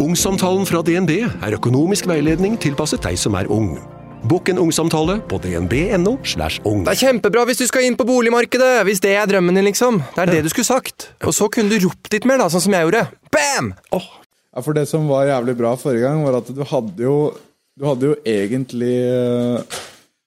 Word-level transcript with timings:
Ungsamtalen 0.00 0.62
fra 0.64 0.80
DNB 0.80 1.10
er 1.28 1.54
økonomisk 1.58 2.06
veiledning 2.08 2.54
tilpasset 2.60 3.02
deg 3.04 3.18
som 3.20 3.34
er 3.36 3.50
ung. 3.52 3.74
Bokk 4.30 4.48
en 4.48 4.60
ungsamtale 4.62 5.18
på 5.28 5.36
dnb.no. 5.44 6.14
slash 6.24 6.62
ung. 6.64 6.86
Det 6.86 6.94
er 6.94 7.00
kjempebra 7.02 7.42
hvis 7.50 7.60
du 7.60 7.66
skal 7.68 7.84
inn 7.84 7.98
på 8.00 8.06
boligmarkedet! 8.08 8.80
Hvis 8.88 9.02
det 9.04 9.12
er 9.20 9.28
drømmen 9.28 9.60
din, 9.60 9.68
liksom. 9.68 10.00
Det 10.16 10.24
er 10.24 10.32
det 10.32 10.40
du 10.46 10.50
skulle 10.52 10.70
sagt. 10.70 11.10
Og 11.20 11.36
så 11.36 11.50
kunne 11.52 11.68
du 11.68 11.84
ropt 11.84 12.08
litt 12.16 12.24
mer, 12.28 12.40
da, 12.40 12.48
sånn 12.48 12.64
som 12.64 12.78
jeg 12.78 12.88
gjorde. 12.88 13.04
Bam! 13.28 13.70
Oh. 13.92 14.08
Ja, 14.56 14.64
for 14.64 14.80
det 14.80 14.86
som 14.88 15.04
var 15.10 15.28
jævlig 15.28 15.58
bra 15.60 15.76
forrige 15.76 16.08
gang, 16.08 16.24
var 16.24 16.40
at 16.40 16.48
du 16.48 16.64
hadde 16.72 17.04
jo 17.04 17.16
Du 17.76 17.84
hadde 17.86 18.08
jo 18.08 18.16
egentlig 18.26 18.96
eh, 19.04 19.78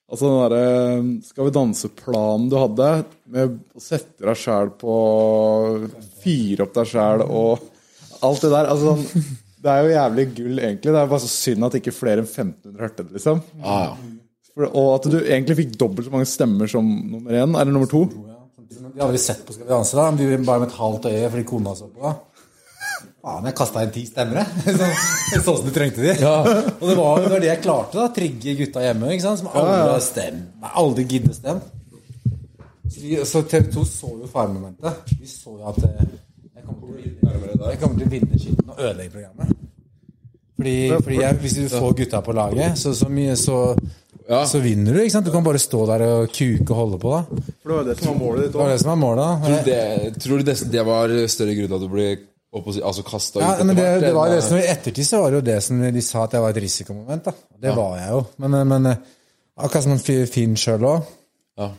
Altså 0.06 0.30
den 0.30 0.38
derre 0.38 1.02
Skal 1.26 1.48
vi 1.48 1.56
danse-planen 1.58 2.46
du 2.48 2.60
hadde, 2.62 2.92
med 3.26 3.58
å 3.74 3.82
sette 3.82 4.22
deg 4.22 4.38
sjæl 4.38 4.70
på 4.78 4.94
Fire 6.22 6.64
opp 6.64 6.78
deg 6.78 6.94
sjæl 6.94 7.26
og 7.26 7.72
alt 8.24 8.46
det 8.46 8.54
der. 8.54 8.70
Altså 8.70 8.94
sånn 8.94 9.40
Det 9.64 9.72
er 9.72 9.86
jo 9.86 9.94
jævlig 9.94 10.24
gull, 10.36 10.58
egentlig. 10.60 10.92
Det 10.92 11.00
er 11.00 11.08
bare 11.08 11.22
så 11.24 11.30
synd 11.32 11.64
at 11.64 11.78
ikke 11.78 11.94
flere 11.96 12.20
enn 12.20 12.28
1500 12.28 12.82
hørte 12.84 13.06
det, 13.06 13.14
liksom. 13.16 13.40
Ja, 13.64 13.78
For, 14.52 14.68
og 14.68 14.88
at 14.98 15.08
du 15.08 15.16
egentlig 15.22 15.56
fikk 15.62 15.72
dobbelt 15.80 16.06
så 16.06 16.12
mange 16.12 16.28
stemmer 16.28 16.68
som 16.70 16.84
nummer 16.84 17.32
én, 17.32 17.56
eller 17.56 17.72
nummer 17.72 17.88
to. 17.88 18.04
De 18.04 18.76
hadde 18.90 19.06
aldri 19.06 19.22
sett 19.22 19.40
på 19.46 19.54
Skal 19.56 19.64
vi 19.64 19.72
danse, 19.72 19.96
da. 19.96 20.10
De 20.18 20.44
bare 20.44 20.62
med 20.62 20.68
et 20.68 20.76
halvt 20.76 21.08
øye 21.10 21.30
fordi 21.32 21.46
kona 21.48 21.72
så 21.78 21.88
på. 21.88 22.12
Faen, 23.24 23.46
jeg 23.48 23.56
kasta 23.56 23.86
inn 23.86 23.94
ti 23.94 24.02
stemmer, 24.04 24.42
jeg. 24.42 24.74
Sånn 25.32 25.44
sånn 25.46 25.56
som 25.62 25.64
du 25.70 25.72
trengte 25.72 26.04
de. 26.04 26.12
Ja. 26.20 26.34
Og 26.82 26.84
det 26.90 26.98
var 26.98 27.24
jo 27.24 27.30
det, 27.32 27.48
jeg 27.48 27.62
klarte, 27.64 27.96
da. 28.02 28.10
Trigge 28.12 28.56
gutta 28.58 28.84
hjemme, 28.84 29.14
ikke 29.14 29.24
sant. 29.24 29.40
Som 29.40 29.48
aldri 29.54 29.78
har 29.80 30.04
stemt. 30.04 30.68
Aldri 30.84 31.06
gidder 31.08 31.38
stemme. 31.38 31.64
Så, 32.84 33.24
så 33.30 33.42
TV 33.48 33.72
2 33.72 33.86
så 33.88 34.12
jo 34.20 34.28
faremomentet. 34.28 35.16
Vi 35.16 35.30
så 35.30 35.56
jo 35.56 35.72
at 35.72 35.80
eh, 35.88 36.04
jeg 36.64 36.72
kommer 36.72 36.80
til 36.80 36.94
å 36.94 36.96
vinne, 37.00 37.70
jeg 37.70 37.80
kommer 37.82 37.98
til 37.98 38.06
å 38.06 38.12
vinne 38.14 38.38
skitten 38.40 38.70
og 38.74 38.80
ødelegge 38.80 39.12
programmet. 39.18 39.52
Fordi, 40.54 40.74
fordi 41.02 41.16
jeg, 41.20 41.36
hvis 41.42 41.54
du 41.58 41.64
får 41.72 41.94
gutta 41.98 42.20
på 42.22 42.32
laget, 42.38 42.78
så, 42.78 42.92
så, 42.94 43.08
mye, 43.10 43.34
så, 43.36 43.56
så 44.46 44.60
vinner 44.62 44.94
du. 44.94 45.00
ikke 45.02 45.16
sant? 45.16 45.26
Du 45.26 45.32
kan 45.34 45.42
bare 45.44 45.58
stå 45.62 45.80
der 45.90 46.04
og 46.06 46.28
kuke 46.30 46.68
og 46.70 46.76
holde 46.78 47.00
på. 47.02 47.10
da 47.16 47.24
For 47.64 47.72
det 47.72 47.78
var 47.80 47.88
det 47.88 47.96
som 47.98 48.12
var 48.12 48.20
målet 48.20 48.44
ditt 48.44 48.52
Det 48.54 48.60
var 48.62 48.70
det 48.70 48.78
som 48.84 48.92
er 48.94 49.00
målet. 49.02 49.24
da 49.24 49.48
Tror 49.48 49.58
du 49.58 49.70
det, 49.72 50.22
tror 50.22 50.38
du 50.38 50.46
det, 50.50 50.56
det 50.76 50.84
var 50.86 51.16
større 51.34 51.56
grunn 51.58 51.68
til 51.72 51.76
at 51.80 51.84
du 51.84 51.90
ble 51.96 52.06
opposi- 52.54 52.84
altså 52.86 53.02
kasta 53.02 53.42
Ja, 53.42 53.50
ut? 53.58 53.64
men 53.66 53.74
det, 53.76 53.82
etter 53.96 54.06
det 54.06 54.14
var 54.14 54.30
det 54.30 54.40
som 54.46 54.60
I 54.60 54.66
ettertid 54.70 55.08
så 55.10 55.20
var 55.24 55.34
det 55.34 55.40
jo 55.42 55.46
det 55.50 55.58
som 55.66 55.82
de 55.98 56.02
sa 56.06 56.22
at 56.28 56.36
jeg 56.38 56.46
var 56.46 56.54
et 56.54 56.62
risikomoment. 56.62 57.24
da 57.26 57.32
Det 57.66 57.74
var 57.74 57.98
jeg 57.98 58.10
jo. 58.14 58.24
Men, 58.46 58.58
men 58.70 58.86
eh, 58.92 58.96
akkurat 59.58 59.82
som 59.90 59.98
Fi- 59.98 60.26
Finn 60.30 60.54
sjøl 60.56 60.86
òg. 60.86 61.02
Ja. 61.58 61.72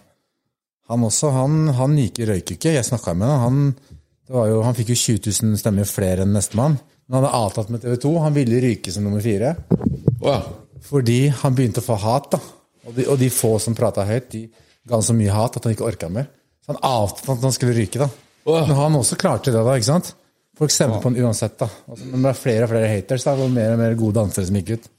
Han 0.91 1.07
også, 1.07 1.31
han, 1.33 1.61
han 1.79 1.95
gikk, 1.97 2.19
røyk 2.27 2.51
ikke. 2.59 2.75
Jeg 2.75 2.85
snakka 2.91 3.15
med 3.17 3.31
han. 3.31 3.39
Han, 3.47 3.61
var 3.79 3.94
jo, 4.29 4.61
han 4.65 4.73
fikk 4.77 4.89
jo 4.93 4.97
20 4.97 5.31
000 5.53 5.59
stemmer 5.61 5.85
flere 5.89 6.25
enn 6.25 6.33
nestemann. 6.33 6.79
Men 7.07 7.19
han 7.19 7.25
hadde 7.27 7.37
avtalt 7.45 7.69
med 7.69 7.81
TV 7.83 7.95
2. 8.01 8.13
Han 8.23 8.33
ville 8.33 8.61
ryke 8.63 8.91
som 8.91 9.03
nummer 9.05 9.21
fire. 9.21 9.51
Oh, 10.21 10.31
ja. 10.31 10.39
Fordi 10.85 11.27
han 11.43 11.53
begynte 11.57 11.81
å 11.83 11.85
få 11.85 11.97
hat. 12.01 12.31
da 12.33 12.39
Og 12.87 12.93
de, 12.97 13.05
og 13.09 13.19
de 13.21 13.29
få 13.33 13.55
som 13.61 13.75
prata 13.77 14.05
høyt, 14.05 14.31
de 14.33 14.47
ga 14.85 14.95
han 14.97 15.05
så 15.05 15.13
mye 15.17 15.33
hat 15.33 15.57
at 15.57 15.63
han 15.65 15.73
ikke 15.75 15.85
orka 15.87 16.09
mer. 16.09 16.27
Så 16.65 16.73
han 16.73 16.81
avtalte 16.81 17.37
at 17.39 17.45
han 17.49 17.53
skulle 17.55 17.77
ryke. 17.77 18.01
da 18.01 18.09
Åh. 18.45 18.67
Men 18.67 18.75
han 18.77 18.97
også 18.97 19.17
klarte 19.17 19.53
det, 19.53 19.61
da. 19.65 19.77
ikke 19.77 19.91
sant? 19.91 20.11
Folk 20.57 20.71
stemte 20.71 20.97
på 21.03 21.09
han 21.11 21.17
uansett. 21.25 21.57
da 21.59 21.67
altså, 21.89 22.05
Men 22.09 22.19
det 22.21 22.25
ble 22.25 22.33
flere 22.41 22.65
og 22.67 22.73
flere 22.73 22.89
haters. 22.89 23.23
da 23.25 23.33
Og 23.37 23.51
mer 23.53 23.73
og 23.73 23.79
mer 23.81 23.95
gode 23.99 24.17
dansere 24.19 24.45
som 24.49 24.55
gikk 24.61 24.75
ut. 24.79 24.89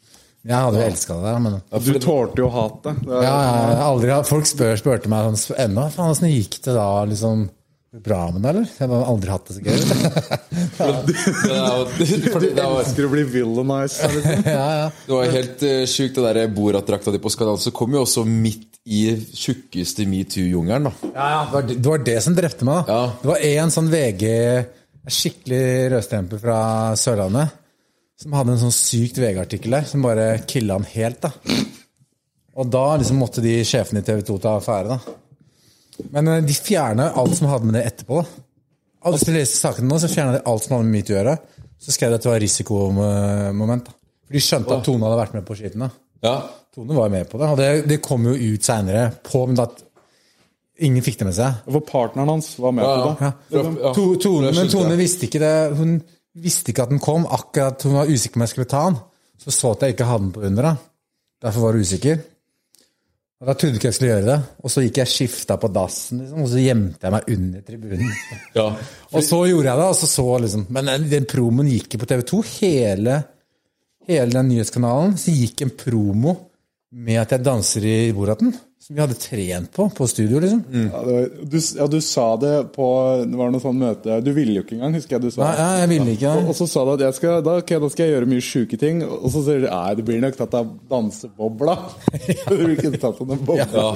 Jeg 0.47 0.55
hadde 0.63 0.79
jo 0.79 0.87
elska 0.87 1.15
det 1.19 1.27
der. 1.27 1.39
Men 1.43 1.61
Du 1.83 1.93
tålte 1.99 2.43
jo 2.45 2.49
hatet. 2.55 3.03
Ja, 3.11 3.21
er- 3.23 3.75
ja, 3.75 3.87
aldri, 3.91 4.13
folk 4.31 4.47
spør, 4.47 4.77
spurte 4.79 5.11
meg 5.11 5.35
sånn 5.35 5.59
ennå. 5.67 5.89
Faen, 5.91 6.11
åssen 6.15 6.31
gikk 6.31 6.61
det 6.63 6.75
da? 6.79 6.87
liksom 7.05 7.49
Bra 7.95 8.27
med 8.35 8.43
deg, 8.43 8.51
eller? 8.51 8.67
Jeg 8.77 8.89
har 8.91 9.05
aldri 9.09 9.31
hatt 9.31 9.47
det 9.49 9.55
så 9.57 9.63
gøy. 9.63 9.77
Det 10.77 10.87
var, 11.57 12.41
det 12.43 12.63
var, 12.63 12.81
Elsker 12.83 13.07
å 13.07 13.11
bli 13.13 13.23
villainized. 13.31 14.13
Liksom. 14.17 14.49
ja, 14.51 14.65
ja. 14.81 14.89
det 15.07 15.15
var 15.15 15.31
helt 15.33 15.63
uh, 15.65 15.83
sjukt, 15.89 16.19
det 16.19 16.33
der 16.37 16.51
Borat-drakta 16.53 17.15
di 17.15 17.21
på 17.23 17.31
så 17.33 17.73
kom 17.75 17.95
jo 17.97 18.03
også 18.05 18.25
midt 18.29 18.77
i 18.85 19.01
tjukkeste 19.35 20.05
metoo-jungelen. 20.07 20.91
da 20.91 21.11
Ja, 21.15 21.29
ja. 21.31 21.39
Det, 21.47 21.53
var, 21.55 21.63
det- 21.71 21.79
var 21.87 22.05
det 22.11 22.17
som 22.23 22.37
drepte 22.37 22.69
meg. 22.69 22.83
da 22.87 22.93
Ja. 22.99 23.07
Det 23.23 23.31
var 23.33 23.47
en 23.53 23.73
sånn 23.75 23.91
VG, 23.93 24.25
skikkelig 25.07 25.63
rødstempel 25.95 26.43
fra 26.43 26.59
Sørlandet, 26.99 27.55
som 28.21 28.33
hadde 28.37 28.57
en 28.57 28.63
sånn 28.67 28.75
sykt 28.77 29.19
VG-artikkel 29.23 29.79
der, 29.79 29.89
som 29.89 30.03
bare 30.05 30.29
killa 30.49 30.77
han 30.79 30.87
helt. 30.93 31.21
da 31.23 31.33
Og 32.57 32.69
da 32.73 32.85
liksom 32.97 33.19
måtte 33.23 33.43
de 33.45 33.59
sjefene 33.65 34.03
i 34.03 34.07
TV 34.07 34.23
2 34.27 34.39
ta 34.43 34.57
affære. 34.61 34.89
da 34.97 34.99
Men 36.13 36.29
eh, 36.33 36.43
de 36.47 36.57
fjerna 36.57 37.11
alt 37.19 37.37
som 37.39 37.49
hadde 37.51 37.69
med 37.69 37.79
det 37.79 37.85
etterpå. 37.91 38.23
Alle 39.07 39.21
som 39.23 39.35
leste 39.37 39.61
sakene 39.61 39.89
nå, 39.91 39.99
så 40.03 40.11
fjerna 40.11 40.39
de 40.39 40.43
alt 40.51 40.65
som 40.65 40.77
hadde 40.77 40.89
med 40.89 40.99
mitt 40.99 41.13
å 41.13 41.17
gjøre. 41.17 41.37
Så 41.79 41.95
skrev 41.95 42.13
de 42.13 42.19
at 42.19 42.25
det 42.25 42.31
var 42.33 42.43
risikomoment. 42.43 43.89
da 43.89 43.95
For 44.27 44.37
de 44.37 44.43
skjønte 44.43 44.77
at 44.79 44.87
Tone 44.87 45.07
hadde 45.07 45.19
vært 45.21 45.35
med 45.37 45.45
på 45.47 45.57
skiten. 45.59 45.85
Ja. 46.25 46.37
Tone 46.75 46.97
var 46.97 47.13
med 47.13 47.29
på 47.31 47.39
det, 47.41 47.51
og 47.53 47.61
det, 47.61 47.69
det 47.89 48.01
kom 48.05 48.25
jo 48.27 48.35
ut 48.35 48.65
seinere. 48.67 49.11
Men 49.37 49.61
at 49.63 49.83
ingen 50.83 51.05
fikk 51.05 51.21
det 51.21 51.29
med 51.31 51.37
seg. 51.39 51.61
For 51.69 51.85
partneren 51.87 52.33
hans 52.35 52.51
var 52.61 52.75
med 52.77 52.85
på 52.85 52.97
det. 53.05 53.31
Ja. 53.31 53.33
Ja. 53.87 53.93
To, 53.97 54.07
tone, 54.21 54.53
men 54.57 54.73
Tone 54.73 54.99
visste 54.99 55.29
ikke 55.29 55.41
det. 55.45 55.55
Hun 55.79 55.99
visste 56.37 56.73
ikke 56.73 56.85
at 56.85 56.93
den 56.93 57.01
kom. 57.01 57.29
Akkurat 57.33 57.85
Hun 57.87 57.97
var 58.01 58.11
usikker 58.11 58.37
på 58.37 58.43
om 58.43 58.47
jeg 58.49 58.55
skulle 58.57 58.73
ta 58.73 58.83
den. 58.91 58.99
Så 59.41 59.55
så 59.55 59.73
at 59.77 59.85
jeg 59.87 59.95
ikke 59.95 60.09
hadde 60.09 60.27
den 60.27 60.35
på 60.35 60.45
under. 60.49 60.73
da. 60.73 60.75
Derfor 61.47 61.69
var 61.69 61.77
hun 61.79 61.87
usikker. 61.87 62.19
Og 63.37 63.49
Da 63.51 63.53
trodde 63.53 63.75
jeg 63.75 63.81
ikke 63.83 63.89
jeg 63.91 63.97
skulle 63.99 64.13
gjøre 64.15 64.29
det. 64.31 64.37
Og 64.65 64.73
så 64.73 64.83
gikk 64.87 64.99
jeg 65.03 65.13
skifta 65.13 65.59
på 65.61 65.69
dassen, 65.69 66.23
liksom, 66.23 66.43
og 66.47 66.49
så 66.49 66.63
gjemte 66.63 67.05
jeg 67.05 67.13
meg 67.13 67.31
under 67.35 67.65
tribunen. 67.67 68.13
ja. 68.57 68.67
Og 69.13 69.25
så 69.27 69.41
gjorde 69.51 69.69
jeg 69.69 69.81
det, 69.83 69.89
og 69.93 69.99
så 70.01 70.09
så 70.09 70.27
liksom 70.47 70.67
Men 70.73 70.93
den, 70.93 71.09
den 71.11 71.29
promoen 71.29 71.69
gikk 71.69 71.97
jo 71.97 72.01
på 72.01 72.09
TV2. 72.13 72.43
Hele, 72.55 73.19
hele 74.09 74.33
den 74.33 74.49
nyhetskanalen 74.55 75.19
så 75.21 75.35
gikk 75.37 75.67
en 75.67 75.75
promo 75.77 76.37
med 76.95 77.21
at 77.21 77.35
jeg 77.35 77.45
danser 77.47 77.85
i 77.87 77.99
Boraten. 78.15 78.55
Som 78.87 78.95
vi 78.95 79.01
hadde 79.03 79.17
trent 79.19 79.73
på 79.75 79.89
på 79.91 80.07
studio, 80.07 80.39
liksom. 80.39 80.61
Ja, 80.71 81.01
det 81.03 81.15
var, 81.15 81.25
du, 81.51 81.57
ja, 81.59 81.87
du 81.91 81.97
sa 82.05 82.27
det 82.39 82.53
på 82.77 82.85
Det 83.27 83.39
var 83.41 83.49
noe 83.51 83.63
sånn 83.65 83.81
møte 83.81 84.19
Du 84.23 84.29
ville 84.37 84.61
jo 84.61 84.63
ikke 84.63 84.77
engang, 84.77 84.95
husker 84.95 85.17
jeg 85.17 85.25
du 85.25 85.31
sa. 85.35 85.41
Nei, 85.43 85.57
ja, 85.59 85.71
jeg 85.81 85.91
ville 85.91 86.15
ikke 86.15 86.35
Og, 86.39 86.51
og 86.53 86.59
så 86.61 86.69
sa 86.71 86.85
du 86.87 86.93
at 86.95 87.03
jeg 87.03 87.17
skal, 87.17 87.41
da, 87.43 87.57
okay, 87.65 87.81
da 87.83 87.91
skal 87.91 88.07
jeg 88.07 88.15
gjøre 88.15 88.31
mye 88.31 88.45
sjuke 88.47 88.79
ting. 88.79 89.03
Og 89.03 89.27
så 89.35 89.43
sier 89.43 89.65
du 89.65 89.67
nei, 89.67 89.97
det 89.99 90.07
blir 90.07 90.23
nok 90.23 90.39
tatt 90.39 90.55
av 90.61 90.71
dansebobla. 90.93 91.77
du 92.47 92.55
blir 92.61 92.77
ikke 92.77 92.95
tatt 92.95 93.25
av 93.25 93.33
den 93.33 93.43
bobla. 93.49 93.89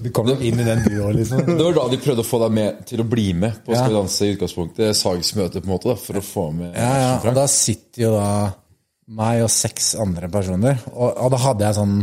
Du 0.00 0.08
kom 0.16 0.32
jo 0.32 0.38
inn 0.40 0.62
i 0.62 0.68
den 0.72 0.84
du 0.86 0.94
òg, 1.02 1.12
liksom. 1.18 1.44
Det 1.50 1.60
var 1.60 1.76
da 1.82 1.88
de 1.92 2.00
prøvde 2.06 2.24
å 2.24 2.30
få 2.32 2.40
deg 2.46 2.60
med 2.62 2.84
til 2.88 3.04
å 3.04 3.10
bli 3.12 3.32
med 3.36 3.60
på 3.66 3.76
Ja. 3.76 3.82
Skal 3.82 3.92
vi 3.92 3.98
danse 3.98 4.30
i 4.30 4.36
utgangspunktet. 4.38 4.96
Sagsmøte, 5.02 5.60
på 5.60 5.68
en 5.68 5.74
måte, 5.74 5.92
da, 5.92 6.00
for 6.00 6.16
å 6.16 6.24
få 6.24 6.46
med 6.62 6.70
Ja, 6.72 6.94
ja, 7.02 7.10
og 7.20 7.36
da 7.36 7.44
sitter 7.50 8.06
jo 8.06 8.16
da 8.16 8.30
meg 9.06 9.44
og 9.44 9.50
seks 9.52 9.94
andre 10.02 10.30
personer. 10.32 10.78
Og, 10.92 11.10
og 11.14 11.32
da 11.34 11.40
hadde 11.42 11.66
jeg 11.66 11.78
sånn 11.78 11.98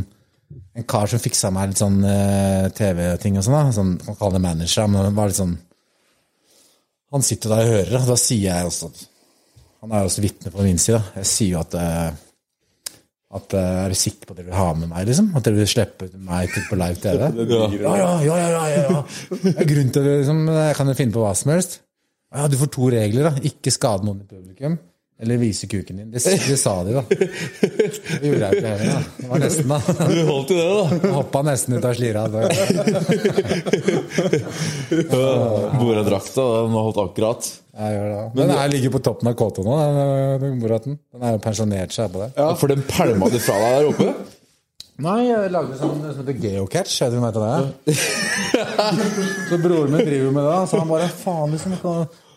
en 0.74 0.86
kar 0.90 1.10
som 1.10 1.22
fiksa 1.22 1.50
meg 1.54 1.72
litt 1.72 1.82
sånn 1.82 2.02
eh, 2.08 2.68
TV-ting 2.78 3.38
og 3.40 3.46
sånn. 3.46 3.72
Sånn, 3.76 3.96
kan 4.02 4.20
kalle 4.20 4.38
det 4.38 4.46
manager, 4.46 4.90
men 4.90 5.08
det 5.08 5.16
var 5.18 5.32
litt 5.32 5.40
sånn 5.40 5.56
Han 7.14 7.26
sitter 7.26 7.54
der 7.54 7.66
og 7.66 7.74
hører, 7.76 7.98
og 8.02 8.10
da 8.10 8.18
sier 8.18 8.46
jeg 8.48 8.70
også 8.70 8.90
at 8.90 9.02
Han 9.84 9.94
er 9.94 10.04
jo 10.04 10.12
også 10.12 10.24
vitne 10.24 10.54
på 10.54 10.66
min 10.66 10.82
side. 10.82 11.02
Jeg 11.20 11.30
sier 11.30 11.52
jo 11.56 11.62
at 11.62 11.78
eh, 11.80 12.22
at 13.34 13.56
eh, 13.58 13.78
Er 13.84 13.94
du 13.94 13.98
sikker 13.98 14.28
på 14.28 14.36
at 14.36 14.40
dere 14.40 14.50
vil 14.52 14.60
ha 14.60 14.68
med 14.78 14.92
meg, 14.92 15.08
liksom? 15.10 15.32
At 15.38 15.46
dere 15.46 15.58
vil 15.62 15.70
slippe 15.70 16.10
meg 16.22 16.54
til 16.54 16.68
på 16.70 16.78
live 16.80 17.02
TV? 17.02 17.24
Ja, 17.54 17.68
ja, 17.74 17.94
ja. 17.98 18.10
ja, 18.28 18.38
ja, 18.38 18.64
ja, 18.70 18.84
ja. 18.90 19.04
Det 19.34 19.56
er 19.58 19.70
grunn 19.74 19.94
til 19.94 20.06
det, 20.06 20.18
liksom. 20.22 20.44
Jeg 20.54 20.78
kan 20.78 20.92
jo 20.92 20.98
finne 21.00 21.16
på 21.16 21.24
hva 21.24 21.34
som 21.38 21.54
helst. 21.54 21.80
Ja, 22.34 22.50
du 22.50 22.58
får 22.58 22.70
to 22.74 22.90
regler, 22.94 23.30
da. 23.30 23.46
Ikke 23.50 23.74
skade 23.74 24.06
noen 24.06 24.22
i 24.22 24.30
publikum. 24.30 24.78
Eller 25.24 25.38
vise 25.40 25.68
kuken 25.72 25.98
din. 25.98 26.12
Det, 26.12 26.20
det 26.48 26.58
sa 26.60 26.84
de, 26.84 26.94
da. 26.98 27.04
Det 28.22 28.28
gjorde 28.28 28.44
jeg 28.44 28.58
ikke 28.58 28.68
heller. 28.68 28.90
da. 28.92 29.00
Det 29.18 29.28
var 29.30 29.40
nesten, 29.40 29.68
da. 29.72 29.78
Du 30.12 30.18
holdt 30.28 30.50
i 30.52 30.58
det, 30.58 30.66
da. 30.68 31.12
Hoppa 31.16 31.40
nesten 31.48 31.78
ut 31.78 31.86
av 31.88 31.94
slira. 31.96 32.24
Boradrakta, 35.80 36.44
den 36.66 36.76
holdt 36.76 37.00
akkurat. 37.06 37.48
Jeg 37.74 37.96
gjør 37.96 38.08
det. 38.12 38.20
Den 38.42 38.52
er, 38.58 38.68
ligger 38.76 38.92
på 38.98 39.02
toppen 39.08 39.32
av 39.32 39.38
K2 39.40 39.64
nå, 39.66 39.78
den, 40.44 40.60
Boraten. 40.62 41.00
Den 41.16 41.24
er 41.24 41.38
jo 41.38 41.42
pensjonert 41.48 41.96
seg 41.96 42.12
på 42.12 42.26
det. 42.26 42.30
Ja. 42.36 42.50
For 42.60 42.68
den 42.74 42.84
pælma 42.90 43.32
du 43.32 43.40
fra 43.40 43.56
deg 43.64 43.72
der 43.80 43.90
oppe? 43.94 44.10
Nei, 45.04 45.22
jeg 45.26 45.54
lagde 45.56 45.80
sånn 45.80 46.04
som 46.04 46.20
heter 46.20 46.36
geocatch. 46.44 47.00
Vet 47.02 47.16
du 47.16 47.18
hva 47.24 47.32
det 47.88 47.96
så 49.48 49.58
broren 49.64 49.96
min 49.96 50.04
driver 50.06 50.36
med 50.36 50.44
det, 50.52 50.60
så 50.70 50.84
han 50.84 50.92
bare 50.92 51.08
faen, 51.24 51.56
liksom. 51.56 51.80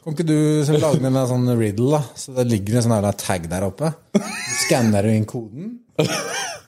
Kan, 0.06 0.14
ikke 0.14 0.24
du 0.28 0.78
lage 0.78 1.00
med 1.02 1.16
en 1.18 1.26
sånn 1.26 1.48
riddle, 1.58 1.96
da? 1.96 2.14
Så 2.14 2.30
det 2.36 2.44
ligger 2.46 2.76
en 2.78 2.84
sånn 2.84 3.06
tag 3.18 3.48
der 3.50 3.64
oppe. 3.66 3.88
Skanner 4.60 5.02
du 5.02 5.10
inn 5.10 5.24
koden. 5.26 5.72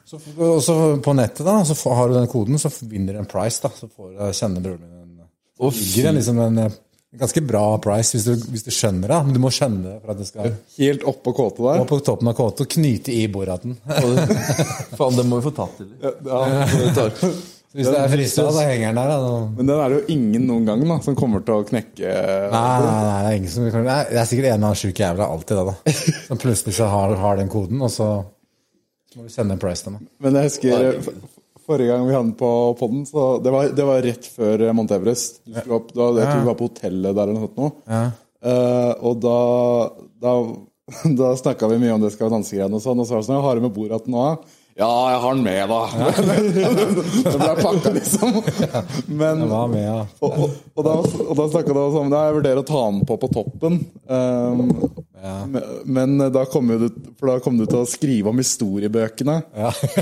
Så, 0.09 0.19
og 0.41 0.59
så 0.65 0.75
på 1.05 1.13
nettet, 1.15 1.45
da, 1.47 1.61
så 1.63 1.93
har 1.95 2.11
du 2.11 2.17
den 2.17 2.27
koden, 2.33 2.59
så 2.59 2.71
vinner 2.83 3.15
du 3.15 3.21
en 3.23 3.29
price. 3.31 3.61
da 3.63 3.71
Så 3.71 3.87
får 3.87 4.11
du 4.17 4.23
kjenne 4.35 4.63
broren 4.65 4.83
min 4.83 5.21
Det 5.23 5.71
ligger 5.77 6.09
en, 6.09 6.19
liksom 6.19 6.41
en, 6.43 6.59
eh, 6.65 6.79
ganske 7.23 7.43
bra 7.47 7.63
price 7.85 8.17
hvis 8.17 8.27
du, 8.27 8.49
hvis 8.51 8.67
du 8.67 8.73
skjønner 8.75 9.15
det. 9.15 9.21
Men 9.29 9.37
du 9.37 9.41
må 9.45 9.53
skjønne 9.55 9.85
det 9.85 9.95
for 10.01 10.15
at 10.17 10.19
det 10.19 10.27
skal 10.33 10.57
Helt 10.81 11.07
oppå 11.13 11.37
kåte 11.39 11.63
der. 11.63 11.85
På 11.93 12.01
toppen 12.03 12.33
av 12.33 12.35
kåta, 12.41 12.67
knyte 12.75 13.15
i 13.15 13.23
boraten. 13.31 13.79
Faen, 13.87 15.15
det 15.15 15.29
må 15.29 15.39
vi 15.39 15.47
få 15.47 15.55
tatt 15.61 15.79
til. 15.79 15.95
Ja, 16.03 16.43
Det 16.99 17.07
hvis 17.77 17.91
det 17.91 17.99
er 18.01 18.09
frista, 18.09 18.47
så 18.49 18.63
henger 18.65 18.95
den 18.95 18.99
der. 18.99 19.11
Da. 19.13 19.33
Men 19.59 19.69
den 19.69 19.81
er 19.83 19.93
det 19.93 19.99
jo 19.99 20.15
ingen 20.15 20.47
noen 20.49 20.65
gang 20.69 20.85
da, 20.89 20.97
som 21.05 21.17
kommer 21.19 21.43
til 21.45 21.59
å 21.59 21.67
knekke 21.69 22.13
Nei, 22.55 22.63
nei, 22.81 22.93
nei, 22.97 23.19
det 23.21 23.33
er 23.33 23.37
ingen 23.43 23.53
som 23.53 23.67
kan 23.75 23.85
Nei, 23.85 23.99
Det 24.09 24.21
er 24.23 24.31
sikkert 24.31 24.49
en 24.49 24.55
eller 24.55 24.69
annen 24.71 24.81
sjuk 24.81 25.03
jævla 25.05 25.27
alltid, 25.35 25.59
det, 25.59 25.65
da. 25.69 25.97
Som 26.31 26.41
plutselig 26.41 26.77
så 26.79 26.89
har, 26.89 27.13
har 27.21 27.41
den 27.41 27.51
koden, 27.53 27.83
og 27.85 27.93
så 27.93 28.09
må 29.19 29.27
vi 29.27 29.35
sende 29.35 29.57
en 29.57 29.61
price 29.61 29.85
til 29.85 29.99
meg. 29.99 30.07
Men 30.25 30.39
jeg 30.39 30.49
husker 30.49 31.03
forrige 31.69 31.93
gang 31.93 32.07
vi 32.09 32.15
hadde 32.17 32.31
den 32.31 32.39
på 32.41 32.53
podden, 32.81 33.05
så 33.09 33.27
det 33.45 33.53
var, 33.53 33.73
det 33.77 33.87
var 33.91 34.01
rett 34.05 34.29
før 34.33 34.65
Mount 34.77 34.95
Everest. 34.97 35.43
Du 35.45 35.53
skulle 35.59 35.81
opp, 35.83 35.93
da, 35.93 36.09
jeg 36.17 36.31
tror 36.31 36.41
vi 36.41 36.49
var 36.49 36.59
på 36.59 36.69
hotellet 36.71 37.19
der 37.19 37.25
eller 37.27 37.37
noe 37.37 37.49
sånt 37.51 37.61
nå. 37.61 38.01
Uh, 38.39 38.93
og 39.11 39.21
da, 39.21 39.39
da, 40.25 40.35
da 41.21 41.35
snakka 41.37 41.69
vi 41.75 41.83
mye 41.83 41.99
om 41.99 42.05
det 42.05 42.15
skal 42.15 42.31
vi 42.31 42.37
dansegreiene 42.39 42.81
og 42.81 42.85
sånn, 42.85 43.03
og 43.03 43.09
så 43.09 43.17
var 43.17 43.25
det 43.25 43.29
sånn, 43.29 43.37
jeg 43.41 43.47
har 43.49 43.61
du 43.61 43.67
med 43.67 43.77
bordet 43.77 44.09
nå? 44.09 44.25
Ja, 44.25 44.58
jeg 44.79 45.19
har 45.23 45.35
den 45.35 45.43
med, 45.43 45.69
da. 45.69 45.81
det 47.33 47.39
ble 47.41 47.55
pakka, 47.59 47.91
liksom. 47.97 48.37
Men, 49.11 49.43
med, 49.73 49.83
ja? 49.83 49.97
og, 50.23 50.37
og, 50.45 50.55
og 50.79 50.87
da, 50.87 50.95
og 51.25 51.35
da 51.41 51.47
snakka 51.51 51.75
du 51.75 51.81
om 51.83 52.13
at 52.13 52.15
jeg 52.15 52.37
vurderer 52.39 52.63
å 52.63 52.69
ta 52.69 52.85
den 52.87 53.03
på 53.09 53.19
på 53.19 53.31
toppen. 53.35 53.81
Um, 54.07 54.71
men, 55.51 55.67
men 55.83 56.15
da 56.31 56.45
kom 56.47 56.71
du, 56.71 56.87
kom 57.43 57.59
du 57.59 57.67
til 57.67 57.81
å 57.81 57.91
skrive 57.91 58.31
om 58.31 58.39
historiebøkene. 58.39 59.41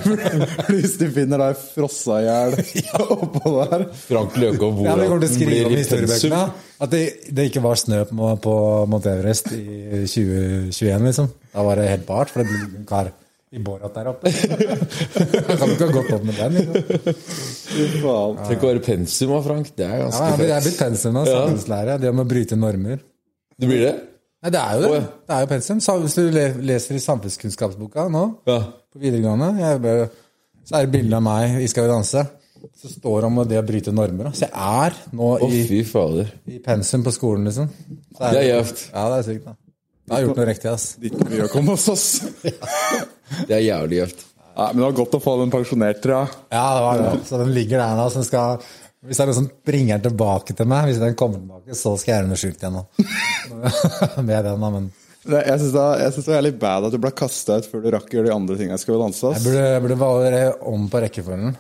Hvis 0.69 0.99
de 1.01 1.09
finner 1.15 1.41
deg 1.47 1.67
frossa 1.73 2.21
i 2.21 2.29
hjel 2.29 2.61
oppå 3.17 3.57
der. 3.63 3.89
Frank 4.05 4.37
Løke 4.37 4.61
og 4.69 4.85
Ja, 4.85 4.93
kommer 5.01 5.25
å 5.25 5.33
skrive 5.33 5.55
blir 5.55 5.71
om 5.71 5.77
i 5.77 5.83
historiebøkene. 5.87 6.47
At 6.85 6.93
det, 6.93 7.05
det 7.33 7.49
ikke 7.49 7.65
var 7.65 7.81
snø 7.81 8.05
på, 8.11 8.35
på 8.45 8.57
Mount 8.93 9.09
Everest 9.09 9.55
i 9.57 10.03
2021, 10.05 11.07
liksom. 11.09 11.33
Da 11.55 11.65
var 11.65 11.81
det 11.81 11.95
helt 11.95 12.05
bart, 12.05 12.29
for 12.29 12.45
en 12.45 12.85
kar 12.85 13.17
i 13.57 13.63
Borat 13.65 13.95
der 13.97 14.11
oppe. 14.11 14.29
Han 14.31 15.57
kan 15.61 15.71
ikke 15.73 15.87
ha 15.87 15.93
gått 15.95 16.11
opp 16.17 16.25
med 16.29 16.37
den. 16.37 16.59
Liksom. 16.61 18.43
Tenk 18.47 18.63
å 18.67 18.69
være 18.71 18.83
pensum 18.85 19.33
av 19.39 19.47
Frank. 19.49 19.71
Det 19.79 19.87
er 19.87 20.03
ganske 20.05 20.27
jeg 20.27 20.37
er 20.37 20.51
jeg 20.51 20.57
er 20.59 20.67
blitt 20.67 20.81
pensum 20.83 21.17
av 21.23 21.31
Samfunnslære. 21.31 21.97
Det 22.03 22.13
med 22.13 22.27
å 22.27 22.31
bryte 22.35 22.59
normer. 22.61 23.01
Det 23.57 23.71
blir 23.71 23.83
det? 23.87 23.95
Nei, 24.45 24.53
det 24.53 24.61
er 24.63 24.77
jo 24.83 24.91
det. 24.93 25.03
Det 25.27 25.35
er 25.39 25.45
jo 25.47 25.51
pensum. 25.55 25.81
Så 25.83 25.95
hvis 26.05 26.17
du 26.19 26.23
leser 26.69 26.99
i 26.99 27.03
samfunnskunnskapsboka 27.03 28.05
nå, 28.13 28.25
Ja. 28.47 28.59
på 28.93 29.01
videregående, 29.03 29.49
jeg, 29.65 29.81
bare- 29.83 30.11
så 30.67 30.77
er 30.77 30.87
det 30.87 30.93
bilde 30.99 31.17
av 31.17 31.23
meg 31.25 31.61
i 31.63 31.67
Skal 31.73 31.87
vi 31.89 31.95
danse. 31.95 32.27
Så 32.77 32.89
står 32.93 33.21
det 33.23 33.27
om 33.31 33.41
det 33.49 33.59
å 33.61 33.67
bryte 33.67 33.93
normer. 33.95 34.33
Så 34.35 34.47
jeg 34.47 34.53
er 34.53 34.95
nå 35.17 35.33
i, 35.49 35.63
fy 35.69 35.81
fader. 35.89 36.29
i 36.51 36.59
pensum 36.65 37.05
på 37.07 37.13
skolen, 37.15 37.45
liksom. 37.49 37.69
Så 38.17 38.33
Det 38.33 38.41
er 38.43 38.49
gjevt. 38.53 38.91
Ja, 38.93 39.09
det 39.13 39.19
er 39.19 39.27
sykt, 39.33 39.45
da. 39.47 39.57
Jeg 40.07 40.15
har 40.15 40.23
gjort 40.29 40.37
noe 40.39 40.47
riktig, 40.47 40.71
ass. 40.71 40.85
Dit 41.03 41.15
mye 41.19 41.47
å 41.47 41.51
komme 41.51 41.75
hos 41.75 41.89
oss. 41.89 42.07
Det 43.49 43.57
er 43.57 43.63
jævlig 43.67 44.01
gjevt. 44.03 44.25
Ja, 44.57 44.67
men 44.73 44.81
det 44.81 44.85
var 44.87 44.97
godt 45.05 45.15
å 45.19 45.21
få 45.21 45.33
den 45.43 45.51
pensjonert, 45.53 45.99
tror 46.05 46.15
jeg. 46.23 46.37
Ja, 46.55 46.67
det 46.77 46.83
var 46.87 47.01
det. 47.03 47.25
Så 47.29 47.39
den 47.43 47.51
ligger 47.57 47.83
der 47.83 47.97
nå. 47.99 48.05
Så 48.13 48.23
den 48.23 48.29
skal, 48.29 48.63
hvis 49.05 49.19
det 49.19 49.25
er 49.25 49.31
noe 49.33 49.37
som 49.41 49.49
bringer 49.69 49.99
den 49.99 50.07
tilbake 50.11 50.55
til 50.57 50.69
meg, 50.71 50.87
hvis 50.89 51.01
den 51.03 51.17
kommer 51.19 51.43
tilbake, 51.43 51.77
så 51.77 51.93
skal 52.01 52.13
jeg 52.15 52.23
gjøre 52.23 52.31
noe 52.31 52.41
sjukt 52.41 52.63
igjen 52.65 52.79
nå. 52.79 52.85
Med 54.29 54.47
den, 54.47 54.63
da, 54.63 54.71
men 54.71 54.87
Det- 55.27 55.43
Jeg 55.51 55.59
syns 55.61 55.73
det, 55.75 55.85
det 56.17 56.27
var 56.31 56.37
jævlig 56.39 56.55
bad 56.63 56.85
at 56.87 56.93
du 56.95 56.99
ble 57.03 57.11
kasta 57.19 57.57
ut 57.59 57.67
før 57.69 57.83
du 57.83 57.91
rakk 57.97 58.07
å 58.13 58.17
gjøre 58.17 58.29
de 58.31 58.35
andre 58.37 58.57
tingene. 58.61 58.79
Skal 58.79 58.95
vi 58.97 59.03
danse, 59.03 59.25
oss. 59.27 59.41
jeg 59.41 59.45
burde, 59.49 59.65
jeg 59.75 59.83
burde 59.83 59.99
være 60.01 60.43
om 60.73 60.87
på 60.93 61.03
rekkefølgen. 61.03 61.57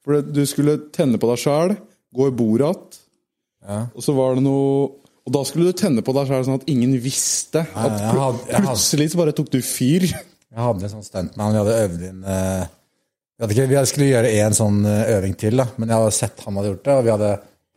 For 0.00 0.22
du 0.24 0.40
skulle 0.48 0.78
tenne 0.96 1.20
på 1.20 1.28
deg 1.28 1.42
sjæl, 1.42 1.76
gå 2.16 2.26
i 2.30 2.34
bordet 2.34 2.72
igjen, 2.72 3.90
og 3.92 4.00
så 4.02 4.14
var 4.16 4.34
det 4.38 4.42
noe 4.46 4.88
Og 5.28 5.34
da 5.36 5.42
skulle 5.44 5.68
du 5.68 5.76
tenne 5.76 6.00
på 6.02 6.14
deg 6.16 6.30
sjæl 6.30 6.46
sånn 6.46 6.56
at 6.56 6.64
ingen 6.72 6.94
visste. 7.04 7.60
At 7.76 7.92
jeg 8.00 8.08
hadde- 8.16 8.46
jeg 8.48 8.56
hadde- 8.56 8.66
plutselig 8.66 9.10
så 9.12 9.18
bare 9.20 9.34
tok 9.36 9.50
du 9.52 9.58
fyr. 9.62 10.06
Jeg 10.50 10.66
hadde 10.66 10.86
en 10.86 10.92
sånn 10.96 11.06
stuntman, 11.06 11.54
vi 11.54 11.60
hadde 11.60 11.78
øvd 11.84 12.04
inn 12.08 12.26
eh, 12.26 12.64
vi, 12.66 13.44
hadde 13.44 13.54
ikke, 13.54 13.68
vi 13.70 13.82
skulle 13.88 14.10
gjøre 14.10 14.30
en 14.42 14.56
sånn 14.56 14.82
eh, 14.84 15.14
øving 15.14 15.36
til, 15.38 15.62
da. 15.62 15.68
men 15.78 15.88
jeg 15.92 16.02
hadde 16.02 16.16
sett 16.16 16.42
han 16.44 16.58
hadde 16.58 16.72
gjort 16.72 16.84
det, 16.88 16.96
og 16.96 17.06
vi 17.06 17.12
hadde 17.14 17.30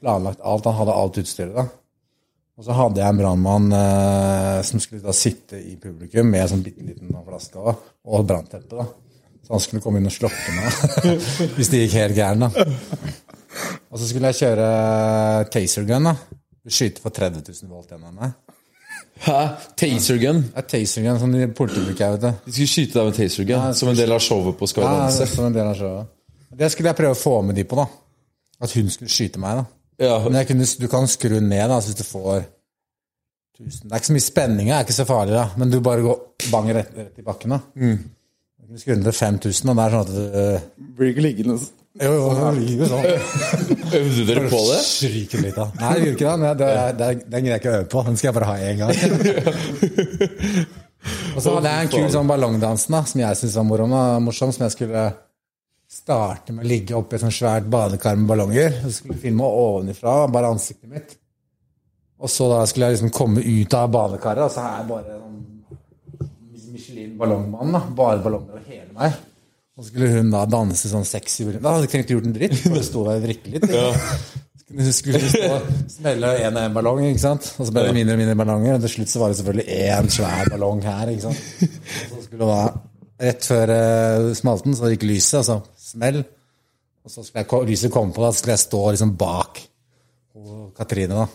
planlagt 0.03 0.41
alt. 0.43 0.65
Han 0.67 0.79
hadde 0.81 0.95
alt 0.99 1.19
utstyret. 1.21 1.53
da. 1.55 1.67
Og 2.59 2.65
så 2.67 2.75
hadde 2.77 3.01
jeg 3.01 3.09
en 3.13 3.21
brannmann 3.21 3.69
eh, 3.77 4.57
som 4.67 4.81
skulle 4.83 5.05
da 5.05 5.15
sitte 5.15 5.61
i 5.61 5.77
publikum 5.79 6.27
med 6.29 6.43
en 6.43 6.51
sånn 6.51 6.65
bitte 6.65 6.83
liten 6.85 7.15
flaske 7.25 7.61
og, 7.61 7.87
og 8.03 8.25
brannteppe. 8.27 8.81
da. 8.81 8.89
Så 9.43 9.55
han 9.55 9.63
skulle 9.63 9.83
komme 9.83 9.99
inn 9.99 10.07
og 10.07 10.15
slokke 10.15 10.53
meg 10.55 11.15
hvis 11.57 11.71
det 11.71 11.85
gikk 11.85 11.97
helt 12.01 12.17
gærent. 12.17 12.43
da. 12.43 13.07
Og 13.91 14.01
så 14.01 14.09
skulle 14.09 14.33
jeg 14.33 14.41
kjøre 14.43 14.67
taser 15.53 15.87
gun. 15.87 16.11
da. 16.11 16.17
Skyte 16.67 17.03
for 17.03 17.15
30 17.15 17.43
000 17.47 17.71
volt 17.71 17.91
gjennom 17.91 18.19
meg. 18.19 18.35
Hæ? 19.21 19.39
Tasergun? 19.77 20.43
Ja, 20.55 20.61
taser 20.61 21.01
tasergun 21.01 21.19
som 21.19 21.31
de 21.31 21.47
politibruker, 21.47 22.15
vet 22.15 22.21
du. 22.21 22.31
De 22.45 22.53
skulle 22.55 22.71
skyte 22.71 22.97
deg 22.99 23.05
med 23.09 23.19
tasergun 23.19 23.77
som 23.77 23.91
en 23.91 23.99
del 23.99 24.15
av 24.15 24.23
showet 24.23 24.57
på 24.59 24.67
Skal 24.67 24.83
vi 24.83 24.89
Ja, 24.89 25.27
som 25.35 25.45
en 25.45 25.53
del 25.53 25.69
av 25.69 25.77
showet. 25.77 26.09
Det 26.53 26.71
skulle 26.71 26.91
jeg 26.91 26.97
prøve 26.97 27.15
å 27.15 27.19
få 27.21 27.35
med 27.45 27.55
de 27.57 27.63
på, 27.65 27.77
da. 27.79 27.85
At 28.63 28.73
hun 28.77 28.89
skulle 28.93 29.11
skyte 29.11 29.41
meg, 29.41 29.61
da. 29.61 29.65
Ja, 30.03 30.17
Men 30.23 30.39
jeg 30.41 30.47
kunne, 30.51 30.65
du 30.79 30.87
kan 30.89 31.07
skru 31.07 31.39
ned 31.39 31.69
da, 31.69 31.79
hvis 31.79 31.95
du 31.97 32.03
får 32.03 32.43
tusen. 33.57 33.87
Det 33.87 33.93
er 33.93 34.01
ikke 34.01 34.09
så 34.09 34.17
mye 34.17 34.25
spenning, 34.25 34.67
det 34.67 34.75
er 34.75 34.85
ikke 34.87 34.97
så 34.97 35.05
farlig, 35.09 35.37
da. 35.37 35.45
Men 35.57 35.71
du 35.71 35.79
bare 35.85 36.05
går 36.05 36.49
bang 36.51 36.73
rett, 36.77 36.91
rett 36.97 37.21
i 37.21 37.25
bakken, 37.25 37.55
da. 37.55 37.59
Du 37.73 38.67
kunne 38.67 38.81
skru 38.81 38.95
ned 38.95 39.07
til 39.09 39.17
5000, 39.19 39.69
og 39.71 39.77
det 39.79 39.85
er 39.85 39.95
sånn 39.95 40.05
at 40.05 40.13
du 40.13 40.37
øh, 40.43 40.67
Blir 40.97 41.13
ikke 41.13 41.25
liggende 41.25 41.57
Jo, 42.01 42.09
jo, 42.09 42.29
det 42.33 42.51
ligger 42.57 42.87
sånn. 42.89 43.03
Øvde 43.99 44.23
dere 44.25 44.47
på 44.49 44.59
det? 44.65 44.77
Stryker 44.81 45.43
litt, 45.45 45.57
da. 45.59 45.65
Nei, 45.77 45.91
det 45.93 46.05
gjør 46.07 46.15
ikke 46.15 46.29
det. 46.29 46.37
Men 46.41 46.55
det, 46.57 46.69
det, 46.97 47.09
den 47.29 47.43
greier 47.45 47.53
jeg 47.53 47.61
ikke 47.61 47.73
å 47.73 47.75
øve 47.77 47.89
på. 47.91 48.01
Den 48.07 48.15
skal 48.17 48.29
jeg 48.29 48.37
bare 48.39 48.47
ha 48.49 48.55
én 48.57 48.79
gang. 48.81 48.93
og 51.35 51.37
så 51.37 51.53
hadde 51.53 51.73
jeg 51.73 51.85
en 51.85 51.91
kul 51.93 52.07
sånn 52.15 52.31
ballongdans 52.31 52.87
som 52.89 53.21
jeg 53.21 53.37
syntes 53.37 53.57
var 53.59 54.17
morsom, 54.25 54.53
som 54.55 54.65
jeg 54.65 54.73
skulle 54.73 55.03
starte 55.93 56.55
med 56.55 56.65
å 56.65 56.69
ligge 56.71 56.95
oppi 56.97 57.19
et 57.19 57.21
sånt 57.21 57.35
svært 57.37 57.67
badekar 57.69 58.17
med 58.17 58.31
ballonger. 58.31 58.79
Så 58.87 58.95
skulle 58.95 59.19
jeg 59.19 59.25
filme 59.27 59.45
ovenifra, 59.45 60.15
bare 60.33 60.49
ansiktet 60.55 60.89
mitt. 60.89 61.13
Og 62.23 62.31
så 62.31 62.47
da 62.49 62.63
skulle 62.69 62.89
jeg 62.89 62.97
liksom 62.97 63.13
komme 63.13 63.43
ut 63.43 63.77
av 63.77 63.91
badekaret, 63.93 64.47
og 64.47 64.55
så 64.55 64.63
er 64.65 64.79
jeg 64.79 64.89
bare 64.89 65.19
sånn 65.19 65.37
Michelin-ballongmann. 66.73 67.77
Bare 67.93 68.23
ballonger 68.25 68.57
over 68.57 68.65
hele 68.65 68.89
meg. 68.97 69.21
Og 69.73 69.83
så 69.83 69.89
skulle 69.89 70.09
hun 70.13 70.31
da 70.33 70.43
danse 70.45 70.89
sånn 70.89 71.05
sexy 71.07 71.47
Da 71.49 71.57
hadde 71.57 71.79
jeg 71.81 71.87
ikke 71.87 71.93
trengt 71.95 72.11
å 72.11 72.17
gjort 72.17 72.27
en 72.29 72.35
dritt. 72.35 72.57
Bare 72.69 72.83
stå 72.85 73.05
der 73.07 73.15
og 73.19 73.23
vrikke 73.27 73.53
litt. 73.55 73.65
Skulle, 74.73 74.93
skulle 74.95 75.19
stå 75.29 75.49
og 75.53 75.65
smelle 75.91 76.29
en 76.45 76.55
og 76.57 76.63
en 76.63 76.77
ballong, 76.77 77.01
ikke 77.09 77.21
sant? 77.21 77.49
og 77.59 77.67
så 77.67 77.73
ble 77.75 77.83
det 77.87 77.95
mindre 77.97 78.15
og 78.15 78.21
mindre 78.21 78.37
ballonger. 78.39 78.77
Og 78.77 78.85
til 78.85 78.93
slutt 78.95 79.11
så 79.11 79.21
var 79.21 79.33
det 79.33 79.39
selvfølgelig 79.41 79.79
én 79.89 80.13
svær 80.13 80.53
ballong 80.53 80.85
her. 80.85 81.11
ikke 81.13 81.25
sant? 81.27 81.43
Og 82.07 82.15
så 82.15 82.23
skulle 82.27 82.39
det 82.45 82.53
da, 82.53 82.63
Rett 83.23 83.45
før 83.45 83.71
uh, 83.71 84.31
smalten 84.35 84.73
så 84.75 84.89
gikk 84.91 85.05
lyset, 85.07 85.43
og 85.43 85.45
så 85.47 85.89
smell. 85.91 86.23
Og 87.03 87.11
så 87.13 87.21
skulle 87.21 87.43
jeg, 87.43 87.67
lyset 87.69 87.93
komme 87.93 88.15
på, 88.15 88.23
da 88.25 88.31
skulle 88.35 88.55
jeg 88.57 88.63
stå 88.65 88.81
liksom 88.95 89.13
bak 89.19 89.61
hun 90.33 90.71
Katrine. 90.75 91.13
da. 91.13 91.27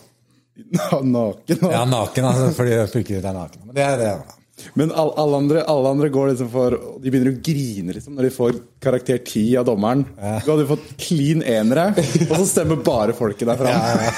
Naken. 1.03 1.57
da. 1.61 1.71
Ja, 1.71 1.85
naken, 1.87 2.25
altså, 2.25 2.51
fordi 2.57 2.75
Pulkerud 2.91 3.25
er 3.25 3.33
naken. 3.33 3.61
Men 3.65 3.75
det 3.77 3.85
er 3.85 3.97
det. 3.97 4.11
da. 4.19 4.38
Men 4.79 4.91
all, 4.91 5.11
alle, 5.19 5.37
andre, 5.43 5.63
alle 5.71 5.91
andre 5.93 6.09
går 6.13 6.31
liksom 6.31 6.49
for 6.53 6.75
De 7.01 7.11
begynner 7.11 7.31
å 7.31 7.39
grine 7.43 7.95
liksom 7.95 8.17
når 8.17 8.27
de 8.27 8.31
får 8.35 8.59
karakter 8.83 9.19
10 9.21 9.59
av 9.61 9.67
dommeren. 9.69 10.03
Du 10.45 10.51
hadde 10.51 10.67
fått 10.69 10.85
clean 11.01 11.43
enere, 11.43 11.89
og 12.27 12.35
så 12.35 12.45
stemmer 12.53 12.81
bare 12.85 13.15
folket 13.17 13.49
der 13.49 13.59
framme. 13.59 14.11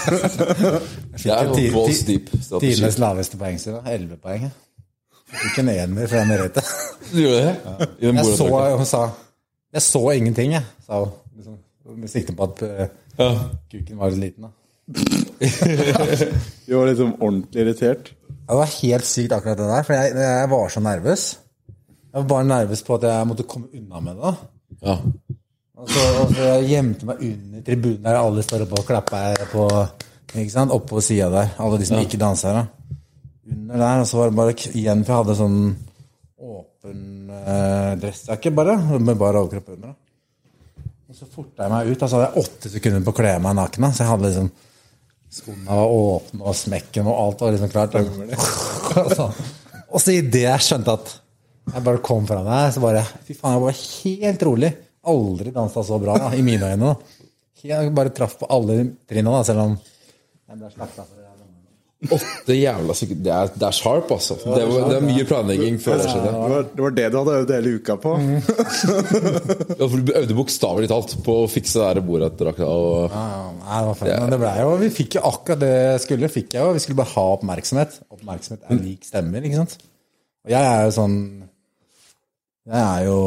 Ja, 1.26 1.40
strategi. 1.46 2.20
Tidenes 2.52 3.00
laveste 3.02 3.40
poengsum. 3.42 3.80
11 3.86 4.20
poeng. 4.22 4.50
Fikk 5.32 5.62
en 5.64 5.72
ener 5.72 6.10
fra 6.12 6.24
Merete. 6.28 6.64
Du 7.12 7.22
gjorde 7.22 7.44
det? 7.46 7.90
I 8.02 8.10
den 8.10 8.20
Jeg 8.20 8.38
så, 8.38 8.48
hun 8.78 8.88
sa 8.88 9.04
Jeg 9.72 9.84
så 9.86 10.02
ingenting, 10.12 10.58
jeg, 10.58 10.66
sa 10.86 11.04
hun. 11.06 11.14
Liksom, 11.38 11.60
med 12.02 12.12
sikte 12.12 12.36
på 12.36 12.50
at 12.50 12.64
eh, 12.68 13.46
kuken 13.72 14.00
var 14.00 14.12
litt 14.12 14.26
liten. 14.26 14.50
da. 14.50 14.52
De 16.66 16.74
var 16.76 16.90
liksom 16.90 17.14
ordentlig 17.20 17.64
irritert. 17.64 18.12
Det 18.48 18.58
var 18.58 18.72
helt 18.82 19.08
sykt 19.08 19.32
akkurat 19.36 19.60
det 19.62 19.68
der, 19.70 19.84
for 19.88 19.96
jeg, 19.96 20.16
jeg 20.18 20.50
var 20.52 20.72
så 20.74 20.82
nervøs. 20.84 21.26
Jeg 22.12 22.18
var 22.20 22.28
bare 22.34 22.48
nervøs 22.50 22.82
på 22.84 22.98
at 22.98 23.06
jeg 23.08 23.28
måtte 23.30 23.46
komme 23.48 23.70
unna 23.78 24.02
med 24.04 24.18
det. 24.20 24.34
Ja. 24.82 24.96
Og 25.82 25.90
så, 25.90 26.02
og 26.22 26.34
så 26.36 26.48
jeg 26.50 26.68
gjemte 26.76 27.08
meg 27.10 27.22
under 27.26 27.62
tribunen 27.66 28.04
der 28.06 28.20
alle 28.20 28.44
står 28.46 28.66
oppe 28.66 28.82
og 28.82 28.90
klapper 28.90 29.46
på 29.54 29.68
ikke 30.32 30.52
sant? 30.54 30.72
Oppå 30.76 31.02
sida 31.04 31.30
der. 31.34 31.54
Alle 31.60 31.80
de 31.82 31.88
som 31.88 32.02
ikke 32.02 32.20
danser. 32.22 32.60
da. 32.60 32.98
Under 33.52 33.82
der, 33.82 34.04
og 34.04 34.08
så 34.08 34.20
var 34.20 34.30
det 34.30 34.38
bare 34.38 34.54
igjen, 34.72 35.02
for 35.08 35.14
jeg 35.14 35.22
hadde 35.24 35.38
sånn 35.40 35.58
åpen 36.52 37.02
eh, 37.36 37.90
dressjakke 38.04 38.54
bare, 38.56 38.78
med 39.00 39.18
bare 39.20 39.42
overkropp 39.42 39.74
under. 39.76 39.92
da. 39.92 40.86
Og 41.12 41.18
så 41.18 41.28
forta 41.28 41.66
jeg 41.66 41.74
meg 41.74 41.90
ut, 41.92 41.98
Altså 41.98 42.12
så 42.14 42.20
hadde 42.20 42.30
jeg 42.30 42.46
åtte 42.46 42.72
sekunder 42.72 43.04
på 43.08 43.12
å 43.16 43.18
kle 43.18 43.34
meg 43.44 43.58
naken. 43.60 43.88
da. 43.88 43.92
Så 43.96 44.04
jeg 44.06 44.12
hadde 44.12 44.30
liksom 44.30 44.52
Skoene 45.32 45.64
var 45.64 45.88
åpne, 45.96 46.42
og 46.44 46.56
smekken 46.60 47.08
og 47.08 47.16
alt 47.16 47.42
var 47.46 47.54
liksom 47.56 47.72
klart. 47.72 47.94
Og 49.00 49.14
så, 49.16 49.30
og 49.88 50.02
så 50.04 50.12
idet 50.18 50.42
jeg 50.44 50.66
skjønte 50.66 50.96
at 50.98 51.14
jeg 51.72 51.84
bare 51.86 52.02
kom 52.04 52.26
fra 52.28 52.42
meg, 52.44 52.74
så 52.76 52.82
bare 52.84 53.04
Fy 53.24 53.38
faen, 53.38 53.56
jeg 53.56 53.64
var 53.64 53.78
helt 53.80 54.44
rolig. 54.50 54.72
Aldri 55.12 55.54
dansa 55.56 55.84
så 55.88 56.00
bra, 56.02 56.18
da, 56.20 56.34
i 56.36 56.44
mine 56.46 56.74
øyne. 56.74 56.92
da. 56.92 57.22
Jeg 57.64 57.94
bare 57.96 58.12
traff 58.18 58.36
på 58.42 58.50
alle 58.52 58.82
trinnene, 59.08 59.44
selv 59.48 59.64
om 59.64 59.78
jeg 59.78 60.58
ble 60.60 60.72
slakta 60.74 61.06
for 61.06 61.16
det. 61.16 61.21
Åtte 62.02 62.56
jævla 62.58 62.94
sekunder. 62.98 63.22
Det 63.28 63.34
er, 63.36 63.50
det 63.62 63.66
er 63.68 63.76
sharp, 63.78 64.10
altså. 64.16 64.34
Det, 64.42 64.64
var, 64.66 64.86
det 64.90 64.96
er 64.98 65.04
mye 65.06 65.26
planlegging 65.30 65.76
før 65.84 66.00
det 66.02 66.08
skjedde. 66.10 66.32
Det 66.34 66.48
var, 66.54 66.64
det 66.72 66.82
var 66.86 66.96
det 66.98 67.04
du 67.14 67.18
hadde 67.20 67.36
øvd 67.42 67.52
hele 67.54 67.74
uka 67.78 67.98
på? 68.02 68.14
Ja, 69.82 69.86
for 69.92 69.98
Du 70.02 70.12
øvde 70.18 70.38
bokstavelig 70.38 70.90
talt 70.90 71.14
på 71.26 71.36
å 71.44 71.50
fikse 71.52 71.78
det 71.78 71.92
der 72.00 72.06
Borat-drakta. 72.08 72.66
og- 72.66 73.14
Ja, 73.14 73.28
nei, 73.60 73.78
det 73.84 73.88
var 73.92 74.00
fett. 74.02 74.16
Men 74.24 74.34
det 74.34 74.40
ble 74.42 74.54
jo, 74.64 74.72
vi 74.82 74.90
fikk 74.98 75.20
jo 75.20 75.24
akkurat 75.30 75.62
det 75.62 75.70
jeg 75.76 76.02
skulle. 76.08 76.32
Fikk 76.34 76.54
jeg 76.58 76.66
jo. 76.66 76.74
Vi 76.74 76.84
skulle 76.88 76.98
bare 77.04 77.14
ha 77.14 77.26
oppmerksomhet. 77.36 78.00
Oppmerksomhet 78.18 78.66
er 78.72 78.82
lik 78.82 79.06
stemmer, 79.06 79.46
ikke 79.46 79.62
sant? 79.62 79.78
Og 80.46 80.56
jeg 80.56 80.72
er 80.74 80.84
jo 80.88 80.96
sånn 80.98 81.18
Jeg 82.72 82.82
er 82.82 83.06
jo 83.12 83.20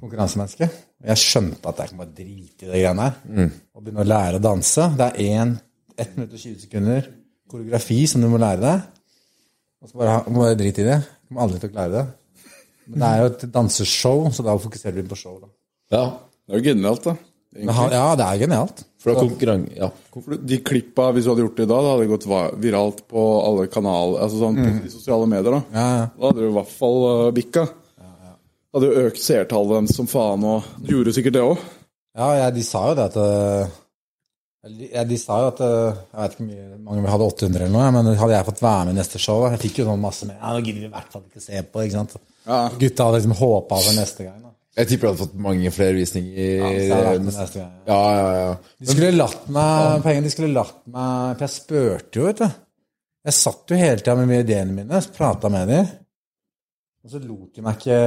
konkurransemenneske. 0.00 0.70
Jeg 1.10 1.16
skjønte 1.20 1.66
at 1.70 1.78
jeg 1.82 1.90
kan 1.92 1.98
bare 2.02 2.14
drite 2.14 2.66
i 2.66 2.70
de 2.70 2.72
greiene 2.78 3.06
her. 3.10 3.50
Og 3.74 3.82
begynne 3.84 4.04
å 4.04 4.08
lære 4.10 4.38
å 4.38 4.44
danse. 4.44 4.86
Det 4.98 5.06
er 5.08 5.42
1, 5.42 5.56
1 5.98 6.14
minutt 6.18 6.34
og 6.36 6.38
20 6.46 6.60
sekunder 6.66 7.08
koreografi 7.50 8.00
som 8.10 8.22
du 8.22 8.28
må 8.30 8.40
lære 8.40 8.62
deg. 8.62 8.88
Og 9.80 9.90
så 9.90 10.00
bare, 10.00 10.20
bare 10.36 10.58
drit 10.60 10.80
i 10.82 10.86
det. 10.86 10.98
Du 11.02 11.30
kommer 11.30 11.46
aldri 11.46 11.62
til 11.62 11.70
å 11.70 11.74
klare 11.74 11.94
det. 11.94 12.04
Men 12.90 13.02
det 13.02 13.08
er 13.08 13.20
jo 13.22 13.30
et 13.30 13.42
danseshow, 13.54 14.22
så 14.34 14.44
da 14.46 14.56
fokuserer 14.60 14.98
vi 14.98 15.08
på 15.08 15.18
show. 15.18 15.38
da. 15.40 15.50
Ja, 15.94 16.04
Det 16.46 16.56
er 16.56 16.62
jo 16.62 16.74
genialt, 16.74 17.04
da. 17.04 17.16
Ha- 17.70 17.90
Ja, 17.90 18.14
det 18.16 18.24
er 18.26 18.46
genialt. 18.46 18.84
for 18.98 19.14
det 19.14 19.48
er. 19.48 19.66
Ja. 19.76 19.90
De 20.46 20.58
klippa, 20.58 21.12
hvis 21.12 21.24
du 21.24 21.30
hadde 21.30 21.42
gjort 21.42 21.56
det 21.56 21.64
i 21.64 21.70
dag, 21.70 21.82
det 21.82 21.90
hadde 21.90 22.10
gått 22.10 22.60
viralt 22.60 23.08
på 23.08 23.22
alle 23.46 23.66
kanaler, 23.66 24.20
altså 24.22 24.38
sånn 24.38 24.58
mm. 24.58 24.86
i 24.86 24.90
sosiale 24.90 25.26
medier. 25.26 25.50
Da 25.50 25.62
Ja, 25.72 25.86
ja. 25.98 26.06
Da 26.18 26.26
hadde 26.26 26.40
du 26.40 26.48
i 26.48 26.54
hvert 26.54 26.74
fall 26.74 27.26
uh, 27.26 27.30
bikka. 27.32 27.68
Hadde 28.70 28.86
jo 28.86 29.06
økt 29.08 29.18
seertallet 29.18 29.80
deres 29.80 29.96
som 29.96 30.06
faen, 30.06 30.44
og 30.44 30.62
du 30.78 30.92
gjorde 30.94 31.14
sikkert 31.16 31.32
det 31.32 31.42
òg. 31.42 31.58
Ja, 32.14 32.28
ja, 32.38 32.50
de 32.50 32.62
sa 32.62 32.88
jo 32.90 32.94
det 32.98 33.06
at 33.10 33.16
eller, 33.16 33.66
ja, 34.62 35.04
De 35.08 35.16
sa 35.16 35.38
jo 35.40 35.46
at 35.54 35.60
øh, 35.64 35.94
Jeg 36.12 36.20
vet 36.20 36.34
ikke 36.36 36.46
mye 36.50 36.80
mange 36.84 37.12
hadde 37.14 37.28
800 37.30 37.62
eller 37.64 37.72
noe, 37.72 37.86
men 37.96 38.10
hadde 38.20 38.34
jeg 38.34 38.48
fått 38.50 38.62
være 38.64 38.88
med 38.88 38.92
i 38.92 38.98
neste 39.00 39.20
show 39.22 39.46
Jeg 39.48 39.60
fikk 39.62 39.80
jo 39.80 39.86
sånn 39.88 40.02
masse 40.02 40.28
med. 40.28 40.36
Ja, 40.36 40.52
nå 40.52 40.60
gidder 40.66 40.82
vi 40.82 40.90
i 40.90 40.92
hvert 40.92 41.14
fall 41.14 41.24
ikke 41.24 41.44
se 41.44 41.62
på. 41.64 41.84
ikke 41.86 41.96
sant? 41.96 42.16
Ja. 42.44 42.58
Gutta 42.82 43.06
hadde 43.08 43.20
liksom 43.20 43.36
håpa 43.40 43.78
over 43.80 43.96
neste 43.96 44.26
gang. 44.26 44.42
da. 44.44 44.52
Jeg 44.80 44.90
tipper 44.90 45.06
du 45.06 45.10
hadde 45.10 45.22
fått 45.24 45.38
mange 45.46 45.72
flere 45.74 45.96
visninger. 45.96 46.34
Så 46.36 46.74
jeg 46.76 46.92
hadde 46.92 47.06
vært 47.08 47.24
med 47.24 47.38
neste 47.38 47.62
gang. 47.62 47.72
Ja, 47.88 48.00
ja, 48.18 48.28
ja. 48.40 48.50
De 48.80 48.92
skulle 48.92 49.14
latt 49.16 49.48
meg 49.56 50.10
de 50.26 50.34
skulle 50.34 50.52
latt 50.54 50.76
meg 50.86 51.38
For 51.38 51.46
jeg 51.46 51.54
spurte 51.56 52.20
jo, 52.20 52.28
vet 52.28 52.44
du. 52.44 52.60
Jeg 53.30 53.36
satt 53.36 53.72
jo 53.72 53.80
hele 53.80 54.00
tida 54.00 54.14
med 54.16 54.44
ideene 54.44 54.76
mine, 54.76 55.00
prata 55.16 55.50
med 55.52 55.68
dem. 55.68 55.88
Og 57.00 57.12
så 57.14 57.20
lot 57.24 57.56
de 57.56 57.64
meg 57.64 57.80
ikke 57.80 57.98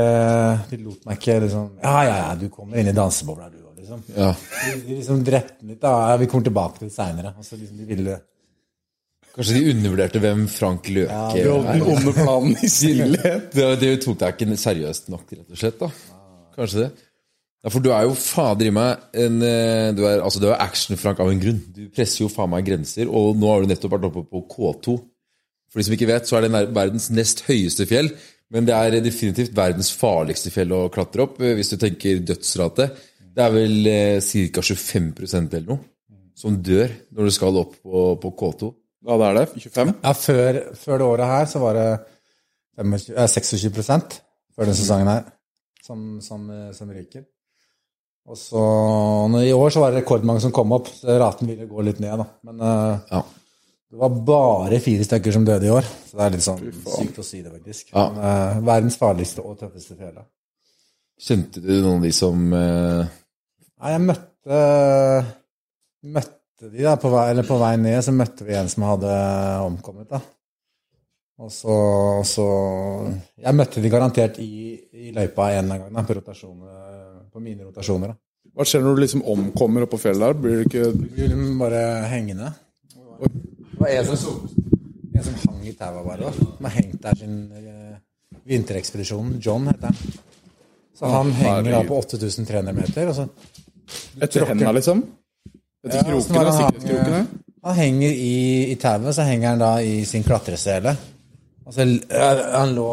De 0.69 0.77
lot 0.85 1.05
meg 1.09 1.17
ikke 1.17 1.39
liksom 1.41 1.69
Ja, 1.81 1.93
ja, 2.05 2.17
ja, 2.27 2.33
du 2.37 2.45
kommer 2.53 2.77
inn 2.77 2.91
i 2.91 2.93
dansebobla, 2.93 3.49
du 3.49 3.62
liksom. 3.83 4.01
ja. 4.15 4.31
De, 4.33 4.75
de 4.87 4.97
liksom 4.97 5.23
drepte 5.27 5.59
den 5.61 5.73
litt. 5.75 5.81
da, 5.83 5.93
ja, 6.11 6.19
Vi 6.21 6.29
kommer 6.31 6.47
tilbake 6.49 6.79
til 6.81 6.89
det 6.89 6.95
seinere. 6.97 7.33
Altså, 7.37 7.59
liksom, 7.59 7.79
de 7.83 7.89
ville 7.93 8.19
Kanskje 9.33 9.55
de 9.57 9.71
undervurderte 9.71 10.19
hvem 10.21 10.43
Frank 10.51 10.89
Løke 10.93 11.31
Den 11.39 11.63
er. 11.71 11.87
onde 11.89 12.11
planen 12.13 12.51
i 12.61 12.69
stillhet. 12.79 13.47
Det, 13.55 13.69
det 13.81 13.95
tok 14.03 14.19
deg 14.21 14.35
ikke 14.43 14.57
seriøst 14.61 15.09
nok, 15.09 15.23
rett 15.33 15.55
og 15.55 15.57
slett. 15.57 15.79
da 15.81 15.89
Kanskje 16.53 16.83
det. 16.83 16.91
Ja, 17.63 17.71
For 17.71 17.79
du 17.81 17.89
er 17.95 18.03
jo 18.05 18.13
fader 18.19 18.67
i 18.69 18.73
meg 18.75 19.07
en 19.23 19.39
eh, 19.47 19.87
Du 19.95 20.03
er, 20.05 20.19
altså, 20.21 20.41
er 20.43 20.59
action-Frank 20.61 21.21
av 21.23 21.31
en 21.31 21.41
grunn. 21.41 21.63
Du 21.73 21.87
presser 21.95 22.25
jo 22.25 22.29
faen 22.29 22.51
meg 22.51 22.67
grenser, 22.67 23.09
og 23.09 23.39
nå 23.39 23.49
har 23.49 23.63
du 23.63 23.71
nettopp 23.71 23.95
vært 23.95 24.07
oppe 24.11 24.25
på 24.29 24.43
K2. 24.51 24.97
For 25.71 25.81
de 25.81 25.87
som 25.87 25.95
ikke 25.97 26.11
vet, 26.11 26.29
så 26.29 26.37
er 26.37 26.45
det 26.45 26.65
verdens 26.75 27.09
nest 27.15 27.41
høyeste 27.47 27.87
fjell, 27.89 28.11
men 28.53 28.67
det 28.69 28.75
er 28.77 28.99
definitivt 29.01 29.55
verdens 29.57 29.89
farligste 29.97 30.51
fjell 30.53 30.75
å 30.77 30.83
klatre 30.93 31.23
opp, 31.25 31.39
eh, 31.41 31.55
hvis 31.57 31.73
du 31.73 31.79
tenker 31.81 32.19
dødsrate. 32.21 32.91
Det 33.33 33.43
er 33.47 33.51
vel 33.55 33.87
eh, 33.89 34.19
ca. 34.21 34.61
25% 34.61 35.57
eller 35.57 35.67
noe 35.73 35.79
som 36.37 36.55
dør 36.65 36.89
når 37.13 37.29
du 37.29 37.33
skal 37.33 37.57
opp 37.61 37.75
på, 37.81 38.03
på 38.21 38.31
K2. 38.39 38.71
Ja, 39.05 39.17
det 39.19 39.27
er 39.27 39.37
det. 39.39 39.45
25? 39.67 39.93
Ja, 40.03 40.13
før, 40.17 40.59
før 40.79 40.97
det 41.01 41.07
året 41.11 41.31
her 41.33 41.45
så 41.51 41.61
var 41.61 41.77
det 41.77 41.87
25, 42.79 43.13
eh, 43.17 43.29
26 43.29 44.19
før 44.53 44.67
denne 44.67 44.77
sesongen 44.77 45.09
her 45.11 45.23
som, 45.83 46.03
som, 46.23 46.45
eh, 46.49 46.71
som 46.77 46.91
ryker. 46.93 47.25
Og 48.23 48.37
så 48.39 48.59
I 49.43 49.51
år 49.51 49.73
så 49.75 49.81
var 49.83 49.91
det 49.91 49.99
rekordmange 50.03 50.39
som 50.45 50.53
kom 50.55 50.71
opp, 50.77 50.87
så 50.87 51.17
raten 51.19 51.49
ville 51.49 51.65
gå 51.67 51.83
litt 51.83 51.99
ned. 51.99 52.21
da. 52.21 52.27
Men 52.47 52.61
eh, 52.63 52.99
Ja. 53.17 53.23
det 53.91 53.99
var 53.99 54.13
bare 54.29 54.79
fire 54.79 55.03
stykker 55.09 55.35
som 55.35 55.43
døde 55.45 55.67
i 55.67 55.73
år, 55.73 55.83
så 56.07 56.17
det 56.17 56.23
er 56.25 56.35
litt 56.37 56.45
sånn 56.45 56.61
sykt 56.95 57.19
å 57.19 57.25
si 57.27 57.41
det, 57.43 57.51
faktisk. 57.51 57.91
Ja. 57.91 58.05
Men, 58.13 58.23
eh, 58.29 58.61
verdens 58.69 58.97
farligste 59.01 59.43
og 59.43 59.57
tøffeste 59.59 59.97
fjell. 59.99 60.15
da. 60.21 60.23
Kjente 61.19 61.61
du 61.61 61.73
noen 61.81 61.99
av 61.99 62.07
de 62.07 62.13
som 62.15 62.47
eh, 62.57 63.11
Nei, 63.83 63.91
jeg 63.91 64.03
møtte 64.07 64.59
Møtte 66.03 66.69
de 66.71 66.83
da, 66.83 66.93
på 66.99 67.09
vei, 67.11 67.23
eller 67.31 67.47
på 67.47 67.57
vei 67.59 67.73
ned, 67.79 67.97
så 68.03 68.11
møtte 68.15 68.45
vi 68.47 68.55
en 68.55 68.69
som 68.71 68.85
hadde 68.87 69.11
omkommet, 69.63 70.07
da. 70.11 70.19
Og 71.43 71.49
så, 71.51 71.75
så 72.27 72.45
Jeg 73.41 73.55
møtte 73.57 73.81
de 73.83 73.91
garantert 73.91 74.37
i, 74.39 74.75
i 74.93 75.11
løypa 75.15 75.49
en 75.57 75.71
gang 75.73 75.87
da, 75.89 76.03
på, 76.07 76.15
rotasjoner, 76.19 77.23
på 77.33 77.43
mine 77.43 77.65
rotasjoner. 77.65 78.13
da. 78.13 78.19
Hva 78.53 78.67
skjer 78.69 78.83
når 78.85 78.95
du 78.95 79.01
liksom 79.01 79.23
omkommer 79.33 79.87
oppå 79.87 79.97
fjellet 79.99 80.27
der? 80.29 80.39
Blir 80.39 80.59
du 80.59 80.67
ikke 80.67 80.91
ville 80.93 81.31
liksom 81.33 81.63
bare 81.63 81.81
hengende. 82.11 82.51
Det 82.93 83.79
var 83.79 83.95
en 83.95 84.11
som, 84.11 84.43
en 85.09 85.25
som 85.25 85.39
hang 85.47 85.63
i 85.67 85.73
taua 85.79 86.03
bare. 86.05 86.29
da. 86.29 86.33
Som 86.37 86.69
har 86.69 86.75
hengt 86.77 86.99
der 87.01 87.17
sin 87.17 87.39
eh, 87.57 87.97
vinterekspedisjon. 88.53 89.33
John 89.43 89.67
heter 89.71 89.89
han. 89.89 90.21
Så 90.93 91.09
han 91.09 91.33
henger 91.33 91.71
da 91.73 91.81
på 91.89 91.97
8300 91.97 92.77
meter. 92.77 93.09
og 93.09 93.17
så 93.17 93.27
etter 94.21 94.45
hendene, 94.49 94.73
liksom? 94.77 95.03
Etter 95.85 95.97
Ja, 95.97 96.03
krokene? 96.03 96.43
han- 96.43 96.53
Sikkerhetskrokene? 96.73 97.27
Han 97.63 97.75
henger 97.75 98.11
i, 98.11 98.71
i 98.71 98.75
tauet, 98.75 99.15
så 99.15 99.23
henger 99.23 99.49
han 99.49 99.59
da 99.59 99.73
i 99.81 100.03
sin 100.05 100.23
klatresele. 100.23 100.95
Altså, 101.65 101.85
han 102.57 102.73
lå 102.75 102.87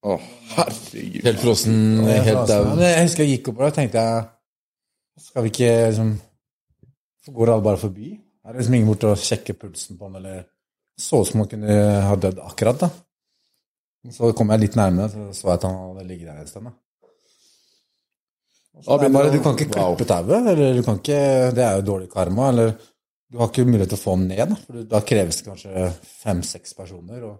Å, 0.00 0.14
herregud. 0.56 1.24
Helt 1.26 1.40
frossen, 1.42 1.74
helt 2.08 2.46
dau. 2.48 2.62
Jeg 2.80 3.02
husker 3.04 3.26
jeg 3.26 3.34
gikk 3.34 3.48
opp 3.52 3.58
og 3.66 3.74
tenkte 3.76 4.00
jeg 4.00 4.22
Skal 5.20 5.42
vi 5.44 5.50
ikke 5.52 5.72
liksom 5.90 6.14
Går 7.36 7.52
alle 7.52 7.62
bare 7.66 7.76
forbi? 7.82 8.08
Er 8.46 8.52
det 8.54 8.62
liksom 8.62 8.74
ingen 8.78 8.88
bort 8.88 9.04
og 9.04 9.18
sjekke 9.20 9.52
pulsen 9.60 9.98
på 9.98 10.08
han, 10.08 10.16
eller 10.16 10.46
Så 10.96 11.20
ut 11.20 11.28
som 11.28 11.40
han 11.42 11.48
kunne 11.50 11.76
ha 12.06 12.16
dødd 12.16 12.38
akkurat, 12.40 12.80
da. 12.80 12.88
Så 14.10 14.32
kom 14.32 14.48
jeg 14.54 14.60
litt 14.60 14.76
nærmere, 14.80 15.10
så 15.12 15.28
så 15.36 15.46
jeg 15.50 15.54
at 15.58 15.62
han 15.68 15.76
hadde 15.76 16.06
ligget 16.08 16.26
der 16.30 16.40
en 16.40 16.46
sted. 16.48 16.62
da. 16.64 16.70
Da 16.70 16.70
Det 16.70 17.08
er 17.10 17.12
begynner 18.40 18.59
bare, 18.86 19.08
det 19.28 19.38
du 19.38 19.42
kan 19.44 19.56
ikke 19.56 19.72
klippe 19.74 20.06
tauet, 20.08 20.46
eller 20.52 20.78
du 20.78 20.82
kan 20.86 21.00
ikke 21.00 21.20
Det 21.56 21.64
er 21.64 21.78
jo 21.78 21.86
dårlig 21.92 22.10
karma, 22.12 22.48
eller 22.52 22.72
Du 23.30 23.38
har 23.38 23.50
ikke 23.50 23.66
mulighet 23.66 23.92
til 23.92 23.98
å 23.98 24.02
få 24.02 24.16
den 24.18 24.30
ned, 24.32 24.42
da, 24.50 24.56
for 24.66 24.86
da 24.90 25.00
kreves 25.06 25.36
det 25.38 25.46
kanskje 25.46 25.90
fem-seks 26.24 26.74
personer, 26.74 27.22
og 27.28 27.36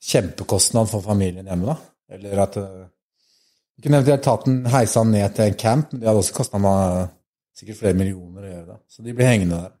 kjempekostnad 0.00 0.88
for 0.88 1.04
familien 1.04 1.48
hjemme, 1.50 1.74
da. 1.74 1.76
Eller 2.16 2.40
at 2.40 2.56
eh, 2.56 2.86
Du 3.76 3.84
kunne 3.84 4.00
eventuelt 4.00 4.24
tatt 4.24 4.46
den, 4.48 4.62
heisa 4.68 5.02
den 5.04 5.12
ned 5.16 5.34
til 5.36 5.50
en 5.50 5.58
camp, 5.60 5.92
men 5.92 6.00
det 6.00 6.08
hadde 6.08 6.22
også 6.22 6.36
kosta 6.36 6.60
meg 6.60 7.12
sikkert 7.56 7.78
flere 7.82 7.96
millioner 7.96 8.46
å 8.46 8.50
gjøre 8.54 8.66
det. 8.70 8.78
Så 8.88 9.04
de 9.04 9.14
blir 9.16 9.28
hengende 9.28 9.60
der. 9.60 9.76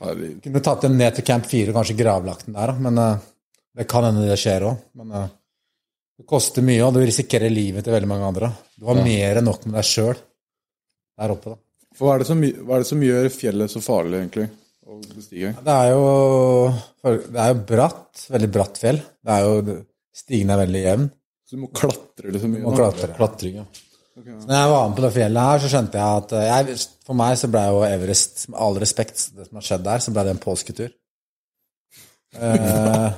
Herregud. 0.00 0.40
Kunne 0.44 0.64
tatt 0.64 0.84
dem 0.84 0.96
ned 0.98 1.16
til 1.16 1.26
camp 1.28 1.46
4 1.48 1.70
og 1.70 1.78
kanskje 1.78 1.96
gravlagt 2.00 2.48
den 2.48 2.56
der, 2.58 2.72
men 2.84 3.00
eh, 3.00 3.28
det 3.78 3.88
kan 3.88 4.08
hende 4.08 4.26
det 4.28 4.38
skjer 4.40 4.66
òg. 4.68 4.82
Men 5.00 5.14
eh, 5.16 5.30
det 6.22 6.28
koster 6.30 6.62
mye, 6.62 6.80
og 6.86 6.94
du 6.94 7.02
risikerer 7.02 7.50
livet 7.50 7.82
til 7.82 7.94
veldig 7.94 8.08
mange 8.10 8.30
andre. 8.30 8.48
Du 8.78 8.86
har 8.86 9.00
mer 9.02 9.40
enn 9.40 9.48
nok 9.48 9.66
med 9.66 9.74
deg 9.80 9.86
sjøl 9.88 10.14
der 10.14 11.34
oppe, 11.34 11.54
da. 11.54 11.58
For 11.92 12.08
hva 12.08 12.14
er, 12.14 12.22
det 12.22 12.28
som, 12.30 12.40
hva 12.40 12.76
er 12.76 12.84
det 12.84 12.88
som 12.88 13.02
gjør 13.04 13.26
fjellet 13.34 13.72
så 13.72 13.82
farlig, 13.84 14.20
egentlig? 14.22 14.46
Å 14.88 14.98
bestige? 15.02 15.50
Det 15.66 15.74
er 15.74 15.90
jo, 15.92 16.04
det 17.04 17.42
er 17.42 17.50
jo 17.52 17.58
bratt, 17.68 18.22
veldig 18.32 18.50
bratt 18.54 18.80
fjell. 18.80 19.00
Det 19.22 19.34
er 19.34 19.48
jo, 19.48 19.80
Stigen 20.12 20.52
er 20.52 20.60
veldig 20.60 20.80
jevn. 20.82 21.04
Så 21.48 21.56
du 21.56 21.62
må 21.62 21.70
klatre 21.72 22.32
liksom 22.32 22.54
mye? 22.54 22.62
Du 22.62 22.68
må 22.68 22.74
klatre. 22.76 23.10
Klatring, 23.16 23.58
ja. 23.60 23.66
Så 24.12 24.44
når 24.44 24.56
jeg 24.58 24.70
var 24.72 24.88
med 24.88 24.96
på 24.98 25.04
det 25.06 25.12
fjellet 25.14 25.48
her, 25.48 25.60
så 25.62 25.70
skjønte 25.72 26.00
jeg 26.00 26.22
at 26.22 26.32
eh, 26.36 26.48
jeg, 26.50 26.74
For 27.06 27.16
meg 27.16 27.36
så 27.40 27.48
ble 27.52 27.62
jo 27.64 27.84
Everest, 27.88 28.42
med 28.52 28.58
all 28.60 28.80
respekt, 28.82 29.22
det 29.36 29.48
som 29.48 29.60
har 29.60 29.66
skjedd 29.68 29.86
der, 29.86 30.04
så 30.04 30.12
ble 30.14 30.26
det 30.28 30.34
en 30.36 30.42
påsketur. 30.46 30.96
Eh, 32.32 33.08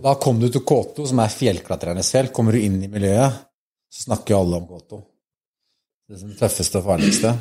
og 0.00 0.06
da 0.06 0.14
kom 0.16 0.38
du 0.40 0.46
til 0.48 0.62
Kåto, 0.64 1.04
som 1.04 1.20
er 1.20 1.32
fjellklatrerenes 1.34 2.08
fjell. 2.14 2.30
Kommer 2.32 2.56
du 2.56 2.62
inn 2.64 2.78
i 2.80 2.88
miljøet, 2.88 3.34
så 3.92 4.06
snakker 4.06 4.32
jo 4.32 4.38
alle 4.40 4.60
om 4.62 4.68
Kåto. 4.70 5.02
Det 6.08 6.16
er 6.16 6.30
det 6.30 6.38
tøffeste 6.40 6.80
og 6.80 6.86
farligste. 6.88 7.34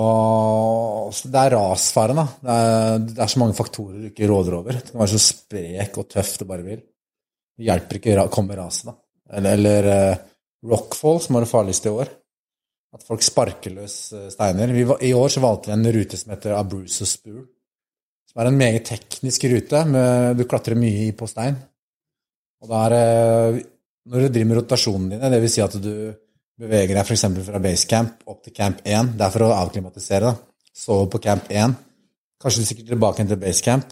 Og 0.00 1.14
det 1.30 1.40
er 1.40 1.54
rasfaren, 1.54 2.18
da. 2.20 2.26
Det 2.42 2.56
er, 2.56 2.98
det 3.10 3.22
er 3.24 3.30
så 3.32 3.42
mange 3.42 3.56
faktorer 3.58 3.96
du 4.00 4.08
ikke 4.10 4.28
råder 4.30 4.56
over. 4.58 4.78
Du 4.78 4.92
kan 4.92 5.02
være 5.04 5.12
så 5.14 5.22
sprek 5.24 5.98
og 6.02 6.08
tøff 6.10 6.32
du 6.40 6.44
bare 6.50 6.66
vil. 6.66 6.82
Det 7.58 7.66
hjelper 7.68 8.00
ikke 8.00 8.18
å 8.24 8.30
komme 8.32 8.58
raset, 8.58 8.90
da. 8.90 8.96
Eller, 9.38 9.54
eller 9.54 9.88
uh, 9.90 10.20
Rockfall, 10.70 11.20
som 11.22 11.38
var 11.38 11.46
det 11.46 11.52
farligste 11.52 11.90
i 11.90 11.96
år. 12.02 12.10
At 12.90 13.06
folk 13.06 13.22
sparker 13.22 13.70
løs 13.70 13.96
eh, 14.18 14.26
steiner. 14.34 14.72
Var- 14.88 15.02
I 15.06 15.12
år 15.14 15.28
så 15.30 15.42
valgte 15.44 15.70
vi 15.70 15.76
en 15.76 15.92
rute 15.94 16.18
som 16.18 16.32
heter 16.34 16.56
Abruzzo 16.58 17.06
Spur. 17.06 17.44
Som 18.30 18.42
er 18.42 18.50
en 18.50 18.58
meget 18.60 18.86
teknisk 18.86 19.44
rute. 19.50 19.82
Med, 19.90 20.38
du 20.38 20.46
klatrer 20.46 20.78
mye 20.78 21.08
i 21.08 21.12
på 21.16 21.26
stein. 21.30 21.58
Og 22.62 22.70
da 22.70 22.86
er 22.86 22.94
det 22.94 23.66
Når 24.10 24.22
du 24.22 24.32
driver 24.32 24.48
med 24.48 24.56
rotasjonene 24.56 25.16
dine, 25.18 25.28
dvs. 25.34 25.52
Si 25.54 25.60
at 25.62 25.74
du 25.76 25.92
beveger 26.60 26.96
deg 26.96 27.04
f.eks. 27.04 27.26
fra 27.46 27.60
basecamp 27.62 28.24
opp 28.32 28.40
til 28.42 28.54
camp 28.56 28.80
1, 28.82 29.12
det 29.18 29.26
er 29.26 29.34
for 29.34 29.44
å 29.44 29.50
avklimatisere. 29.58 30.30
da. 30.30 30.64
Sove 30.72 31.06
på 31.12 31.20
camp 31.22 31.50
1, 31.50 31.74
Kanskje 32.40 32.62
du 32.62 32.66
stikker 32.70 32.86
tilbake 32.88 33.26
til 33.28 33.36
basecamp. 33.36 33.90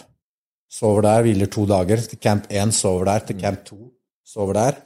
Sover 0.73 1.04
der, 1.04 1.23
hviler 1.26 1.50
to 1.52 1.66
dager. 1.68 2.00
Til 2.00 2.21
camp 2.21 2.47
1 2.49 2.73
sover 2.73 3.04
der. 3.11 3.26
Til 3.28 3.40
camp 3.40 3.64
2 3.66 3.76
sover 4.25 4.57
der. 4.57 4.78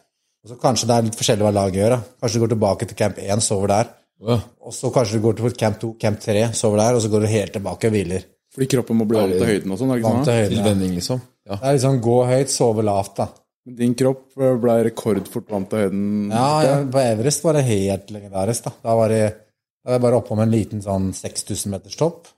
Og 0.42 0.50
så 0.50 0.58
Kanskje 0.58 0.88
det 0.90 0.96
er 0.96 1.06
litt 1.06 1.18
forskjellig 1.18 1.46
hva 1.46 1.54
laget 1.54 1.78
gjør. 1.78 1.94
da. 1.94 2.00
Kanskje 2.20 2.38
du 2.40 2.44
går 2.44 2.52
tilbake 2.56 2.88
til 2.90 2.98
camp 2.98 3.18
1, 3.22 3.42
sover 3.46 3.68
der. 3.68 3.92
Og 4.66 4.74
så 4.74 4.90
kanskje 4.90 5.18
du 5.18 5.22
går 5.22 5.38
til 5.38 5.56
camp 5.62 5.78
2, 5.80 5.92
camp 6.00 6.20
3, 6.20 6.48
sover 6.58 6.82
der. 6.82 6.98
Og 6.98 7.02
så 7.02 7.08
går 7.08 7.20
du 7.20 7.26
helt 7.26 7.52
tilbake 7.52 7.86
og 7.86 7.94
hviler. 7.94 8.26
Fordi 8.52 8.66
kroppen 8.68 8.98
må 9.00 9.06
bli 9.08 9.16
vant 9.18 9.32
til 9.38 9.46
høyden 9.48 9.70
og 9.72 9.78
sånn. 9.80 9.92
ikke 9.96 10.02
Vant 10.08 10.18
sånn? 10.18 10.24
til 10.28 10.34
høyden. 10.40 10.52
ja. 10.52 10.62
Tilvenning, 10.62 10.94
liksom. 10.98 11.20
Ja. 11.48 11.56
Det 11.56 11.68
er 11.70 11.76
liksom 11.78 12.00
gå 12.04 12.16
høyt, 12.28 12.50
sove 12.52 12.82
lavt, 12.84 13.14
da. 13.16 13.28
Men 13.64 13.76
Din 13.78 13.94
kropp 13.94 14.36
eh, 14.42 14.56
ble 14.60 14.74
rekordfort 14.88 15.48
vant 15.54 15.70
til 15.70 15.78
høyden. 15.86 16.04
Ja, 16.34 16.48
ja, 16.66 16.74
på 16.92 16.98
Everest 17.00 17.44
var 17.44 17.52
det 17.56 17.62
helt 17.70 18.10
legendarisk, 18.10 18.64
da. 18.64 18.72
Da 18.82 18.94
var 18.98 19.08
det, 19.14 19.22
da 19.82 19.88
var 19.90 19.96
jeg 19.96 20.02
bare 20.04 20.18
oppe 20.20 20.36
med 20.36 20.46
en 20.48 20.54
liten 20.56 20.82
sånn 20.84 21.12
6000 21.16 21.70
meters 21.72 21.96
topp. 21.96 22.28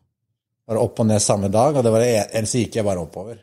Bare 0.68 0.80
opp 0.80 1.00
og 1.00 1.06
ned 1.11 1.21
samme 1.21 1.50
dag, 1.52 1.76
og 1.76 1.83
det 1.85 1.92
var 1.92 2.00
det 2.00 2.12
en- 2.16 2.30
ellers 2.38 2.54
gikk 2.54 2.76
jeg 2.78 2.85
bare 2.85 3.00
oppover. 3.02 3.38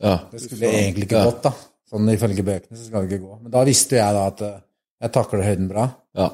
Ja. 0.00 0.18
Det 0.30 0.40
skulle 0.44 0.68
egentlig 0.70 1.06
ikke 1.08 1.18
Ja. 1.18 1.24
gått, 1.30 1.42
da. 1.42 1.52
Sånn 1.90 2.10
ifølge 2.12 2.44
bøkene 2.44 2.76
så 2.76 2.84
skal 2.86 3.06
det 3.06 3.10
ikke 3.16 3.24
gå. 3.24 3.38
Men 3.42 3.50
da 3.50 3.64
visste 3.64 3.96
jeg 3.96 4.14
da 4.14 4.26
at 4.26 4.42
eh, 4.42 4.60
jeg 5.02 5.12
takler 5.12 5.42
høyden 5.42 5.68
bra. 5.68 5.88
ja. 6.14 6.28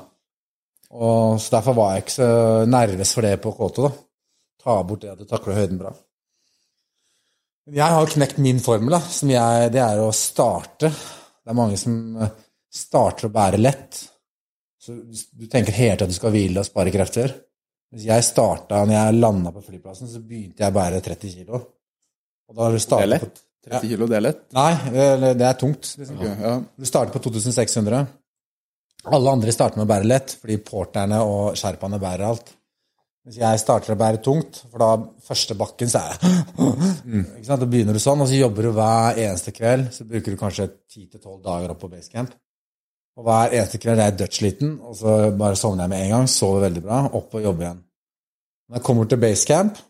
Og 0.95 1.39
så 1.41 1.51
derfor 1.57 1.75
var 1.75 1.95
jeg 1.95 2.05
ikke 2.05 2.15
så 2.21 2.29
nervøs 2.71 3.13
for 3.15 3.23
det 3.23 3.41
på 3.43 3.51
K2, 3.57 3.89
da. 3.89 3.93
Ta 4.65 4.79
bort 4.89 5.05
det 5.05 5.13
at 5.13 5.21
du 5.21 5.29
takler 5.29 5.59
høyden 5.61 5.79
bra. 5.81 5.93
Jeg 7.75 7.97
har 7.97 8.11
knekt 8.13 8.41
min 8.45 8.61
formel. 8.65 8.97
Som 9.13 9.31
jeg, 9.33 9.71
det 9.73 9.81
er 9.85 10.01
å 10.05 10.11
starte. 10.17 10.91
Det 11.45 11.53
er 11.53 11.57
mange 11.57 11.79
som 11.81 11.95
eh, 12.21 12.33
starter 12.73 13.29
å 13.29 13.33
bære 13.35 13.61
lett. 13.61 14.03
Så 14.81 14.97
du 15.01 15.47
tenker 15.49 15.73
hele 15.77 15.97
tiden 15.97 16.09
at 16.09 16.13
du 16.13 16.17
skal 16.19 16.33
hvile 16.35 16.61
og 16.61 16.69
spare 16.69 16.93
krefter. 16.93 17.33
Hvis 17.95 18.09
jeg 18.09 18.27
starta 18.27 18.83
når 18.85 18.97
jeg 18.97 19.21
landa 19.21 19.53
på 19.55 19.63
flyplassen, 19.65 20.11
så 20.11 20.21
begynte 20.21 20.65
jeg 20.65 20.73
å 20.73 20.77
bære 20.77 21.01
30 21.05 21.35
kilo. 21.39 21.61
Og 22.51 22.57
da 22.57 22.67
har 22.67 22.75
du 22.75 22.81
Det 22.83 22.99
er 23.05 23.13
lett. 23.15 23.23
på 23.65 23.71
30 23.71 23.93
kilo, 23.95 24.09
det 24.11 24.17
er 24.19 24.25
lett. 24.27 24.43
Nei, 24.53 24.73
det 25.39 25.47
er 25.47 25.57
tungt. 25.61 25.95
Liksom. 26.01 26.19
Ok, 26.19 26.27
ja. 26.49 26.57
Du 26.77 26.89
starter 26.89 27.15
på 27.15 27.23
2600. 27.31 28.03
Alle 29.15 29.33
andre 29.37 29.53
starter 29.55 29.81
med 29.81 29.87
å 29.87 29.93
bære 29.95 30.09
lett, 30.11 30.35
fordi 30.41 30.59
porterne 30.65 31.23
og 31.25 31.57
sherpaene 31.61 32.01
bærer 32.03 32.27
alt. 32.29 32.53
Hvis 33.25 33.39
jeg 33.41 33.61
starter 33.63 33.95
å 33.95 33.97
bære 33.97 34.21
tungt, 34.21 34.59
for 34.69 34.83
da 34.83 34.91
første 35.25 35.55
bakken 35.57 35.89
så 35.89 36.03
er 36.03 36.11
jeg 36.13 36.43
ikke 37.39 37.47
sant? 37.47 37.63
Da 37.63 37.69
begynner 37.73 37.97
du 37.97 38.01
sånn, 38.03 38.21
og 38.21 38.29
så 38.29 38.37
jobber 38.37 38.67
du 38.69 38.75
hver 38.77 39.21
eneste 39.23 39.55
kveld. 39.57 39.87
Så 39.97 40.05
bruker 40.09 40.35
du 40.35 40.41
kanskje 40.41 40.67
10-12 40.93 41.39
dager 41.47 41.73
opp 41.73 41.81
på 41.81 41.91
basecamp. 41.95 42.35
Og 43.17 43.25
hver 43.25 43.57
eneste 43.57 43.81
kveld 43.81 44.03
er 44.03 44.11
jeg 44.11 44.19
dødssliten, 44.21 44.77
og 44.85 44.99
så 44.99 45.17
bare 45.41 45.57
sovner 45.57 45.87
jeg 45.87 45.95
med 45.95 46.05
en 46.05 46.15
gang. 46.19 46.29
Sover 46.29 46.67
veldig 46.67 46.85
bra. 46.85 47.01
Opp 47.17 47.39
og 47.39 47.49
jobber 47.49 47.69
igjen. 47.69 47.83
Når 48.69 48.81
jeg 48.81 48.87
kommer 48.91 49.09
til 49.09 49.25
basecamp, 49.25 49.81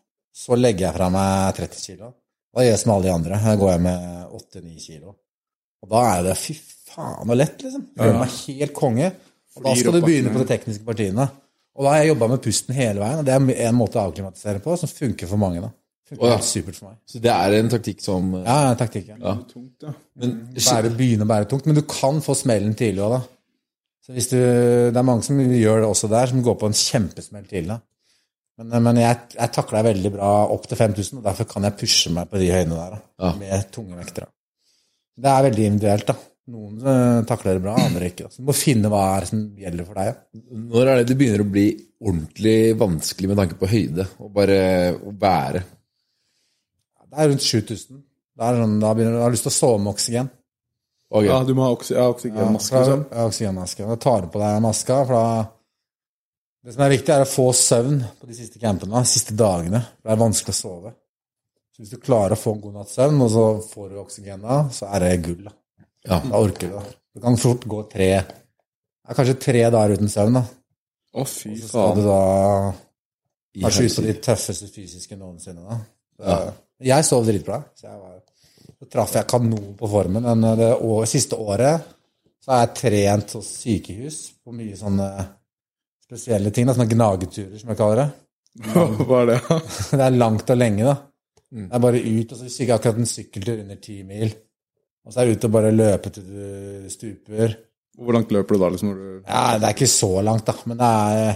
så 0.45 0.59
legger 0.61 0.87
jeg 0.89 0.97
fra 1.01 1.13
meg 1.15 1.59
30 1.59 1.85
kilo. 1.89 2.15
Da 2.55 2.63
gjør 2.63 2.75
jeg 2.77 2.83
som 2.85 2.95
alle 2.95 3.09
de 3.09 3.15
andre. 3.19 3.45
Her 3.49 3.59
går 3.59 3.73
jeg 3.75 3.87
med 3.91 4.35
8-9 4.39 4.75
kilo. 4.87 5.15
Og 5.83 5.91
da 5.91 6.09
er 6.15 6.27
det 6.29 6.39
fy 6.39 6.55
faen 6.95 7.33
så 7.33 7.37
lett, 7.43 7.63
liksom. 7.67 7.89
Føler 7.99 8.21
meg 8.23 8.43
helt 8.45 8.75
konge. 8.79 9.15
Og 9.55 9.67
da 9.67 9.75
skal 9.79 9.97
du 9.99 10.05
begynne 10.07 10.31
på 10.35 10.43
de 10.43 10.53
tekniske 10.55 10.87
partiene. 10.87 11.27
Og 11.75 11.83
da 11.87 11.91
har 11.95 12.03
jeg 12.05 12.13
jobba 12.13 12.29
med 12.31 12.43
pusten 12.45 12.75
hele 12.77 13.03
veien, 13.03 13.19
og 13.19 13.25
det 13.27 13.33
er 13.35 13.69
en 13.69 13.75
måte 13.79 13.99
å 13.99 14.05
avklimatisere 14.09 14.61
på 14.63 14.77
som 14.79 14.91
funker 14.91 15.27
for 15.31 15.41
mange. 15.43 15.63
da. 15.65 15.71
Funker 16.09 16.27
Å, 16.27 16.29
ja. 16.35 16.41
supert 16.45 16.77
for 16.79 16.91
meg. 16.91 16.99
Så 17.09 17.19
det 17.25 17.33
er 17.33 17.57
en 17.59 17.71
taktikk 17.73 18.03
som 18.05 18.35
eh, 18.39 18.45
Ja, 18.45 18.57
en 18.71 18.79
taktikk. 18.79 19.09
Ja. 19.17 19.33
Tungt, 19.51 19.87
ja. 19.87 19.95
Men 20.21 20.35
Bære, 20.55 20.93
begynne 20.99 21.27
å 21.27 21.31
bære 21.33 21.49
tungt. 21.51 21.67
Men 21.67 21.79
du 21.79 21.83
kan 21.89 22.21
få 22.23 22.37
smellen 22.39 22.77
tidlig 22.79 23.03
òg, 23.03 23.17
da. 23.17 23.23
Så 24.05 24.13
hvis 24.13 24.29
du, 24.29 24.37
det 24.93 25.01
er 25.01 25.07
mange 25.09 25.25
som 25.25 25.39
gjør 25.41 25.81
det 25.81 25.89
også 25.89 26.11
der, 26.13 26.29
som 26.31 26.43
går 26.45 26.59
på 26.61 26.69
en 26.69 26.77
kjempesmell 26.77 27.47
tidlig. 27.49 27.73
da. 27.73 27.81
Men, 28.61 28.77
men 28.85 29.01
jeg, 29.01 29.19
jeg 29.35 29.53
takler 29.57 29.89
veldig 29.89 30.13
bra 30.15 30.31
opp 30.55 30.69
til 30.71 30.79
5000, 30.79 31.19
og 31.19 31.25
derfor 31.27 31.49
kan 31.51 31.65
jeg 31.67 31.79
pushe 31.81 32.13
meg 32.15 32.29
på 32.31 32.39
de 32.39 32.53
høyene 32.53 32.77
der. 32.77 32.95
da, 32.95 33.01
Ja. 33.25 33.33
Med 33.41 33.71
tunge 33.75 33.97
vekter. 33.99 34.29
da. 34.29 34.35
Det 35.25 35.31
er 35.33 35.47
veldig 35.49 35.67
individuelt. 35.73 36.07
da. 36.13 36.15
Noen 36.53 36.81
eh, 36.85 37.21
takler 37.29 37.57
det 37.57 37.65
bra, 37.65 37.75
andre 37.81 38.11
ikke. 38.11 38.27
da. 38.27 38.35
Så 38.35 38.43
du 38.43 38.49
må 38.51 38.57
finne 38.57 38.91
hva 38.93 39.05
er 39.17 39.27
som 39.31 39.45
gjelder 39.57 39.87
for 39.89 39.97
deg. 39.97 40.11
Ja. 40.11 40.43
når 40.75 40.91
er 40.91 40.99
det 41.01 41.07
det 41.09 41.17
begynner 41.21 41.45
å 41.45 41.53
bli 41.55 41.67
ordentlig 42.05 42.59
vanskelig 42.81 43.31
med 43.31 43.41
tanke 43.41 43.57
på 43.61 43.71
høyde? 43.71 44.05
Og 44.21 44.33
bare 44.35 44.59
å 45.01 45.15
bære? 45.25 45.63
Det 47.15 47.23
er 47.23 47.31
rundt 47.31 47.47
7000. 47.47 48.03
Da, 48.35 48.49
er 48.51 48.61
sånn, 48.61 48.81
da 48.83 48.91
begynner 48.93 49.17
du 49.17 49.23
å 49.23 49.27
ha 49.29 49.33
lyst 49.33 49.47
til 49.47 49.53
å 49.53 49.57
sove 49.57 49.81
med 49.81 49.95
oksygen. 49.95 50.29
Okay. 51.15 51.29
ja, 51.29 51.37
du 51.47 51.53
må 51.55 51.63
ha 51.63 51.75
oksy 51.77 51.95
ja, 51.95 52.09
oksygenmaske. 52.11 52.75
Ja, 52.75 52.81
Liksom. 52.83 53.05
ja, 53.13 53.27
oksygenmaske. 53.31 53.87
Da 53.87 53.97
tar 54.03 54.25
du 54.25 54.33
på 54.35 54.41
deg 54.43 54.63
maska, 54.65 54.97
for 55.07 55.15
da 55.15 55.27
Det 56.65 56.73
som 56.75 56.83
er 56.87 56.95
viktig, 56.95 57.13
er 57.13 57.23
å 57.23 57.29
få 57.29 57.45
søvn 57.53 57.99
på 58.21 58.27
de 58.27 58.35
siste 58.39 58.59
campene, 58.59 58.97
de 59.05 59.11
siste 59.13 59.35
dagene. 59.37 59.83
Det 60.03 60.11
er 60.11 60.21
vanskelig 60.21 60.55
å 60.57 60.59
sove. 60.59 60.95
Så 61.75 61.83
hvis 61.83 61.93
du 61.93 62.01
klarer 62.01 62.35
å 62.35 62.41
få 62.41 62.55
en 62.57 62.63
god 62.63 62.79
natts 62.81 62.97
søvn, 62.97 63.21
og 63.21 63.31
så 63.31 63.45
får 63.69 63.91
du 63.93 63.99
oksygen 64.01 64.43
da, 64.43 64.57
så 64.73 64.89
er 64.91 65.05
det 65.05 65.13
gull. 65.27 65.45
Da, 65.45 65.53
Ja. 66.05 66.19
da 66.21 66.41
orker 66.41 66.69
du 66.69 66.75
det. 66.77 66.85
Det 67.15 67.23
kan 67.23 67.37
fort 67.41 67.65
gå 67.71 67.79
tre 67.89 68.09
ja, 68.11 69.15
Kanskje 69.15 69.37
tre 69.41 69.63
dager 69.71 69.95
uten 69.97 70.11
søvn, 70.11 70.37
da. 70.39 70.43
Å, 71.15 71.25
fy 71.29 71.55
faen. 71.55 71.61
Så 71.61 71.69
skal 71.71 71.99
du 71.99 72.07
da 72.09 72.21
kanskje 73.63 73.85
ut 73.87 73.97
på 73.99 74.05
de 74.07 74.15
tøffeste 74.25 74.69
fysiske 74.73 75.19
noensinne, 75.21 75.65
da. 75.65 75.79
Så, 76.19 76.39
Jeg 76.89 77.07
sov 77.07 77.27
dritbra. 77.29 77.61
Så 77.79 77.87
jeg 77.87 78.01
var, 78.01 78.17
så 78.73 78.89
traff 78.91 79.15
jeg 79.19 79.29
kanon 79.31 79.75
på 79.79 79.91
formen. 79.93 80.27
Men 80.27 80.59
det 80.59 80.73
år, 80.75 81.05
siste 81.11 81.39
året 81.39 81.93
så 82.45 82.53
har 82.53 82.65
jeg 82.65 82.75
trent 82.81 83.37
hos 83.39 83.51
sykehus 83.63 84.19
på 84.45 84.53
mye 84.57 84.77
sånne 84.77 85.09
spesielle 86.05 86.53
ting. 86.53 86.67
Da, 86.69 86.75
sånne 86.77 86.91
gnageturer, 86.91 87.57
som 87.61 87.73
jeg 87.73 87.81
kaller 87.81 88.03
det. 88.03 88.09
Hva 89.09 89.21
er 89.23 89.31
det? 89.35 89.39
Det 89.99 90.03
er 90.05 90.19
langt 90.19 90.51
og 90.51 90.59
lenge, 90.59 90.89
da. 90.89 90.97
Det 91.55 91.71
er 91.71 91.85
bare 91.85 92.03
ut, 92.03 92.33
og 92.35 92.41
så 92.41 92.49
gikk 92.51 92.67
jeg 92.67 92.75
akkurat 92.75 92.99
en 92.99 93.09
sykkeltur 93.09 93.63
under 93.63 93.79
ti 93.85 94.01
mil. 94.07 94.35
Og 95.05 95.13
så 95.13 95.21
er 95.21 95.29
det 95.29 95.37
ut 95.39 95.47
og 95.49 95.55
bare 95.55 95.73
løpe 95.75 96.11
til 96.15 96.29
du 96.29 96.91
stuper. 96.93 97.57
Hvor 98.01 98.17
langt 98.17 98.33
løper 98.35 98.57
du 98.57 98.63
da? 98.63 98.71
liksom? 98.75 98.93
Ja, 99.27 99.43
det 99.61 99.69
er 99.69 99.75
ikke 99.77 99.91
så 99.91 100.13
langt, 100.25 100.47
da. 100.49 100.55
Men 100.67 100.81
det 100.81 100.93
er 100.93 101.35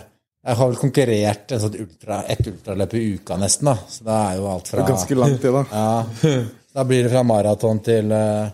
Jeg 0.49 0.57
har 0.57 0.69
vel 0.71 0.79
konkurrert 0.81 1.53
en 1.53 1.61
sånn 1.61 1.75
ultra, 1.83 2.21
et 2.31 2.47
ultraløp 2.47 2.95
i 2.95 3.01
uka, 3.19 3.37
nesten. 3.37 3.69
da. 3.69 3.75
Så 3.91 4.07
det 4.07 4.15
er 4.15 4.39
jo 4.39 4.47
alt 4.49 4.71
fra 4.71 4.79
Det 4.79 4.85
er 4.85 4.93
ganske 4.95 5.19
lang 5.19 5.35
tid, 5.43 5.53
da. 5.53 5.65
Ja. 5.83 6.45
Da 6.79 6.85
blir 6.87 7.03
det 7.05 7.11
fra 7.13 7.23
maraton 7.27 7.81
til 7.85 8.13
eh, 8.15 8.49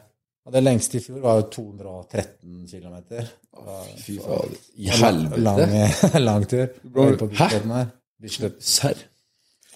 og 0.45 0.53
Det 0.53 0.61
lengste 0.63 0.99
i 0.99 1.01
fjor 1.01 1.21
var 1.23 1.39
jo 1.41 1.45
213 1.55 2.67
km. 2.69 2.97
Fy 4.01 4.19
fader. 4.21 4.57
I 4.77 4.91
helvete. 4.93 5.41
Lang, 5.41 5.75
lang 6.29 6.47
tur. 6.49 6.67
Hæ? 7.39 7.49
Serr? 8.61 9.05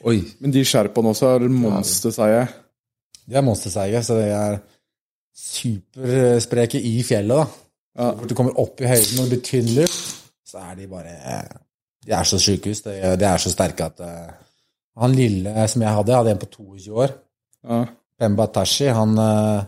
Oi. 0.05 0.19
Men 0.41 0.53
de 0.55 0.65
sherpaene 0.65 1.13
også 1.15 1.31
er 1.37 1.47
monster, 1.53 2.13
sier 2.15 2.35
jeg. 2.35 2.51
De 3.29 3.37
er 3.39 3.45
monsterseige, 3.45 4.03
så 4.05 4.19
de 4.21 4.29
er 4.33 4.59
superspreke 5.39 6.81
i 6.81 6.99
fjellet. 7.07 7.37
da. 7.37 7.47
Ja. 7.99 8.13
Hvor 8.15 8.29
du 8.31 8.35
kommer 8.39 8.59
opp 8.61 8.81
i 8.83 8.91
høyden 8.91 9.19
og 9.19 9.27
det 9.27 9.33
blir 9.33 9.47
tynn 9.47 9.71
luft, 9.75 10.05
så 10.47 10.63
er 10.63 10.77
de 10.79 10.87
bare 10.91 11.15
De 12.07 12.15
er 12.15 12.25
så 12.25 12.39
sjukehus. 12.41 12.83
De, 12.87 12.95
er 12.95 13.43
så 13.43 13.51
sterke 13.53 13.89
at 13.91 14.01
eh, 14.01 14.31
Han 14.99 15.15
lille 15.15 15.67
som 15.69 15.83
jeg 15.83 15.95
hadde, 15.95 16.13
jeg 16.13 16.19
hadde 16.23 16.31
en 16.37 16.41
på 16.41 16.51
22 16.55 16.95
år. 17.05 17.13
Ja. 17.69 17.83
Pemba 18.19 18.47
Tashi, 18.47 18.87
han 18.87 19.19
eh, 19.19 19.67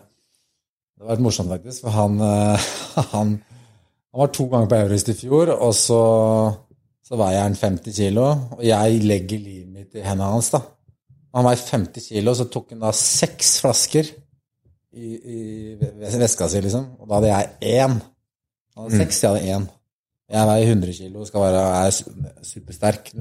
Det 0.97 1.07
var 1.07 1.19
litt 1.19 1.27
morsomt, 1.27 1.53
faktisk, 1.53 1.85
for 1.85 1.97
han, 1.97 2.19
eh, 2.25 2.71
han 3.15 3.37
Han 4.11 4.25
var 4.25 4.33
to 4.35 4.49
ganger 4.51 4.71
på 4.71 4.79
Eurist 4.87 5.13
i 5.13 5.15
fjor, 5.15 5.53
og 5.55 5.75
så, 5.75 6.01
så 7.07 7.19
veier 7.19 7.45
han 7.45 7.55
50 7.55 7.95
kilo, 7.95 8.25
og 8.57 8.65
jeg 8.67 9.05
legger 9.05 9.39
livet 9.39 9.69
mitt 9.71 9.95
i 9.95 10.03
hendene 10.03 10.33
hans, 10.33 10.49
da. 10.51 10.65
Han 11.37 11.47
veier 11.47 11.63
50 11.63 12.09
kilo, 12.09 12.35
så 12.35 12.49
tok 12.51 12.73
han 12.75 12.83
da 12.83 12.91
seks 12.97 13.61
flasker 13.63 14.11
i, 14.93 15.11
i 15.15 16.19
veska 16.21 16.49
si, 16.51 16.63
liksom. 16.65 16.87
Og 16.99 17.09
da 17.09 17.19
hadde 17.21 17.31
jeg 17.31 17.77
én. 17.81 17.99
Jeg 18.01 18.83
hadde 18.83 19.03
seks, 19.03 19.23
jeg 19.23 19.31
hadde 19.35 19.55
én. 19.57 19.69
Jeg 20.31 20.47
veier 20.47 20.73
100 20.73 20.95
kilo, 20.95 21.25
skal 21.27 21.45
være, 21.47 21.63
er 21.81 22.45
supersterk. 22.47 23.13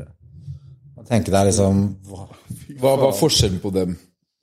Og 1.00 1.08
tenke 1.08 1.34
deg 1.34 1.50
liksom 1.50 1.82
hva, 2.10 2.28
Hva 2.82 2.94
var 3.02 3.16
forskjellen 3.18 3.62
på 3.64 3.72
dem 3.74 3.96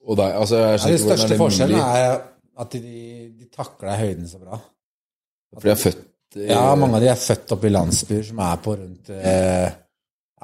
og 0.07 0.19
deg? 0.19 0.35
Altså, 0.41 0.63
jeg 0.63 0.81
ja, 0.81 0.91
Den 0.91 1.03
største 1.05 1.35
er 1.35 1.41
forskjellen 1.41 1.83
er 1.83 2.17
at 2.57 2.73
de, 2.73 2.93
de 3.37 3.49
takler 3.53 3.99
høyden 4.01 4.29
så 4.31 4.41
bra. 4.41 4.59
for 5.53 5.67
de 5.67 5.73
er 5.75 5.81
født 5.81 6.39
eh, 6.39 6.49
Ja, 6.49 6.75
mange 6.79 6.97
av 6.97 7.05
de 7.05 7.11
er 7.13 7.21
født 7.21 7.53
oppe 7.53 7.69
i 7.69 7.75
landsbyer 7.75 8.25
som 8.31 8.41
er 8.47 8.63
på 8.65 8.75
rundt 8.79 9.13
eh, 9.13 9.69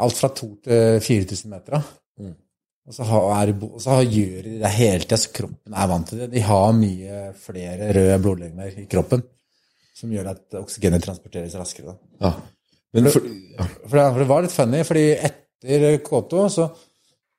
alt 0.03 0.19
fra 0.19 0.29
2000 0.29 0.61
til 0.67 1.01
4000 1.07 1.51
meter. 1.51 1.79
Da. 1.79 1.83
Og 2.83 2.97
så, 2.97 3.05
har, 3.07 3.53
og 3.63 3.77
så 3.79 3.95
har, 3.95 4.09
gjør 4.11 4.47
de 4.49 4.57
det 4.59 4.71
hele 4.75 5.05
tida, 5.05 5.19
så 5.21 5.31
kroppen 5.37 5.77
er 5.79 5.91
vant 5.91 6.09
til 6.11 6.25
det. 6.25 6.33
De 6.33 6.43
har 6.43 6.73
mye 6.75 7.21
flere 7.39 7.93
røde 7.95 8.17
blodlegemer 8.25 8.81
i 8.83 8.89
kroppen 8.91 9.23
som 10.03 10.11
gjør 10.11 10.33
at 10.33 10.57
oksygenet 10.59 11.05
transporteres 11.05 11.55
raskere. 11.55 11.95
Ja. 12.23 12.33
Men 12.93 13.09
for. 13.13 13.29
For 13.87 13.99
det, 13.99 14.07
for 14.09 14.19
det 14.23 14.29
var 14.31 14.45
litt 14.45 14.55
funny, 14.55 14.83
fordi 14.89 15.05
etter 15.15 16.01
K2 16.03 16.43
så, 16.51 16.67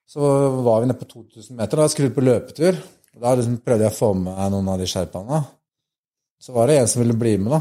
så 0.10 0.32
var 0.64 0.82
vi 0.82 0.90
nede 0.90 1.00
på 1.02 1.10
2000 1.10 1.58
meter. 1.60 1.82
Da 1.82 1.90
skulle 1.92 2.12
vi 2.12 2.18
på 2.18 2.24
løpetur. 2.24 2.80
Og 3.14 3.22
Da 3.22 3.36
liksom 3.38 3.60
prøvde 3.62 3.86
jeg 3.86 3.94
å 3.94 3.98
få 3.98 4.14
med 4.18 4.40
noen 4.54 4.70
av 4.74 4.80
de 4.82 4.88
sherpaene. 4.90 5.42
Så 6.42 6.56
var 6.56 6.70
det 6.70 6.80
en 6.80 6.90
som 6.90 7.04
ville 7.04 7.18
bli 7.18 7.36
med, 7.38 7.54
da. 7.54 7.60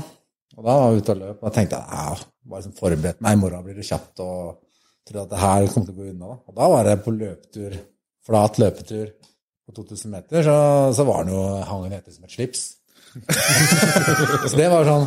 Og 0.57 0.65
da 0.67 0.77
var 0.79 0.93
vi 0.93 1.03
ute 1.03 1.15
og 1.15 1.21
løp, 1.21 1.37
og 1.39 1.49
da 1.49 1.53
tenkte 1.55 1.79
jeg 1.79 1.99
ja, 1.99 2.29
bare 2.49 2.61
liksom 2.61 2.77
forberedt 2.77 3.21
meg. 3.25 3.37
I 3.37 3.41
morgen 3.41 3.67
blir 3.67 3.77
det 3.79 3.87
kjapt, 3.89 4.23
og 4.25 4.72
trodde 5.09 5.25
at 5.27 5.33
det 5.33 5.43
her 5.43 5.67
kom 5.73 5.87
til 5.87 5.95
å 5.95 5.99
gå 5.99 6.13
unna. 6.13 6.37
Og 6.47 6.57
da 6.57 6.69
var 6.73 6.87
det 6.89 7.01
på 7.05 7.15
løpetur 7.15 7.77
flat 8.23 8.59
løpetur 8.63 9.11
på 9.67 9.75
2000 9.75 10.13
meter, 10.13 10.45
så, 10.47 10.57
så 10.95 11.07
var 11.07 11.27
det 11.27 11.35
jo 11.35 11.43
hang 11.67 11.85
han 11.87 11.97
etter 11.99 12.15
som 12.15 12.27
et 12.27 12.35
slips. 12.35 12.65
så 14.49 14.57
det 14.57 14.71
var 14.73 14.87
sånn 14.89 15.03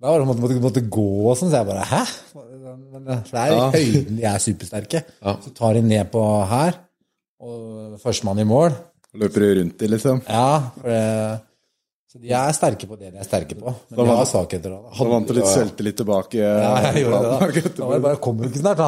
Da 0.00 0.14
var 0.14 0.22
det 0.22 0.28
måtte, 0.30 0.40
måtte, 0.40 0.60
måtte 0.64 0.82
gå 0.88 1.08
og 1.28 1.34
sånn, 1.36 1.50
så 1.52 1.58
jeg 1.58 1.68
bare 1.68 1.82
Hæ? 1.84 1.98
For 2.32 3.34
det 3.34 3.42
er 3.42 3.52
i 3.52 3.58
høyden 3.74 4.16
de 4.16 4.24
er 4.30 4.40
supersterke. 4.40 5.02
Så 5.44 5.52
tar 5.56 5.76
de 5.76 5.82
ned 5.84 6.08
på 6.14 6.22
her, 6.48 6.78
og 7.44 7.98
førstemann 8.00 8.40
i 8.40 8.48
mål 8.48 8.72
Løper 9.18 9.44
rundt 9.58 9.82
i, 9.82 9.88
liksom? 9.88 10.22
Ja, 10.28 10.70
for 10.76 10.88
det, 10.88 11.02
så 12.08 12.16
de 12.22 12.30
er 12.32 12.54
sterke 12.56 12.86
på 12.88 12.96
det 12.96 13.10
de 13.12 13.20
er 13.20 13.26
sterke 13.26 13.56
på. 13.58 13.72
Men 13.92 13.98
de 14.00 14.14
har 14.16 14.28
svakheter 14.30 14.72
òg, 14.72 14.84
da. 14.86 14.94
Så 14.96 15.06
vant 15.10 15.32
litt 15.36 15.48
selvtillit 15.50 15.98
tilbake? 16.00 16.38
Ja, 16.40 16.70
jeg 16.86 17.02
gjorde 17.02 17.18
det 17.20 17.32
da. 17.34 17.72
Da 17.76 17.88
var 17.90 17.98
det 17.98 18.04
bare 18.06 18.20
kommer 18.24 18.46
jo 18.46 18.52
ikke 18.52 18.62
snart. 18.62 18.80
da. 18.80 18.86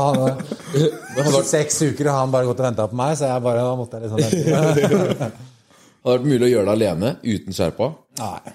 Han, 1.19 1.37
seks 1.51 1.83
uker, 1.85 2.09
og 2.09 2.17
han 2.17 2.33
bare 2.33 2.49
gått 2.49 2.63
og 2.63 2.67
venta 2.71 2.87
på 2.89 2.97
meg, 2.97 3.13
så 3.21 3.29
jeg 3.29 3.45
bare, 3.45 3.67
da 3.67 3.75
måtte 3.77 4.01
jeg 4.01 4.07
liksom 4.07 4.23
vente. 4.25 4.57
Hadde 4.57 5.29
det 5.29 6.15
vært 6.15 6.27
mulig 6.31 6.49
å 6.49 6.51
gjøre 6.55 6.65
det 6.71 6.77
alene 6.79 7.13
uten 7.27 7.59
sherpa? 7.61 7.91
Nei. 8.23 8.55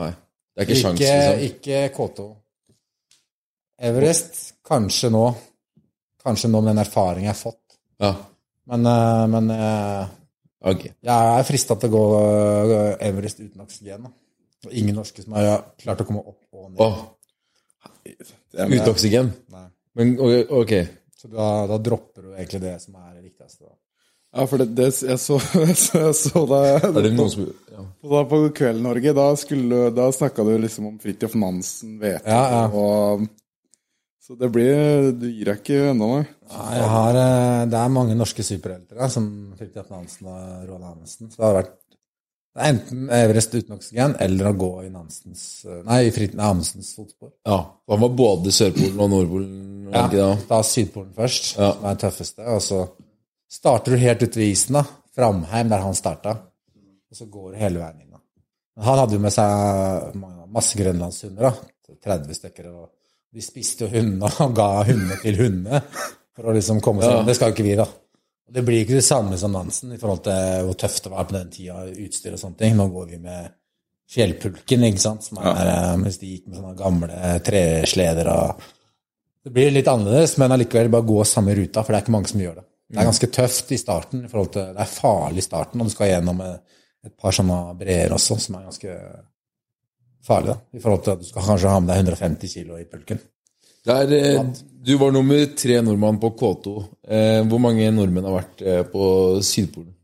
Nei. 0.00 0.10
Det 0.56 0.64
er 0.64 0.70
ikke 0.70 0.80
sjans, 0.80 1.04
liksom. 1.04 1.44
ikke 1.50 1.82
K2. 1.98 2.28
Everest, 3.92 4.40
kanskje 4.66 5.12
nå. 5.12 5.26
Kanskje 6.24 6.48
nå 6.50 6.64
med 6.64 6.72
den 6.72 6.86
erfaringen 6.86 7.28
jeg 7.28 7.36
har 7.36 7.42
fått. 7.44 7.76
Ja. 8.00 8.14
Men, 8.72 8.88
eh, 8.88 9.26
men 9.36 9.52
eh, 10.64 10.70
Ok. 10.70 10.84
jeg 10.84 11.38
er 11.38 11.46
frista 11.48 11.76
til 11.78 11.90
å 11.90 11.92
gå 11.96 12.04
eh, 12.20 13.08
Everest 13.08 13.40
uten 13.40 13.60
oksygen. 13.62 14.02
da. 14.08 14.70
Ingen 14.74 14.96
norske 14.98 15.22
som 15.22 15.32
har 15.38 15.64
klart 15.78 16.00
å 16.02 16.06
komme 16.08 16.18
opp 16.26 16.40
og 16.52 16.70
ned. 16.72 16.80
Oh. 16.82 17.04
uten 18.54 18.88
oksygen? 18.92 19.32
Nei. 19.54 19.66
Men 19.98 20.16
ok, 20.18 20.50
ok. 20.62 20.72
Så 21.18 21.28
da, 21.32 21.66
da 21.66 21.78
dropper 21.82 22.22
du 22.28 22.32
egentlig 22.36 22.60
det 22.62 22.76
som 22.82 22.94
er 23.00 23.14
det 23.18 23.24
viktigste. 23.28 23.64
da. 23.66 23.74
Ja, 24.38 24.44
for 24.46 24.60
det, 24.60 24.66
det 24.76 24.88
jeg 24.92 25.18
så, 25.18 25.38
jeg 25.56 26.14
så 26.14 26.42
da, 26.46 26.58
Er 26.76 26.92
det 27.02 27.14
noen 27.16 27.30
som 27.32 27.46
ja. 27.48 27.84
da 28.12 28.20
på 28.28 28.40
Kveld 28.54 28.82
Norge, 28.84 29.14
da, 29.16 29.24
skulle- 29.40 29.88
da 29.96 30.10
snakka 30.12 30.44
du 30.44 30.52
liksom 30.60 30.86
om 30.90 30.98
Fridtjof 31.02 31.34
Nansen, 31.40 31.96
VT 32.02 32.26
Ja, 32.28 32.42
ja. 32.52 32.64
og 32.68 33.24
Så 34.28 34.36
det 34.36 34.50
blir 34.52 35.12
Du 35.16 35.24
gir 35.30 35.48
deg 35.48 35.62
ikke 35.62 35.78
ennå, 35.94 36.08
nei? 36.18 36.26
Har, 36.52 37.16
eh, 37.16 37.66
det 37.72 37.78
er 37.80 37.88
mange 37.94 38.14
norske 38.16 38.44
superheltere 38.44 39.08
som 39.10 39.28
Fridtjof 39.56 39.88
Nansen 39.90 40.26
og 40.28 40.66
Roald 40.68 40.84
Amundsen. 40.84 41.30
Så 41.32 41.40
det 41.40 41.46
har 41.48 41.56
vært 41.62 41.74
det 42.58 42.64
er 42.64 42.72
enten 42.72 43.02
Everest 43.14 43.52
uten 43.54 43.74
oksygen 43.76 44.14
eller 44.24 44.48
å 44.50 44.56
gå 44.58 44.68
i 44.82 44.88
Nansens 44.90 45.42
eh, 45.68 45.82
Nei, 45.86 45.98
i 46.08 46.10
Frid- 46.10 46.34
Amundsens 46.34 46.88
fotspor. 46.96 47.30
ja. 47.46 47.58
Han 47.88 48.00
var 48.02 48.08
både 48.18 48.50
Sørpolen 48.50 48.98
og 49.04 49.10
Nordpolen, 49.12 49.90
Ja, 49.92 50.06
ikke 50.08 50.18
da? 50.18 50.30
Ta 50.48 50.58
Sydpolen 50.66 51.12
først, 51.14 51.52
Ja. 51.56 51.72
som 51.76 51.84
er 51.86 51.94
det 51.94 52.02
tøffeste. 52.02 52.46
Og 52.48 52.60
så 52.64 52.80
starter 53.48 53.92
du 53.94 53.96
helt 54.02 54.22
ute 54.22 54.36
ved 54.40 54.50
isen, 54.52 54.74
da. 54.74 54.82
Framheim, 55.14 55.68
der 55.70 55.80
han 55.84 55.94
starta. 55.94 56.34
Og 57.10 57.16
så 57.16 57.28
går 57.30 57.52
du 57.52 57.58
hele 57.62 57.78
veien 57.80 58.00
inn. 58.02 58.10
da. 58.10 58.18
Han 58.82 58.98
hadde 58.98 59.12
jo 59.12 59.18
med 59.20 59.32
seg 59.32 60.14
masse 60.52 60.76
grønlandshunder, 60.76 61.40
da. 61.40 61.54
30 62.04 62.34
stykker. 62.34 62.66
og 62.74 62.90
De 63.34 63.44
spiste 63.44 63.88
hundene 63.92 64.30
og 64.44 64.54
ga 64.56 64.70
hundene 64.88 65.18
til 65.22 65.40
hundene 65.40 65.82
for 66.38 66.48
å 66.48 66.54
liksom 66.56 66.82
komme 66.84 67.04
seg 67.04 67.18
Ja. 67.18 67.24
Det 67.26 67.36
skal 67.36 67.50
jo 67.50 67.58
ikke 67.58 67.66
vi, 67.66 67.76
da. 67.78 67.88
Og 68.48 68.54
Det 68.54 68.64
blir 68.64 68.84
ikke 68.84 68.96
det 68.96 69.04
samme 69.04 69.36
som 69.40 69.52
Nansen 69.52 69.92
i 69.92 70.00
forhold 70.00 70.24
til 70.24 70.66
hvor 70.68 70.78
tøft 70.80 71.04
det 71.04 71.12
var 71.12 71.28
på 71.28 71.36
den 71.36 71.50
tida, 71.52 71.82
utstyr 72.06 72.36
og 72.36 72.40
sånne 72.40 72.60
ting. 72.62 72.78
Nå 72.78 72.88
går 72.94 73.10
vi 73.10 73.20
med 73.26 73.50
fjellpulken, 74.08 74.86
ikke 74.88 75.02
sant, 75.02 75.26
som 75.26 75.40
er, 75.42 75.68
ja. 75.68 75.92
mens 76.00 76.16
de 76.20 76.30
gikk 76.32 76.46
med 76.48 76.60
sånne 76.60 76.78
gamle 76.78 77.36
tresleder 77.44 78.32
og 78.32 78.66
Det 79.44 79.52
blir 79.54 79.70
litt 79.72 79.88
annerledes, 79.88 80.34
men 80.40 80.52
allikevel 80.52 80.90
bare 80.92 81.06
gå 81.08 81.22
samme 81.24 81.54
ruta, 81.56 81.82
for 81.84 81.92
det 81.92 81.98
er 81.98 82.04
ikke 82.04 82.12
mange 82.12 82.28
som 82.28 82.40
gjør 82.42 82.56
det. 82.58 82.64
Det 82.88 83.00
er 83.00 83.06
ganske 83.08 83.28
tøft 83.32 83.72
i 83.72 83.78
starten, 83.80 84.24
i 84.24 84.30
forhold 84.32 84.50
til, 84.52 84.72
det 84.74 84.82
er 84.82 84.90
farlig 84.90 85.42
i 85.42 85.44
starten, 85.44 85.80
og 85.80 85.88
du 85.88 85.92
skal 85.92 86.10
gjennom 86.10 86.40
eh, 86.44 86.80
et 87.06 87.14
par 87.20 87.36
sånne 87.36 87.58
breer 87.78 88.12
også, 88.16 88.36
som 88.40 88.56
er 88.58 88.66
ganske 88.66 88.96
farlig, 90.26 90.54
da. 90.54 90.78
I 90.78 90.82
forhold 90.82 91.04
til 91.04 91.14
at 91.14 91.22
du 91.22 91.28
skal 91.28 91.46
kanskje 91.46 91.72
ha 91.72 91.80
med 91.82 91.92
deg 91.92 92.02
150 92.04 92.54
kilo 92.54 92.78
i 92.78 92.86
pulken. 92.88 93.20
Det 93.88 93.94
er, 93.94 94.12
eh, 94.12 94.48
du 94.84 94.96
var 95.00 95.12
nummer 95.14 95.44
tre 95.56 95.80
nordmann 95.82 96.18
på 96.20 96.32
K2. 96.36 96.74
Eh, 97.08 97.42
hvor 97.48 97.62
mange 97.62 97.88
nordmenn 97.94 98.26
har 98.28 98.36
vært 98.36 98.62
eh, 98.62 98.82
på 98.84 99.04
Sydpolen? 99.44 99.94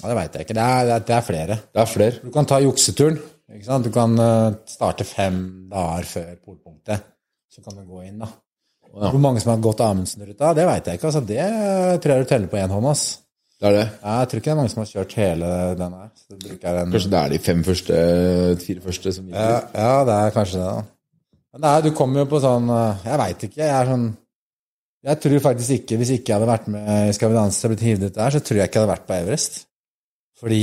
Ja, 0.00 0.08
det 0.08 0.16
veit 0.16 0.36
jeg 0.36 0.46
ikke. 0.46 0.56
Det 0.56 0.66
er, 0.66 0.92
det 0.92 1.12
er, 1.12 1.16
er 1.18 1.26
flere. 1.26 1.56
Det 1.68 1.82
er 1.82 1.90
flere. 1.90 2.20
Du 2.24 2.30
kan 2.32 2.48
ta 2.48 2.60
jukseturen. 2.64 3.18
Du 3.50 3.90
kan 3.92 4.14
starte 4.70 5.04
fem 5.04 5.40
dager 5.68 6.06
før 6.06 6.28
polpunktet. 6.38 7.02
Så 7.50 7.64
kan 7.64 7.76
du 7.76 7.82
gå 7.82 8.04
inn, 8.06 8.22
da. 8.22 8.30
Hvor 8.90 9.18
mange 9.22 9.42
som 9.42 9.52
har 9.52 9.62
gått 9.62 9.82
Amundsen-ruta, 9.84 10.54
det 10.54 10.64
veit 10.66 10.86
jeg 10.86 10.98
ikke. 10.98 11.10
Altså, 11.10 11.20
det 11.26 12.00
tror 12.02 12.14
jeg 12.14 12.24
du 12.24 12.30
teller 12.30 12.50
på 12.50 12.58
én 12.62 12.72
hånd. 12.72 12.86
ass. 12.90 13.04
Det 13.60 13.68
er 13.68 13.74
det. 13.76 13.88
Ja, 14.00 14.12
Jeg 14.22 14.28
tror 14.30 14.40
ikke 14.40 14.48
det 14.48 14.52
er 14.54 14.58
mange 14.60 14.72
som 14.72 14.80
har 14.80 14.88
kjørt 14.88 15.14
hele 15.20 15.48
den 15.76 15.96
her. 15.98 16.08
Så 16.16 16.38
du 16.40 16.46
en... 16.48 16.94
Kanskje 16.94 17.10
det 17.12 17.18
er 17.20 17.32
de 17.34 17.40
fem 17.44 17.60
første, 17.66 17.98
fire 18.64 18.84
første 18.86 19.12
som 19.12 19.26
ja, 19.28 19.34
gjelder. 19.36 19.66
ja, 19.82 19.92
det 20.08 20.14
er 20.16 20.34
kanskje 20.36 20.62
det, 20.62 20.70
da. 20.70 20.84
Men 21.50 21.64
det 21.64 21.70
er, 21.74 21.84
du 21.84 21.90
kommer 21.98 22.22
jo 22.22 22.30
på 22.30 22.40
sånn 22.40 22.70
eh, 22.70 23.02
Jeg 23.10 23.18
veit 23.20 23.44
ikke. 23.48 23.58
Jeg 23.60 23.74
er 23.74 23.88
sånn 23.90 24.04
Jeg 25.10 25.20
tror 25.24 25.42
faktisk 25.48 25.74
ikke 25.76 25.96
Hvis 25.98 26.12
ikke 26.14 26.30
jeg 26.30 26.38
hadde 26.38 26.50
vært 26.52 26.68
med 26.70 26.90
i 27.08 27.16
Skal 27.16 27.32
vi 27.32 27.36
danse 27.40 27.66
og 27.66 27.72
blitt 27.74 27.82
hivd 27.88 28.04
ut 28.06 28.14
der, 28.20 28.30
så 28.36 28.40
tror 28.46 28.60
jeg 28.60 28.70
ikke 28.70 28.78
jeg 28.78 28.84
hadde 28.84 28.92
vært 28.94 29.08
på 29.08 29.16
Everest. 29.18 29.58
Fordi 30.40 30.62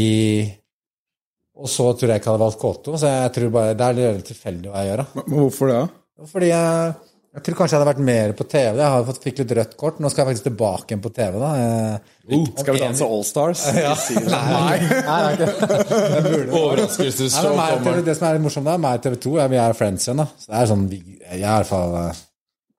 Og 1.60 1.70
så 1.74 1.90
tror 1.92 2.14
jeg 2.14 2.22
ikke 2.22 2.32
jeg 2.32 2.38
hadde 2.38 2.46
valgt 2.46 2.64
K2, 2.64 2.98
så 3.02 3.12
jeg 3.14 3.34
tror 3.38 3.54
bare 3.60 3.76
det 3.78 3.88
er 3.92 4.00
litt 4.00 4.32
tilfeldig 4.32 4.72
hva 4.74 4.82
jeg 4.86 4.92
gjør. 4.94 5.04
da. 5.04 5.26
Men 5.28 5.40
hvorfor 5.44 5.72
det? 5.74 5.78
da? 5.84 6.28
Fordi 6.32 6.50
jeg, 6.50 6.94
jeg 7.38 7.44
tror 7.46 7.58
kanskje 7.60 7.76
jeg 7.76 7.80
hadde 7.80 7.90
vært 7.92 8.06
mer 8.08 8.32
på 8.34 8.46
TV. 8.50 8.80
Jeg 8.82 8.90
har 8.94 9.04
fått, 9.06 9.20
fikk 9.22 9.42
litt 9.44 9.52
rødt 9.60 9.74
kort. 9.78 10.00
Nå 10.02 10.10
skal 10.10 10.24
jeg 10.24 10.30
faktisk 10.32 10.48
tilbake 10.48 10.90
igjen 10.90 11.04
på 11.04 11.12
TV. 11.14 11.36
da. 11.38 11.50
Uh, 11.54 12.54
Skal 12.58 12.74
vi 12.78 12.82
danse 12.82 13.06
Allstars? 13.06 13.66
Ja. 13.86 13.92
Nei, 14.26 14.80
nei, 14.90 15.20
nei, 15.38 16.40
Overraskelsesshow 16.60 17.52
kommer. 17.54 17.84
TV, 17.86 18.02
det 18.08 18.16
som 18.18 18.28
er 18.32 18.40
morsomt, 18.42 18.66
da, 18.68 18.78
meg 18.82 18.98
og 18.98 19.06
TV 19.06 19.20
2 19.28 19.36
vi 19.54 19.60
er 19.62 19.78
friends 19.78 20.08
igjen. 20.10 20.24
da. 20.24 20.28
Så 20.42 20.50
det 20.50 20.58
er 20.64 20.72
sånn, 20.74 20.88
vi, 20.90 21.00
jeg 21.22 21.38
er 21.38 21.44
i 21.44 21.46
hvert 21.46 21.70
fall 21.70 21.96
eh, 22.02 22.24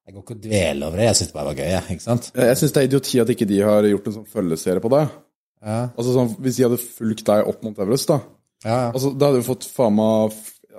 Jeg 0.09 0.17
går 0.17 0.25
ikke 0.27 0.37
og 0.37 0.43
dveler 0.49 0.89
over 0.91 1.01
det. 1.03 1.07
Jeg 1.11 1.21
syns 1.21 1.31
det 1.31 1.39
bare 1.39 1.53
var 1.53 1.63
gøy. 1.63 1.95
ikke 1.95 2.07
sant? 2.09 2.29
Jeg 2.43 2.61
syns 2.63 2.75
det 2.75 2.83
er 2.83 2.91
idioti 2.91 3.23
at 3.23 3.33
ikke 3.37 3.49
de 3.55 3.63
har 3.71 3.89
gjort 3.93 4.11
en 4.11 4.19
sånn 4.19 4.29
følgeserie 4.35 4.85
på 4.85 4.93
deg. 4.97 5.15
Ja, 5.63 5.79
Altså 5.95 6.13
sånn, 6.15 6.35
Hvis 6.43 6.59
de 6.59 6.67
hadde 6.69 6.83
fulgt 6.83 7.25
deg 7.27 7.49
opp 7.51 7.65
mot 7.67 7.79
Everest, 7.83 8.11
da 8.11 8.21
ja, 8.67 8.75
ja. 8.75 8.91
Altså, 8.93 9.11
Da 9.15 9.31
hadde 9.31 9.41
du 9.43 9.47
fått 9.47 9.67
faen 9.71 9.95
meg 9.99 10.35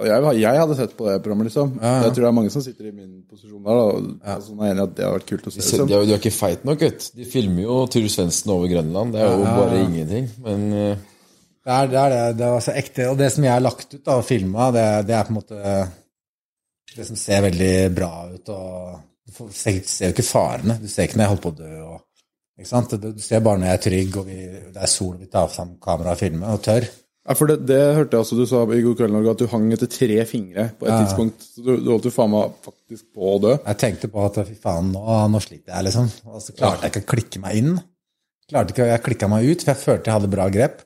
jeg, 0.08 0.40
jeg 0.40 0.60
hadde 0.62 0.76
sett 0.80 0.94
på 0.98 1.06
det 1.10 1.18
programmet, 1.26 1.50
liksom. 1.50 1.74
Jeg 1.82 2.12
tror 2.14 2.24
det 2.24 2.30
er 2.30 2.36
mange 2.38 2.52
som 2.54 2.64
sitter 2.64 2.88
i 2.88 2.92
min 2.96 3.24
posisjon 3.30 3.64
der. 3.66 3.80
Da. 3.80 4.34
Altså, 4.36 4.54
er 4.56 4.72
enig 4.74 4.84
at 4.86 4.94
det 4.96 5.06
har 5.08 5.16
vært 5.18 5.28
kult 5.32 5.48
å 5.50 5.52
se. 5.52 5.60
De 5.60 5.66
Liksom. 5.66 5.86
er, 5.90 5.94
jo- 5.96 6.08
de 6.10 6.14
er 6.16 6.22
ikke 6.22 6.32
feit 6.38 6.64
nok, 6.68 6.80
du. 6.86 7.08
De 7.20 7.26
filmer 7.34 7.64
jo 7.66 7.78
Tur 7.92 8.08
Svendsen 8.12 8.52
over 8.56 8.72
Grønland. 8.72 9.14
Det 9.14 9.22
er 9.26 9.34
jo 9.34 9.44
bare 9.60 9.82
ingenting. 9.84 10.30
Men 10.46 10.68
uh... 10.74 11.08
Det 11.70 11.76
er 11.76 11.88
det. 11.92 11.98
Er 12.00 12.10
det. 12.14 12.38
det 12.40 12.46
er 12.48 12.54
altså 12.56 12.74
ekte. 12.80 13.10
Og 13.12 13.18
det 13.20 13.32
som 13.36 13.44
jeg 13.44 13.52
har 13.54 13.62
lagt 13.62 13.94
ut 13.94 14.04
da, 14.06 14.16
og 14.22 14.26
filma, 14.26 14.70
det, 14.74 14.86
det 15.10 15.16
er 15.20 15.28
på 15.28 15.34
en 15.36 15.40
måte 15.42 15.60
det 16.96 17.06
som 17.06 17.16
ser 17.20 17.44
veldig 17.46 17.74
bra 17.96 18.12
ut. 18.32 18.50
og 18.50 19.02
Du 19.28 19.34
ser, 19.36 19.52
ser, 19.54 19.82
ser 19.86 20.10
jo 20.10 20.16
ikke 20.16 20.26
farene. 20.32 20.80
Du 20.82 20.88
ser 20.90 21.06
ikke 21.10 21.20
når 21.20 21.26
jeg 21.28 21.34
holder 21.34 21.44
på 21.44 21.52
å 21.52 21.60
dø. 21.60 21.74
Og, 21.90 22.00
ikke 22.60 22.72
sant? 22.72 22.96
Du, 23.00 23.12
du 23.14 23.22
ser 23.24 23.44
bare 23.46 23.60
når 23.62 23.70
jeg 23.70 23.78
er 23.78 23.84
trygg, 23.86 24.18
og 24.24 24.26
vi, 24.32 24.40
det 24.74 24.82
er 24.82 24.92
sol, 24.92 25.14
og 25.16 25.22
vi 25.22 25.30
tar 25.32 25.52
fram 25.54 25.76
kamera 25.84 26.16
og 26.16 26.22
filmer, 26.24 26.56
og 26.56 26.64
tør. 26.66 26.88
Ja, 27.30 27.36
for 27.38 27.52
det, 27.52 27.60
det 27.70 27.78
hørte 27.94 28.18
jeg 28.18 28.24
også 28.26 28.36
du 28.40 28.48
sa 28.50 28.64
i 28.74 28.82
God 28.82 28.96
kveld 28.98 29.14
Norge, 29.14 29.34
at 29.36 29.42
du 29.44 29.52
hang 29.52 29.68
etter 29.76 29.90
tre 29.92 30.16
fingre 30.26 30.64
på 30.80 30.88
et 30.88 30.96
tidspunkt. 31.04 31.44
Så 31.46 31.62
du, 31.62 31.76
du 31.78 31.92
holdt 31.92 32.08
jo 32.10 32.12
faen 32.16 32.32
meg 32.34 32.56
faktisk 32.66 33.04
på 33.14 33.36
å 33.36 33.42
dø. 33.44 33.52
Jeg 33.54 33.80
tenkte 33.84 34.10
på 34.10 34.24
at 34.26 34.40
fy 34.48 34.56
faen, 34.58 34.90
nå, 34.96 35.04
nå 35.30 35.42
sliter 35.46 35.76
jeg, 35.76 35.86
liksom. 35.92 36.08
Og 36.26 36.42
så 36.42 36.56
klarte 36.58 36.88
jeg 36.88 36.96
ikke 36.96 37.04
å 37.04 37.10
klikke 37.12 37.42
meg 37.44 37.60
inn. 37.60 37.76
Klarte 38.50 38.74
ikke, 38.74 38.88
Jeg 38.90 39.04
klikka 39.06 39.30
meg 39.30 39.46
ut, 39.46 39.62
for 39.62 39.72
jeg 39.76 39.82
følte 39.84 40.10
jeg 40.10 40.18
hadde 40.18 40.32
bra 40.34 40.48
grep. 40.56 40.82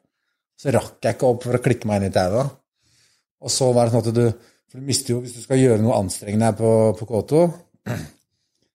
Så 0.60 0.74
rakk 0.76 1.08
jeg 1.08 1.16
ikke 1.16 1.30
opp 1.32 1.48
for 1.48 1.56
å 1.56 1.64
klikke 1.64 1.88
meg 1.88 2.02
inn 2.02 2.10
i 2.10 2.14
tauet. 2.18 2.52
Og 3.44 3.52
så 3.56 3.70
var 3.76 3.88
det 3.88 3.96
sånn 3.96 4.04
at 4.04 4.18
du 4.20 4.52
For 4.72 4.80
du 4.80 4.88
mister 4.88 5.14
jo 5.14 5.22
Hvis 5.24 5.34
du 5.36 5.42
skal 5.44 5.60
gjøre 5.60 5.84
noe 5.84 5.98
anstrengende 6.00 6.48
her 6.48 6.56
på, 6.60 6.70
på 7.00 7.08
K2, 7.10 7.42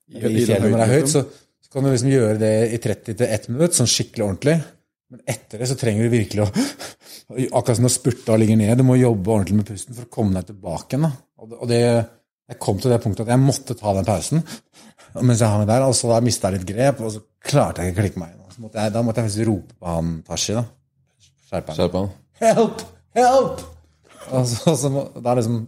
i, 0.08 0.18
i 0.24 0.44
fjellet 0.48 0.68
når 0.68 0.80
det 0.80 0.86
er 0.86 0.94
høyt, 0.94 1.12
så, 1.12 1.22
så 1.64 1.72
kan 1.72 1.84
du 1.84 1.92
liksom 1.92 2.12
gjøre 2.12 2.40
det 2.40 2.52
i 2.72 2.80
30 2.80 3.20
til 3.20 3.28
1 3.28 3.48
minutt, 3.52 3.76
sånn 3.76 3.92
skikkelig 3.92 4.24
ordentlig. 4.24 4.56
Men 5.12 5.24
etter 5.36 5.60
det 5.60 5.68
så 5.68 5.76
trenger 5.80 6.08
du 6.08 6.16
virkelig 6.16 6.46
å 6.46 6.50
Akkurat 7.28 7.76
som 7.76 7.84
når 7.84 7.92
spurta 7.92 8.36
ligger 8.40 8.56
ned. 8.56 8.78
Du 8.80 8.86
må 8.88 8.96
jobbe 8.96 9.34
ordentlig 9.34 9.58
med 9.58 9.68
pusten 9.68 9.96
for 9.96 10.06
å 10.06 10.12
komme 10.12 10.38
deg 10.38 10.48
tilbake 10.48 10.96
igjen. 10.96 11.10
Og 11.38 11.66
det, 11.68 11.80
jeg 12.48 12.60
kom 12.62 12.80
til 12.80 12.94
det 12.94 13.00
punktet 13.04 13.26
at 13.26 13.34
jeg 13.34 13.42
måtte 13.42 13.76
ta 13.78 13.92
den 13.96 14.08
pausen 14.08 14.44
mens 15.24 15.40
jeg 15.40 15.50
hang 15.50 15.66
der. 15.68 15.84
Og 15.86 15.96
så 15.96 16.10
da 16.12 16.20
mista 16.24 16.50
jeg 16.50 16.60
litt 16.60 16.68
grep, 16.68 17.00
og 17.04 17.14
så 17.14 17.22
klarte 17.44 17.84
jeg 17.84 17.92
ikke 17.92 18.00
å 18.00 18.04
klikke 18.06 18.22
meg 18.22 18.34
inn. 18.34 18.44
Så 18.52 18.64
måtte 18.64 18.82
jeg, 18.82 18.94
da 18.94 19.02
måtte 19.04 19.22
jeg 19.22 19.30
faktisk 19.30 19.48
rope 19.48 19.76
på 19.76 19.90
han 19.92 20.14
Tashi. 20.26 20.56
da. 20.56 20.64
Skjerpe 21.48 21.76
han. 21.76 21.90
han. 21.96 22.14
Help! 22.42 22.86
Help! 23.16 23.66
Og 24.28 24.48
så, 24.50 24.74
så 24.76 24.90
må, 24.92 25.04
da 25.24 25.34
liksom 25.38 25.60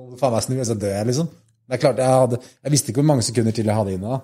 må 0.00 0.10
du 0.12 0.20
faen 0.20 0.32
meg 0.32 0.44
snu, 0.46 0.60
så 0.64 0.76
dør 0.80 0.94
jeg, 0.94 1.08
liksom. 1.10 1.26
Det 1.68 1.76
er 1.76 1.82
klart, 1.82 1.98
jeg, 2.00 2.20
hadde, 2.22 2.38
jeg 2.64 2.72
visste 2.72 2.90
ikke 2.90 3.02
hvor 3.02 3.10
mange 3.12 3.24
sekunder 3.26 3.54
til 3.54 3.68
jeg 3.68 3.76
hadde 3.76 3.96
inne. 3.96 4.14
da. 4.16 4.20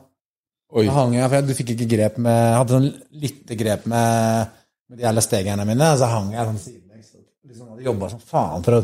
Oi. 0.77 0.87
Da 0.89 0.95
hang 0.97 1.13
jeg, 1.15 1.27
for 1.29 1.37
jeg, 1.37 1.47
du 1.47 1.55
fikk 1.55 1.69
ikke 1.77 1.87
grep 1.93 2.17
med 2.19 2.35
Jeg 2.35 2.55
hadde 2.59 2.75
sånn 2.75 2.89
lite 3.23 3.59
grep 3.61 3.85
med, 3.93 4.56
med 4.89 4.99
de 4.99 5.05
jævla 5.07 5.23
stegerne 5.25 5.65
mine, 5.69 5.93
og 5.93 5.99
så 6.01 6.09
hang 6.13 6.33
jeg 6.35 6.47
sånn 6.51 6.59
sidelengs. 6.63 7.13
og 7.17 7.51
Liksom 7.51 7.69
hadde 7.73 7.87
jobba 7.87 8.09
som 8.13 8.21
faen 8.33 8.67
for 8.67 8.79
å 8.79 8.83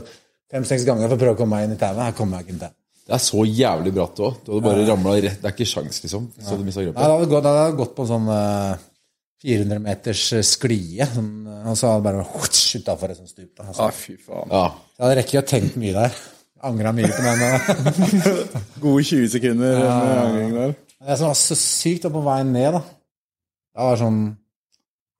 fem-seks 0.52 0.84
ganger 0.88 1.08
for 1.08 1.16
å 1.16 1.22
prøve 1.24 1.34
å 1.36 1.40
komme 1.42 1.56
meg 1.58 1.68
inn 1.68 1.76
i 1.76 1.80
tauet. 1.80 2.02
Her 2.06 2.16
kommer 2.18 2.38
jeg 2.40 2.46
ikke 2.48 2.54
inn 2.56 2.62
til. 2.64 2.72
Det 3.02 3.14
er 3.18 3.22
så 3.24 3.42
jævlig 3.48 3.92
bratt 3.96 4.20
òg. 4.22 4.34
Du 4.46 4.52
hadde 4.52 4.64
bare 4.68 4.86
ramla 4.86 5.12
rett 5.18 5.40
Det 5.42 5.48
er 5.48 5.54
ikke 5.56 5.66
sjans, 5.72 5.96
liksom. 6.04 6.28
Så 6.38 6.54
du 6.58 6.62
mista 6.66 6.80
Nei, 6.80 6.86
grepet. 6.90 7.02
det 7.02 7.10
hadde 7.12 7.30
gått, 7.32 7.42
det 7.46 7.52
hadde 7.56 7.78
gått 7.80 7.94
på 7.96 8.04
en 8.06 8.10
sånn 8.12 8.28
uh, 8.30 8.76
400 9.42 9.80
meters 9.82 10.20
eh, 10.38 10.44
sklie, 10.46 11.06
sånn, 11.10 11.32
og 11.66 11.74
så 11.78 11.88
hadde 11.90 12.02
det 12.04 12.06
bare 12.06 12.26
utafor 12.78 13.10
et 13.10 13.18
sånt 13.18 13.32
stup. 13.32 13.48
Da. 13.58 13.64
Altså, 13.72 13.88
Ja, 13.88 13.96
fy 13.96 14.14
faen. 14.22 14.52
Ja. 14.54 14.62
jeg 14.98 15.02
hadde 15.06 15.16
rekket 15.18 15.40
å 15.40 15.48
tenke 15.50 15.82
mye 15.82 15.96
der. 15.96 16.20
Angra 16.62 16.92
mye 16.94 17.10
på 17.10 17.24
den. 17.26 17.42
eh. 17.42 18.52
Gode 18.84 19.02
20 19.08 19.32
sekunder 19.34 19.80
med 19.82 20.18
angring 20.22 20.54
der. 20.60 20.74
Det 21.02 21.16
som 21.18 21.32
var 21.32 21.40
så 21.42 21.56
sykt, 21.58 22.06
var 22.06 22.14
på 22.14 22.22
veien 22.28 22.52
ned, 22.54 22.76
da. 22.78 22.84
Det 23.72 23.88
var 23.88 23.98
sånn 23.98 24.20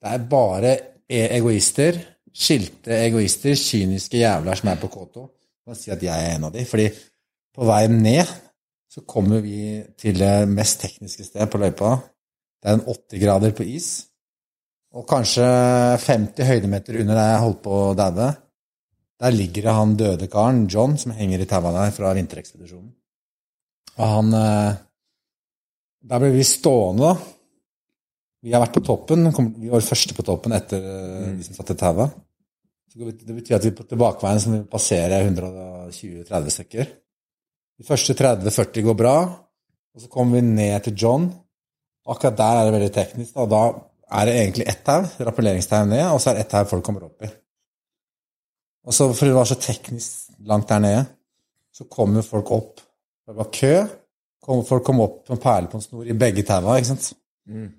Det 0.02 0.10
er 0.10 0.24
bare 0.30 0.72
e- 1.06 1.28
egoister, 1.38 1.98
skilte 2.34 2.96
egoister, 3.04 3.54
kyniske 3.54 4.18
jævler 4.18 4.58
som 4.58 4.72
er 4.72 4.80
på 4.80 4.90
K2. 4.90 5.26
Jeg 5.62 5.70
kan 5.70 5.78
si 5.78 5.92
at 5.94 6.02
jeg 6.02 6.28
er 6.28 6.36
en 6.36 6.48
av 6.48 6.54
de. 6.54 6.64
Fordi 6.66 6.88
på 7.54 7.66
veien 7.68 8.00
ned 8.02 8.30
så 8.90 9.04
kommer 9.08 9.40
vi 9.44 9.78
til 10.00 10.18
det 10.18 10.48
mest 10.50 10.82
tekniske 10.82 11.24
sted 11.28 11.46
på 11.48 11.60
løypa. 11.62 11.94
Det 12.62 12.70
er 12.70 12.80
en 12.80 12.88
80 12.88 13.22
grader 13.22 13.54
på 13.56 13.66
is. 13.66 13.90
Og 14.92 15.06
kanskje 15.08 15.44
50 16.02 16.44
høydemeter 16.44 16.98
under 17.00 17.16
der 17.16 17.30
jeg 17.30 17.44
holdt 17.44 17.62
på 17.64 17.76
å 17.78 17.94
daue. 17.96 18.32
Der 19.22 19.36
ligger 19.36 19.68
det 19.68 19.76
han 19.76 19.94
døde 19.96 20.28
karen, 20.28 20.66
John, 20.66 20.98
som 20.98 21.14
henger 21.14 21.44
i 21.44 21.46
taua 21.48 21.70
der 21.76 21.94
fra 21.94 22.10
vinterekspedisjonen. 22.18 22.90
Og 23.96 24.08
han 24.16 24.34
eh, 24.34 24.80
Der 26.10 26.18
ble 26.18 26.32
vi 26.34 26.42
stående, 26.42 27.12
da. 27.12 27.32
Vi 28.42 28.52
har 28.54 28.62
vært 28.64 28.74
på 28.74 28.82
toppen. 28.86 29.28
Vi 29.60 29.70
var 29.70 29.84
første 29.86 30.16
på 30.16 30.24
toppen 30.26 30.54
etter 30.56 30.82
mm. 30.82 31.36
de 31.38 31.46
som 31.46 31.58
satt 31.58 31.74
i 31.74 31.78
taua. 31.78 32.08
Det 32.92 33.36
betyr 33.36 33.56
at 33.56 33.64
vi 33.64 33.72
på 33.76 33.86
tilbakeveien 33.88 34.42
så 34.42 34.50
må 34.50 34.58
vi 34.60 34.72
passere 34.72 35.22
120-30 35.22 36.56
stykker. 36.56 36.90
De 37.80 37.86
første 37.86 38.16
30-40 38.18 38.84
går 38.84 38.98
bra, 38.98 39.16
og 39.94 40.02
så 40.02 40.10
kommer 40.12 40.38
vi 40.38 40.58
ned 40.58 40.84
til 40.84 40.98
John. 41.04 41.30
Akkurat 42.06 42.36
der 42.36 42.58
er 42.58 42.66
det 42.66 42.74
veldig 42.76 42.92
teknisk. 42.94 43.32
Da, 43.38 43.46
da 43.48 43.62
er 44.18 44.28
det 44.28 44.34
egentlig 44.40 44.68
ett 44.68 44.82
tau, 44.84 45.06
rappelleringstau 45.28 45.86
ned, 45.88 46.04
og 46.10 46.20
så 46.20 46.30
er 46.30 46.38
det 46.38 46.44
ett 46.44 46.52
tau 46.52 46.68
folk 46.68 46.84
kommer 46.84 47.06
opp 47.08 47.24
i. 47.24 47.30
Og 48.82 48.94
så, 48.96 49.06
fordi 49.14 49.30
det 49.30 49.38
var 49.38 49.48
så 49.48 49.58
teknisk 49.62 50.32
langt 50.50 50.68
der 50.68 50.82
nede, 50.82 51.04
så 51.72 51.86
kommer 51.90 52.26
folk 52.26 52.50
opp. 52.52 52.82
Det 53.26 53.38
var 53.38 53.52
kø. 53.54 53.74
Folk 54.42 54.82
kom 54.84 55.00
opp 55.00 55.30
med 55.30 55.40
perle 55.40 55.70
på 55.70 55.78
en 55.78 55.84
snor 55.86 56.08
i 56.10 56.18
begge 56.18 56.42
taua, 56.44 56.76
ikke 56.76 56.90
sant. 56.90 57.12
Og 57.48 57.70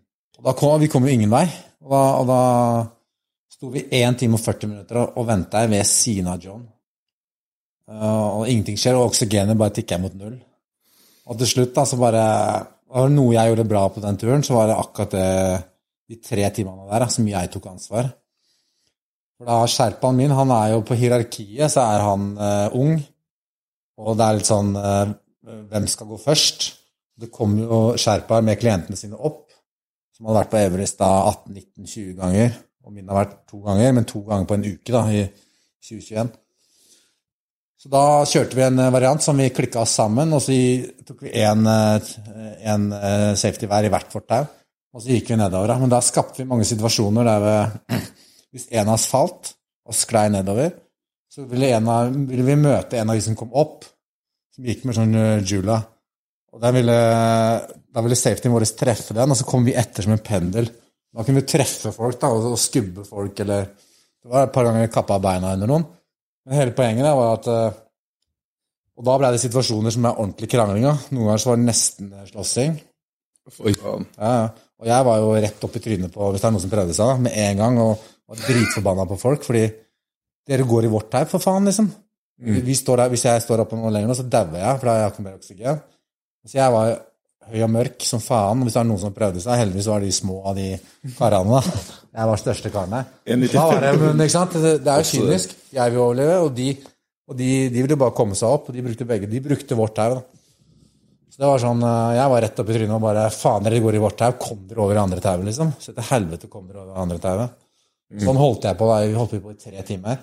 da 0.44 0.54
kom, 0.58 0.80
vi 0.82 0.90
kom 0.92 1.06
jo 1.08 1.14
ingen 1.14 1.32
vei. 1.32 1.46
Og 1.84 1.92
da, 1.92 2.04
og 2.20 2.30
da 2.30 2.42
sto 3.52 3.72
vi 3.74 3.86
1 3.88 4.22
time 4.22 4.40
og 4.40 4.44
40 4.44 4.72
minutter 4.72 5.00
og, 5.02 5.18
og 5.20 5.28
venta 5.28 5.66
ved 5.72 5.84
siden 5.88 6.32
av 6.32 6.42
John. 6.44 6.64
Uh, 7.90 8.40
og 8.40 8.48
ingenting 8.48 8.80
skjer, 8.80 8.96
og 8.96 9.10
oksygenet 9.12 9.60
bare 9.60 9.76
tikker 9.76 10.00
mot 10.00 10.14
null. 10.16 10.38
Og 11.28 11.40
til 11.40 11.50
slutt, 11.50 11.74
da, 11.76 11.86
så 11.88 12.00
bare 12.00 12.24
Var 12.94 13.08
det 13.08 13.16
noe 13.16 13.34
jeg 13.34 13.50
gjorde 13.50 13.64
bra 13.66 13.88
på 13.90 14.02
den 14.04 14.18
turen, 14.22 14.44
så 14.46 14.54
var 14.54 14.68
det 14.70 14.76
akkurat 14.78 15.14
det 15.16 15.30
de 16.12 16.20
tre 16.22 16.50
timene 16.54 16.86
der 16.92 17.02
da, 17.02 17.08
som 17.10 17.26
jeg 17.28 17.50
tok 17.50 17.72
ansvar. 17.72 18.12
For 19.40 19.50
da 19.50 19.64
Sherpaen 19.72 20.20
min, 20.20 20.36
han 20.36 20.52
er 20.54 20.76
jo 20.76 20.84
på 20.86 20.98
hierarkiet, 21.00 21.72
så 21.74 21.88
er 21.88 22.06
han 22.06 22.28
uh, 22.38 22.76
ung. 22.78 23.00
Og 24.04 24.18
det 24.20 24.28
er 24.28 24.38
litt 24.38 24.50
sånn 24.50 24.72
uh, 24.78 25.14
Hvem 25.44 25.90
skal 25.92 26.08
gå 26.08 26.18
først? 26.22 26.70
Det 27.20 27.28
kommer 27.34 27.66
jo 27.66 27.80
sherpaer 28.00 28.46
med 28.46 28.62
klientene 28.62 28.98
sine 28.98 29.18
opp, 29.20 29.43
som 30.24 30.30
hadde 30.32 30.40
vært 30.40 30.52
på 30.54 30.60
Everest 30.64 31.02
da 31.02 31.08
18-19-20 31.34 32.12
ganger. 32.16 32.54
Og 32.88 32.94
min 32.96 33.10
har 33.12 33.18
vært 33.18 33.34
to 33.52 33.58
ganger, 33.66 33.90
men 33.98 34.06
to 34.08 34.22
ganger 34.24 34.48
på 34.48 34.56
en 34.56 34.64
uke 34.70 34.94
da, 34.96 35.02
i 35.12 35.26
2021. 35.84 36.30
Så 37.84 37.92
da 37.92 38.04
kjørte 38.32 38.56
vi 38.56 38.64
en 38.64 38.80
eh, 38.80 38.92
variant 38.96 39.26
som 39.26 39.36
vi 39.36 39.50
klikka 39.52 39.82
oss 39.82 39.98
sammen, 40.00 40.32
og 40.32 40.40
så 40.46 40.56
tok 41.04 41.26
vi 41.26 41.34
en, 41.44 41.68
en 41.68 42.88
safety 43.36 43.68
hver 43.68 43.90
i 43.90 43.92
hvert 43.92 44.16
vårt 44.16 44.30
tau. 44.32 44.48
Og 44.96 45.04
så 45.04 45.12
gikk 45.12 45.34
vi 45.34 45.42
nedover. 45.42 45.74
da. 45.74 45.78
Men 45.82 45.92
da 45.92 46.00
skapte 46.06 46.40
vi 46.40 46.48
mange 46.48 46.70
situasjoner 46.72 47.28
der 47.28 47.44
vi, 47.44 48.00
hvis 48.56 48.70
en 48.72 48.88
av 48.88 48.96
oss 48.96 49.10
falt 49.12 49.52
og 49.84 50.00
sklei 50.00 50.30
nedover, 50.32 50.72
så 51.28 51.44
ville, 51.52 51.76
av, 51.76 52.16
ville 52.32 52.48
vi 52.48 52.60
møte 52.64 53.02
en 53.02 53.12
av 53.12 53.20
de 53.20 53.28
som 53.28 53.36
kom 53.36 53.52
opp, 53.60 53.84
som 54.56 54.72
gikk 54.72 54.88
med 54.88 54.96
sånn 54.96 55.20
jula. 55.44 55.82
Og 56.56 56.64
der 56.64 56.80
ville, 56.80 57.00
da 57.94 58.02
ville 58.02 58.18
safetyen 58.18 58.54
vår 58.56 58.66
treffe 58.78 59.16
den, 59.16 59.34
og 59.34 59.38
så 59.38 59.46
kom 59.48 59.66
vi 59.68 59.76
etter 59.78 60.06
som 60.06 60.16
en 60.16 60.24
pendel. 60.24 60.70
Da 61.14 61.26
kunne 61.26 61.44
vi 61.44 61.50
treffe 61.50 61.92
folk 61.94 62.18
da, 62.22 62.32
og, 62.34 62.58
skubbe 62.58 63.06
folk, 63.06 63.40
eller 63.46 63.68
Det 64.24 64.32
var 64.32 64.48
et 64.48 64.54
par 64.56 64.64
ganger 64.64 64.86
vi 64.86 64.94
kappa 64.94 65.20
beina 65.20 65.52
under 65.54 65.68
noen. 65.68 65.86
Men 66.48 66.56
hele 66.56 66.74
poenget 66.76 67.04
der 67.04 67.16
var 67.18 67.34
at 67.36 67.48
uh, 67.52 67.80
Og 68.98 69.04
da 69.08 69.18
ble 69.20 69.32
det 69.34 69.42
situasjoner 69.44 69.92
som 69.92 70.06
er 70.06 70.20
ordentlig 70.22 70.48
krangling. 70.52 70.86
Noen 70.86 71.28
ganger 71.28 71.42
så 71.42 71.50
var 71.50 71.60
det 71.60 71.66
nesten 71.68 72.12
eh, 72.14 72.28
slåssing. 72.30 72.76
Oi. 73.66 73.74
Ja, 73.74 73.98
ja. 74.22 74.44
Og 74.84 74.90
jeg 74.90 75.08
var 75.08 75.20
jo 75.20 75.32
rett 75.46 75.66
opp 75.66 75.76
i 75.76 75.82
trynet 75.84 76.14
på 76.14 76.28
hvis 76.30 76.44
det 76.44 76.48
er 76.48 76.54
noen 76.54 76.64
som 76.64 76.72
prøvde 76.72 76.96
seg, 76.96 77.10
da, 77.10 77.24
med 77.26 77.38
en 77.46 77.62
gang, 77.62 77.80
og 77.84 78.06
var 78.30 78.42
dritforbanna 78.44 79.06
på 79.10 79.18
folk, 79.20 79.46
fordi 79.48 79.64
dere 80.48 80.68
går 80.68 80.88
i 80.88 80.92
vårt 80.92 81.10
teip, 81.14 81.32
for 81.32 81.44
faen, 81.44 81.68
liksom. 81.70 81.90
Vi 82.44 82.76
står 82.76 83.02
der, 83.02 83.12
hvis 83.14 83.26
jeg 83.26 83.44
står 83.46 83.64
oppe 83.64 83.80
noe 83.80 83.92
lenger 83.94 84.12
nå, 84.12 84.18
så 84.20 84.26
dauer 84.28 84.60
jeg, 84.60 84.80
for 84.80 84.90
da 84.90 84.96
har 84.96 85.02
jeg 85.04 85.14
ikke 85.14 85.26
mer 85.26 85.38
oksygen. 85.38 85.82
Så 86.44 86.58
jeg 86.60 86.76
var 86.76 86.94
høy 87.52 87.64
og 87.66 87.72
mørk 87.74 88.06
som 88.08 88.22
faen. 88.24 88.62
Hvis 88.66 88.76
det 88.78 88.82
er 88.82 88.88
noen 88.90 89.02
som 89.02 89.16
prøvde 89.16 89.42
seg, 89.44 89.60
heldigvis 89.60 89.90
var 89.92 90.04
de 90.04 90.12
små 90.16 90.40
av 90.50 90.58
de 90.58 90.68
karene, 91.18 91.60
da. 91.60 91.84
Jeg 92.14 92.30
var 92.30 92.42
største 92.42 92.72
karen 92.74 92.94
der. 92.94 93.08
Da 93.54 93.66
var 93.72 93.82
det, 93.82 93.92
men, 94.02 94.24
ikke 94.26 94.36
sant? 94.36 94.58
Det, 94.62 94.74
det 94.86 94.94
er 94.94 95.02
jo 95.02 95.10
kynisk. 95.10 95.56
Jeg 95.74 95.94
vil 95.96 96.04
overleve, 96.04 96.38
og 96.46 96.54
de, 96.58 96.70
og 97.30 97.38
de, 97.40 97.50
de 97.74 97.84
ville 97.88 97.98
bare 98.00 98.16
komme 98.18 98.38
seg 98.38 98.54
opp, 98.54 98.70
og 98.70 98.78
de 98.78 98.86
brukte 98.86 99.08
begge. 99.10 99.30
De 99.32 99.42
brukte 99.44 99.78
vårt 99.80 99.98
tau. 99.98 100.20
Så 101.34 101.42
det 101.42 101.50
var 101.50 101.62
sånn, 101.64 101.82
eh, 101.82 102.16
Jeg 102.20 102.30
var 102.30 102.44
rett 102.46 102.60
opp 102.62 102.70
i 102.70 102.76
trynet 102.78 102.94
og 102.94 103.06
bare 103.08 103.26
Faen, 103.34 103.66
dere 103.66 103.82
går 103.82 103.98
i 103.98 104.04
vårt 104.04 104.20
tau. 104.22 104.36
Kom 104.38 104.68
dere 104.70 104.84
over 104.86 105.00
i 105.00 105.02
andre 105.02 105.24
tauet, 105.24 105.48
liksom. 105.50 105.74
Så 105.82 105.96
til 105.98 106.06
helvete 106.12 106.50
kom 106.52 106.68
dere 106.70 106.84
over 106.84 106.94
i 106.94 107.06
andre 107.08 107.18
tauet. 107.24 107.60
Sånn 108.22 108.38
holdt 108.38 108.68
jeg 108.70 108.78
på. 108.78 108.90
Vi 108.94 109.16
holdt 109.18 109.40
på 109.42 109.56
i 109.56 109.58
tre 109.58 109.82
timer. 109.88 110.20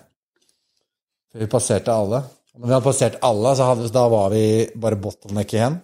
Før 1.30 1.42
vi 1.42 1.50
passerte 1.50 1.94
alle. 1.94 2.22
Og 2.54 2.62
når 2.62 2.68
vi 2.68 2.74
hadde 2.76 2.86
passert 2.86 3.18
alle, 3.26 3.54
så 3.58 3.66
hadde, 3.72 3.90
da 3.94 4.04
var 4.10 4.30
vi 4.30 4.44
bare 4.78 4.98
bottleneck 5.02 5.54
igjen. 5.54 5.80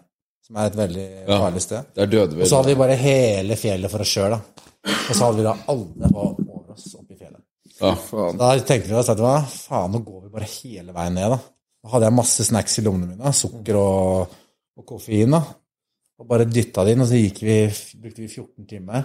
Som 0.46 0.56
er 0.62 0.68
et 0.70 0.76
veldig 0.78 1.06
Ja. 1.26 1.38
farlig 1.42 1.60
sted. 1.64 1.88
Der 1.96 2.06
døde 2.06 2.40
Og 2.40 2.46
så 2.46 2.56
hadde 2.60 2.70
vi 2.70 2.78
bare 2.78 2.96
hele 3.00 3.56
fjellet 3.58 3.90
for 3.90 4.04
oss 4.04 4.12
sjøl, 4.14 4.30
da. 4.30 4.40
Og 4.86 5.12
så 5.16 5.24
hadde 5.24 5.36
vi 5.40 5.42
da 5.48 5.56
alle 5.72 6.10
over 6.14 6.72
oss 6.76 6.94
oppe 6.94 7.14
i 7.14 7.18
fjellet. 7.18 7.42
ja. 7.80 7.94
Faen. 7.94 8.38
Da 8.38 8.52
tenkte 8.60 8.88
vi 8.88 8.94
oss 9.00 9.08
at 9.10 9.18
hva, 9.18 9.40
faen, 9.42 9.90
nå 9.92 10.04
går 10.06 10.22
vi 10.28 10.34
bare 10.36 10.50
hele 10.62 10.92
veien 10.94 11.14
ned, 11.18 11.30
da. 11.34 11.38
Da 11.82 11.90
hadde 11.90 12.06
jeg 12.08 12.14
masse 12.14 12.44
snacks 12.46 12.78
i 12.78 12.82
lommene 12.86 13.10
mine, 13.16 13.32
sukker 13.34 13.76
og, 13.80 14.28
og 14.78 14.86
koffein, 14.86 15.30
da. 15.34 15.42
Og 16.18 16.26
bare 16.30 16.46
dytta 16.48 16.84
det 16.86 16.94
inn, 16.94 17.02
og 17.04 17.08
så 17.10 17.18
gikk 17.18 17.42
vi, 17.44 17.56
brukte 18.00 18.22
vi 18.22 18.28
14 18.28 18.66
timer. 18.70 19.04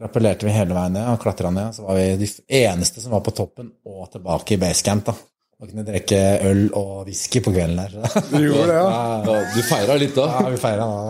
Rappellerte 0.00 0.46
vi 0.46 0.52
hele 0.54 0.74
veien 0.74 0.92
ned 0.96 1.08
og 1.08 1.20
klatra 1.22 1.50
ned. 1.54 1.72
Så 1.74 1.84
var 1.86 1.96
vi 1.98 2.16
de 2.20 2.28
eneste 2.60 3.00
som 3.02 3.12
var 3.14 3.20
på 3.26 3.32
toppen 3.34 3.72
og 3.86 4.10
tilbake 4.12 4.54
i 4.56 4.60
basecamp, 4.60 5.04
da. 5.06 5.14
Og 5.62 5.70
kunne 5.70 5.84
drikke 5.86 6.18
øl 6.48 6.64
og 6.74 7.06
whisky 7.06 7.40
på 7.44 7.52
kvelden 7.54 7.78
der. 7.78 7.94
Du 8.32 8.40
gjorde 8.42 8.66
det, 8.72 8.76
ja? 8.76 8.88
ja. 9.28 9.38
Du 9.54 9.60
feira 9.68 9.96
litt 10.00 10.16
da? 10.18 10.26
Ja, 10.34 10.50
vi 10.50 10.60
feira 10.60 10.88
da. 10.90 11.04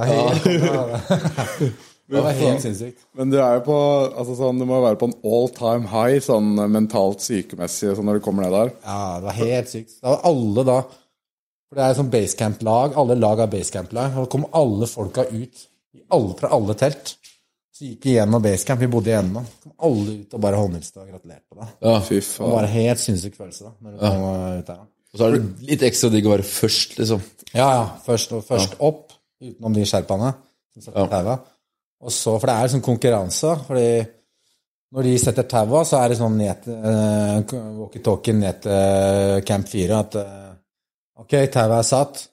Det 2.05 2.21
var 2.21 2.37
helt 2.37 2.61
sinnssykt. 2.61 3.01
Men 3.17 3.31
du 3.33 3.39
er 3.41 3.57
jo 3.57 3.63
på 3.65 3.77
altså 4.13 4.35
sånn, 4.37 4.59
Du 4.61 4.67
må 4.69 4.77
være 4.85 4.99
på 5.01 5.09
en 5.09 5.15
all 5.25 5.49
time 5.57 5.89
high 5.89 6.21
sånn 6.23 6.51
mentalt 6.69 7.25
sykemessig 7.25 7.95
sånn 7.97 8.05
når 8.05 8.21
du 8.21 8.25
kommer 8.27 8.45
ned 8.45 8.53
der. 8.53 8.75
Ja, 8.85 8.99
det 9.23 9.29
var 9.31 9.39
helt 9.39 9.73
sykt. 9.73 9.95
Da 10.03 10.13
var 10.13 10.27
alle 10.29 10.67
da 10.69 10.79
For 10.85 11.79
det 11.79 11.87
er 11.87 11.97
sånn 11.99 12.13
basecamp-lag. 12.13 12.99
Alle 13.01 13.17
lag 13.17 13.41
har 13.41 13.49
basecamp-lag. 13.51 14.19
Og 14.19 14.27
da 14.27 14.33
kom 14.37 14.45
alle 14.53 14.91
folka 14.91 15.25
ut 15.33 15.65
alle, 16.13 16.35
fra 16.39 16.51
alle 16.55 16.77
telt. 16.79 17.17
Så 17.75 17.89
gikk 17.89 18.05
vi 18.07 18.13
gjennom 18.15 18.43
basecamp. 18.43 18.81
Vi 18.85 18.87
bodde 18.91 19.11
i 19.11 19.17
enden. 19.19 19.35
da. 19.41 19.43
Kom 19.65 19.73
alle 19.89 20.13
ut 20.21 20.35
og 20.37 20.43
bare 20.45 20.59
håndhilste 20.61 21.01
og 21.03 21.09
gratulerte 21.11 21.43
på 21.51 21.59
deg. 21.59 21.71
Ja. 21.83 21.95
Fy 22.07 22.15
Det 22.21 22.27
faen. 22.29 22.51
var 22.53 22.67
en 22.69 22.75
helt 22.77 23.01
sinnssyk 23.03 23.35
følelse 23.39 23.65
da, 23.67 23.73
når 23.83 23.95
du 23.97 23.99
kom 24.05 24.27
ut 24.61 24.67
der. 24.69 24.83
Og 25.15 25.19
så 25.19 25.27
er 25.27 25.35
det 25.35 25.69
litt 25.71 25.83
ekstra 25.87 26.11
digg 26.11 26.27
å 26.27 26.35
være 26.35 26.47
først, 26.47 26.95
liksom. 26.99 27.23
Ja, 27.55 27.67
ja. 27.71 27.83
Først, 28.07 28.33
og 28.35 28.45
først 28.47 28.77
opp, 28.83 29.13
utenom 29.43 29.75
de 29.75 29.85
sherpaene 29.87 30.35
Ja. 30.75 31.39
Og 32.05 32.13
så, 32.13 32.35
for 32.39 32.51
det 32.51 32.55
er 32.55 32.71
sånn 32.73 32.83
konkurranse, 32.85 33.53
fordi 33.67 33.89
når 34.95 35.07
de 35.07 35.13
setter 35.19 35.47
taua, 35.51 35.85
så 35.87 36.01
er 36.03 36.09
det 36.13 36.19
sånn 36.19 36.37
ned 36.39 36.67
uh, 36.69 37.55
walkietalkie 37.79 38.35
ned 38.39 38.61
til 38.67 39.45
camp 39.49 39.71
4 39.71 39.99
at 39.99 40.19
uh, 40.21 40.51
Ok, 41.23 41.37
taua 41.55 41.79
er 41.79 41.87
satt. 41.87 42.25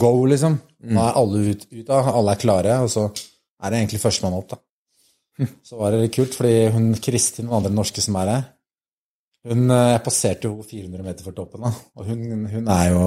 Go, 0.00 0.24
liksom. 0.28 0.58
Nå 0.92 1.00
er 1.00 1.16
alle 1.20 1.40
ut, 1.52 1.64
ut 1.72 1.86
da, 1.88 2.02
alle 2.12 2.32
er 2.36 2.40
klare, 2.40 2.76
og 2.84 2.90
så 2.92 3.06
er 3.64 3.72
det 3.72 3.80
egentlig 3.80 4.02
førstemann 4.02 4.36
opp, 4.36 4.52
da. 4.54 4.60
Så 5.66 5.78
var 5.80 5.90
det 5.90 6.04
litt 6.04 6.14
kult, 6.14 6.36
fordi 6.36 6.68
hun 6.74 6.92
Kristin 7.02 7.48
og 7.50 7.58
andre 7.58 7.72
norske 7.74 8.04
som 8.04 8.18
er 8.20 8.30
her, 8.30 8.44
hun 9.44 9.68
eh, 9.68 9.90
Jeg 9.92 10.04
passerte 10.04 10.48
jo 10.48 10.64
400 10.64 11.04
meter 11.04 11.26
for 11.26 11.36
toppen, 11.36 11.66
da. 11.66 11.72
Og 11.98 12.08
hun, 12.08 12.46
hun 12.52 12.70
er 12.72 12.90
jo 12.94 13.06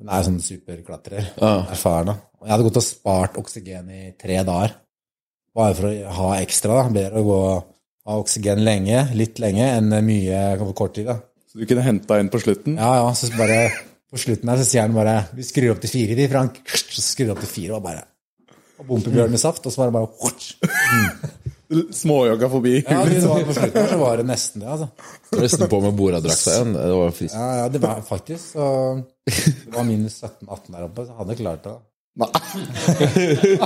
Hun 0.00 0.08
er 0.08 0.22
jo 0.22 0.28
sånn 0.30 0.40
superklatrer. 0.40 1.34
Ja. 1.36 1.66
Erfaren. 1.74 2.14
Og 2.40 2.46
jeg 2.46 2.54
hadde 2.54 2.64
gått 2.70 2.78
og 2.80 2.86
spart 2.86 3.34
oksygen 3.36 3.90
i 3.92 4.14
tre 4.16 4.38
dager. 4.48 4.72
Bare 5.54 5.76
for 5.76 5.90
å 5.90 6.14
ha 6.16 6.30
ekstra, 6.40 6.78
da. 6.78 6.94
Bedre 6.94 7.20
å 7.20 7.26
gå 7.26 7.40
ha 8.08 8.16
oksygen 8.20 8.62
lenge, 8.64 9.02
litt 9.16 9.40
lenge, 9.42 9.66
enn 9.76 9.92
mye 10.06 10.40
på 10.62 10.72
kort 10.78 10.96
tid, 10.96 11.10
da. 11.10 11.18
Så 11.50 11.60
du 11.60 11.66
kunne 11.68 11.84
henta 11.84 12.20
inn 12.22 12.30
på 12.32 12.40
slutten? 12.42 12.78
Ja, 12.78 12.90
ja, 13.02 13.10
så 13.18 13.28
bare 13.34 13.58
på 14.10 14.18
slutten 14.22 14.50
her 14.50 14.58
så 14.58 14.66
sier 14.66 14.86
han 14.86 14.94
bare 14.94 15.16
Vi 15.36 15.44
skrur 15.46 15.74
opp 15.74 15.82
til 15.82 15.92
fire, 15.92 16.16
de, 16.18 16.28
Frank. 16.30 16.62
Så 16.70 17.02
skrur 17.04 17.28
vi 17.28 17.34
opp 17.34 17.42
til 17.44 17.52
fire, 17.52 17.76
og 17.76 17.84
bare 17.84 18.06
Og 18.80 18.86
bompebjørn 18.88 19.32
med 19.32 19.40
saft, 19.42 19.66
og 19.68 19.74
så 19.74 19.82
var 19.82 19.90
det 19.90 19.96
bare 19.98 20.08
mm. 20.10 21.90
Småjogga 22.00 22.48
forbi. 22.50 22.72
Ja, 22.80 23.02
det 23.06 23.20
var, 23.22 23.42
på 23.46 23.54
slutten 23.54 23.86
så 23.92 23.98
var 24.00 24.16
det 24.18 24.24
nesten 24.26 24.64
det, 24.64 24.70
altså. 24.74 24.88
Nesten 25.38 25.68
på 25.70 25.80
med 25.84 25.94
Boradrakta 25.98 26.54
igjen. 26.56 26.72
Det 26.74 26.96
var 26.96 27.12
frist. 27.14 27.36
Ja, 27.36 27.50
ja, 27.60 27.68
det 27.70 27.82
var 27.84 28.00
faktisk 28.06 28.56
så 28.56 28.64
Det 29.28 29.76
var 29.76 29.86
minus 29.86 30.16
17-18 30.24 30.72
der 30.72 30.88
oppe, 30.88 31.06
så 31.06 31.18
hadde 31.20 31.36
jeg 31.36 31.42
klart 31.44 31.68
det. 31.68 31.76
Nei. 32.20 32.30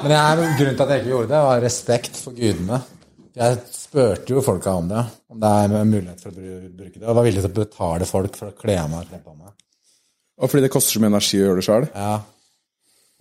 Men 0.03 0.12
er 0.18 0.42
grunnen 0.59 0.77
til 0.77 0.85
at 0.85 0.92
jeg 0.92 1.00
ikke 1.00 1.12
gjorde 1.14 1.31
det, 1.31 1.40
var 1.46 1.64
respekt 1.64 2.20
for 2.20 2.37
gudene. 2.37 2.83
Jeg 3.35 3.57
spurte 3.74 4.35
jo 4.37 4.42
folka 4.44 4.77
om 4.79 4.90
det, 4.90 5.00
om 5.33 5.40
det 5.42 5.55
er 5.64 5.88
mulighet 5.88 6.20
for 6.22 6.35
å 6.35 6.61
bruke 6.68 6.98
det. 6.98 7.07
Og 7.07 7.16
var 7.18 7.27
villig 7.27 7.40
til 7.40 7.50
å 7.50 7.57
betale 7.57 8.07
folk 8.07 8.37
for 8.38 8.53
å 8.53 8.59
kle 8.59 8.77
av 8.83 8.92
meg 8.92 9.07
og 9.07 9.14
kle 9.14 9.22
på 9.24 9.35
meg. 9.38 9.55
Og 10.42 10.50
fordi 10.50 10.66
det 10.66 10.70
koster 10.74 10.98
så 10.98 11.03
mye 11.03 11.14
energi 11.14 11.40
å 11.40 11.48
gjøre 11.48 11.59
det 11.62 11.66
sjøl. 11.66 11.88
Ja. 11.94 12.14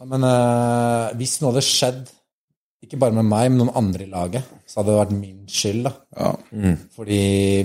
Men 0.09 0.23
eh, 0.27 1.13
hvis 1.19 1.37
noe 1.41 1.51
hadde 1.53 1.63
skjedd, 1.65 2.09
ikke 2.83 2.97
bare 2.99 3.15
med 3.15 3.23
meg, 3.29 3.45
men 3.51 3.61
noen 3.63 3.75
andre 3.79 4.03
i 4.03 4.09
laget, 4.11 4.43
så 4.67 4.81
hadde 4.81 4.91
det 4.91 4.99
vært 4.99 5.13
min 5.15 5.45
skyld, 5.47 5.83
da. 5.87 5.93
Ja. 6.19 6.31
Fordi 6.97 7.19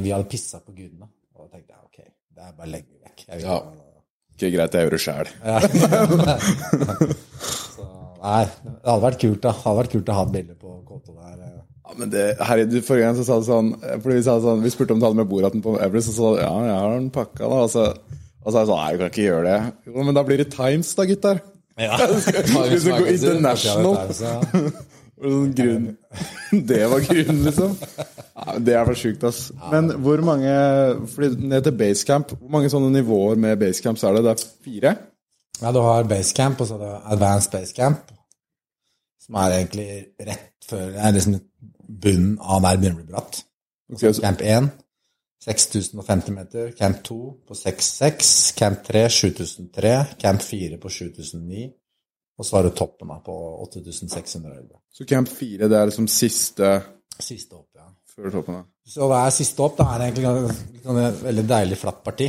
vi 0.04 0.12
hadde 0.14 0.28
pissa 0.30 0.60
på 0.62 0.70
gudene. 0.76 1.08
Og 1.34 1.42
da 1.48 1.56
tenkte 1.56 1.74
jeg 1.74 1.82
ok, 1.88 1.98
det 2.36 2.44
er 2.46 2.52
bare 2.54 2.68
å 2.68 2.72
legge 2.76 2.92
det 2.94 3.02
vekk. 3.08 3.24
Jeg 3.26 3.36
vil 3.40 3.46
Ja. 3.48 3.58
ikke- 3.58 3.84
Ikke 4.38 4.52
greit, 4.54 4.72
jeg 4.78 4.82
gjør 4.86 4.94
det 4.94 5.02
sjæl. 5.02 5.26
Nei, 8.18 8.44
det 8.46 8.86
hadde 8.90 9.02
vært 9.04 9.20
kult, 9.22 9.40
da. 9.42 9.50
Det 9.52 9.62
hadde 9.64 9.78
vært 9.80 9.92
kult 9.94 10.08
å 10.12 10.14
ha 10.18 10.22
et 10.26 10.32
bilde 10.34 10.54
på 10.58 10.70
K2 10.86 11.14
der. 11.16 11.42
eh. 11.42 11.60
Ja, 11.88 11.94
men 11.98 12.10
det, 12.12 12.24
herre, 12.44 12.64
du, 12.68 12.80
Forrige 12.84 13.06
gang 13.08 13.16
så 13.16 13.24
sa 13.24 13.38
du 13.40 13.46
sånn 13.46 13.70
Fordi 13.80 14.14
vi, 14.18 14.22
sa 14.26 14.34
sånn, 14.44 14.60
vi 14.60 14.68
spurte 14.74 14.92
om 14.92 14.98
du 15.00 15.06
hadde 15.06 15.16
med 15.22 15.28
Boraten 15.30 15.62
på 15.64 15.76
Everest, 15.80 16.10
og 16.10 16.14
så 16.14 16.20
sa 16.20 16.32
du 16.34 16.40
ja, 16.42 16.50
jeg 16.68 16.80
har 16.82 16.90
den 16.98 17.10
pakka. 17.14 17.48
da 17.48 17.62
Og 17.64 17.70
så, 17.72 17.84
og 18.44 18.48
så 18.52 18.56
er 18.58 18.60
jeg 18.60 18.68
sånn 18.70 18.82
Nei, 18.82 18.90
du 18.92 18.98
kan 18.98 19.10
ikke 19.14 19.24
gjøre 19.28 19.44
det. 19.48 19.72
Jo, 19.88 20.02
men 20.04 20.14
da 20.18 20.22
blir 20.28 20.36
det 20.42 20.50
Times, 20.52 20.94
da, 20.98 21.06
gutter. 21.08 21.40
Hvis 22.72 22.84
du 22.84 22.90
går 22.90 23.10
international. 23.12 23.92
Ja, 23.94 24.06
sånn 25.18 25.52
grunn. 25.54 25.86
Det 26.50 26.80
var 26.90 27.00
grunnen, 27.02 27.42
liksom. 27.44 27.76
Det 28.62 28.74
er 28.74 28.86
for 28.86 28.98
sjukt, 28.98 29.24
ass. 29.26 29.48
Men 29.72 29.90
hvor 30.04 30.22
mange 30.24 30.52
fordi 31.12 31.48
Ned 31.50 31.66
til 31.66 31.76
basecamp, 31.78 32.34
hvor 32.38 32.52
mange 32.54 32.70
sånne 32.72 32.92
nivåer 32.94 33.40
med 33.40 33.58
basecamps 33.60 34.04
er 34.06 34.18
det? 34.18 34.24
Det 34.26 34.34
er 34.34 34.44
fire? 34.68 34.94
Ja, 35.58 35.72
du 35.74 35.80
har 35.82 36.06
basecamp, 36.08 36.60
og 36.60 36.70
så 36.70 36.78
har 36.78 36.84
du 36.84 37.14
advanced 37.16 37.54
basecamp, 37.54 38.12
som 39.24 39.40
er 39.42 39.56
egentlig 39.58 39.88
rett 40.20 40.46
før 40.68 40.90
Det 40.92 41.00
er 41.00 41.14
liksom 41.16 41.38
bunnen 41.88 42.36
av 42.38 42.62
der 42.62 42.78
begynner 42.78 42.98
å 42.98 43.02
bli 43.02 43.14
bratt. 43.14 43.40
Ok, 43.92 44.02
så, 44.04 44.20
Camp 44.22 44.44
1 44.44 44.68
6050 45.48 46.34
meter, 46.34 46.72
Camp 46.78 47.02
2 47.04 47.18
på 47.48 47.54
6.6, 47.54 48.54
Camp 48.58 48.82
3 48.86 49.04
7003, 49.08 49.92
Camp 50.20 50.42
4 50.44 50.78
på 50.82 50.88
7009, 50.92 51.68
og 52.38 52.46
så 52.46 52.56
har 52.56 52.68
du 52.68 52.70
toppen 52.76 53.08
på 53.24 53.36
8611. 53.66 54.68
så 54.92 55.04
camp 55.08 55.28
4 55.28 55.68
det 55.68 55.78
er 55.78 55.86
liksom 55.90 56.06
siste 56.08 56.70
Siste 57.18 57.56
opp, 57.56 57.72
ja. 57.74 57.88
før 58.14 58.30
toppen? 58.30 58.54
da. 58.60 58.64
Så 58.86 59.08
hva 59.10 59.24
er 59.26 59.32
siste 59.34 59.58
opp? 59.64 59.76
Det 59.76 59.86
er 59.86 60.04
egentlig 60.04 60.22
ganske- 60.22 60.82
sånn 60.84 61.00
et 61.02 61.22
veldig 61.24 61.46
deilig 61.50 61.78
flatt 61.80 62.04
parti. 62.04 62.28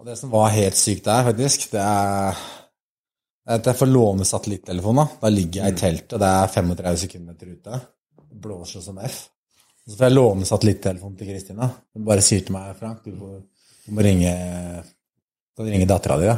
Og 0.00 0.06
det 0.06 0.16
som 0.18 0.30
var 0.32 0.48
helt 0.50 0.74
sykt 0.74 1.04
der, 1.04 1.22
faktisk, 1.28 1.70
det 1.70 1.80
er 1.80 2.40
at 3.46 3.64
jeg 3.70 3.78
får 3.78 3.86
låne 3.86 4.24
satellittelefonen. 4.26 5.08
Da 5.20 5.28
ligger 5.30 5.62
jeg 5.62 5.72
i 5.72 5.78
teltet, 5.78 6.12
og 6.16 6.20
det 6.24 6.28
er 6.28 6.50
35 6.56 6.96
sekunder 7.04 7.52
ute. 7.54 7.80
Blåser 8.42 8.82
som 8.82 8.98
F. 8.98 9.28
Så 9.86 9.94
får 9.94 10.08
jeg 10.08 10.16
låne 10.16 10.46
satellittelefonen 10.48 11.18
til 11.18 11.28
Kristina. 11.30 11.68
Hun 11.94 12.06
bare 12.06 12.24
sier 12.24 12.42
til 12.42 12.56
meg, 12.56 12.72
Frank, 12.78 13.04
du, 13.06 13.14
får, 13.20 13.36
du 13.86 13.92
må 13.94 14.06
ringe 14.06 14.32
Du 15.56 15.64
ringe 15.64 15.86
dattera 15.88 16.18
di, 16.20 16.26
da. 16.28 16.36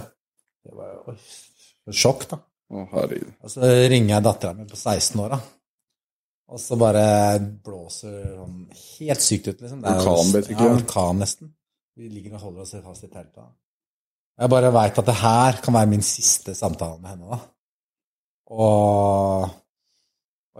Det 0.69 0.75
var 0.77 0.91
jo 0.93 1.15
oi, 1.15 1.17
sjokk, 1.97 2.27
da. 2.31 2.39
Å. 2.69 2.83
Og 2.85 3.51
så 3.51 3.71
ringer 3.89 4.13
jeg 4.13 4.27
dattera 4.27 4.53
mi 4.55 4.67
på 4.69 4.77
16 4.77 5.23
år, 5.25 5.33
da. 5.33 5.41
Og 6.49 6.61
så 6.61 6.77
bare 6.81 7.05
blåser 7.65 8.19
sånn 8.37 8.61
helt 8.73 9.25
sykt 9.25 9.49
ut, 9.51 9.63
liksom. 9.65 9.81
Det 9.85 9.95
er 9.95 10.03
Orkan, 10.03 10.35
vet 10.37 10.53
ikke? 10.53 10.69
Ja, 10.69 10.77
orkan 10.77 11.25
nesten. 11.25 11.51
Vi 11.99 12.09
ligger 12.13 12.37
og 12.39 12.45
holder 12.47 12.65
oss 12.65 12.77
fast 12.85 13.05
i 13.05 13.11
teltet. 13.11 13.49
Jeg 14.39 14.53
bare 14.53 14.71
veit 14.71 15.01
at 15.01 15.09
det 15.09 15.17
her 15.19 15.59
kan 15.65 15.75
være 15.75 15.91
min 15.91 16.05
siste 16.07 16.55
samtale 16.55 17.01
med 17.01 17.11
henne, 17.11 17.33
da. 17.33 17.41
Og 18.55 19.49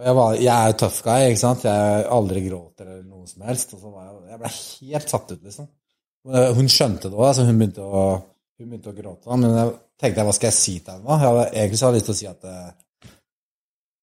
jeg, 0.03 0.15
var, 0.15 0.39
jeg 0.39 0.53
er 0.53 0.71
jo 0.71 0.79
tough 0.79 1.03
guy, 1.05 1.27
ikke 1.29 1.41
sant. 1.41 1.67
Jeg 1.67 2.07
aldri 2.15 2.43
gråter 2.47 2.87
eller 2.87 3.05
noe 3.05 3.27
som 3.29 3.45
helst. 3.47 3.75
Og 3.75 3.83
så 3.83 3.91
var 3.93 4.07
jeg, 4.07 4.17
jeg 4.31 4.41
ble 4.41 4.51
helt 4.55 5.13
satt 5.15 5.31
ut, 5.35 5.43
liksom. 5.43 5.69
Hun 6.29 6.67
skjønte 6.69 7.07
det 7.07 7.15
òg, 7.15 7.29
altså 7.29 7.45
hun 7.47 7.61
begynte 7.61 7.85
å 7.85 8.03
hun 8.59 8.73
begynte 8.73 8.91
å 8.91 8.95
gråte, 8.95 9.35
men 9.39 9.53
jeg 9.55 9.69
tenkte 10.01 10.19
jeg, 10.19 10.27
hva 10.27 10.35
skal 10.35 10.49
jeg 10.49 10.57
si 10.57 10.73
til 10.83 10.97
henne? 10.97 11.15
Jeg 11.15 11.23
hadde, 11.23 11.43
egentlig 11.53 11.77
så 11.79 11.87
hadde 11.87 11.99
jeg 11.99 12.03
lyst 12.03 12.09
til 12.09 12.15
å 12.15 12.19
si 12.19 12.27
at 12.27 12.47
eh, 12.49 13.11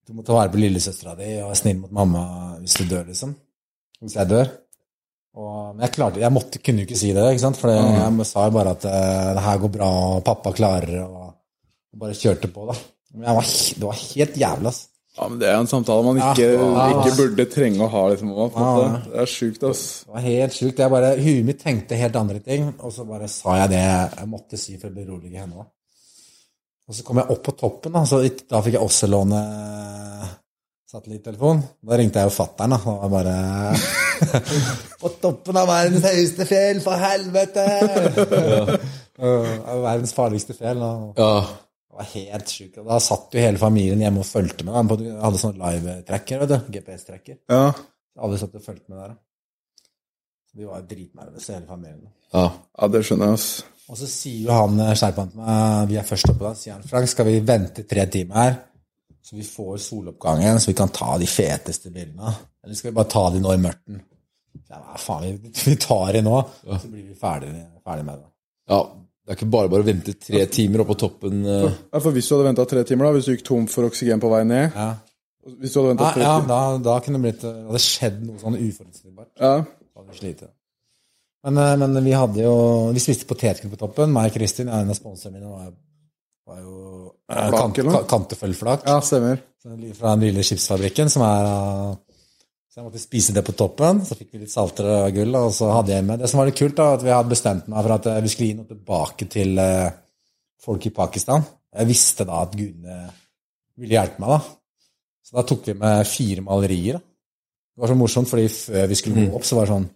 du 0.06 0.14
må 0.16 0.24
ta 0.24 0.37
vare 0.37 0.52
på 0.52 0.61
lillesøstera 0.62 1.12
di 1.18 1.26
og 1.42 1.50
være 1.50 1.59
snill 1.61 1.82
mot 1.82 1.92
mamma 1.98 2.22
hvis 2.62 2.78
du 2.80 2.87
dør, 2.88 3.04
liksom. 3.11 3.35
Hvis 4.00 4.16
jeg 4.16 4.30
dør. 4.30 4.48
Og, 5.37 5.52
men 5.74 5.85
jeg 5.85 5.92
klarte 5.92 6.22
Jeg 6.22 6.32
måtte, 6.32 6.61
kunne 6.64 6.80
jo 6.80 6.88
ikke 6.88 7.00
si 7.02 7.12
det, 7.12 7.24
ikke 7.35 7.44
sant? 7.44 7.61
for 7.61 7.72
jeg, 7.72 7.85
jeg 8.00 8.28
sa 8.30 8.46
jo 8.48 8.56
bare 8.56 8.72
at 8.78 8.88
eh, 8.88 9.30
det 9.37 9.44
her 9.44 9.62
går 9.66 9.72
bra, 9.76 9.92
og 10.16 10.24
pappa 10.24 10.54
klarer 10.56 11.02
og, 11.04 11.26
og 11.92 12.04
bare 12.06 12.16
kjørte 12.16 12.52
på, 12.54 12.64
da. 12.70 12.78
Men 13.12 13.28
jeg 13.28 13.38
var, 13.40 13.50
det 13.82 13.90
var 13.90 14.00
helt 14.06 14.40
jævlig, 14.40 14.72
ass. 14.72 14.80
Ja, 15.16 15.29
men 15.29 15.38
Det 15.40 15.48
er 15.48 15.57
en 15.62 15.66
samtale 15.70 16.05
man 16.05 16.18
ikke, 16.20 16.46
Ja. 16.52 16.87
ikke 17.00 17.16
burde 17.16 17.46
trenge 17.52 17.81
å 17.81 17.88
ha. 17.90 18.02
liksom. 18.12 18.33
Ja. 18.37 19.00
Det 19.07 19.22
er 19.22 19.31
sjukt, 19.33 19.62
ass. 19.70 19.85
Det 20.05 20.12
var 20.14 20.20
helt 20.26 20.52
sjukt. 20.52 20.79
Jeg 20.79 20.90
bare, 20.92 21.14
Huet 21.16 21.44
mitt 21.44 21.62
tenkte 21.62 21.96
helt 21.96 22.16
andre 22.20 22.38
ting, 22.44 22.74
og 22.81 22.92
så 22.92 23.07
bare 23.09 23.29
sa 23.33 23.57
jeg 23.62 23.70
det 23.70 23.81
jeg 24.18 24.29
måtte 24.29 24.59
si 24.61 24.76
for 24.76 24.88
å 24.88 24.94
berolige 24.94 25.40
henne. 25.40 25.55
da. 25.57 25.64
Og 26.88 26.94
så 26.94 27.02
kom 27.02 27.16
jeg 27.18 27.31
opp 27.31 27.42
på 27.42 27.57
toppen, 27.59 27.92
da, 27.96 28.05
så 28.07 28.20
da 28.48 28.61
fikk 28.62 28.76
jeg 28.76 28.83
også 28.85 29.09
låne 29.11 29.40
satellittelefon. 30.87 31.62
Da 31.83 31.96
ringte 31.98 32.20
jeg 32.20 32.29
jo 32.31 32.35
fatter'n, 32.37 32.70
da. 32.76 32.79
Og 32.87 33.02
jeg 33.02 33.11
bare 33.16 33.37
På 35.00 35.11
toppen 35.20 35.57
av 35.61 35.66
verdens 35.68 36.05
høyeste 36.07 36.46
fjell, 36.48 36.81
for 36.85 37.00
helvete! 37.00 37.66
Ja. 39.16 39.40
Verdens 39.87 40.12
farligste 40.12 40.52
fjell. 40.52 40.76
Da. 40.76 40.88
Ja. 41.16 41.44
Det 41.96 42.04
var 42.04 42.09
helt 42.12 42.50
sjukt. 42.52 42.74
Da 42.85 42.96
satt 43.00 43.32
jo 43.32 43.40
hele 43.40 43.61
familien 43.61 44.02
hjemme 44.04 44.20
og 44.20 44.26
fulgte 44.28 44.64
med. 44.66 44.74
da. 44.90 44.96
Jeg 45.06 45.20
hadde 45.22 45.38
sånn 45.40 45.61
live-tracker, 45.61 46.42
vet 46.42 46.50
du. 46.50 46.56
GPS-tracker. 46.74 47.38
Ja. 47.48 47.70
Alle 48.20 48.40
satt 48.40 48.56
og 48.59 48.64
fulgte 48.64 48.92
med 48.92 48.98
der. 49.00 49.14
Så 50.50 50.61
vi 50.61 50.68
var 50.68 50.85
dritnervøse, 50.90 51.54
hele 51.54 51.66
familien. 51.68 52.11
ja. 52.35 52.50
ja, 52.52 52.88
det 52.92 53.00
skjønner 53.06 53.32
jeg, 53.32 53.38
ass. 53.40 53.48
Og 53.87 53.96
så 54.00 54.09
sier 54.11 54.48
jo 54.48 54.52
han 54.52 54.80
eh, 54.82 54.92
sherpaen 54.98 55.30
til 55.30 55.40
meg, 55.40 55.88
vi 55.88 55.96
er 56.00 56.06
først 56.09 56.32
oppe 56.32 56.42
da, 56.42 56.52
sier 56.59 56.74
han, 56.74 56.85
Frank, 56.90 57.09
skal 57.09 57.28
vi 57.28 57.37
vente 57.46 57.85
tre 57.87 58.04
timer 58.11 58.40
her, 58.40 58.56
så 59.22 59.37
vi 59.38 59.46
får 59.46 59.76
soloppgangen, 59.85 60.59
så 60.61 60.72
vi 60.72 60.76
kan 60.80 60.90
ta 60.92 61.12
de 61.22 61.28
feteste 61.30 61.92
bildene? 61.94 62.32
Eller 62.66 62.78
skal 62.78 62.90
vi 62.90 62.96
bare 62.98 63.12
ta 63.14 63.22
de 63.30 63.40
nå 63.44 63.54
i 63.54 63.62
mørten? 63.62 64.00
Ja, 64.66 64.82
faen, 64.98 65.28
vi, 65.38 65.52
vi 65.70 65.76
tar 65.80 66.12
de 66.18 66.24
nå, 66.26 66.40
så 66.66 66.80
blir 66.90 67.06
vi 67.06 67.14
ferdig, 67.20 67.52
ferdig 67.87 68.09
med 68.11 68.20
det. 68.20 68.30
ja. 68.74 68.85
Det 69.27 69.33
er 69.35 69.39
ikke 69.41 69.51
bare 69.51 69.69
bare 69.73 69.83
å 69.83 69.87
vente 69.89 70.12
tre 70.23 70.45
timer 70.55 70.85
oppe 70.85 70.95
på 70.95 70.99
toppen. 71.03 71.41
eh. 71.45 71.65
Ja, 71.93 71.99
for 71.99 72.15
Hvis 72.15 72.29
du 72.29 72.37
hadde 72.37 72.47
venta 72.47 72.65
tre 72.71 72.85
timer, 72.87 73.09
da, 73.09 73.17
hvis 73.17 73.27
du 73.27 73.33
gikk 73.35 73.43
tom 73.49 73.67
for 73.67 73.89
oksygen 73.89 74.21
på 74.23 74.31
vei 74.31 74.45
ned 74.47 74.77
Ja, 74.77 74.93
Hvis 75.47 75.73
du 75.75 75.81
hadde 75.81 75.97
ventet 75.97 76.07
ja, 76.07 76.12
tre 76.15 76.23
ja 76.23 76.35
timer 76.37 76.53
da, 76.53 76.61
da 76.87 76.95
kunne 77.03 77.19
det 77.19 77.25
blitt, 77.27 77.43
det 77.43 77.67
hadde 77.67 77.83
skjedd 77.83 78.21
noe 78.23 78.39
sånn 78.39 78.59
uforutsigbart. 78.61 79.33
ja. 79.41 79.57
Så 79.97 80.03
hadde 80.05 80.15
vi. 80.21 80.53
Men, 81.47 81.59
eh, 81.62 81.87
men 81.89 82.05
vi 82.05 82.15
hadde 82.15 82.43
jo, 82.47 82.55
vi 82.95 83.03
spiste 83.03 83.27
potetgull 83.27 83.71
på 83.75 83.79
toppen, 83.83 84.12
meg 84.15 84.31
og 84.31 84.39
Kristin, 84.39 84.69
en 84.69 84.91
av 84.91 84.99
sponsorene 84.99 85.39
mine 85.41 85.51
var, 85.51 85.73
var 86.47 86.62
jo 86.62 86.77
eh, 87.31 87.49
Flak, 87.51 87.59
kant, 87.61 87.79
eller? 87.83 87.93
ja, 88.87 89.01
stemmer. 89.01 89.43
Fra 89.99 90.15
den 90.15 90.29
lille 90.29 90.43
skipsfabrikken, 90.47 91.11
som 91.11 91.23
er 91.27 91.97
Så 92.77 92.83
jeg 92.83 92.91
måtte 92.91 93.01
spise 93.01 93.33
det 93.33 93.41
på 93.41 93.55
toppen. 93.57 94.03
Så 94.05 94.19
fikk 94.19 94.35
vi 94.35 94.43
litt 94.43 94.53
saltere 94.53 95.07
gull, 95.17 95.33
og 95.39 95.47
så 95.57 95.71
hadde 95.73 95.95
jeg 95.95 96.05
med 96.05 96.21
Det 96.21 96.29
som 96.29 96.43
var 96.43 96.51
litt 96.51 96.59
kult, 96.59 96.75
da, 96.77 96.91
at 96.99 97.05
vi 97.07 97.09
hadde 97.15 97.31
bestemt 97.33 97.71
meg 97.73 97.87
for 97.87 97.95
at 97.95 98.09
eh, 98.12 98.19
vi 98.21 98.29
skulle 98.29 98.49
gi 98.51 98.57
noe 98.59 98.69
tilbake 98.69 99.29
til 99.33 99.61
eh, 99.62 99.87
folk 100.61 100.85
i 100.85 100.93
Pakistan. 100.93 101.47
Jeg 101.73 101.89
visste 101.89 102.27
da 102.29 102.43
at 102.45 102.53
gudene 102.53 102.99
ville 103.81 103.97
hjelpe 103.97 104.21
meg, 104.21 104.35
da. 104.35 104.83
Så 105.25 105.39
da 105.39 105.45
tok 105.49 105.65
vi 105.71 105.75
med 105.81 106.05
fire 106.11 106.45
malerier. 106.45 106.99
da. 106.99 107.03
Det 107.77 107.81
var 107.87 107.93
så 107.95 107.97
morsomt, 108.03 108.29
fordi 108.29 108.45
før 108.53 108.87
vi 108.93 108.99
skulle 109.01 109.25
gå 109.25 109.41
opp, 109.41 109.49
så 109.49 109.57
var 109.57 109.67
det 109.71 109.73
sånn 109.79 109.89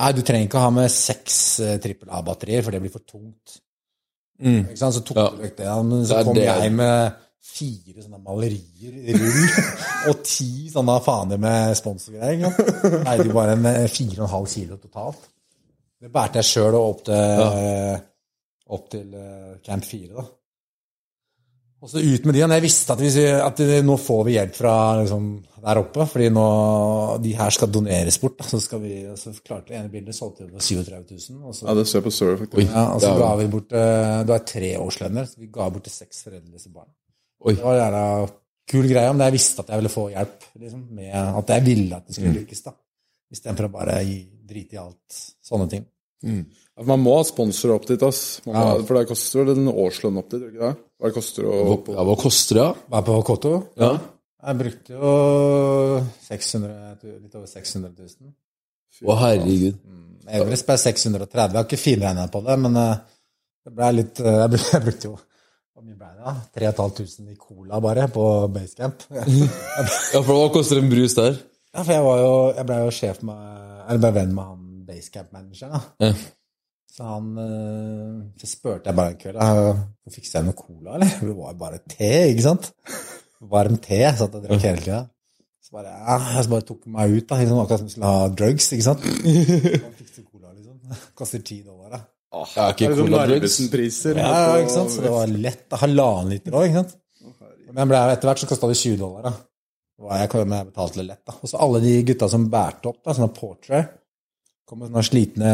Nei, 0.00 0.08
du 0.16 0.22
trenger 0.24 0.48
ikke 0.48 0.60
ha 0.64 0.70
med 0.72 0.88
seks 0.88 1.34
uh, 1.60 1.74
trippel 1.84 2.08
A-batterier, 2.16 2.62
for 2.64 2.72
det 2.72 2.78
blir 2.80 2.90
for 2.94 3.04
tungt. 3.04 3.58
Mm. 4.40 4.62
Ikke 4.72 4.78
sant? 4.80 4.96
Så 4.96 5.02
tok 5.04 5.18
Ja. 5.20 5.26
du 5.36 5.42
vekk 5.44 5.58
det, 5.58 5.66
men 5.84 6.00
så 6.08 6.16
Det 6.16 6.24
kom 6.24 6.34
det- 6.38 6.46
jeg 6.48 6.72
med 6.72 7.12
fire 7.42 8.02
sånne 8.04 8.20
malerier 8.22 8.98
i 9.02 9.16
rull, 9.16 9.40
og 10.12 10.20
ti 10.26 10.70
sånne 10.72 10.98
faner 11.04 11.40
med 11.42 11.74
sponsorgreier. 11.78 12.54
Veide 13.02 13.26
jo 13.26 13.34
bare 13.36 13.56
en 13.58 13.66
eh, 13.72 13.88
fire 13.90 14.20
og 14.20 14.28
en 14.28 14.34
halv 14.36 14.52
kilo 14.52 14.78
totalt. 14.78 15.26
Det 16.02 16.10
bærte 16.10 16.40
jeg 16.40 16.50
sjøl 16.50 16.76
opp 16.78 17.02
til, 17.06 17.98
opp 18.74 18.86
til 18.94 19.18
eh, 19.18 19.58
Camp 19.66 19.86
4, 19.86 20.14
da. 20.14 20.28
Og 21.82 21.90
så 21.90 21.98
ut 21.98 22.26
med 22.28 22.36
de, 22.36 22.44
og 22.46 22.52
jeg 22.54 22.62
visste 22.62 22.94
at, 22.94 23.00
vi, 23.02 23.22
at 23.42 23.60
nå 23.82 23.94
får 23.98 24.20
vi 24.28 24.34
hjelp 24.36 24.54
fra 24.54 24.74
liksom, 25.00 25.24
der 25.64 25.80
oppe, 25.80 26.04
fordi 26.12 26.28
nå 26.30 26.44
de 27.22 27.32
her 27.34 27.54
skal 27.54 27.70
doneres 27.74 28.20
bort. 28.22 28.36
Da. 28.38 28.46
Så, 28.52 28.60
skal 28.62 28.84
vi, 28.84 29.00
så 29.18 29.32
klarte 29.42 29.72
det 29.72 29.80
ene 29.80 29.90
bildet 29.90 30.14
solgte 30.14 30.46
vi 30.46 30.52
for 30.52 30.62
37 30.62 31.18
000. 31.34 31.40
Og 31.42 31.56
så 31.58 31.66
Ja, 31.66 31.74
det 31.74 31.88
ser 31.90 32.04
på 32.06 32.12
faktisk. 32.14 32.70
ja, 32.70 32.84
og 32.94 33.02
så 33.02 33.10
ga 33.18 33.32
vi 33.40 33.48
bort 33.50 33.74
eh, 33.74 34.18
Det 34.22 34.30
var 34.30 34.44
tre 34.46 34.72
årslønner, 34.78 35.26
så 35.26 35.42
vi 35.42 35.50
ga 35.58 35.68
bort 35.74 35.88
til 35.88 35.96
seks 35.96 36.22
foreldreløse 36.28 36.70
barn. 36.70 36.90
Oi. 37.42 37.54
Det 37.58 37.64
var 37.64 37.96
en 37.98 38.30
kul 38.72 38.86
greie 38.88 39.10
om 39.10 39.18
det 39.18 39.28
jeg 39.30 39.36
visste 39.36 39.64
at 39.64 39.72
jeg 39.72 39.82
ville 39.82 39.92
få 39.92 40.06
hjelp. 40.12 40.48
Liksom, 40.62 40.82
med 40.94 41.14
At 41.42 41.54
jeg 41.56 41.66
ville 41.66 41.98
at 41.98 42.06
det 42.06 42.16
skulle 42.16 42.34
lykkes. 42.38 42.62
da. 42.68 42.74
Istedenfor 43.32 43.68
å 43.68 43.72
bare 43.72 43.98
gi, 44.06 44.18
drite 44.52 44.76
i 44.76 44.80
alt. 44.82 45.22
Sånne 45.42 45.68
ting. 45.72 45.86
Mm. 46.22 46.42
Man 46.88 47.02
må 47.02 47.16
ha 47.18 47.24
sponsorer 47.26 47.74
opp 47.76 47.86
dit, 47.88 48.02
ass. 48.06 48.40
Må, 48.46 48.54
For 48.86 48.98
det 48.98 49.08
koster 49.10 49.42
vel 49.42 49.58
en 49.58 49.72
årslønn 49.72 50.20
opp 50.20 50.30
dit, 50.32 50.44
ikke 50.48 50.62
det? 50.62 50.72
Hva 51.02 51.10
det 51.10 51.16
koster 51.16 51.48
å 51.48 51.56
Ja, 51.90 52.04
hva 52.06 52.16
koster 52.20 52.58
det, 52.58 52.66
Ja? 52.66 52.90
Være 52.94 53.06
på 53.08 53.16
Koto. 53.26 53.54
Ja. 53.80 53.92
Jeg 54.42 54.58
brukte 54.58 54.94
jo 54.96 55.10
600, 56.26 56.70
litt 57.22 57.34
over 57.38 57.46
600 57.46 57.92
000. 57.94 58.32
Å, 59.02 59.16
herregud. 59.20 59.76
Everest 60.30 60.66
ble 60.66 60.78
630. 60.78 61.36
Jeg 61.36 61.58
har 61.58 61.66
ikke 61.66 61.80
finregna 61.80 62.26
på 62.30 62.42
det, 62.46 62.56
men 62.62 62.78
eh, 62.78 62.96
det 63.66 63.74
ble 63.76 63.90
litt 63.98 64.22
eh, 64.22 64.40
jeg 64.72 64.82
brukte 64.86 65.10
jo 65.10 65.16
Hvor 65.82 65.88
mye 65.90 65.98
ble 65.98 66.10
det, 66.14 66.32
3500 66.60 67.32
i 67.32 67.38
cola 67.40 67.80
bare 67.82 68.04
på 68.14 68.24
basecamp. 68.54 69.00
Ja, 70.14 70.20
for 70.20 70.36
hva 70.36 70.44
koster 70.54 70.78
en 70.78 70.90
brus 70.92 71.16
der? 71.18 71.40
Ja, 71.72 71.82
for 71.82 71.90
jeg 71.96 72.04
var 72.04 72.20
jo 72.20 72.34
Jeg 72.52 72.66
ble 72.68 72.76
jo 72.84 72.92
sjef 72.94 73.22
med 73.26 73.40
Eller 73.88 73.98
ble 74.04 74.10
venn 74.20 74.34
med 74.36 74.44
han 74.46 74.60
basecamp-manageren, 74.86 75.72
da. 75.74 75.80
Ja. 76.04 76.12
Så 76.92 77.08
han 77.08 77.30
eh, 77.40 78.20
Så 78.38 78.50
spurte 78.52 78.92
jeg 78.92 78.98
bare 79.00 79.14
en 79.14 79.18
kveld 79.24 79.40
om 79.42 79.82
Fikser 80.14 80.38
jeg 80.38 80.50
noe 80.50 80.58
cola, 80.60 80.98
eller? 81.00 81.16
Det 81.18 81.34
var 81.40 81.56
jo 81.56 81.58
bare 81.64 81.82
te, 81.88 82.12
ikke 82.30 82.46
sant? 82.46 82.70
Varm 83.56 83.80
te. 83.82 84.02
Satt 84.20 84.38
og 84.38 84.46
drakk 84.46 84.62
hele 84.68 84.84
tida. 84.84 85.00
Så 85.64 85.74
bare, 85.80 85.96
ja, 85.96 86.18
jeg 86.36 86.50
bare 86.52 86.68
tok 86.68 86.86
meg 86.94 87.16
ut, 87.16 87.26
da, 87.30 87.40
liksom, 87.40 87.62
akkurat 87.64 87.82
som 87.82 87.88
jeg 87.88 87.96
skulle 87.96 88.12
ha 88.12 88.30
drugs. 88.38 88.70
ikke 88.76 88.86
sant? 88.86 89.06
Han 89.88 89.96
fikser 89.98 90.26
cola, 90.28 90.52
liksom. 90.52 90.76
Koster 91.18 91.42
ti 91.42 91.62
dollar. 91.64 91.96
da. 91.96 92.04
Ja, 92.32 92.66
ikke 92.72 92.86
Det 92.86 92.90
er 92.90 92.96
sånn 92.96 93.08
Cola 93.10 93.22
Drugs. 93.28 93.38
Narvesen-priser. 93.42 94.18
Ja, 94.22 94.32
ja, 94.46 94.52
ikke 94.62 94.74
sant? 94.74 94.90
Så 94.94 95.02
det 95.04 95.10
var 95.12 95.26
lett. 95.46 95.64
Halvannen 95.82 96.30
liter 96.32 96.54
òg, 96.56 96.66
ikke 96.68 96.82
sant? 96.82 96.94
Men 97.72 97.88
ble, 97.88 97.98
etter 98.12 98.28
hvert 98.28 98.40
så 98.42 98.48
kosta 98.50 98.68
det 98.68 98.76
20 98.80 98.96
dollar. 99.00 99.22
da. 99.28 99.32
Det 100.02 100.18
jeg, 100.18 100.46
men 100.48 100.58
jeg 100.58 100.68
betalte 100.72 100.98
det 101.00 101.06
lett. 101.08 101.22
da. 101.28 101.34
Og 101.40 101.48
så 101.52 101.60
alle 101.62 101.80
de 101.84 101.92
gutta 102.08 102.28
som 102.32 102.46
bærte 102.52 102.88
opp, 102.90 103.02
da, 103.04 103.14
sånne 103.16 103.34
portrait 103.36 103.92
kom 104.66 104.80
med 104.80 104.88
sånne 104.90 105.04
slitne 105.04 105.50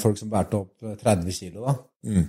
folk 0.00 0.16
som 0.18 0.30
bærte 0.32 0.56
opp 0.62 0.86
eh, 0.88 0.96
30 1.00 1.32
kilo. 1.36 1.66
da. 1.68 1.74
Mm. 2.08 2.26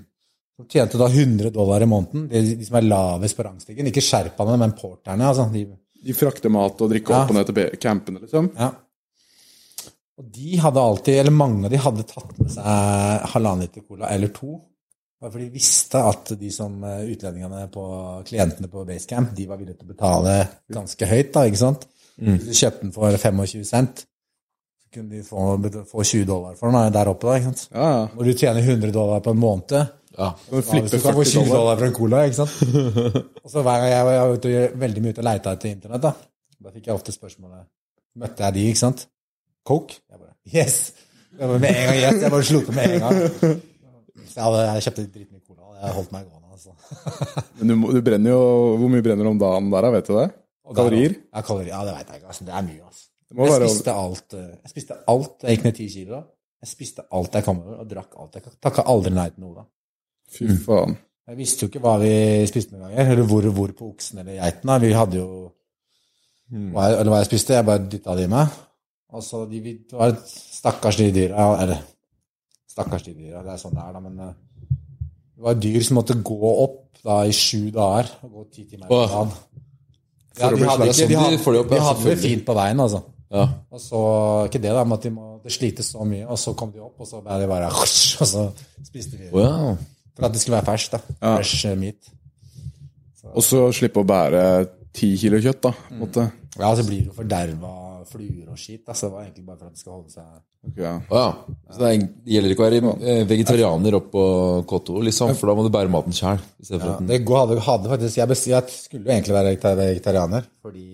Så 0.59 0.65
tjente 0.69 0.99
da 1.01 1.07
100 1.09 1.49
dollar 1.55 1.81
i 1.81 1.87
måneden, 1.89 2.27
de, 2.29 2.41
de 2.59 2.65
som 2.67 2.75
er 2.77 2.85
lavest 2.85 3.37
på 3.39 3.45
rangstigen. 3.47 3.87
Ikke 3.89 4.03
skjerpene, 4.03 4.57
men 4.59 4.75
porterne. 4.77 5.31
altså. 5.31 5.47
De, 5.53 5.63
De 6.03 6.13
frakter 6.13 6.51
mat 6.51 6.81
og 6.83 6.91
drikke 6.91 7.09
Ja. 7.15 7.23
opp 7.23 7.31
og 7.31 7.37
ned 7.39 7.47
til 7.49 7.79
campene, 7.79 8.19
liksom. 8.25 8.51
ja. 8.59 8.69
Og 10.21 10.27
de 10.29 10.59
hadde 10.61 10.81
alltid, 10.81 11.15
eller 11.23 11.33
mange 11.33 11.65
av 11.65 11.73
de 11.73 11.79
hadde 11.81 12.05
tatt 12.05 12.37
med 12.37 12.51
seg 12.53 13.25
halvannen 13.33 13.65
liter 13.65 13.81
cola 13.87 14.11
eller 14.13 14.29
to. 14.35 14.59
Bare 15.23 15.31
fordi 15.31 15.47
de 15.47 15.55
visste 15.55 16.01
at 16.03 16.33
de 16.37 16.49
som 16.51 16.73
eh, 16.83 17.05
utlendingene 17.13 17.63
på 17.73 17.83
klientene 18.27 18.67
på 18.69 18.83
Basecamp, 18.85 19.31
de 19.37 19.45
var 19.47 19.57
villige 19.61 19.79
til 19.79 19.87
å 19.87 19.93
betale 19.93 20.33
ganske 20.75 21.07
høyt, 21.07 21.29
da, 21.33 21.45
ikke 21.47 21.61
sant? 21.61 21.87
Hvis 22.19 22.43
du 22.45 22.53
kjøpte 22.53 22.83
den 22.83 22.91
for 22.93 23.15
25 23.17 23.63
cent, 23.65 24.03
så 24.83 24.91
kunne 24.93 25.15
de 25.15 25.23
få, 25.25 25.55
få 25.89 26.03
20 26.05 26.27
dollar 26.29 26.59
for 26.59 26.75
den 26.75 26.93
der 26.93 27.09
oppe, 27.09 27.29
da, 27.29 27.37
ikke 27.39 27.53
sant? 27.53 27.63
Ja, 27.71 27.87
ja. 27.95 28.03
Når 28.13 28.29
du 28.29 28.33
tjener 28.43 28.67
100 28.67 28.93
dollar 28.99 29.23
på 29.25 29.33
en 29.33 29.41
måned, 29.45 29.77
Ja. 30.13 30.27
Du 30.45 30.59
ja, 30.59 30.61
hvis 30.61 30.91
du 30.91 30.99
kan 31.01 31.15
få 31.17 31.23
20 31.25 31.47
dollar? 31.49 31.79
for 31.79 31.87
en 31.87 31.95
cola, 31.97 32.19
ikke 32.27 32.41
sant? 32.43 32.59
Og 33.43 33.49
så 33.49 33.63
hver 33.65 33.79
gang 33.81 33.89
jeg 33.89 34.05
var 34.05 34.13
jeg 34.13 34.27
var 34.27 34.35
ute 34.37 34.79
veldig 34.83 35.01
mye 35.01 35.15
ute 35.15 35.23
og 35.23 35.29
leita 35.31 35.53
etter 35.57 35.71
internett, 35.71 36.03
da, 36.03 36.11
da 36.67 36.73
fikk 36.75 36.91
jeg 36.91 36.99
ofte 36.99 37.15
spørsmålet 37.15 37.63
Møtte 38.21 38.43
jeg 38.45 38.53
de, 38.59 38.67
ikke 38.69 38.83
sant? 38.83 39.07
Coke? 39.67 39.99
Bare 40.11 40.33
Yes! 40.53 40.93
Jeg 41.39 41.49
med 41.49 41.69
en 41.69 41.87
gang 41.87 41.97
yes, 41.97 42.21
jeg 42.21 42.31
bare 42.31 42.45
slo 42.45 42.59
til 42.61 42.75
med 42.77 42.91
en 42.93 42.99
gang. 43.03 43.15
Så 44.27 44.35
jeg, 44.37 44.43
hadde, 44.43 44.59
jeg 44.67 44.83
kjøpte 44.85 45.05
dritmye 45.15 45.41
cola, 45.47 45.63
og 45.71 45.77
jeg 45.81 45.93
holdt 45.97 46.11
meg 46.13 46.27
gående. 46.29 46.49
altså. 46.53 47.43
Men 47.59 47.71
du, 47.71 47.75
du 47.95 48.01
brenner 48.05 48.31
jo 48.35 48.43
Hvor 48.81 48.91
mye 48.93 49.05
brenner 49.05 49.25
du 49.25 49.31
om 49.31 49.39
dagen 49.41 49.71
der. 49.73 49.87
Vet 49.95 50.11
du 50.11 50.13
det? 50.19 50.27
Kalorier? 50.77 51.15
Ja, 51.33 51.41
kalorier. 51.47 51.71
Ja, 51.73 51.81
det 51.87 51.95
vet 51.97 52.11
jeg 52.13 52.21
ikke. 52.21 52.27
Altså, 52.33 52.45
det 52.49 52.53
er 52.59 52.67
mye, 52.67 52.83
altså. 52.85 53.09
Jeg 53.33 53.69
spiste 53.71 53.95
alt. 54.03 54.35
eh, 54.37 54.51
Jeg 54.63 54.73
spiste 54.75 54.97
alt. 55.15 55.33
Jeg 55.47 55.55
gikk 55.57 55.65
ned 55.67 55.75
ti 55.79 55.87
kilo. 55.95 56.19
Jeg 56.63 56.69
spiste 56.69 57.03
alt 57.17 57.33
jeg 57.39 57.43
kom 57.47 57.63
over, 57.63 57.79
og 57.81 57.89
drakk 57.89 58.13
alt. 58.21 58.37
Jeg 58.37 58.53
takka 58.63 58.85
aldri 58.93 59.11
nei 59.15 59.25
til 59.33 59.43
noe. 59.47 59.55
da. 59.57 59.65
Fy 60.37 60.47
faen. 60.67 60.93
Jeg 61.27 61.37
visste 61.39 61.65
jo 61.65 61.71
ikke 61.71 61.81
hva 61.83 61.95
vi 62.03 62.13
spiste 62.51 62.75
noen 62.75 62.91
ganger, 62.93 63.11
eller 63.15 63.27
hvor, 63.31 63.49
hvor 63.57 63.73
på 63.79 63.89
oksen 63.89 64.21
eller 64.21 64.37
geiten. 64.37 64.71
Vi 64.85 64.93
hadde 64.95 65.17
jo 65.17 65.27
hva 66.53 66.87
jeg, 66.91 66.99
Eller 66.99 67.09
hva 67.15 67.19
jeg 67.23 67.29
spiste, 67.31 67.57
jeg 67.57 67.65
bare 67.67 67.87
dytta 67.89 68.15
det 68.19 68.27
i 68.27 68.31
meg. 68.31 68.53
Og 69.13 69.21
så 69.21 69.43
de, 69.49 69.59
vil 69.61 69.81
være 69.93 70.15
stakkars 70.25 70.97
de 70.97 71.11
dyra, 71.13 71.49
eller 71.61 71.81
Stakkars 72.73 73.03
de 73.05 73.11
dyra, 73.13 73.43
det 73.45 73.53
er 73.53 73.59
sånn 73.61 73.75
det 73.77 73.83
er, 73.83 73.93
da, 73.93 73.99
men 74.01 74.21
eh, 74.25 74.31
det 75.37 75.43
var 75.45 75.57
dyr 75.61 75.83
som 75.85 75.99
måtte 75.99 76.15
gå 76.25 76.53
opp 76.63 76.79
da 77.05 77.19
i 77.29 77.33
sju 77.35 77.67
dager, 77.75 78.09
og 78.25 78.39
gå 78.39 78.45
ti 78.55 78.63
timer 78.71 78.89
på 78.89 78.97
dagen. 79.03 79.33
Ja, 80.39 80.49
de 80.49 80.65
hadde 80.65 80.87
ikke, 80.89 81.07
de 81.11 81.17
hadde, 81.19 81.35
de 81.37 81.43
hadde, 81.43 81.67
de 81.69 81.77
ja, 81.77 81.83
hadde 81.91 82.07
det 82.07 82.15
fint 82.23 82.45
på 82.47 82.55
veien, 82.57 82.81
altså. 82.81 83.03
Ja. 83.33 83.43
Og 83.73 83.81
så, 83.81 84.01
ikke 84.47 84.61
det 84.63 84.73
da, 84.73 84.81
men 84.87 84.97
at 84.97 85.05
de 85.05 85.11
måtte 85.13 85.53
slite 85.53 85.85
så 85.85 86.05
mye, 86.09 86.25
og 86.25 86.39
så 86.41 86.55
kom 86.57 86.73
de 86.73 86.81
opp, 86.81 86.95
og 87.01 87.09
så 87.09 87.21
ble 87.21 87.37
de 87.43 87.49
bare 87.51 87.69
og 87.81 87.87
så 87.89 88.47
spiste 88.81 89.19
de. 89.19 89.29
Wow. 89.35 89.75
For 90.13 90.29
at 90.29 90.33
det 90.33 90.41
skulle 90.41 90.57
være 90.57 90.69
ferskt, 90.71 90.97
da. 90.97 91.17
Ja. 91.19 91.35
Fresh 91.35 91.77
meat. 91.77 92.13
Så. 93.21 93.29
Og 93.29 93.45
så 93.45 93.63
slippe 93.77 94.01
å 94.01 94.09
bære 94.09 94.43
ti 94.93 95.13
kilo 95.21 95.41
kjøtt, 95.41 95.61
da. 95.65 95.73
på 95.73 95.93
en 95.93 96.03
måte. 96.07 96.27
Ja, 96.57 96.73
så 96.77 96.85
blir 96.85 97.05
du 97.05 97.13
forderva 97.13 97.82
fluer 98.09 98.49
og 98.49 98.59
skitt. 98.59 98.83
Altså, 98.87 99.07
det 99.07 99.13
var 99.13 99.23
egentlig 99.25 99.45
bare 99.47 99.59
for 99.61 99.69
at 99.69 99.77
det 99.77 99.83
skal 99.83 99.95
holde 99.95 100.13
seg 100.13 100.27
okay, 100.69 100.83
ja. 100.83 100.93
Ja. 101.09 101.25
Så 101.69 101.79
det, 101.81 101.91
er, 101.91 102.03
det 102.25 102.35
gjelder 102.35 102.55
ikke 102.55 102.65
å 102.65 102.67
være 102.67 102.91
eh, 103.13 103.23
vegetarianer 103.29 103.97
opp 103.99 104.11
på 104.13 104.25
K2, 104.73 104.99
liksom, 105.09 105.33
for 105.39 105.51
da 105.51 105.57
må 105.57 105.65
du 105.67 105.71
bære 105.73 105.93
maten 105.93 106.15
sjøl. 106.17 106.43
ja, 106.67 106.97
Det 106.99 107.21
hadde, 107.29 107.63
hadde 107.69 107.95
faktisk 107.95 108.21
jeg, 108.21 108.31
best, 108.33 108.51
jeg 108.51 108.77
skulle 108.77 109.07
jo 109.07 109.15
egentlig 109.15 109.37
være 109.39 109.55
vegetarianer, 109.83 110.47
fordi 110.63 110.87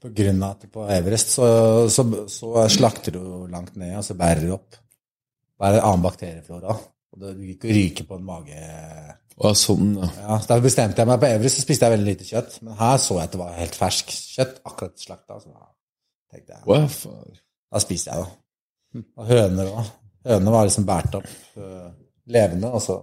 på 0.00 0.10
grunn 0.16 0.44
av 0.44 0.54
at 0.56 0.70
på 0.72 0.84
Everest 0.88 1.34
så, 1.36 1.46
så, 1.92 2.04
så 2.32 2.64
slakter 2.72 3.18
du 3.18 3.24
langt 3.52 3.74
ned, 3.76 3.98
og 3.98 4.06
så 4.06 4.16
bærer 4.16 4.46
du 4.46 4.54
opp. 4.56 4.78
Bare 5.60 5.82
annen 5.84 6.04
bakterieflora. 6.04 6.76
Og 7.10 7.20
det, 7.20 7.34
du 7.36 7.42
gikk 7.44 7.66
og 7.66 7.74
ryker 7.76 8.06
på 8.08 8.16
en 8.16 8.24
mage 8.24 8.60
Å, 9.40 9.50
sånn, 9.56 9.96
ja. 9.98 10.08
Ja, 10.20 10.38
så 10.38 10.52
Derfor 10.52 10.64
bestemte 10.68 11.02
jeg 11.02 11.10
meg 11.10 11.20
på 11.20 11.28
Everest, 11.28 11.58
så 11.58 11.66
spiste 11.66 11.88
jeg 11.88 11.96
veldig 11.96 12.14
lite 12.14 12.28
kjøtt. 12.28 12.56
Men 12.64 12.78
her 12.80 12.96
så 13.02 13.18
jeg 13.18 13.28
at 13.28 13.34
det 13.34 13.42
var 13.42 13.58
helt 13.58 13.76
fersk 13.80 14.14
kjøtt, 14.14 14.62
akkurat 14.70 15.04
slakta. 15.04 15.38
Så 15.42 15.52
da 15.52 15.69
tenkte 16.30 16.56
jeg, 16.56 16.62
Wow, 16.68 16.86
faen. 16.92 17.38
da 17.72 17.82
spiste 17.82 18.12
jeg 18.12 18.24
da. 18.24 19.02
Og 19.20 19.26
høner 19.30 19.72
òg. 19.72 19.90
Hønene 20.30 20.52
var 20.52 20.68
liksom 20.68 20.86
båret 20.88 21.14
opp 21.20 21.28
uh, 21.56 21.90
levende, 22.30 22.70
og 22.74 22.82
så 22.84 22.98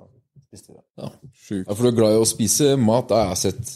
spiste 0.48 0.72
vi 0.72 0.78
det. 0.78 0.86
Ja. 1.02 1.12
Sjukt. 1.34 1.68
Ja, 1.68 1.74
for 1.74 1.84
du 1.84 1.90
er 1.92 2.00
glad 2.00 2.16
i 2.16 2.22
å 2.22 2.28
spise 2.30 2.74
mat. 2.80 3.08
Det 3.10 3.18
har 3.20 3.32
jeg 3.34 3.42
sett 3.46 3.76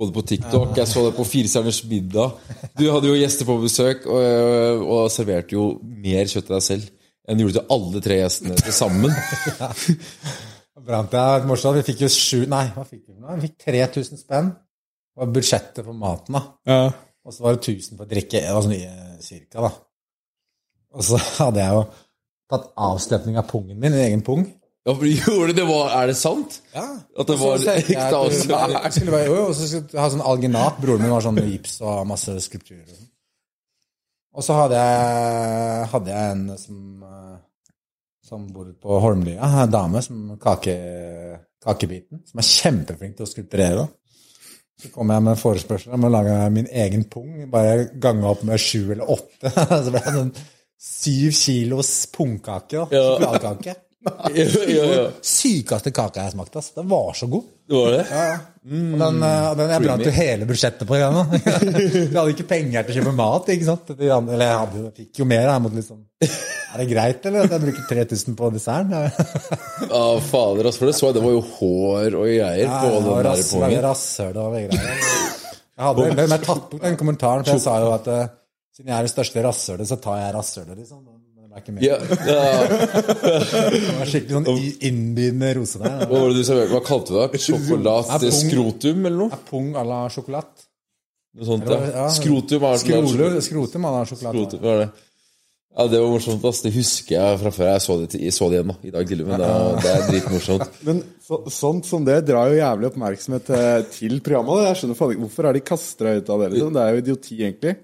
både 0.00 0.14
på 0.16 0.24
TikTok, 0.30 0.72
jeg 0.78 0.88
så 0.88 1.02
det 1.04 1.12
på 1.18 1.26
Firestjerners 1.28 1.82
middag. 1.90 2.38
Du 2.78 2.86
hadde 2.88 3.10
jo 3.10 3.18
gjester 3.18 3.48
på 3.48 3.58
besøk, 3.60 4.06
og, 4.08 4.86
og 4.86 5.10
serverte 5.12 5.58
jo 5.58 5.66
mer 5.84 6.24
kjøtt 6.24 6.48
til 6.48 6.56
deg 6.56 6.64
selv 6.64 6.88
enn 7.30 7.38
du 7.38 7.44
gjorde 7.44 7.60
til 7.60 7.74
alle 7.76 8.00
tre 8.02 8.16
gjestene 8.22 8.56
til 8.58 8.74
sammen. 8.74 9.12
Brant 10.88 11.12
jeg 11.14 11.44
morsomt. 11.46 11.76
Vi 11.78 11.84
fikk 11.92 12.00
jo 12.06 12.08
sju 12.10 12.40
Nei, 12.50 12.64
hva 12.74 12.82
fikk 12.88 13.04
vi? 13.04 13.18
Vi 13.20 13.44
fikk 13.44 13.56
3000 13.68 14.18
spenn. 14.22 14.48
Det 14.50 15.20
var 15.22 15.30
budsjettet 15.36 15.84
for 15.84 15.94
maten, 16.00 16.38
da. 16.38 16.42
Ja. 16.66 16.80
Og 17.24 17.34
så 17.34 17.44
var 17.44 17.56
det 17.56 17.68
1000 17.68 17.98
for 17.98 18.10
drikke. 18.10 18.40
Det 18.40 18.54
var 18.54 18.64
sånn 18.64 19.20
cirka, 19.24 19.66
da. 19.66 19.72
Og 20.96 21.04
så 21.06 21.20
hadde 21.40 21.62
jeg 21.62 21.76
jo 21.76 21.84
tatt 22.50 22.72
avstøpning 22.88 23.38
av 23.38 23.46
pungen 23.50 23.76
min, 23.78 23.92
en 23.92 24.06
egen 24.06 24.24
pung. 24.26 24.46
Ja, 24.88 24.94
for 24.94 25.04
du 25.04 25.12
gjorde 25.12 25.54
det, 25.54 25.66
var, 25.68 25.90
Er 25.92 26.08
det 26.08 26.16
sant? 26.16 26.62
Ja. 26.72 26.86
At 27.20 27.28
det 27.28 27.36
var 27.38 27.60
ekte 27.74 28.16
avstøpning? 28.16 29.26
Jo, 29.28 29.36
og 29.50 29.54
så 29.54 29.68
skulle 29.68 29.92
jeg 29.92 30.00
ha 30.00 30.08
sånn 30.14 30.24
alginat. 30.24 30.80
Broren 30.80 31.04
min 31.04 31.12
var 31.12 31.24
sånn 31.24 31.40
gips 31.44 31.76
og 31.84 32.06
masse 32.08 32.34
skulpturer. 32.46 32.86
og 32.88 32.96
sånn. 32.96 33.10
Og 34.30 34.46
så 34.46 34.56
hadde 34.56 34.80
jeg, 34.80 35.86
hadde 35.92 36.12
jeg 36.14 36.32
en 36.32 36.42
som, 36.58 36.80
eh, 37.02 37.38
som 38.24 38.44
bor 38.54 38.68
på 38.80 38.98
Holmlia, 39.02 39.48
en 39.64 39.72
dame 39.72 40.02
som 40.06 40.36
kake, 40.40 40.74
kakebiten, 41.60 42.22
som 42.30 42.40
er 42.40 42.46
kjempeflink 42.46 43.18
til 43.18 43.26
å 43.26 43.30
skulpturere. 43.30 43.88
Så 44.80 44.88
kom 44.94 45.12
jeg 45.12 45.24
med 45.26 45.34
en 45.34 45.40
forespørsel 45.40 45.92
om 45.96 46.06
å 46.08 46.12
lage 46.12 46.36
min 46.54 46.68
egen 46.84 47.04
pung, 47.10 47.44
bare 47.52 47.90
gange 48.00 48.24
opp 48.30 48.42
med 48.48 48.60
sju 48.60 48.92
eller 48.94 49.10
åtte. 49.12 49.52
Så 49.84 49.92
ble 49.92 50.00
det 50.06 50.16
en 50.24 50.32
syv 50.80 51.36
kilos 51.36 51.92
pungkake. 52.14 52.78
Ja. 52.78 52.86
Sjokoladekake. 52.88 53.76
Sykeste 55.22 55.90
kaka 55.92 56.22
jeg 56.24 56.32
smakte. 56.34 56.58
ass. 56.60 56.70
Den 56.76 56.88
var 56.88 57.12
så 57.16 57.26
god. 57.30 57.44
Det 57.68 57.76
var 57.76 57.90
det? 57.94 58.04
Ja, 58.10 58.22
ja. 58.30 58.38
Og 58.70 58.98
den, 59.00 59.22
eh, 59.22 59.54
den 59.58 59.70
jeg 59.74 59.82
brant 59.84 60.04
jo 60.06 60.12
hele 60.16 60.46
budsjettet 60.48 60.88
på 60.88 60.96
igjen, 60.98 61.16
da. 61.16 61.24
Jeg 61.40 62.08
hadde 62.14 62.32
ikke 62.34 62.46
penger 62.50 62.86
til 62.88 62.94
å 62.94 62.98
kjøpe 63.00 63.14
mat. 63.18 63.50
ikke 63.54 63.68
sant? 63.68 63.92
De 63.98 64.10
andre- 64.12 64.34
Eller 64.36 64.46
jeg, 64.50 64.58
hadde, 64.62 64.78
jo- 64.80 64.84
jeg 64.88 64.94
fikk 65.04 65.20
jo 65.22 65.26
mer. 65.30 65.44
Jeg 65.50 65.62
måtte 65.66 65.78
liksom, 65.80 66.00
Er 66.70 66.78
det 66.78 66.88
greit, 66.90 67.24
eller? 67.26 67.44
At 67.44 67.50
jeg 67.56 67.60
bruker 67.66 67.86
3000 67.90 68.36
på 68.38 68.50
desserten? 68.54 68.90
Ja, 68.90 69.10
Ja, 69.90 70.02
fader, 70.20 70.64
altså, 70.70 70.78
for 70.78 70.86
det 70.86 70.94
så 70.98 71.06
jeg, 71.10 71.14
det 71.18 71.22
var 71.24 71.32
jo 71.36 71.40
hår 71.58 72.14
og 72.20 72.26
greier 72.30 72.68
på 72.70 72.90
den 72.94 73.08
der 73.10 73.24
rass- 73.30 73.52
pungen. 73.54 73.80
rasshøl 73.88 74.36
og 74.36 74.52
greier. 74.54 74.70
Jeg 74.70 75.86
hadde 75.88 76.04
jo- 76.06 76.14
men 76.14 76.28
jeg 76.36 76.44
tatt 76.46 76.68
bort 76.70 76.82
den 76.82 76.96
kommentaren, 77.00 77.44
for 77.44 77.52
jeg 77.56 77.64
sa 77.64 77.78
jo 77.84 77.90
at 77.96 78.06
eh, 78.08 78.26
siden 78.76 78.92
jeg 78.92 78.98
er 78.98 79.08
det 79.08 79.14
største 79.16 79.42
rasshølet, 79.48 79.88
så 79.90 79.96
tar 80.00 80.20
jeg 80.24 80.34
rasshølet, 80.36 80.76
liksom. 80.78 81.00
Det 81.50 81.58
er 81.58 81.62
ikke 81.64 81.72
mer. 81.74 81.82
Ja, 81.82 81.96
ja. 82.30 82.50
Det 83.74 83.94
var 83.98 84.06
skikkelig 84.12 84.36
sånn 84.36 84.48
innbydende 84.86 85.48
rose 85.58 85.80
der. 85.82 86.04
Hva 86.06 86.20
var 86.22 86.30
det 86.30 86.38
du 86.38 86.46
serverte? 86.46 86.70
Hva 86.76 86.82
kalte 86.86 87.10
du 87.10 87.16
det? 87.18 87.26
Ja, 87.26 87.42
Sjokolade 87.48 88.32
skrotum, 88.36 89.00
eller 89.08 89.18
noe? 89.24 89.38
Pung 89.50 89.72
à 89.74 89.82
la 89.86 90.04
sjokolat. 90.14 90.66
Noe 91.34 91.46
sånt, 91.48 91.66
ja. 91.66 91.80
ja. 91.90 92.08
Skrotum 92.14 92.66
Skrotum, 92.78 93.40
skrotum 93.42 93.88
han 93.88 93.98
har 93.98 94.12
sjokolade. 94.12 94.36
Skrotum 94.38 94.62
var 94.68 94.84
det. 94.84 94.88
Ja, 95.70 95.86
det 95.86 96.00
var 96.02 96.08
morsomt. 96.10 96.44
ass. 96.44 96.62
Det 96.62 96.72
husker 96.74 97.14
jeg 97.14 97.42
fra 97.42 97.52
før. 97.54 97.68
Jeg 97.70 97.82
så 97.84 97.98
det, 98.00 98.22
jeg 98.22 98.34
så 98.34 98.48
det 98.50 98.58
igjen 98.58 98.70
nå, 98.72 98.78
i 98.82 98.94
dag 98.94 99.10
tidlig, 99.10 99.26
men 99.28 99.42
det, 99.42 99.50
det 99.82 99.92
er 99.92 100.08
dritmorsomt. 100.08 100.78
Men 100.86 101.02
så, 101.26 101.42
sånt 101.54 101.86
som 101.86 102.06
det 102.06 102.16
drar 102.26 102.50
jo 102.50 102.58
jævlig 102.58 102.88
oppmerksomhet 102.90 103.52
eh, 103.54 103.76
til 103.94 104.18
programmet. 104.26 104.64
Jeg 104.66 104.80
skjønner 104.80 104.98
faen 104.98 105.14
ikke 105.14 105.26
Hvorfor 105.28 105.50
er 105.50 105.58
de 105.58 105.62
kastra 105.70 106.16
ut 106.18 106.32
av 106.34 106.42
det? 106.42 106.48
liksom? 106.54 106.74
Det 106.74 106.82
er 106.82 106.94
jo 106.96 107.04
idioti, 107.04 107.38
egentlig. 107.42 107.76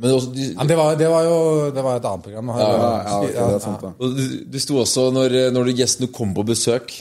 Men 0.00 0.14
også, 0.16 0.30
de, 0.34 0.50
Ja, 0.52 0.66
det, 0.68 0.76
var, 0.78 0.94
det 0.98 1.08
var 1.10 1.24
jo 1.28 1.40
det 1.74 1.82
var 1.86 1.98
et 1.98 2.06
annet 2.10 2.28
program. 2.28 2.52
Ja, 2.58 2.68
ja, 2.68 3.18
okay, 3.18 3.32
det 3.34 3.56
er 3.56 3.64
sant 3.64 3.84
ja. 3.86 3.92
Det, 4.18 4.28
det 4.54 4.62
sto 4.64 4.78
også 4.82 5.08
når, 5.14 5.36
når 5.54 5.74
gjestene 5.74 6.10
kom 6.14 6.32
på 6.36 6.46
besøk, 6.48 6.96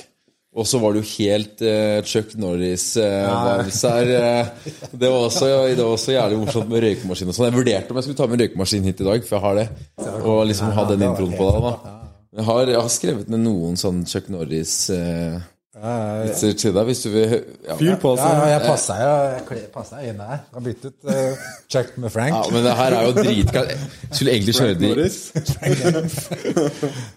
og 0.53 0.67
så 0.69 0.77
var 0.77 0.93
det 0.93 1.01
jo 1.01 1.09
helt 1.15 1.63
eh, 1.65 1.97
Chuck 2.05 2.35
Norris-vibes 2.37 3.79
her. 3.89 4.11
eh, 4.19 4.69
det, 4.91 5.07
var 5.07 5.17
også, 5.17 5.49
det 5.73 5.81
var 5.81 5.89
også 5.95 6.13
jævlig 6.13 6.37
morsomt 6.43 6.69
med 6.69 6.85
røykemaskin 6.85 7.33
og 7.33 7.37
sånn. 7.39 7.49
Jeg 7.49 7.57
vurderte 7.57 7.89
om 7.89 7.97
jeg 7.97 8.07
skulle 8.09 8.21
ta 8.21 8.29
med 8.29 8.45
røykemaskin 8.45 8.85
hit 8.85 9.01
i 9.01 9.09
dag, 9.09 9.25
for 9.25 9.39
jeg 9.39 9.45
har 9.47 9.59
det. 9.63 9.67
Og 10.21 10.43
liksom 10.51 10.75
ha 10.77 10.85
den 10.93 11.07
introen 11.09 11.33
på 11.39 11.49
det. 11.49 11.65
da 11.65 11.99
jeg 12.33 12.45
har, 12.47 12.69
jeg 12.69 12.81
har 12.81 12.89
skrevet 12.89 13.27
ned 13.29 13.43
noen 13.45 13.75
sånn 13.77 13.99
Chuck 14.09 14.29
Norris-vitser 15.84 16.53
til 16.61 16.73
deg, 16.75 16.86
hvis 16.88 17.01
du 17.03 17.09
vil 17.11 17.34
ja. 17.34 17.75
Fyr 17.75 17.97
på, 17.99 18.13
så. 18.15 18.29
ja, 18.31 18.47
jeg 18.53 18.61
passer 18.63 19.01
jeg 19.03 19.69
passer 19.73 19.99
jeg 19.99 20.13
inn 20.13 20.21
der. 20.21 20.41
Kan 20.53 20.65
bytte 20.65 20.91
ut 20.91 21.09
uh, 21.09 21.45
Chuck 21.71 21.97
med 21.99 22.13
Frank. 22.13 22.36
Ja, 22.38 22.43
men 22.55 22.63
det 22.63 22.75
her 22.79 22.97
er 22.97 23.07
jo 23.09 23.13
dritkaldt. 23.17 23.73
Jeg 23.75 24.17
skulle 24.17 24.36
egentlig 24.38 24.55
kjøre 24.55 24.75
de. 24.79 24.89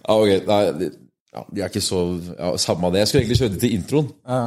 Ja, 0.07 0.17
ok, 0.17 0.31
nei, 0.49 0.61
de, 0.81 0.91
ja, 1.37 1.43
de 1.53 1.63
er 1.63 1.71
ikke 1.71 1.85
så 1.85 2.01
ja, 2.33 2.53
Samme 2.61 2.89
av 2.89 2.95
det. 2.95 3.05
Jeg 3.05 3.11
skulle 3.11 3.23
egentlig 3.25 3.41
kjøre 3.43 3.55
det 3.55 3.63
til 3.63 3.77
introen. 3.77 4.09
Ja. 4.27 4.45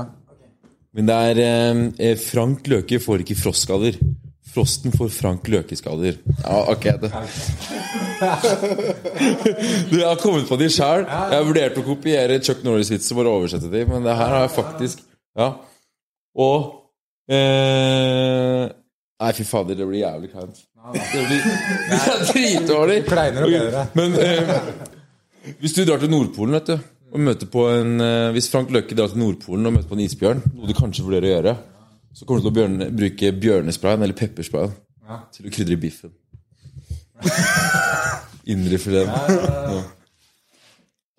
Men 0.97 1.09
det 1.09 1.17
er 1.29 1.41
eh, 1.45 2.15
Frank 2.19 2.67
Løke 2.67 2.99
får 3.03 3.23
ikke 3.23 3.37
frostskader. 3.39 3.99
Frosten 4.49 4.93
får 4.95 5.09
Frank 5.13 5.47
Løke-skader. 5.47 6.17
Ja, 6.43 6.59
ok. 6.73 6.85
Det. 7.01 7.11
Du, 9.89 9.95
jeg 9.95 10.07
har 10.07 10.19
kommet 10.19 10.49
på 10.49 10.57
de 10.59 10.67
sjøl. 10.73 11.05
Jeg 11.07 11.45
vurderte 11.47 11.81
å 11.81 11.85
kopiere 11.87 12.39
Chuck 12.43 12.65
Norris-vitser 12.65 13.15
for 13.17 13.29
å 13.29 13.37
oversette 13.39 13.69
de, 13.71 13.85
men 13.87 14.03
det 14.05 14.15
her 14.19 14.33
har 14.35 14.45
jeg 14.47 14.55
faktisk 14.57 15.05
Ja. 15.39 15.53
Og 16.39 16.67
eh, 17.31 18.67
Nei, 19.19 19.31
fy 19.35 19.43
fader, 19.47 19.75
det 19.75 19.87
blir 19.87 20.03
jævlig 20.03 20.29
kleint. 20.33 20.61
Det 20.95 21.23
blir 21.27 21.41
dritdårlig. 22.29 23.01
Men 23.97 24.15
eh, 24.19 24.53
hvis 25.59 25.75
du 25.75 25.83
drar 25.87 25.99
til 26.03 26.11
Nordpolen, 26.13 26.55
vet 26.59 26.71
du 26.73 26.77
og 27.09 27.21
møter 27.25 27.49
på 27.49 27.65
en, 27.73 27.95
eh, 28.01 28.31
Hvis 28.35 28.49
Frank 28.51 28.69
Løkke 28.69 28.95
drar 28.97 29.09
til 29.09 29.21
Nordpolen 29.23 29.65
og 29.65 29.73
møter 29.73 29.89
på 29.89 29.97
en 29.97 30.03
isbjørn, 30.05 30.43
noe 30.53 30.69
du 30.69 30.75
kanskje 30.77 31.05
vurderer 31.07 31.25
å 31.25 31.33
gjøre, 31.33 31.53
så 32.13 32.25
kommer 32.25 32.41
du 32.41 32.47
til 32.47 32.51
å 32.51 32.57
bjørne, 32.57 32.89
bruke 32.95 33.31
bjørnesprayen 33.43 34.03
eller 34.05 34.17
peppersprayen 34.17 34.75
til 35.35 35.47
å 35.49 35.53
krydre 35.53 35.77
biffen. 35.81 36.13
Indrefileten. 38.53 39.39
Ja. 39.73 39.79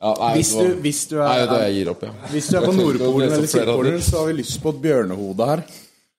Ja, 0.01 0.15
nei, 0.17 0.31
Hvis 0.39 0.55
du, 0.57 0.69
hvis 0.81 1.03
du 1.11 1.19
Nei, 1.19 1.43
vet 1.43 1.51
du 1.51 1.55
er, 1.59 1.63
jeg 1.67 1.75
gir 1.77 1.89
opp, 1.93 2.05
ja. 2.07 2.13
hvis 2.33 2.47
du 2.49 2.55
er 2.57 2.65
på 2.65 2.73
Nordpolen 2.73 3.35
eller. 3.35 3.49
Sydpolen, 3.53 3.99
så 4.01 4.23
har 4.23 4.31
vi 4.31 4.37
lyst 4.39 4.63
på 4.63 4.73
et 4.73 4.79
bjørnehode 4.87 5.49
her. 5.51 5.63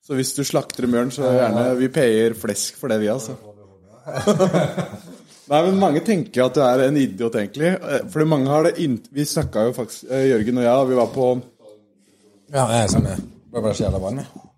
Så 0.05 0.17
hvis 0.19 0.33
du 0.37 0.43
slakter 0.45 0.85
en 0.85 0.93
bjørn, 0.93 1.13
så 1.15 1.31
gjerne 1.33 1.63
Vi 1.79 1.89
payer 1.93 2.35
flesk 2.37 2.77
for 2.77 2.93
det, 2.93 2.99
vi, 3.01 3.09
altså. 3.09 3.33
Nei, 5.51 5.63
men 5.65 5.81
mange 5.81 6.03
tenker 6.05 6.45
at 6.45 6.55
du 6.55 6.61
er 6.63 6.85
en 6.85 7.01
idiot, 7.01 7.35
egentlig. 7.41 7.73
Eh, 7.73 8.05
Fordi 8.13 8.29
mange 8.29 8.53
har 8.53 8.69
det 8.69 8.75
inn... 8.85 8.99
Vi 9.11 9.25
snakka 9.27 9.65
jo 9.67 9.73
faktisk, 9.75 10.05
eh, 10.13 10.29
Jørgen 10.29 10.61
og 10.61 10.67
jeg, 10.67 10.87
vi 10.91 11.01
var 11.01 11.11
på 11.17 11.33
Ja, 12.53 12.69
jeg 12.69 12.85
er 12.85 12.95
sånn 12.95 13.09
jeg. 13.09 13.27
Bare 13.51 13.65
bare 13.65 13.75
så 13.81 13.87
jævla 13.87 14.05
vi 14.05 14.50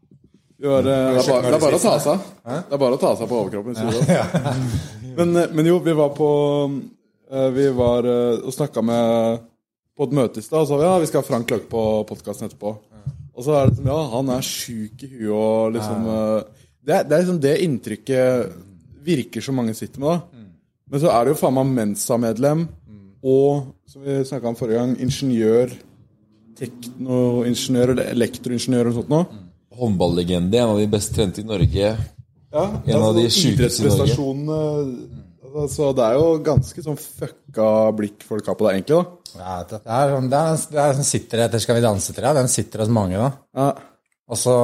var, 0.69 0.83
det, 0.85 0.93
er 0.93 1.27
bare, 1.27 1.41
det 1.43 1.55
er 1.57 1.63
bare 1.63 1.77
å 1.77 1.81
ta 1.83 1.93
seg. 1.99 2.27
Det 2.69 2.75
er 2.77 2.81
bare 2.83 2.97
å 2.97 3.01
ta 3.01 3.11
seg 3.19 3.29
på 3.31 3.39
overkroppen. 3.41 3.75
Men, 5.17 5.33
men 5.53 5.67
jo, 5.69 5.75
vi 5.85 5.93
var 5.93 6.09
på 6.17 6.27
eh, 7.29 7.49
Vi 7.53 7.67
var 7.77 8.07
eh, 8.09 8.39
og 8.47 8.53
snakka 8.55 8.81
med 8.81 9.43
på 9.93 10.07
et 10.07 10.15
møte 10.17 10.41
i 10.41 10.45
stad, 10.45 10.63
og 10.63 10.65
så 10.65 10.73
sa 10.73 10.79
vi 10.79 10.87
ja, 10.87 10.93
vi 11.03 11.09
skal 11.11 11.21
ha 11.21 11.27
Frank 11.27 11.51
Løkke 11.53 11.69
på 11.69 11.83
podkasten 12.09 12.47
etterpå. 12.49 12.71
Og 13.37 13.45
så 13.45 13.53
er 13.59 13.69
det 13.69 13.77
som 13.77 13.89
ja, 13.91 13.97
han 14.15 14.31
er 14.33 14.41
sjuk 14.47 15.03
i 15.05 15.09
huet 15.11 15.29
og 15.37 15.75
liksom 15.75 16.07
eh, 16.15 16.63
det, 16.81 16.95
er- 16.97 17.05
det 17.05 17.13
er 17.17 17.21
liksom 17.25 17.41
det 17.43 17.53
inntrykket 17.67 18.55
virker 19.05 19.45
som 19.45 19.59
mange 19.59 19.75
sitter 19.77 20.01
med, 20.01 20.09
da. 20.09 20.41
Men 20.93 21.01
så 21.03 21.11
er 21.13 21.25
det 21.27 21.33
jo 21.35 21.39
faen 21.43 21.55
meg 21.59 21.69
Mensa-medlem 21.77 22.65
og, 23.23 23.69
som 23.89 24.01
vi 24.03 24.17
snakka 24.27 24.49
om 24.49 24.57
forrige 24.59 24.81
gang, 24.81 24.97
ingeniør, 25.05 25.71
teknoingeniør 26.59 27.93
eller 27.95 28.09
elektroingeniør 28.13 28.89
noe 28.89 28.97
sånt 28.97 29.11
noe. 29.13 29.42
Håndballegende, 29.77 30.57
en 30.59 30.69
av 30.75 30.77
de 30.79 30.87
best 30.91 31.13
trente 31.15 31.41
i 31.41 31.47
Norge. 31.47 31.91
Ja, 32.53 32.63
En 32.85 33.01
av 33.01 33.15
de 33.17 33.23
sjukeste 33.33 33.81
i 33.85 33.89
Norge. 33.89 34.13
altså, 34.13 35.67
Så 35.73 35.87
det 35.97 36.03
er 36.05 36.13
jo 36.19 36.27
ganske 36.45 36.83
sånn 36.85 36.97
fucka 36.99 37.67
blikk 37.97 38.23
folk 38.27 38.45
har 38.49 38.55
på 38.59 38.67
deg, 38.69 38.81
egentlig. 38.83 39.03
da 39.33 39.39
Ja, 39.39 39.63
det 39.69 39.79
er, 39.85 40.09
sånn- 40.13 40.29
det 40.29 40.37
er, 40.39 40.57
det 40.71 40.79
er, 40.83 40.93
den 40.93 41.03
sitter 41.03 41.37
etter 41.47 41.59
Skal 41.59 41.75
vi 41.75 41.81
danse 41.81 42.13
til 42.13 42.23
deg. 42.23 42.35
Den 42.35 42.47
sitter 42.47 42.79
hos 42.85 42.89
mange, 42.89 43.17
da. 43.17 43.31
ja. 43.57 43.71
Og 44.29 44.37
så 44.37 44.55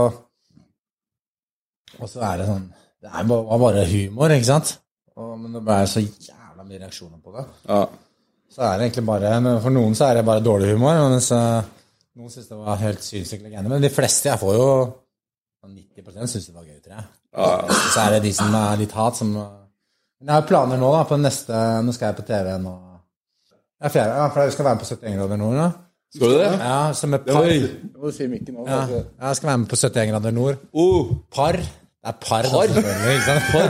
Og 1.99 2.07
så 2.10 2.22
er 2.24 2.38
det 2.38 2.47
sånn 2.47 2.68
Det 3.01 3.10
er 3.10 3.24
bare, 3.30 3.60
bare 3.64 3.86
humor, 3.89 4.30
ikke 4.36 4.45
sant? 4.45 4.78
Og, 5.18 5.34
men 5.39 5.53
det 5.55 5.64
ble 5.66 5.80
så 5.88 6.01
jævla 6.03 6.64
mye 6.68 6.80
reaksjoner 6.84 7.20
på 7.24 7.34
det. 7.38 7.45
ja. 7.70 7.88
Så 8.49 8.64
er 8.66 8.78
det 8.80 8.86
egentlig 8.89 9.05
bare 9.05 9.60
For 9.62 9.70
noen 9.70 9.93
så 9.95 10.07
er 10.10 10.16
det 10.20 10.26
bare 10.26 10.41
dårlig 10.41 10.72
humor, 10.74 10.97
mens 11.12 11.32
eh, 11.32 11.64
noen 12.20 12.34
syns 12.34 12.49
det 12.49 12.57
var 12.59 12.82
helt 12.82 13.05
sinnssykt 13.05 13.45
legende. 13.45 13.72
Men 13.72 13.84
de 13.84 13.91
fleste 13.93 14.30
jeg 14.30 14.41
får 14.41 14.57
jo 14.57 14.67
90 15.70 16.28
syns 16.28 16.49
det 16.49 16.55
var 16.55 16.67
gøy, 16.67 16.78
tror 16.84 16.95
jeg. 16.97 17.07
Så 17.93 18.03
er 18.03 18.15
det 18.15 18.22
de 18.26 18.34
som 18.36 18.55
er 18.59 18.80
litt 18.80 18.95
hat, 18.95 19.17
som 19.20 19.32
Men 19.36 20.32
jeg 20.32 20.36
har 20.36 20.47
planer 20.47 20.80
nå, 20.80 20.89
da, 20.95 21.03
på 21.07 21.20
neste 21.20 21.59
Nå 21.86 21.93
skal 21.95 22.09
jeg 22.09 22.17
på 22.17 22.26
TV 22.28 22.55
nå. 22.63 22.74
Ja, 23.80 23.91
fjerde, 23.93 24.15
ja, 24.17 24.26
for 24.34 24.43
jeg 24.43 24.55
skal 24.55 24.65
være 24.67 24.76
med 24.76 24.84
på 24.84 24.89
71 24.89 25.20
grader 25.22 25.39
nord 25.39 25.55
nå. 25.55 25.67
Skal 26.15 26.32
du 26.34 26.39
det? 26.41 26.47
Ja, 26.57 26.80
som 26.97 27.13
et 27.15 27.28
par. 27.28 27.45
Nå. 27.45 28.65
Ja, 28.65 28.80
altså. 28.82 29.03
jeg 29.22 29.39
skal 29.39 29.51
være 29.51 29.61
med 29.61 29.70
på 29.72 29.78
71 29.80 30.09
grader 30.11 30.36
nord. 30.36 30.65
Oh, 30.74 31.13
Par. 31.32 31.59
Det 31.59 32.11
er 32.11 32.17
par, 32.24 32.47
da, 32.47 32.65
selvfølgelig. 32.74 33.13
Ikke 33.13 33.28
sant? 33.28 33.51
Par. 33.53 33.70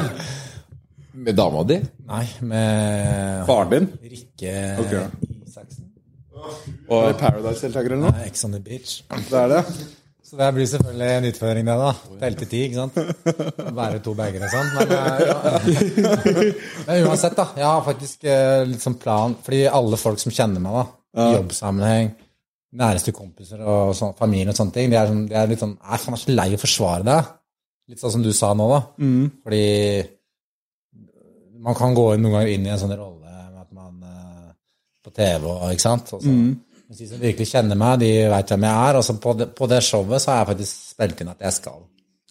med 1.20 1.38
dama 1.38 1.64
di? 1.68 1.78
Nei, 2.10 2.26
med 2.42 3.46
Faren 3.50 3.74
din? 3.76 3.90
Rikke 4.14 4.56
Ok. 4.80 4.96
Isaksen. 5.46 5.89
Det 6.90 7.16
Paradise-deltaker 7.20 7.94
eller 7.94 8.04
noe? 8.08 8.14
Nei, 8.18 8.28
Ex 8.30 8.46
on 8.48 8.54
the 8.56 8.62
beach. 8.64 9.00
Det 9.30 9.40
er 9.40 9.50
det? 9.54 9.64
Så 10.30 10.38
det 10.38 10.48
blir 10.54 10.68
selvfølgelig 10.70 11.10
en 11.18 11.26
utføring, 11.32 11.66
det, 11.66 11.76
da. 11.82 12.18
Telle 12.22 12.38
til 12.38 12.50
ti, 12.52 12.60
ikke 12.68 12.78
sant. 12.78 12.98
Bære 13.80 14.02
to 14.06 14.12
bager 14.18 14.44
og 14.46 14.52
sånn. 14.54 14.68
Men, 14.76 14.92
eh, 14.94 15.22
ja. 15.26 15.38
Men 16.86 17.08
uansett, 17.08 17.34
da. 17.40 17.48
Jeg 17.58 17.66
har 17.66 17.82
faktisk 17.88 18.28
eh, 18.30 18.60
litt 18.70 18.84
sånn 18.84 19.00
plan 19.02 19.34
Fordi 19.46 19.64
alle 19.80 19.98
folk 19.98 20.22
som 20.22 20.34
kjenner 20.36 20.62
meg, 20.62 20.78
da, 20.78 20.84
i 21.18 21.34
jobbsammenheng, 21.40 22.12
næreste 22.78 23.16
kompiser 23.18 23.64
og 23.66 23.96
sånn, 23.98 24.14
familie 24.20 24.54
og 24.54 24.60
sånne 24.60 24.76
ting, 24.76 24.94
de 24.94 25.00
er, 25.02 25.10
sånn, 25.10 25.26
de 25.32 25.38
er 25.42 25.50
litt 25.50 25.64
sånn 25.64 25.74
Jeg 25.80 25.98
er 25.98 26.22
så 26.22 26.36
lei 26.38 26.48
å 26.54 26.62
forsvare 26.62 27.08
deg. 27.10 27.34
Litt 27.90 28.04
sånn 28.04 28.14
som 28.20 28.26
du 28.28 28.30
sa 28.38 28.54
nå, 28.54 28.70
da. 28.70 28.82
Fordi 29.48 29.64
man 31.66 31.76
kan 31.82 31.98
gå 31.98 32.06
noen 32.20 32.36
ganger 32.38 32.54
inn 32.54 32.70
i 32.70 32.72
en 32.76 32.80
sånn 32.86 32.94
rolle 32.94 33.34
med 33.50 33.64
at 33.66 33.74
man 33.74 33.98
eh, 34.06 34.52
på 35.10 35.16
TV 35.18 35.50
og 35.52 35.68
ikke 35.74 35.86
sant. 35.86 36.14
Og 36.16 36.24
så, 36.24 36.34
mens 36.90 37.02
De 37.04 37.08
som 37.12 37.20
virkelig 37.22 37.50
kjenner 37.52 37.78
meg, 37.78 38.00
de 38.02 38.12
vet 38.32 38.54
hvem 38.56 38.64
jeg 38.70 38.88
er. 38.90 39.00
Og 39.02 39.06
så 39.10 39.18
på 39.22 39.36
det, 39.42 39.50
på 39.58 39.68
det 39.70 39.82
showet 39.86 40.24
så 40.24 40.32
har 40.34 40.44
jeg 40.46 40.52
faktisk 40.56 40.86
spilt 40.96 41.22
inn 41.26 41.34
at 41.36 41.44
jeg 41.50 41.58
skal 41.60 41.82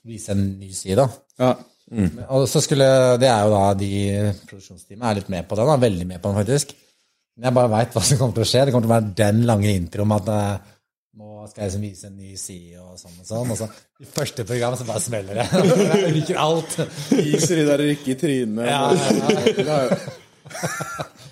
vise 0.09 0.33
en 0.35 0.47
ny 0.59 0.71
side. 0.75 1.05
Ja. 1.43 1.53
Og 2.29 2.43
så 2.51 2.61
skulle, 2.61 2.87
Det 3.21 3.29
er 3.31 3.45
jo 3.47 3.53
da 3.55 3.67
de 3.81 3.93
produksjonsteamet 4.49 5.07
er 5.11 5.21
litt 5.21 5.31
med 5.33 5.47
på 5.49 5.57
den, 5.57 5.71
da, 5.71 5.77
veldig 5.85 6.07
med 6.11 6.21
på 6.23 6.33
den 6.33 6.41
faktisk. 6.43 6.75
Men 7.39 7.47
jeg 7.49 7.55
bare 7.61 7.71
veit 7.71 7.95
hva 7.95 8.03
som 8.03 8.19
kommer 8.19 8.35
til 8.37 8.45
å 8.45 8.49
skje. 8.51 8.65
Det 8.67 8.73
kommer 8.75 8.89
til 8.89 8.93
å 8.93 8.97
være 8.97 9.15
den 9.23 9.45
lange 9.49 9.71
introen 9.79 10.11
med 10.11 10.27
at 10.27 10.35
eh, 10.35 10.75
nå 11.19 11.47
skal 11.49 11.63
jeg 11.63 11.71
liksom 11.71 11.85
vise 11.87 12.09
en 12.11 12.17
ny 12.19 12.33
side 12.37 12.83
og 12.83 12.99
sånn 12.99 13.15
og 13.23 13.27
sånn. 13.31 13.53
Og 13.55 13.61
så 13.63 13.69
i 14.05 14.09
første 14.19 14.45
program 14.49 14.75
så 14.81 14.89
bare 14.91 15.05
smeller 15.07 15.39
det. 15.39 15.47
Jeg 16.03 16.13
ryker 16.19 16.41
alt. 16.43 16.77
Viser 17.15 17.63
de 17.63 17.69
der 17.71 17.85
rykke 17.87 18.11
i 18.13 18.19
trynet. 18.21 18.69
Ja, 18.69 18.83
ja, 19.63 19.79
jo- 19.87 20.01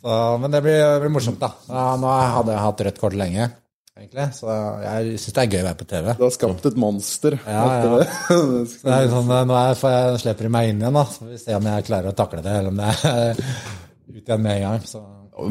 Så, 0.00 0.20
men 0.40 0.52
det 0.52 0.62
blir, 0.64 0.78
det 0.80 1.00
blir 1.02 1.12
morsomt, 1.12 1.40
da. 1.42 1.52
Ja, 1.68 1.90
nå 2.00 2.08
hadde 2.08 2.54
jeg 2.54 2.64
hatt 2.64 2.82
rødt 2.86 3.00
kort 3.02 3.16
lenge, 3.20 3.50
egentlig. 3.98 4.26
Så 4.38 4.48
jeg 4.80 5.20
syns 5.20 5.36
det 5.36 5.44
er 5.44 5.52
gøy 5.52 5.60
å 5.60 5.68
være 5.68 5.80
på 5.82 5.88
TV. 5.92 6.10
Du 6.16 6.24
har 6.24 6.34
skapt 6.34 6.68
et 6.70 6.80
monster. 6.80 7.36
Ja, 7.44 7.66
ja. 7.68 7.92
Det 8.00 8.40
det 8.86 8.96
er 8.96 9.12
sånn, 9.12 9.28
nå 9.28 9.58
er, 9.58 9.74
jeg, 9.74 9.94
jeg, 9.94 10.20
slipper 10.24 10.48
jeg 10.48 10.56
meg 10.56 10.72
inn 10.72 10.80
igjen, 10.80 10.96
da. 10.96 11.04
Så 11.04 11.24
får 11.24 11.32
vi 11.34 11.40
se 11.44 11.58
om 11.58 11.70
jeg 11.72 11.88
klarer 11.90 12.12
å 12.12 12.16
takle 12.16 12.44
det, 12.46 12.58
eller 12.62 12.72
om 12.72 12.80
det 12.80 12.92
er 13.12 13.42
ut 14.16 14.22
igjen 14.22 14.46
med 14.46 14.54
en 14.56 14.64
gang. 14.70 14.88
Så. 14.88 15.04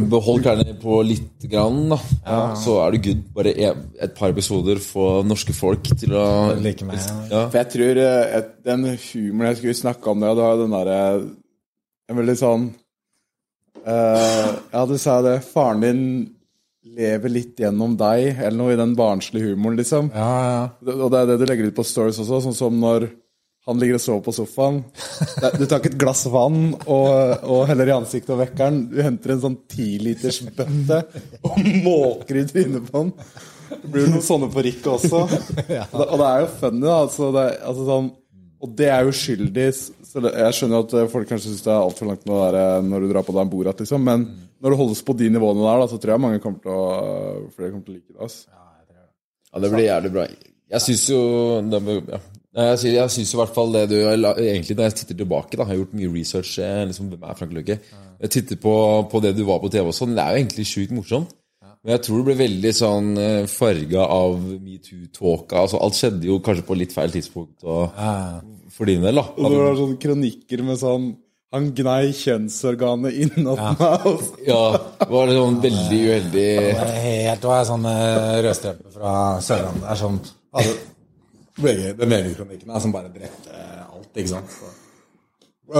Behold 0.09 0.43
klærne 0.45 0.75
på 0.81 0.97
litt 1.05 1.45
grann, 1.49 1.85
da. 1.93 2.01
Så 2.57 2.79
er 2.81 2.93
det 2.93 3.03
good. 3.05 3.23
Bare 3.37 3.53
et 3.53 4.17
par 4.17 4.33
episoder 4.33 4.81
få 4.81 5.21
norske 5.25 5.53
folk 5.53 5.93
til 5.93 6.17
å 6.17 6.25
Like 6.57 6.89
meg. 6.89 6.99
Ja. 7.05 7.21
Ja. 7.29 7.45
For 7.53 7.61
jeg 7.61 7.73
tror 7.77 8.03
eh, 8.03 8.35
et, 8.41 8.51
den 8.65 8.85
humoren 8.97 9.53
jeg 9.53 9.61
skulle 9.61 9.79
snakke 9.85 10.13
om 10.13 10.21
det, 10.25 10.33
det 10.33 10.45
var 10.45 10.61
den 10.61 10.77
derre 10.77 11.01
En 12.09 12.17
veldig 12.17 12.37
sånn 12.37 12.69
eh, 13.85 14.49
Ja, 14.73 14.85
du 14.85 14.97
sa 14.97 15.21
det. 15.25 15.39
Faren 15.47 15.81
din 15.83 16.03
lever 16.89 17.29
litt 17.31 17.59
gjennom 17.59 17.95
deg, 17.99 18.39
eller 18.39 18.57
noe 18.57 18.73
i 18.73 18.79
den 18.79 18.95
barnslige 18.97 19.51
humoren, 19.51 19.77
liksom. 19.79 20.09
Ja, 20.15 20.29
ja. 20.49 20.93
Og 20.95 21.09
det 21.11 21.19
er 21.19 21.27
det 21.29 21.39
du 21.41 21.45
legger 21.49 21.69
ut 21.69 21.77
på 21.77 21.85
stories 21.85 22.19
også, 22.23 22.41
sånn 22.47 22.57
som 22.57 22.79
når 22.81 23.09
Han 23.67 23.77
ligger 23.77 23.99
og 23.99 24.01
sover 24.01 24.21
på 24.25 24.31
sofaen. 24.33 24.77
Du 25.59 25.65
tar 25.67 25.77
ikke 25.77 25.91
et 25.91 25.97
glass 25.99 26.23
vann 26.31 26.71
og, 26.89 27.09
og 27.43 27.67
heller 27.69 27.91
i 27.91 27.93
ansiktet 27.93 28.31
og 28.33 28.39
vekker 28.39 28.63
han. 28.65 28.79
Du 28.89 28.95
henter 29.03 29.35
en 29.35 29.41
sånn 29.43 29.57
tilitersbøtte 29.69 30.97
og 31.45 31.59
måker 31.83 32.39
i 32.39 32.45
trynet 32.49 32.87
på 32.87 33.03
han. 33.03 33.11
Det 33.69 33.91
blir 33.93 34.07
noen 34.09 34.25
sånne 34.25 34.49
på 34.49 34.63
Rikke 34.65 34.89
også. 34.95 35.21
Og 35.27 35.67
det, 35.69 35.83
og 36.07 36.15
det 36.17 36.29
er 36.31 36.39
jo 36.41 36.49
funny, 36.63 36.81
da. 36.87 36.95
Altså, 37.03 37.29
det, 37.35 37.45
altså, 37.69 37.85
sånn, 37.91 38.09
og 38.59 38.75
det 38.75 38.89
er 38.91 39.07
uskyldig. 39.07 39.67
Så 40.09 40.21
jeg 40.25 40.55
skjønner 40.57 40.83
at 40.83 40.95
eh, 40.99 41.09
folk 41.11 41.29
kanskje 41.29 41.51
syns 41.53 41.65
det 41.65 41.71
er 41.71 41.79
altfor 41.79 42.09
langt 42.09 42.25
nå 42.27 42.39
der, 42.51 42.81
når 42.85 43.05
du 43.05 43.11
drar 43.13 43.27
på 43.27 43.35
deg 43.35 43.45
en 43.45 43.51
Borat, 43.53 43.83
liksom. 43.83 44.03
Men 44.03 44.25
når 44.59 44.73
det 44.73 44.79
holdes 44.81 45.03
på 45.07 45.15
de 45.19 45.29
nivåene 45.31 45.63
der, 45.63 45.83
da, 45.83 45.87
så 45.91 45.99
tror 46.01 46.15
jeg 46.15 46.23
mange 46.25 46.41
kommer 46.43 46.59
til 46.65 46.73
å, 46.75 46.89
flere 47.55 47.71
kommer 47.71 47.87
til 47.87 47.95
å 47.95 47.99
like 47.99 48.11
det. 48.11 48.19
Altså. 48.27 48.51
Ja, 49.49 49.63
det 49.63 49.71
blir 49.73 49.87
jævlig 49.87 50.11
bra. 50.17 50.27
Jeg 50.69 50.85
syns 50.85 51.07
jo 51.09 51.21
ja. 52.11 52.19
Jeg 52.59 52.79
syns, 52.81 53.13
syns 53.15 53.31
i 53.33 53.37
hvert 53.37 53.53
fall 53.53 53.71
det 53.73 53.83
du 53.91 53.95
Egentlig 54.01 54.75
når 54.75 54.87
jeg 54.89 54.95
titter 54.99 55.17
tilbake, 55.21 55.55
da, 55.55 55.65
har 55.65 55.73
jeg 55.73 55.83
gjort 55.85 55.97
mye 56.01 56.11
research. 56.13 56.57
eh, 56.59 56.83
Liksom, 56.89 57.09
hvem 57.13 57.23
er 57.25 57.39
Frank 57.39 57.55
Løkke? 57.55 57.79
Jeg 58.19 58.33
titter 58.35 58.59
på, 58.59 58.73
på 59.09 59.21
det 59.23 59.35
du 59.37 59.45
var 59.47 59.61
på 59.63 59.71
TV 59.71 59.87
og 59.87 59.95
sånn. 59.95 60.17
Det 60.17 60.25
er 60.25 60.35
jo 60.35 60.43
egentlig 60.43 60.67
sjukt 60.67 60.93
morsomt. 60.97 61.31
Men 61.83 61.93
jeg 61.95 62.01
tror 62.05 62.19
det 62.19 62.25
ble 62.27 62.35
veldig 62.41 62.71
sånn 62.75 63.09
farga 63.47 64.03
av 64.11 64.35
metoo-tåka. 64.59 65.61
Altså, 65.61 65.79
alt 65.79 65.95
skjedde 65.95 66.27
jo 66.27 66.39
kanskje 66.43 66.65
på 66.67 66.75
litt 66.75 66.91
feil 66.91 67.13
tidspunkt 67.13 67.63
og, 67.63 67.95
for 68.75 68.89
din 68.89 69.05
del, 69.05 69.15
da. 69.15 69.23
Og 69.39 69.47
det 69.53 69.61
var 69.63 69.77
sånne 69.79 69.99
kronikker 70.03 70.63
med 70.67 70.79
sånn 70.81 71.05
Han 71.55 71.71
gnei 71.73 72.11
kjønnsorganet 72.13 73.15
innåt 73.23 73.57
meg. 73.63 73.79
Altså. 73.81 74.35
Ja, 74.45 74.59
Ja, 74.99 75.07
var 75.09 75.31
det 75.31 75.37
sånn 75.39 75.57
veldig 75.63 76.01
uheldig 76.03 76.43
Det 76.59 76.75
er 76.83 76.99
helt, 77.07 77.41
det 77.41 77.49
var 77.49 77.63
sånn 77.71 77.87
uh, 77.89 78.35
rødstrepe 78.45 78.93
fra 78.93 79.13
Sørlandet 79.47 79.81
Det 79.87 79.89
er 79.95 80.01
sånn 80.03 80.19
altså, 80.51 80.75
den 81.63 82.13
VG-kronikken 82.13 82.69
er 82.75 82.83
som 82.85 82.93
bare 82.93 83.09
drepte 83.15 83.63
alt, 83.87 84.11
ikke 84.13 84.29
sant. 84.35 84.53
Så. 84.59 84.69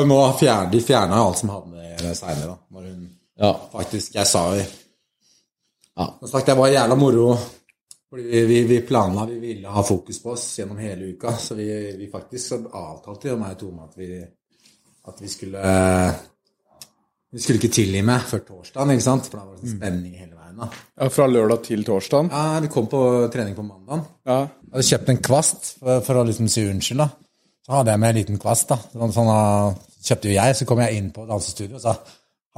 Nå 0.10 0.18
fjerne, 0.40 0.72
de 0.74 0.82
fjerna 0.84 1.20
jo 1.22 1.28
alt 1.30 1.40
som 1.44 1.52
hadde 1.54 1.72
med 1.76 2.02
det 2.08 2.16
seinere, 2.18 2.56
da. 2.56 2.58
Når 2.76 2.88
hun 2.90 3.06
Ja. 3.40 3.54
faktisk 3.76 4.16
Jeg 4.18 4.28
sa 4.28 4.48
jo 4.58 4.64
Ja, 6.00 6.06
som 6.22 6.32
sagt, 6.32 6.48
det 6.48 6.56
var 6.56 6.72
jævla 6.72 6.96
moro. 6.96 7.34
Fordi 8.10 8.24
vi, 8.26 8.40
vi, 8.50 8.60
vi 8.66 8.80
planla, 8.88 9.26
vi 9.30 9.38
ville 9.42 9.70
ha 9.70 9.84
fokus 9.86 10.18
på 10.24 10.32
oss 10.34 10.46
gjennom 10.58 10.80
hele 10.82 11.12
uka. 11.14 11.36
Så 11.38 11.58
vi, 11.60 11.68
vi 12.00 12.08
faktisk 12.10 12.48
så 12.54 12.58
avtalte 12.66 13.30
jo 13.30 13.38
meg 13.38 13.54
og 13.54 13.60
Tone 13.62 13.84
at 13.86 13.98
vi, 14.00 14.08
at 15.12 15.20
vi 15.22 15.30
skulle 15.30 15.62
Vi 17.30 17.44
skulle 17.44 17.60
ikke 17.62 17.74
tilgi 17.76 18.02
meg 18.02 18.24
før 18.26 18.42
torsdagen, 18.48 18.96
ikke 18.96 19.06
sant? 19.06 19.28
For 19.30 19.38
da 19.38 19.44
var 19.46 19.60
det 19.60 19.68
sånn 19.68 19.76
spenning 19.78 20.16
hele 20.18 20.34
veien. 20.34 20.56
da. 20.58 20.70
Ja, 20.98 21.10
Fra 21.14 21.28
lørdag 21.30 21.62
til 21.68 21.84
torsdag. 21.86 22.32
Ja, 22.34 22.60
Vi 22.64 22.72
kom 22.74 22.88
på 22.90 23.02
trening 23.34 23.54
på 23.60 23.68
mandag. 23.68 24.08
Ja. 24.26 24.40
Jeg 24.48 24.72
hadde 24.74 24.88
kjøpt 24.88 25.12
en 25.14 25.22
kvast 25.30 25.70
for, 25.78 26.02
for 26.08 26.22
å 26.22 26.26
liksom 26.26 26.50
si 26.50 26.64
unnskyld. 26.66 27.04
da. 27.04 27.10
Så 27.68 27.76
hadde 27.78 27.94
jeg 27.94 28.02
med 28.02 28.10
en 28.16 28.20
liten 28.24 28.40
kvast. 28.42 28.72
da. 28.74 28.80
Sånn, 28.96 29.14
sånn, 29.14 29.30
kjøpte 30.10 30.32
jo 30.32 30.40
jeg, 30.40 30.58
så 30.58 30.66
kom 30.66 30.82
jeg 30.82 30.98
inn 30.98 31.12
på 31.14 31.28
dansestudio, 31.30 31.76
og 31.78 31.84
så 31.86 31.94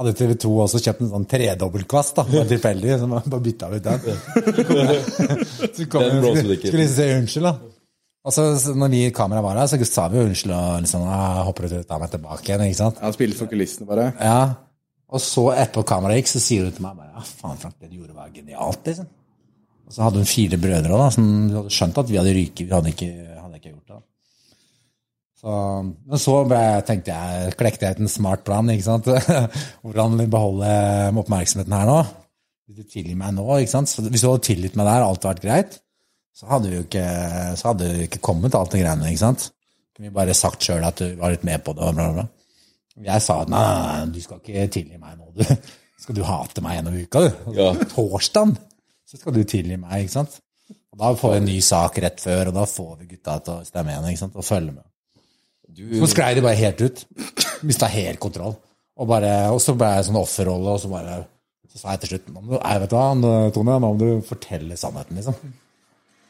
hadde 0.00 0.14
TV 0.18 0.32
2 0.44 0.52
også 0.64 0.80
kjøpt 0.82 1.04
en 1.04 1.12
sånn 1.12 1.28
tredobbeltkvast. 1.28 2.16
da, 2.16 2.24
bare 2.30 2.48
tilfeldig, 2.54 2.96
så 3.00 3.10
man 3.10 3.28
bare 3.34 3.44
bytta 3.44 3.70
ut 3.72 3.86
den. 3.86 4.00
så 5.76 5.86
kom 5.92 6.06
Den 6.06 6.24
skulle, 6.24 6.58
skulle 6.62 6.88
si 6.88 7.08
unnskyld, 7.18 7.48
da. 7.50 7.54
Og 8.22 8.34
så, 8.34 8.44
når 8.78 8.92
vi 8.92 9.00
i 9.08 9.14
kameraet 9.14 9.44
var 9.44 9.58
her, 9.58 9.70
så 9.70 9.88
sa 9.88 10.04
vi 10.10 10.20
jo 10.20 10.26
unnskyld 10.28 10.54
og 10.54 10.84
liksom, 10.84 11.06
«Ah, 11.10 11.40
hopper 11.48 11.66
du 11.66 11.72
til 11.72 11.80
å 11.82 11.88
ta 11.88 11.98
meg 11.98 12.12
tilbake 12.12 12.46
igjen, 12.46 12.68
ikke 12.68 12.78
sant? 12.78 13.00
Han 13.02 13.16
spiller 13.16 13.38
for 13.40 13.50
kulissene, 13.50 13.88
bare. 13.88 14.12
Ja, 14.22 14.42
og 15.12 15.20
så 15.20 15.48
etterpå 15.52 15.82
kameraet 15.90 16.22
gikk, 16.22 16.30
så 16.30 16.40
sier 16.40 16.68
hun 16.68 16.76
til 16.76 16.86
meg 16.86 16.94
bare, 17.00 17.10
ja, 17.18 17.24
faen 17.42 17.58
Frank, 17.60 17.76
det 17.82 17.90
du 17.90 17.98
gjorde 17.98 18.14
var 18.16 18.30
genialt, 18.32 18.86
liksom. 18.88 19.10
Og 19.82 19.96
så 19.96 20.06
hadde 20.06 20.22
hun 20.22 20.30
fire 20.30 20.58
brødre 20.62 21.00
da, 21.02 21.08
som 21.12 21.26
hadde 21.58 21.74
skjønt 21.74 21.98
at 22.00 22.08
vi 22.08 22.20
hadde 22.20 22.36
ryket, 22.38 22.64
vi 22.64 22.72
hadde 22.72 22.92
ikke, 22.94 23.10
hadde 23.42 23.58
ikke 23.58 23.72
gjort 23.74 23.90
det. 23.90 23.98
da. 23.98 24.02
Så, 25.42 25.52
men 25.82 26.20
så 26.22 26.34
tenkte 26.86 27.14
jeg, 27.14 27.54
klekte 27.58 27.88
jeg 27.88 27.96
ut 27.96 28.02
en 28.04 28.10
smart 28.10 28.44
plan, 28.46 28.68
ikke 28.70 28.86
sant? 28.86 29.08
Hvordan 29.82 30.20
beholde 30.30 30.68
oppmerksomheten 31.18 31.74
her 31.74 31.88
nå? 31.88 31.96
Hvis 32.68 32.78
du 32.78 32.92
tilgir 32.92 33.18
meg 33.18 33.34
nå, 33.34 33.46
ikke 33.58 33.72
sant? 33.72 33.90
Så 33.90 34.04
hvis 34.06 34.22
du 34.22 34.28
hadde 34.28 34.46
tilgitt 34.46 34.78
meg 34.78 34.86
der, 34.86 35.02
alt 35.02 35.26
vært 35.26 35.42
greit, 35.42 35.80
så 36.32 36.46
hadde 36.48 36.70
vi 36.70 36.78
jo 36.78 36.84
ikke, 36.86 37.08
så 37.58 37.72
hadde 37.72 37.90
vi 37.90 38.06
ikke 38.06 38.22
kommet 38.22 38.54
alt 38.56 38.70
det 38.72 38.84
greiene, 38.84 39.10
ikke 39.10 39.24
sant? 39.24 39.48
Kunne 39.92 40.08
vi 40.08 40.14
bare 40.14 40.36
sagt 40.36 40.62
selv 40.64 40.86
at 40.88 41.02
du 41.02 41.18
var 41.18 41.34
litt 41.34 41.44
med 41.44 41.64
på 41.66 41.74
det, 41.76 41.90
og 41.90 41.98
bla, 41.98 42.06
bla, 42.12 42.22
bla. 42.22 42.28
Jeg 43.02 43.24
sa 43.24 43.40
nei, 43.48 43.64
nei, 43.82 44.06
du 44.14 44.20
skal 44.22 44.38
ikke 44.38 44.68
tilgi 44.78 45.00
meg 45.00 45.18
nå, 45.18 45.32
du. 45.36 45.42
Skal 46.02 46.16
du 46.18 46.22
hate 46.26 46.62
meg 46.64 46.78
gjennom 46.78 46.96
uka, 47.02 47.20
du? 47.26 47.58
Ja. 47.58 47.68
Torsdag 47.92 48.54
så 49.08 49.18
skal 49.20 49.36
du 49.36 49.42
tilgi 49.48 49.76
meg, 49.80 50.06
ikke 50.06 50.16
sant? 50.20 50.38
Og 50.92 51.02
da 51.02 51.12
får 51.18 51.34
vi 51.34 51.42
en 51.42 51.46
ny 51.50 51.58
sak 51.64 51.98
rett 52.04 52.22
før, 52.22 52.50
og 52.50 52.56
da 52.56 52.64
får 52.68 52.94
vi 53.00 53.10
gutta 53.10 53.36
til 53.44 53.58
å 53.58 53.66
stemme 53.66 53.92
igjen, 53.92 54.08
ikke 54.12 54.22
sant? 54.22 54.38
Og 54.38 54.46
følge 54.46 54.74
med. 54.74 54.86
Så 55.72 56.08
sklei 56.12 56.34
de 56.36 56.44
bare 56.44 56.58
helt 56.58 56.80
ut. 56.84 57.02
Mista 57.68 57.88
helt 57.90 58.20
kontroll. 58.22 58.54
Og, 58.98 59.08
bare, 59.08 59.32
og 59.54 59.60
så 59.62 59.74
ble 59.78 59.88
jeg 59.96 60.08
sånn 60.08 60.20
offerrolle, 60.20 60.74
og 60.74 60.80
så 60.82 60.90
bare 60.92 61.22
Så 61.72 61.80
sa 61.80 61.94
jeg 61.94 62.02
til 62.02 62.10
slutt 62.12 62.26
nå 62.28 62.40
må 62.42 62.50
du, 62.52 62.56
nei, 62.58 62.74
vet 62.82 62.90
du 62.92 62.96
hva, 62.98 63.04
Tone, 63.56 63.76
nå 63.80 63.88
må 63.88 63.92
du 63.96 64.08
fortelle 64.26 64.76
sannheten, 64.76 65.16
liksom. 65.16 65.54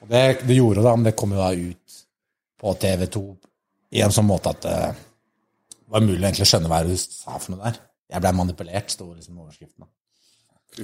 Og 0.05 0.11
det, 0.11 0.21
det 0.47 0.55
gjorde 0.55 0.85
det, 0.85 0.93
men 0.95 1.09
det 1.09 1.17
kom 1.19 1.35
jo 1.35 1.41
da 1.41 1.49
ut 1.51 1.97
på 2.63 2.75
TV2 2.85 3.23
i 3.99 4.05
en 4.07 4.15
sånn 4.15 4.29
måte 4.29 4.53
at 4.55 4.63
det 4.63 4.77
var 5.91 6.05
mulig 6.07 6.23
egentlig 6.23 6.47
å 6.47 6.51
skjønne 6.53 6.71
hva 6.71 6.79
du 6.87 6.95
sa 6.95 7.35
for 7.43 7.57
noe 7.57 7.65
der. 7.67 7.81
Jeg 8.15 8.23
ble 8.23 8.33
manipulert, 8.39 8.95
sto 8.95 9.09
liksom 9.11 9.35
i 9.35 9.43
overskriften. 9.43 9.89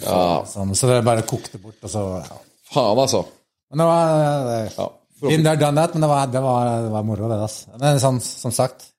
Ja, 0.02 0.44
Sånn, 0.48 0.74
så 0.76 0.90
det 0.90 0.98
bare 1.06 1.24
kokte 1.28 1.60
bort, 1.62 1.78
og 1.80 1.92
så 1.92 2.02
ja. 2.18 2.40
faen, 2.68 2.98
altså. 3.06 3.22
Men 3.70 3.82
det 3.82 3.86
var 3.88 4.48
det, 4.48 4.58
Ja. 4.74 4.88
Been 5.20 5.42
there, 5.42 5.58
done 5.58 5.80
that, 5.80 5.94
men 5.94 6.04
det 6.04 6.08
var, 6.10 6.26
det 6.30 6.42
var, 6.44 6.68
det 6.84 6.90
var 6.94 7.06
moro, 7.06 7.28
det. 7.30 7.38
Altså. 7.46 7.78
Men 7.80 8.02
sånn, 8.02 8.20
som 8.22 8.54
sagt, 8.54 8.90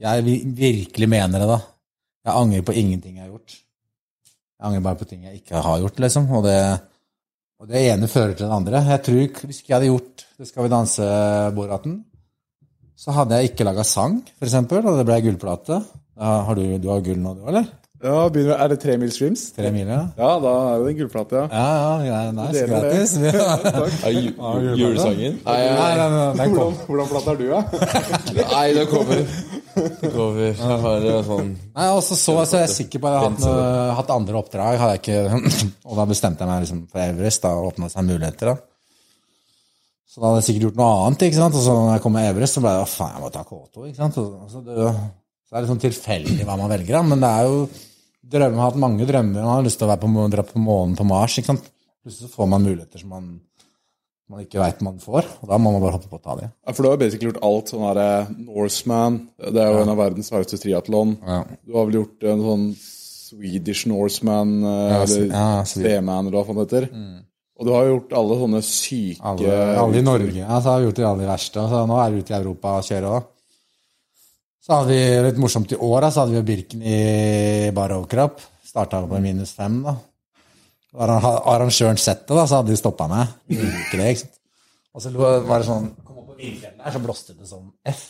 jeg 0.00 0.24
virkelig 0.56 1.08
mener 1.10 1.42
det, 1.42 1.48
da. 1.50 1.58
Jeg 2.28 2.36
angrer 2.42 2.64
på 2.66 2.76
ingenting 2.76 3.18
jeg 3.18 3.26
har 3.26 3.32
gjort. 3.32 3.56
Jeg 4.58 4.68
angrer 4.68 4.84
bare 4.84 5.00
på 5.00 5.08
ting 5.10 5.26
jeg 5.26 5.40
ikke 5.40 5.62
har 5.64 5.80
gjort, 5.82 6.00
liksom. 6.04 6.28
Og 6.38 6.44
det, 6.46 6.58
og 7.58 7.70
det 7.70 7.82
ene 7.92 8.10
fører 8.10 8.34
til 8.36 8.46
det 8.46 8.58
andre. 8.58 8.82
Jeg 8.92 9.04
tror 9.08 9.42
Hvis 9.48 9.60
ikke 9.60 9.72
jeg 9.72 9.76
hadde 9.76 9.90
gjort 9.90 10.24
Det 10.38 10.46
skal 10.48 10.64
vi 10.64 10.72
danse 10.72 11.08
Boraten, 11.56 11.96
så 12.98 13.14
hadde 13.14 13.38
jeg 13.38 13.52
ikke 13.52 13.66
laga 13.66 13.84
sang, 13.86 14.16
eksempel, 14.42 14.82
og 14.82 14.96
det 14.98 15.04
ble 15.06 15.20
gullplate. 15.22 15.76
Har 16.18 16.58
du, 16.58 16.64
du 16.82 16.88
har 16.90 17.02
gull 17.06 17.20
nå, 17.22 17.36
du, 17.38 17.44
eller? 17.46 17.68
Ja, 17.98 18.28
begynner, 18.30 18.54
Er 18.62 18.68
det 18.70 18.76
tre 18.78 18.94
mil 19.00 19.10
streams? 19.10 19.40
Tre 19.56 19.72
mil, 19.74 19.88
ja? 19.90 20.04
Ja, 20.14 20.28
da 20.38 20.50
er 20.76 20.82
det 20.84 20.90
en 20.92 20.98
gullplate, 21.00 21.34
ja. 21.34 21.46
Ja, 21.50 22.04
ja, 22.06 22.18
ja 22.28 22.32
nice. 22.36 22.52
Det 22.52 22.68
det. 22.68 22.68
Gratis. 22.70 23.14
Ja, 24.04 24.12
ju- 24.14 24.34
ju- 24.38 24.76
Julesangen? 24.78 25.40
Nei, 25.44 25.56
Nei, 25.66 25.88
nei, 25.98 26.08
nei, 26.12 26.28
nei. 26.38 26.46
Hvordan, 26.52 26.76
hvordan 26.86 27.08
plate 27.10 27.32
er 27.32 27.40
du, 27.40 27.48
da? 27.50 27.60
nei, 28.54 28.66
det 28.76 28.84
kommer. 28.92 29.24
Det 29.74 30.12
kommer. 30.14 30.46
Jeg 30.46 30.78
har 30.84 31.26
sånn 31.26 31.50
Nei, 31.74 31.88
også 31.96 32.14
så 32.14 32.36
så, 32.38 32.46
så 32.52 32.60
er 32.60 32.64
jeg 32.68 32.74
sikker 32.76 33.02
på 33.02 33.10
at 33.10 33.16
jeg 33.18 33.24
hadde 33.24 33.34
hatt, 33.34 33.44
noe, 33.48 33.90
hatt 33.98 34.14
andre 34.14 34.40
oppdrag. 34.44 34.78
Hadde 34.84 34.94
jeg 34.94 35.02
ikke, 35.02 35.68
og 35.90 35.98
da 35.98 36.06
bestemte 36.14 36.46
jeg 36.46 36.52
meg 36.52 36.62
liksom 36.68 36.84
for 36.94 37.02
Everest. 37.02 37.42
Da 37.48 37.52
åpna 37.66 37.90
seg 37.92 38.06
muligheter. 38.12 38.52
da. 38.54 38.56
Så 40.08 40.22
da 40.22 40.30
hadde 40.30 40.40
jeg 40.44 40.48
sikkert 40.52 40.68
gjort 40.68 40.78
noe 40.84 40.94
annet. 41.02 41.26
ikke 41.28 41.40
sant? 41.42 41.58
Og 41.58 41.66
så 41.66 41.74
når 41.74 41.92
jeg 41.96 42.06
kom 42.06 42.14
med 42.14 42.30
Everest, 42.30 42.54
så 42.60 42.62
ble 42.62 42.76
det 42.78 42.86
å 42.86 42.88
faen, 42.94 43.18
jeg 43.18 43.26
må 43.26 43.34
ta 43.34 43.42
K2. 43.50 43.90
ikke 43.90 44.00
sant? 44.04 44.22
Og 44.22 44.48
så, 44.54 44.62
det, 44.70 44.88
så 45.50 45.58
er 45.58 45.64
litt 45.66 45.72
sånn 45.74 45.82
tilfeldig 45.88 46.46
hva 46.46 46.56
man 46.62 46.70
velger, 46.72 46.94
da. 47.00 47.02
Men 47.10 47.26
det 47.26 47.34
er 47.42 47.50
jo 47.50 47.60
drømmer, 48.30 48.60
har 48.60 48.70
hatt 48.70 48.80
mange 48.80 49.06
drømmer. 49.08 49.42
Man 49.42 49.54
har 49.56 49.66
lyst 49.66 49.80
til 49.80 49.88
å 49.88 49.92
være 49.92 50.02
på, 50.04 50.24
dra 50.34 50.44
på 50.46 50.62
månen, 50.62 50.96
på 50.98 51.06
Mars. 51.08 51.36
ikke 51.40 51.52
sant? 51.54 51.68
Plutselig 52.04 52.28
så 52.28 52.34
får 52.36 52.50
man 52.52 52.64
muligheter 52.66 53.02
som 53.02 53.12
man, 53.14 53.30
man 54.28 54.44
ikke 54.44 54.60
veit 54.62 54.82
man 54.84 54.98
får. 55.02 55.26
Og 55.42 55.48
da 55.50 55.58
må 55.60 55.72
man 55.74 55.82
bare 55.84 55.96
hoppe 55.98 56.10
på 56.10 56.20
og 56.20 56.24
ta 56.24 56.36
det. 56.40 56.50
Ja, 56.66 56.72
For 56.74 56.82
du 56.84 56.90
har 56.90 56.98
jo 56.98 57.02
basically 57.04 57.30
gjort 57.32 57.42
alt 57.48 57.72
sånn 57.72 57.86
her 57.88 58.02
eh, 58.04 58.34
Norseman. 58.46 59.18
Det 59.40 59.62
er 59.64 59.72
jo 59.72 59.82
en 59.84 59.94
av 59.94 60.00
verdens 60.02 60.30
hardeste 60.34 60.60
triatlon. 60.62 61.16
Ja. 61.24 61.40
Du 61.66 61.74
har 61.78 61.88
vel 61.88 62.00
gjort 62.02 62.28
en 62.32 62.44
sånn 62.44 62.68
Swedish 62.78 63.86
Norseman, 63.90 64.58
eh, 64.64 64.92
Ja, 64.92 65.00
eller 65.04 65.26
ja. 65.32 65.48
Seaman, 65.68 66.28
eller 66.28 66.38
hva 66.38 66.46
faen 66.48 66.60
det 66.60 66.68
heter. 66.68 66.88
Og 67.58 67.66
du 67.66 67.72
har 67.74 67.88
jo 67.88 67.96
gjort 67.96 68.12
alle 68.20 68.36
sånne 68.38 68.60
syke 68.62 69.18
Alle, 69.32 69.54
alle 69.82 69.98
i 69.98 70.04
Norge. 70.06 70.36
Ja, 70.38 70.60
så 70.62 70.76
har 70.76 70.84
gjort 70.86 71.00
det 71.00 71.08
aller 71.08 71.26
verste. 71.26 71.64
Så 71.72 71.80
nå 71.90 71.96
er 71.98 72.12
vi 72.14 72.20
ute 72.22 72.30
i 72.36 72.38
Europa 72.38 72.76
og 72.78 72.86
kjører 72.86 73.08
òg. 73.16 73.26
Så 74.68 74.76
hadde 74.76 74.92
vi 74.92 75.00
litt 75.24 75.38
morsomt 75.40 75.70
i 75.72 75.78
år, 75.80 76.02
da, 76.04 76.10
så 76.12 76.20
hadde 76.22 76.34
vi 76.34 76.40
jo 76.42 76.46
Birken 76.50 76.82
i 76.84 76.96
bar 77.76 77.94
overkropp. 77.96 78.42
Starta 78.68 79.00
på 79.08 79.20
minus 79.24 79.54
fem, 79.56 79.78
da. 79.86 79.94
Var 80.98 81.12
arra- 81.14 81.40
arrangøren 81.54 81.96
sett 82.00 82.26
det, 82.28 82.36
da, 82.36 82.44
så 82.48 82.58
hadde 82.60 82.74
de 82.74 82.76
stoppa 82.80 83.06
meg. 83.08 83.32
Ikke 83.48 83.96
det, 84.00 84.10
ikke 84.12 84.22
sant. 84.26 84.36
Og 84.92 85.04
så 85.04 85.12
var 85.16 85.60
det 85.62 85.66
sånn 85.68 85.88
Kom 86.04 86.20
opp 86.20 86.28
på 86.32 86.36
vindfjellet 86.40 86.80
der, 86.84 86.92
så 86.96 87.00
blåste 87.04 87.36
det 87.38 87.48
sånn 87.48 87.66
F. 87.88 88.04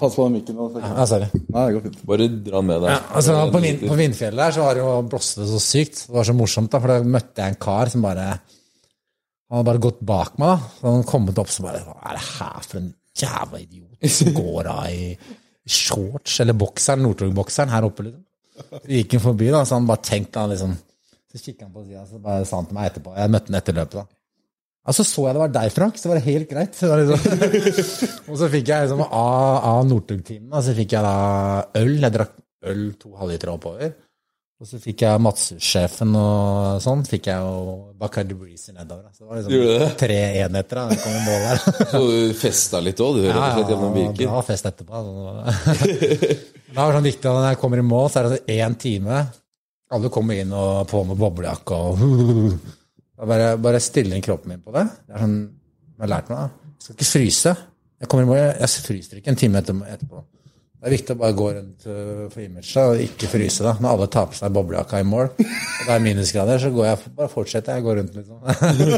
Pass 0.00 0.16
på 0.16 0.24
den 0.26 0.34
mikken. 0.38 0.56
Ja, 0.82 1.04
sorry. 1.06 1.28
Nei, 1.52 1.62
det 1.68 1.74
går 1.76 1.84
fint. 1.86 2.00
Bare 2.08 2.26
dra 2.32 2.56
den 2.58 2.66
med 2.72 2.80
deg. 2.82 2.90
Ja, 2.94 2.98
Altså, 3.20 3.36
på, 3.52 3.60
vind, 3.62 3.84
på 3.88 3.96
Vindfjellet 4.00 4.40
der 4.42 4.56
så 4.56 4.64
var 4.64 4.74
det 4.78 4.82
jo 4.82 4.90
blåste 5.12 5.42
det 5.44 5.48
så 5.52 5.60
sykt. 5.62 6.00
Det 6.08 6.16
var 6.16 6.26
så 6.28 6.34
morsomt, 6.36 6.72
da, 6.72 6.80
for 6.82 6.92
da 6.92 6.96
møtte 7.04 7.44
jeg 7.44 7.52
en 7.54 7.60
kar 7.68 7.92
som 7.92 8.02
bare 8.08 8.26
Han 8.32 9.58
hadde 9.60 9.68
bare 9.68 9.82
gått 9.84 10.00
bak 10.08 10.38
meg, 10.40 10.48
da. 10.56 10.72
Så 10.80 10.86
han 10.88 10.96
hadde 10.98 11.10
kommet 11.12 11.38
opp 11.44 11.52
så 11.52 11.66
bare 11.68 11.84
Hva 11.84 11.96
er 12.00 12.16
det 12.18 12.24
her 12.32 12.66
for 12.66 12.80
en 12.80 12.90
jævla 13.22 13.60
idiot 13.62 13.91
som 14.18 14.32
går 14.36 14.70
av 14.72 14.86
i 14.90 15.12
shorts 15.68 16.40
eller 16.42 16.56
bokseren, 16.58 17.04
Northug-bokseren 17.06 17.70
her 17.72 17.86
oppe, 17.86 18.08
liksom. 18.08 18.24
Så 18.72 18.82
gikk 18.92 19.14
forbi, 19.22 19.48
da, 19.52 19.62
så 19.66 19.78
han 19.78 19.86
bare 19.88 20.04
tenkte 20.04 20.42
han 20.42 20.50
liksom 20.52 20.74
Så 21.32 21.38
kikka 21.40 21.64
han 21.64 21.72
på 21.72 21.86
sida, 21.86 22.02
så 22.04 22.18
bare 22.20 22.44
sa 22.44 22.58
han 22.60 22.66
til 22.68 22.76
meg 22.76 22.90
etterpå 22.90 23.14
Jeg 23.16 23.32
møtte 23.32 23.48
han 23.48 23.56
etter 23.62 23.78
løpet, 23.78 23.96
da. 24.02 24.04
Ja, 24.82 24.92
så 24.98 25.06
så 25.06 25.24
jeg 25.28 25.36
det 25.36 25.42
var 25.44 25.52
deg, 25.54 25.72
Frank, 25.72 25.98
så 25.98 26.10
var 26.10 26.18
det 26.18 26.26
helt 26.26 26.50
greit. 26.50 26.74
Det 26.82 26.96
liksom. 26.98 28.14
og 28.26 28.38
så 28.40 28.48
fikk 28.50 28.72
jeg 28.72 28.88
liksom 28.88 29.02
av, 29.06 29.58
av 29.70 29.82
Northug-timen, 29.86 30.48
da, 30.50 30.62
så 30.66 30.74
fikk 30.76 30.96
jeg 30.96 31.06
da 31.06 31.16
øl. 31.80 31.92
Jeg 32.02 32.14
drakk 32.16 32.34
øl 32.72 32.82
to 32.98 33.12
halvlitere 33.20 33.54
oppover. 33.54 33.94
Og 34.62 34.68
så 34.70 34.78
fikk 34.78 35.02
jeg 35.02 35.18
Matsus-sjefen 35.18 36.12
og 36.14 36.76
sånn, 36.84 37.00
fikk 37.10 37.26
jeg 37.32 37.42
jo 37.42 37.72
Bacardi 37.98 38.36
Breezer 38.38 38.76
nedover. 38.76 39.08
da. 39.08 39.10
Så 39.10 39.24
det 39.24 39.30
var 39.32 39.40
liksom 39.40 39.64
det? 39.80 39.88
tre 39.98 40.18
enheter 40.44 40.78
da, 40.78 40.98
kom 41.02 41.16
i 41.18 41.22
mål 41.24 41.46
der. 41.48 41.62
Så 41.90 42.02
du 42.06 42.36
festa 42.38 42.82
litt 42.86 43.02
òg, 43.02 43.18
du, 43.18 43.24
rett 43.26 43.40
og 43.40 43.56
slett 43.56 44.22
ja, 44.22 44.28
bra 44.30 44.42
fest 44.46 44.68
etterpå. 44.70 45.00
altså. 45.00 45.88
det 45.98 46.76
var 46.76 46.94
sånn 46.96 47.08
viktig 47.08 47.26
at 47.26 47.38
når 47.40 47.48
jeg 47.48 47.60
kommer 47.64 47.82
i 47.82 47.86
mål, 47.88 48.06
så 48.06 48.20
er 48.20 48.28
det 48.28 48.36
sånn 48.36 48.54
én 48.54 48.78
time. 48.86 49.18
Alle 49.98 50.12
kommer 50.14 50.44
inn 50.44 50.54
og 50.54 50.86
på 50.94 51.02
med 51.10 51.18
boblejakke 51.24 51.80
og 51.88 52.06
bare, 53.32 53.56
bare 53.66 53.82
stiller 53.82 54.14
inn 54.14 54.22
kroppen 54.28 54.54
min 54.54 54.62
på 54.62 54.76
det. 54.78 54.86
Det 55.08 55.18
er 55.18 55.26
sånn 55.26 55.36
jeg 55.42 56.04
har 56.06 56.14
lært 56.14 56.30
meg. 56.30 56.38
da. 56.38 56.70
Jeg 56.78 56.86
skal 56.86 57.00
ikke 57.00 57.10
fryse. 57.16 57.56
Jeg 57.98 58.14
kommer 58.14 58.28
i 58.28 58.30
mål, 58.30 58.44
jeg 58.62 58.86
fryser 58.86 59.18
ikke 59.18 59.34
en 59.34 59.42
time 59.42 59.66
etterpå. 59.66 60.22
Det 60.82 60.88
er 60.88 60.94
viktig 60.96 61.14
å 61.14 61.18
bare 61.20 61.34
gå 61.38 61.44
rundt 61.54 61.84
øh, 61.86 62.22
for 62.32 62.42
imaget 62.42 62.78
og 62.82 63.00
ikke 63.04 63.28
fryse. 63.30 63.62
da. 63.62 63.76
Når 63.78 63.92
alle 63.92 64.08
tar 64.10 64.24
på 64.32 64.34
seg 64.34 64.54
boblejakka 64.56 64.98
i 64.98 65.06
mål, 65.06 65.28
og 65.30 65.84
det 65.86 65.92
er 65.94 66.02
minusgrader, 66.02 66.58
så 66.58 66.72
går 66.74 66.88
jeg, 66.88 67.12
bare 67.20 67.30
fortsetter 67.30 67.76
jeg 67.78 67.84
å 67.84 67.86
gå 67.86 67.94
rundt. 68.00 68.16
liksom. 68.18 68.40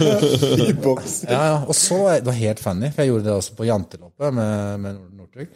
I 0.70 0.72
boks. 0.80 1.18
Ja, 1.28 1.42
ja. 1.50 1.58
Og 1.68 1.76
så 1.76 1.98
det 2.14 2.24
var 2.30 2.38
helt 2.40 2.62
funny, 2.64 2.88
for 2.88 3.04
jeg 3.04 3.12
gjorde 3.12 3.28
det 3.28 3.34
også 3.36 3.58
på 3.58 3.68
janteloppet 3.68 4.38
med, 4.40 4.80
med 4.80 5.02
Northug. 5.20 5.52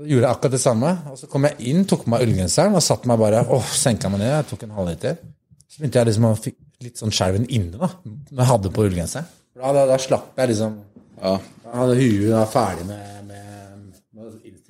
Gjorde 0.00 0.22
jeg 0.22 0.30
akkurat 0.30 0.54
det 0.54 0.62
samme. 0.62 0.94
Og 1.10 1.18
så 1.18 1.26
kom 1.34 1.48
jeg 1.50 1.58
inn, 1.72 1.82
tok 1.90 2.06
på 2.06 2.14
meg 2.14 2.22
ullgenseren 2.28 2.78
og 2.78 2.86
satt 2.86 3.10
meg 3.10 3.18
bare 3.20 3.42
åh, 3.50 3.74
senka 3.74 4.08
meg 4.12 4.22
ned. 4.22 4.30
Jeg 4.36 4.48
tok 4.52 4.62
en 4.68 4.78
halvliter. 4.78 5.18
Så 5.66 5.82
begynte 5.82 6.00
jeg 6.00 6.12
liksom 6.12 6.30
å 6.30 6.36
fikk 6.46 6.60
litt 6.86 7.02
sånn 7.02 7.12
skjelven 7.12 7.50
inne 7.52 7.76
da, 7.76 7.90
når 8.06 8.38
jeg 8.38 8.48
hadde 8.54 8.70
på 8.78 8.86
ullgenseren. 8.86 9.26
Da, 9.58 9.74
da, 9.76 9.82
da 9.90 9.98
slapp 10.00 10.38
jeg 10.38 10.54
liksom 10.54 10.78
Ja. 11.20 11.34
Da 11.66 11.74
hadde 11.82 11.98
huet 11.98 12.30
da 12.32 12.46
ferdig 12.50 12.86
med, 12.88 13.19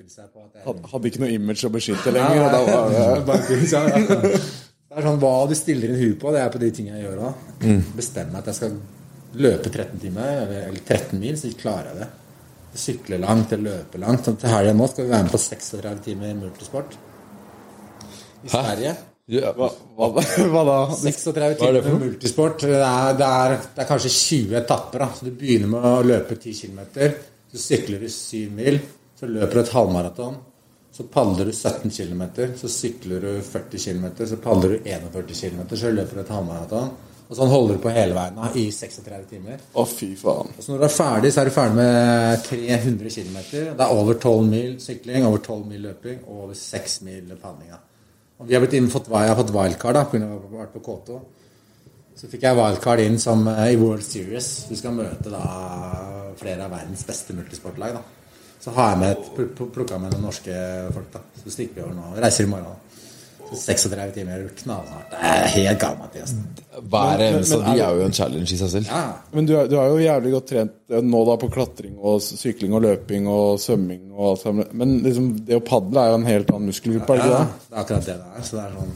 med 0.03 0.13
seg 0.13 0.27
på 0.31 0.43
at 0.43 0.57
jeg 0.59 0.65
hadde, 0.67 0.89
Hadde 0.91 1.11
ikke 1.11 1.21
noe 1.23 1.31
image 1.35 1.67
å 1.67 1.71
beskytte 1.73 2.13
lenger. 2.15 2.41
og 2.45 2.51
da 2.55 2.61
var 2.67 2.91
det... 2.91 3.59
Ja, 3.71 3.83
ja. 3.87 4.31
Det 4.91 4.99
er 4.99 5.05
sånn 5.07 5.21
hva 5.21 5.35
du 5.47 5.53
stiller 5.55 5.91
inn 5.93 6.01
huet 6.01 6.17
på, 6.19 6.31
det 6.35 6.41
er 6.43 6.49
på 6.51 6.59
de 6.59 6.69
tingene 6.75 6.97
jeg 6.99 7.05
gjør 7.07 7.21
da. 7.21 7.29
Bestemmer 7.95 8.33
meg 8.33 8.41
at 8.41 8.49
jeg 8.51 8.57
skal 8.57 8.73
løpe 9.39 9.69
13 9.71 10.01
timer, 10.01 10.33
eller, 10.41 10.65
eller 10.67 10.81
13 10.83 11.21
mil, 11.21 11.37
så 11.39 11.51
klarer 11.61 11.93
jeg 11.93 12.01
det. 12.01 12.09
Sykle 12.81 13.19
langt 13.23 13.53
eller 13.55 13.77
løpe 13.77 14.01
langt. 14.03 14.27
Sånn, 14.27 14.35
til 14.41 14.51
helga 14.51 14.73
nå 14.75 14.89
skal 14.91 15.07
vi 15.07 15.13
være 15.13 15.27
med 15.29 15.31
på 15.31 15.39
36 15.45 16.03
timer 16.09 16.35
multisport. 16.41 16.97
I 18.43 18.51
Sverige. 18.51 18.93
Ja. 19.31 19.51
Hva, 19.55 19.69
hva, 19.95 20.09
hva 20.51 20.61
da? 20.67 20.77
36 20.97 21.31
er 21.39 21.53
det 21.53 21.59
timer 21.61 21.85
for 21.87 22.03
multisport. 22.03 22.63
Det 22.67 22.79
er, 22.83 23.13
det, 23.19 23.27
er, 23.27 23.55
det 23.75 23.83
er 23.85 23.89
kanskje 23.93 24.11
20 24.11 24.57
etapper. 24.59 25.05
Da. 25.05 25.09
Så 25.15 25.27
Du 25.29 25.31
begynner 25.39 25.71
med 25.71 25.87
å 25.87 25.93
løpe 26.03 26.35
10 26.35 26.65
km, 26.65 26.81
så 27.51 27.63
sykler 27.69 28.03
du 28.03 28.09
7 28.11 28.51
mil, 28.59 28.81
så 29.21 29.29
løper 29.29 29.53
du 29.53 29.61
et 29.61 29.75
halvmaraton. 29.75 30.39
Så 30.91 31.05
padler 31.07 31.47
du 31.47 31.53
17 31.53 31.91
km, 31.93 32.23
så 32.59 32.67
sykler 32.67 33.21
du 33.23 33.29
40 33.45 33.83
km, 33.85 34.07
så 34.27 34.37
padler 34.41 34.73
du 34.73 34.89
41 34.89 35.37
km, 35.37 35.61
så 35.77 35.91
løper 35.93 36.17
du 36.17 36.23
et 36.25 36.33
halvmaraton. 36.33 36.89
Og 37.31 37.37
sånn 37.37 37.47
holder 37.47 37.77
du 37.77 37.83
på 37.85 37.93
hele 37.95 38.15
veien 38.17 38.35
da, 38.35 38.49
i 38.59 38.65
36 38.75 39.21
timer. 39.29 39.61
Å, 39.71 39.85
fy 39.87 40.09
faen. 40.19 40.49
Og 40.51 40.65
så 40.65 40.73
når 40.73 40.81
du 40.81 40.87
er 40.89 40.95
ferdig, 40.97 41.31
så 41.31 41.39
er 41.39 41.47
du 41.47 41.53
ferdig 41.55 41.77
med 41.77 42.43
300 42.49 43.13
km. 43.13 43.37
Det 43.53 43.85
er 43.85 43.93
over 43.93 44.17
12 44.17 44.49
mil 44.49 44.73
sykling, 44.83 45.27
over 45.29 45.39
12 45.45 45.61
mil 45.69 45.85
løping 45.87 46.17
og 46.25 46.41
over 46.49 46.59
6 46.59 46.97
mil 47.07 47.31
padling. 47.39 47.71
Og 48.41 48.49
vi 48.49 48.57
har 48.57 48.65
blitt 48.65 48.75
inn, 48.75 48.91
fått, 48.91 49.07
jeg 49.13 49.31
har 49.31 49.39
fått 49.39 49.55
wildcard 49.55 49.95
da, 50.01 50.03
pga. 50.11 50.27
å 50.27 50.41
ha 50.41 50.63
vært 50.65 50.75
på 50.75 50.83
K2. 50.89 51.21
Så 52.19 52.27
fikk 52.33 52.43
jeg 52.49 52.57
wildcard 52.57 53.05
inn 53.05 53.15
som 53.21 53.47
eh, 53.47 53.69
i 53.71 53.79
World 53.79 54.03
Series. 54.03 54.49
Du 54.67 54.75
skal 54.75 54.97
møte 54.97 55.31
da 55.31 55.45
flere 56.41 56.65
av 56.65 56.75
verdens 56.75 57.07
beste 57.07 57.37
multisportlag. 57.37 57.95
da. 57.95 58.20
Så 58.61 58.71
har 58.75 58.91
jeg 58.91 58.99
med 59.01 59.11
et, 59.15 59.29
pl- 59.35 59.49
pl- 59.57 59.71
plukka 59.73 59.97
med 59.99 60.13
noen 60.13 60.27
norske 60.29 60.53
folk. 60.93 61.11
da. 61.13 61.19
Så 61.43 61.49
stikker 61.55 61.75
vi 61.79 61.81
over 61.87 61.95
nå. 61.97 62.11
Reiser 62.21 62.45
i 62.45 62.47
morgen. 62.51 62.77
Så 63.51 63.57
36 63.57 64.13
timer 64.15 64.43
knallhardt. 64.61 65.09
Det 65.11 65.17
er 65.27 65.47
helt 65.55 65.79
galt, 65.81 65.97
Mathias. 65.99 66.33
Hver 66.93 67.23
eneste 67.25 67.57
men 67.57 67.65
av 67.67 67.73
de 67.75 67.81
er- 67.81 67.87
er 67.89 67.97
jo 67.99 68.05
en 68.05 68.13
challenge 68.15 68.53
i 68.53 68.57
seg 68.61 68.69
selv. 68.69 68.85
Ja. 68.87 69.01
Men 69.33 69.45
du 69.49 69.55
er, 69.57 69.67
du 69.67 69.75
er 69.81 69.87
jo 69.89 69.97
jævlig 69.97 70.31
godt 70.31 70.47
trent 70.47 70.71
eh, 70.89 71.01
nå 71.01 71.23
da 71.27 71.35
på 71.41 71.49
klatring 71.51 71.97
og 71.99 72.21
sykling 72.21 72.73
og 72.77 72.81
løping 72.85 73.27
og 73.27 73.59
svømming 73.59 74.05
og 74.13 74.29
alt 74.29 74.41
sammen. 74.45 74.67
Men 74.71 74.99
liksom, 75.03 75.33
det 75.45 75.57
å 75.57 75.65
padle 75.67 75.99
er 76.05 76.13
jo 76.13 76.19
en 76.21 76.29
helt 76.29 76.53
annen 76.53 76.69
muskelgruppe, 76.71 77.17
er 77.17 77.17
det 77.17 77.25
Ja, 77.27 77.41
ikke 77.41 77.43
det? 77.43 77.67
det 77.67 77.75
er 77.75 77.81
akkurat 77.83 78.05
det 78.05 78.15
det 78.15 78.29
er. 78.37 78.43
Så 78.47 78.55
det 78.55 78.63
er 78.63 78.77
sånn 78.77 78.95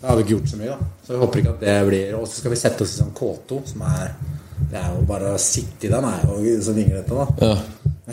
Da 0.00 0.08
har 0.08 0.16
vi 0.16 0.22
ikke 0.22 0.32
gjort 0.38 0.48
så 0.48 0.56
mye, 0.62 0.66
da. 0.78 0.78
Så 1.04 1.12
vi 1.12 1.18
håper 1.20 1.38
ikke 1.42 1.50
at 1.50 1.60
det 1.60 1.74
blir 1.90 2.14
Og 2.16 2.24
så 2.30 2.38
skal 2.40 2.50
vi 2.50 2.56
sette 2.56 2.80
oss 2.86 2.94
i 2.94 3.02
sånn 3.02 3.12
K2, 3.12 3.58
som 3.74 3.82
er 3.82 4.14
Det 4.70 4.78
er 4.80 4.94
jo 4.96 5.02
bare 5.04 5.34
å 5.34 5.38
sitte 5.38 5.84
i 5.88 5.90
den, 5.92 6.04
er 6.04 6.24
jo 6.24 6.60
så 6.62 6.72
vinglete, 6.72 7.08
da. 7.20 7.26
Ja. 7.50 7.56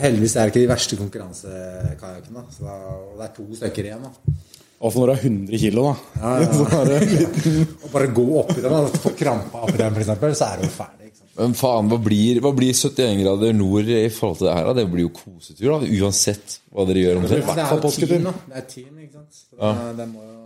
Heldigvis 0.02 0.36
er 0.36 0.46
det 0.48 0.52
ikke 0.54 0.62
de 0.64 0.70
verste 0.72 0.98
konkurransekajakkene. 1.00 2.44
Så 2.54 2.76
det 3.18 3.26
er 3.26 3.32
to 3.36 3.46
stykker 3.58 3.88
igjen, 3.90 4.06
da. 4.06 4.36
Og 4.78 4.92
for 4.94 5.02
når 5.02 5.08
du 5.10 5.12
er 5.16 5.24
100 5.26 5.58
kilo, 5.58 5.84
da. 5.88 5.94
Ja, 6.22 6.32
ja. 6.44 6.52
Så 6.58 6.66
er 6.78 6.92
det 6.92 6.98
litt- 7.10 7.72
Og 7.84 7.90
bare 7.94 8.10
gå 8.14 8.26
oppi 8.44 8.60
den, 8.62 8.70
da. 8.76 9.00
Få 9.02 9.10
krampa 9.18 9.64
oppi 9.66 9.78
den, 9.80 9.96
for 9.96 10.04
eksempel, 10.04 10.36
så 10.38 10.52
er 10.52 10.62
du 10.62 10.68
ferdig. 10.70 11.08
Ikke 11.10 11.18
sant? 11.18 11.32
Men 11.38 11.56
faen, 11.58 11.90
hva 11.90 11.98
blir, 12.02 12.38
hva 12.44 12.52
blir 12.54 12.70
71 12.74 13.18
grader 13.24 13.56
nord 13.58 13.90
i 13.90 14.04
forhold 14.14 14.38
til 14.40 14.48
det 14.50 14.54
her? 14.58 14.68
da? 14.70 14.76
Det 14.78 14.86
blir 14.94 15.04
jo 15.08 15.12
kosetur, 15.18 15.66
da. 15.74 15.90
Uansett 15.98 16.58
hva 16.70 16.86
dere 16.88 17.04
gjør 17.04 17.20
omtrent. 17.24 17.50
Det 17.50 17.66
er 17.66 17.74
jo 17.74 17.92
team, 17.98 18.28
da. 18.30 18.34
Det 18.52 18.62
er 18.62 18.68
team, 18.74 18.92
ikke 19.02 19.14
sant. 19.18 19.42
Så 19.42 19.58
det, 19.58 19.92
det 19.98 20.08
må 20.14 20.22
jo 20.28 20.36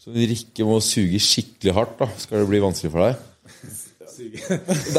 Så 0.00 0.14
Rikke 0.16 0.64
må 0.66 0.78
suge 0.82 1.18
skikkelig 1.22 1.74
hardt, 1.76 1.98
da. 2.02 2.10
Skal 2.26 2.42
det 2.42 2.50
bli 2.50 2.62
vanskelig 2.66 2.90
for 2.94 3.06
deg? 3.06 3.26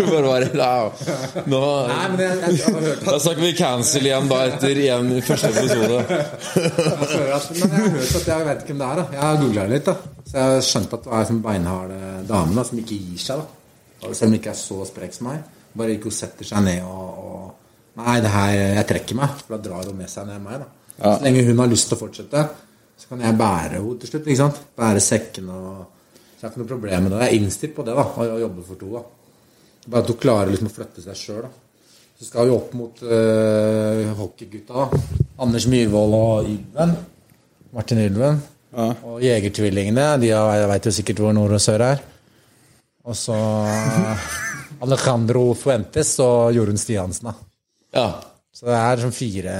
Bare 0.00 0.22
bare 0.24 0.48
Nei, 0.56 0.90
nå, 1.50 1.60
Nei, 1.90 2.06
men 2.12 2.22
jeg, 2.24 2.38
jeg, 2.40 2.54
jeg 2.60 2.74
har 2.74 2.84
hørt 2.86 3.02
Da 3.06 3.16
snakker 3.20 3.42
vi 3.44 3.50
cancel 3.58 4.08
igjen 4.08 4.30
da 4.30 4.38
etter 4.48 4.80
igjen 4.84 5.10
første 5.26 5.50
episode. 5.52 5.98
Jeg 6.06 6.20
at, 7.34 7.50
men 7.50 7.66
jeg 7.66 7.70
har 7.74 7.92
hørt 7.96 8.16
at 8.20 8.30
jeg 8.32 8.48
vet 8.48 8.64
ikke 8.64 8.72
hvem 8.72 8.80
det 8.82 8.88
er. 8.88 9.02
da 9.02 9.04
Jeg 9.16 9.22
har 9.24 9.40
googla 9.44 9.66
litt, 9.74 9.90
da 9.90 9.94
så 10.30 10.36
jeg 10.38 10.46
har 10.46 10.60
skjønt 10.62 10.92
at 10.94 11.06
det 11.06 11.14
er 11.18 11.30
en 11.32 11.38
beinhard 11.42 11.92
eh, 11.96 12.18
dame 12.28 12.54
da 12.54 12.62
som 12.68 12.78
ikke 12.78 12.98
gir 13.02 13.22
seg. 13.22 13.40
da 13.40 14.12
Selv 14.14 14.28
om 14.28 14.30
hun 14.30 14.38
ikke 14.38 14.52
er 14.52 14.58
så 14.60 14.76
sprek 14.86 15.16
som 15.16 15.26
meg. 15.26 15.40
Bare 15.74 15.96
ikke 15.96 16.10
hun 16.10 16.14
setter 16.14 16.46
seg 16.46 16.62
ned 16.66 16.84
og, 16.86 17.08
og 17.26 17.48
Nei, 18.00 18.20
det 18.22 18.30
her, 18.30 18.50
jeg 18.78 18.86
trekker 18.92 19.18
meg. 19.18 19.32
For 19.42 19.56
da 19.56 19.64
drar 19.64 19.88
hun 19.90 19.98
med 19.98 20.10
seg 20.12 20.28
ned 20.28 20.38
meg. 20.44 20.62
da 20.62 20.68
Så 21.00 21.16
lenge 21.24 21.42
hun 21.48 21.62
har 21.64 21.72
lyst 21.72 21.90
til 21.90 21.98
å 21.98 22.00
fortsette, 22.04 22.44
så 23.00 23.10
kan 23.10 23.24
jeg 23.26 23.38
bære 23.40 23.80
henne 23.80 23.96
til 23.98 24.12
slutt. 24.12 24.28
ikke 24.28 24.42
sant? 24.44 24.60
Bære 24.78 25.02
sekken 25.02 25.50
og 25.56 25.80
Så 26.40 26.46
jeg 26.46 26.48
har 26.48 26.54
ikke 26.54 26.62
noe 26.62 26.70
problem 26.72 27.02
med 27.04 27.12
det. 27.12 27.18
Jeg 27.20 27.28
er 27.34 27.42
innstilt 27.44 27.74
på 27.76 27.84
det, 27.84 27.94
da 27.98 28.04
å 28.24 28.38
jobbe 28.40 28.62
for 28.64 28.80
to. 28.80 28.86
da 28.96 29.90
Bare 29.92 30.02
at 30.06 30.08
hun 30.08 30.16
klarer 30.22 30.48
liksom 30.54 30.70
å 30.70 30.72
flytte 30.72 31.02
seg 31.04 31.18
sjøl. 31.20 31.48
Så 32.16 32.24
skal 32.30 32.48
vi 32.48 32.54
opp 32.54 32.72
mot 32.76 33.02
uh, 33.04 34.08
hockeygutta. 34.16 34.86
Anders 35.40 35.66
Myhrvold 35.68 36.16
og 36.16 36.48
Ylven. 36.48 36.94
Martin 37.76 38.00
Ylven. 38.06 38.40
Og 39.04 39.20
Jegertvillingene. 39.24 40.06
De 40.20 40.30
har- 40.32 40.56
jeg 40.62 40.68
veit 40.72 40.88
jo 40.88 40.92
sikkert 40.96 41.20
hvor 41.24 41.36
nord 41.36 41.52
og 41.52 41.60
sør 41.60 41.84
er. 41.90 42.00
Og 43.04 43.16
så 43.16 43.36
Alejandro 44.84 45.50
Fuentes 45.58 46.14
og 46.24 46.54
Jorunn 46.56 46.78
Stiansen. 46.80 47.30
da. 47.30 47.34
Ja. 47.96 48.06
Så 48.54 48.66
det 48.68 48.76
er 48.76 48.96
sånn 49.04 49.14
fire 49.16 49.54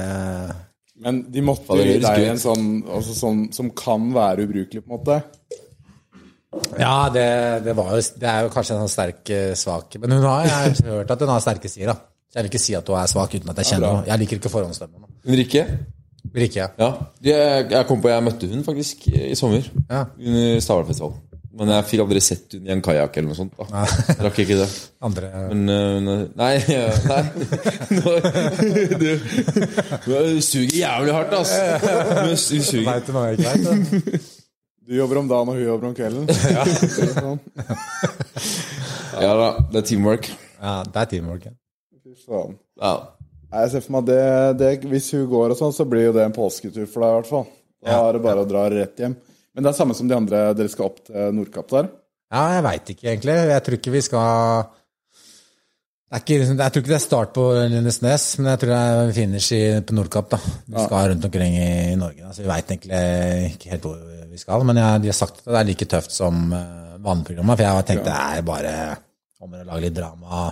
Men 1.00 1.22
de 1.32 1.40
måtte 1.44 1.76
jo 1.76 1.84
gi 1.86 1.98
deg 2.02 2.26
en 2.28 2.40
sånn, 2.40 2.64
altså 2.84 3.14
sånn 3.16 3.38
som 3.56 3.70
kan 3.72 4.10
være 4.12 4.44
ubrukelig, 4.44 4.82
på 4.84 4.90
en 4.92 4.98
måte. 4.98 5.22
Ja, 6.80 7.08
det, 7.14 7.26
det, 7.64 7.76
var 7.78 7.92
jo, 7.94 8.02
det 8.18 8.26
er 8.26 8.46
jo 8.46 8.50
kanskje 8.50 8.74
en 8.74 8.82
sånn 8.82 8.90
sterk 8.90 9.30
eh, 9.30 9.52
svak 9.54 9.94
Men 10.02 10.16
hun 10.16 10.24
har, 10.26 10.48
jeg 10.48 10.74
har 10.82 10.96
hørt 10.96 11.12
at 11.14 11.22
hun 11.22 11.30
har 11.30 11.44
sterke 11.44 11.70
sider. 11.70 11.92
da. 11.92 11.94
Så 12.30 12.38
Jeg 12.38 12.42
vil 12.44 12.50
ikke 12.50 12.62
si 12.62 12.74
at 12.78 12.90
hun 12.90 12.98
er 12.98 13.10
svak 13.10 13.34
uten 13.36 13.52
at 13.52 13.62
jeg 13.62 13.72
kjenner 13.72 13.92
henne. 13.94 14.10
Jeg 14.10 14.22
liker 14.24 14.40
ikke 14.40 14.52
forhåndsdømme 14.52 14.98
henne. 14.98 15.14
Men 15.24 15.38
Rikke? 15.40 15.64
Vil 16.34 16.46
jeg. 16.54 16.68
Ja. 16.78 16.90
Jeg, 17.24 17.66
jeg 17.70 17.86
kom 17.88 18.02
på 18.02 18.10
jeg 18.10 18.22
møtte 18.22 18.50
hun 18.50 18.62
faktisk 18.66 19.08
i 19.08 19.34
sommer. 19.38 19.66
Ja. 19.90 20.04
Under 20.18 20.60
Stavernfestivalen. 20.62 21.26
Men 21.60 21.72
jeg 21.74 21.86
fikk 21.88 22.02
aldri 22.04 22.20
sett 22.22 22.54
hun 22.54 22.68
i 22.68 22.72
en 22.72 22.82
kajakk 22.84 23.16
eller 23.18 23.32
noe 23.32 23.38
sånt. 23.38 23.56
da 23.58 23.82
Jeg 23.82 24.18
Rakk 24.22 24.38
ikke 24.44 24.58
det. 24.60 24.68
Andre 25.06 25.30
Men 25.50 25.64
uh, 25.68 26.20
Nei, 26.38 26.52
ja, 26.76 26.84
nei. 27.10 27.22
Nå, 27.98 28.14
du, 29.02 29.08
du 30.06 30.42
suger 30.46 30.76
jævlig 30.78 31.16
hardt, 31.18 31.34
ass. 31.40 31.56
Du, 32.22 32.36
suger. 32.38 32.86
Vet 32.86 33.08
til 33.08 33.18
noe 33.18 33.32
jeg 33.32 33.40
ikke 33.40 33.56
vet? 33.72 34.36
Du 34.90 34.96
jobber 34.96 35.20
om 35.20 35.28
dagen, 35.30 35.46
og 35.46 35.54
hun 35.54 35.62
jobber 35.62 35.86
om 35.86 35.92
kvelden. 35.94 36.24
ja. 36.50 36.64
Ja 39.20 39.34
da, 39.38 39.50
det 39.70 39.78
er 39.78 39.84
teamwork. 39.86 40.26
Ja, 40.58 40.72
det 40.82 40.98
er 40.98 41.10
teamwork. 41.12 41.44
ja. 41.46 41.52
Sånn. 42.24 42.56
Ja. 42.82 42.90
Jeg 43.54 43.70
ser 43.70 43.84
for 43.84 43.94
meg 43.94 44.08
det, 44.08 44.18
det, 44.58 44.70
Hvis 44.90 45.12
hun 45.14 45.28
går 45.30 45.54
og 45.54 45.60
sånn, 45.60 45.76
så 45.76 45.86
blir 45.86 46.08
jo 46.08 46.16
det 46.16 46.24
en 46.26 46.34
påsketur 46.34 46.90
for 46.90 47.04
deg, 47.04 47.12
i 47.12 47.18
hvert 47.20 47.30
fall. 47.30 47.46
Da 47.86 48.00
er 48.08 48.18
det 48.18 48.22
bare 48.24 48.42
å 48.42 48.48
dra 48.50 48.64
rett 48.72 48.98
hjem. 48.98 49.14
Men 49.54 49.66
det 49.66 49.70
er 49.70 49.78
samme 49.78 49.94
som 49.94 50.10
de 50.10 50.18
andre 50.18 50.42
dere 50.58 50.72
skal 50.74 50.88
opp 50.90 50.98
til 51.06 51.38
Nordkapp 51.38 51.70
der? 51.70 51.92
Ja, 52.34 52.42
jeg 52.56 52.66
veit 52.66 52.92
ikke 52.96 53.08
egentlig. 53.12 53.38
Jeg 53.54 53.66
tror 53.66 53.78
ikke 53.78 53.94
vi 53.94 54.02
skal 54.08 54.66
ikke, 56.18 56.38
Jeg 56.42 56.56
tror 56.58 56.82
ikke 56.82 56.90
det 56.90 56.96
er 56.96 57.04
start 57.04 57.34
på 57.36 57.42
Lindesnes, 57.70 58.24
men 58.40 58.50
jeg 58.50 58.60
tror 58.62 58.72
det 58.72 58.78
er 58.80 59.12
finish 59.14 59.52
i, 59.54 59.60
på 59.86 59.94
Nordkapp. 59.94 60.30
da. 60.32 60.40
Vi 60.66 60.86
skal 60.86 61.12
rundt 61.12 61.28
omkring 61.28 61.54
i, 61.54 61.68
i 61.92 61.98
Norge, 62.00 62.32
så 62.34 62.42
vi 62.42 62.48
veit 62.50 62.72
egentlig 62.72 63.02
ikke 63.52 63.70
helt 63.70 63.86
hvor 63.86 64.00
vi 64.30 64.40
skal. 64.42 64.64
Men 64.66 64.80
jeg, 64.82 65.04
de 65.04 65.12
har 65.12 65.18
sagt 65.20 65.38
at 65.44 65.52
det 65.52 65.60
er 65.60 65.68
like 65.70 65.86
tøft 65.92 66.16
som 66.16 66.48
vaneprogrammet, 66.50 67.54
for 67.54 67.64
jeg 67.66 67.78
har 67.78 67.86
tenkt 67.86 68.08
det 68.08 68.16
er 68.16 68.42
bare 68.46 68.74
om 69.40 69.54
å 69.54 69.62
lage 69.62 69.86
litt 69.86 69.96
drama, 69.96 70.48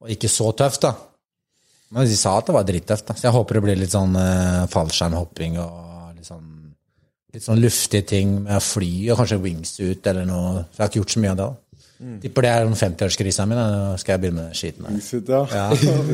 og 0.00 0.14
ikke 0.14 0.30
så 0.32 0.52
tøft, 0.56 0.86
da. 0.86 0.94
Men 1.94 2.08
de 2.08 2.16
sa 2.18 2.38
at 2.38 2.48
det 2.48 2.54
var 2.56 2.64
drittøft, 2.66 3.06
da. 3.10 3.16
Så 3.18 3.28
jeg 3.28 3.34
håper 3.36 3.58
det 3.58 3.64
blir 3.66 3.78
litt 3.78 3.92
sånn 3.92 4.16
eh, 4.18 4.62
fallskjermhopping 4.72 5.58
og 5.62 6.14
litt 6.16 6.26
sånn, 6.26 6.48
litt 7.34 7.44
sånn 7.44 7.60
luftige 7.62 8.06
ting 8.14 8.32
med 8.46 8.62
fly, 8.64 8.92
og 9.12 9.20
kanskje 9.20 9.42
wingsuit 9.42 10.08
eller 10.10 10.26
noe. 10.26 10.64
For 10.70 10.80
jeg 10.80 10.84
har 10.84 10.90
ikke 10.92 11.02
gjort 11.02 11.14
så 11.14 11.22
mye 11.22 11.34
av 11.34 11.38
det. 11.42 11.46
da. 11.50 11.60
Tipper 12.20 12.42
det 12.42 12.50
er 12.50 12.64
den 12.66 12.74
50-årskrisa 12.74 13.44
mi. 13.48 13.54
Nå 13.56 13.94
skal 14.02 14.12
jeg 14.16 14.20
begynne 14.24 14.42
med 14.48 14.56
skiten. 14.58 14.84
her. 14.84 14.90
Wingsuit, 14.96 15.28
ja. 15.30 15.42
Ja, 15.54 15.68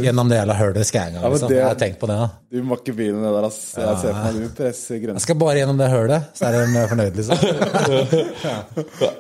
gjennom 0.05 0.29
det 0.31 0.37
jævla 0.39 0.55
hølet 0.59 0.87
skal 0.87 1.01
jeg 1.01 1.09
en 1.09 1.15
gang. 1.23 1.33
Liksom. 1.33 1.49
det- 1.49 1.57
Jeg 1.57 1.67
har 1.67 1.79
tenkt 1.81 1.99
på 1.99 2.07
det. 2.11 2.17
da. 2.21 2.29
Du 2.53 2.63
må 2.63 2.77
ikke 2.79 2.95
begynne 2.99 3.19
med 3.21 3.27
det 3.31 3.35
der, 3.41 3.47
ass. 3.49 3.61
Jeg 3.75 3.99
ser 4.03 4.13
for 4.13 4.23
meg 4.25 4.35
du 4.37 4.49
presser 4.61 5.01
Jeg 5.09 5.21
skal 5.25 5.35
bare 5.41 5.57
gjennom 5.59 5.79
det 5.81 5.89
hølet, 5.91 6.23
så 6.37 6.45
er 6.47 6.53
de 6.53 6.59
fornøyd, 6.93 7.15
liksom. 7.17 7.37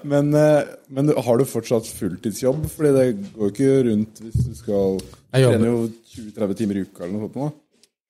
Men, 0.12 0.34
eh, 0.34 0.62
men 0.88 1.08
har 1.16 1.38
du 1.40 1.44
fortsatt 1.48 1.86
fulltidsjobb? 1.86 2.66
Fordi 2.70 2.92
det 2.96 3.06
går 3.34 3.48
jo 3.48 3.50
ikke 3.54 3.70
rundt 3.90 4.20
hvis 4.24 4.38
du 4.46 4.54
skal 4.58 5.00
Jeg 5.34 5.44
jobber. 5.44 5.58
trene 5.58 5.66
jo 5.70 5.90
20-30 6.14 6.56
timer 6.60 6.76
i 6.80 6.84
uka 6.86 7.04
eller 7.04 7.16
noe 7.18 7.30
sånt. 7.32 7.54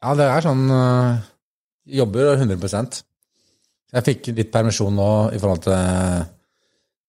Ja, 0.02 0.14
det 0.16 0.26
er 0.32 0.40
sånn 0.46 0.66
øh, 0.72 1.18
Jobber 2.00 2.36
100% 2.40 3.02
Jeg 3.92 4.04
fikk 4.06 4.30
litt 4.36 4.52
permisjon 4.54 4.94
nå 4.96 5.08
i 5.34 5.38
forhold 5.42 5.62
til, 5.66 6.26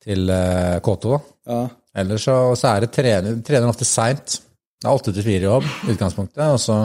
til 0.04 0.30
øh, 0.30 0.80
K2. 0.84 1.14
da. 1.16 1.22
Ja. 1.52 1.62
Ellers 2.02 2.24
så, 2.24 2.36
så 2.56 2.72
er 2.72 2.86
det 2.86 2.94
trener, 2.96 3.40
trener 3.46 3.72
ofte 3.72 3.88
seint. 3.88 4.40
Det 4.82 4.88
er 4.88 4.98
åtte 4.98 5.14
til 5.14 5.26
fire 5.26 5.50
jobb 5.50 5.68
i 5.68 5.94
utgangspunktet, 5.94 6.44
og 6.48 6.60
så 6.62 6.78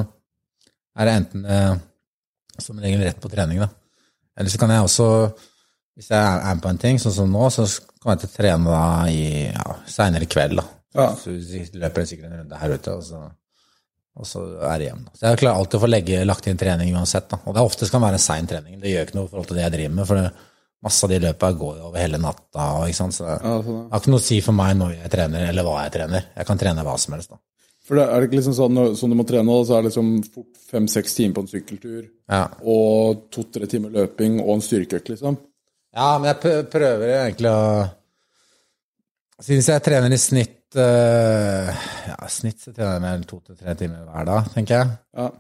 er 0.97 1.09
det 1.09 1.19
enten 1.21 1.45
eh, 1.49 1.75
som 2.61 2.81
regel 2.83 3.05
rett 3.07 3.21
på 3.23 3.31
trening, 3.33 3.63
da. 3.63 3.71
Eller 4.37 4.53
så 4.53 4.61
kan 4.61 4.73
jeg 4.73 4.85
også, 4.85 5.09
hvis 5.97 6.11
jeg 6.13 6.21
er 6.21 6.57
med 6.57 6.65
på 6.65 6.73
en 6.73 6.81
ting, 6.83 6.99
sånn 7.01 7.15
som 7.15 7.33
nå, 7.33 7.47
så 7.55 7.65
kan 8.03 8.13
jeg 8.13 8.25
ikke 8.25 8.37
trene 8.37 8.75
da 8.75 8.83
i 9.13 9.23
ja, 9.47 9.79
seinere 9.91 10.29
kveld, 10.29 10.61
da. 10.61 10.67
Ja. 10.97 11.09
Så 11.21 11.33
løper 11.33 11.81
løper 11.83 12.09
sikkert 12.09 12.31
en 12.31 12.43
runde 12.43 12.61
her 12.61 12.75
ute, 12.77 12.97
og 12.97 13.05
så, 13.05 13.23
og 14.17 14.29
så 14.29 14.45
er 14.65 14.81
det 14.81 14.91
hjem. 14.91 15.07
da. 15.07 15.15
Så 15.17 15.25
jeg 15.29 15.41
klarer 15.45 15.63
alltid 15.63 15.79
å 15.79 15.85
få 15.85 15.91
legge, 15.93 16.21
lagt 16.29 16.51
inn 16.51 16.61
trening 16.61 16.93
uansett. 16.97 17.31
da. 17.33 17.41
Og 17.45 17.57
det 17.57 17.63
er 17.63 17.71
oftest 17.71 17.95
kan 17.95 18.05
være 18.05 18.21
en 18.21 18.27
sein 18.27 18.49
trening. 18.49 18.79
Det 18.83 18.93
gjør 18.93 19.09
ikke 19.09 19.19
noe 19.19 19.29
i 19.29 19.33
forhold 19.33 19.51
til 19.51 19.61
det 19.61 19.65
jeg 19.67 19.77
driver 19.77 19.97
med, 19.99 20.09
for 20.11 20.21
det, 20.21 20.47
masse 20.87 21.05
av 21.07 21.11
de 21.13 21.19
løpa 21.27 21.51
går 21.59 21.83
over 21.89 21.99
hele 22.01 22.19
natta. 22.23 22.69
Så 22.95 23.27
det, 23.27 23.37
sånn, 23.37 23.91
har 23.91 24.01
ikke 24.01 24.13
noe 24.15 24.23
å 24.23 24.27
si 24.29 24.41
for 24.45 24.57
meg 24.57 24.77
når 24.79 24.95
jeg 25.03 25.13
trener, 25.17 25.49
eller 25.51 25.67
hva 25.67 25.83
jeg 25.85 25.97
trener. 25.99 26.31
Jeg 26.37 26.47
kan 26.49 26.59
trene 26.63 26.85
hva 26.87 26.97
som 27.03 27.15
helst. 27.19 27.31
da. 27.35 27.41
For 27.87 27.95
det 28.01 28.05
er 28.11 28.21
det 28.21 28.27
ikke 28.31 28.39
liksom 28.41 28.55
sånn 28.57 28.73
når- 28.75 28.95
sånn 28.99 29.13
du 29.13 29.17
må 29.21 29.25
trene, 29.29 29.57
så 29.67 29.77
er 29.77 29.83
det 29.83 29.93
liksom 29.93 30.09
fem-seks 30.73 31.15
timer 31.15 31.35
på 31.37 31.43
en 31.45 31.51
sykkeltur 31.53 32.09
Ja. 32.29 32.49
og 32.65 33.29
to-tre 33.31 33.69
timer 33.71 33.91
løping 33.95 34.41
og 34.43 34.57
en 34.57 34.61
styrkeøkt, 34.67 35.09
liksom. 35.13 35.37
Ja, 35.95 36.19
men 36.19 36.35
jeg 36.35 36.67
prøver 36.71 37.07
egentlig 37.31 37.53
å 37.53 37.91
Siden 39.39 39.63
jeg 39.69 39.83
trener 39.85 40.13
i 40.13 40.17
snitt 40.17 40.77
eh, 40.81 41.69
Ja, 42.09 42.17
snitt 42.33 42.59
så 42.65 42.73
trener 42.75 42.95
jeg 42.97 43.03
mer 43.05 43.25
to 43.29 43.41
til 43.45 43.57
tre 43.61 43.75
timer 43.79 44.07
hver 44.09 44.25
dag, 44.29 44.47
tenker 44.55 44.79
jeg. 44.81 44.89
Ja. 45.17 45.31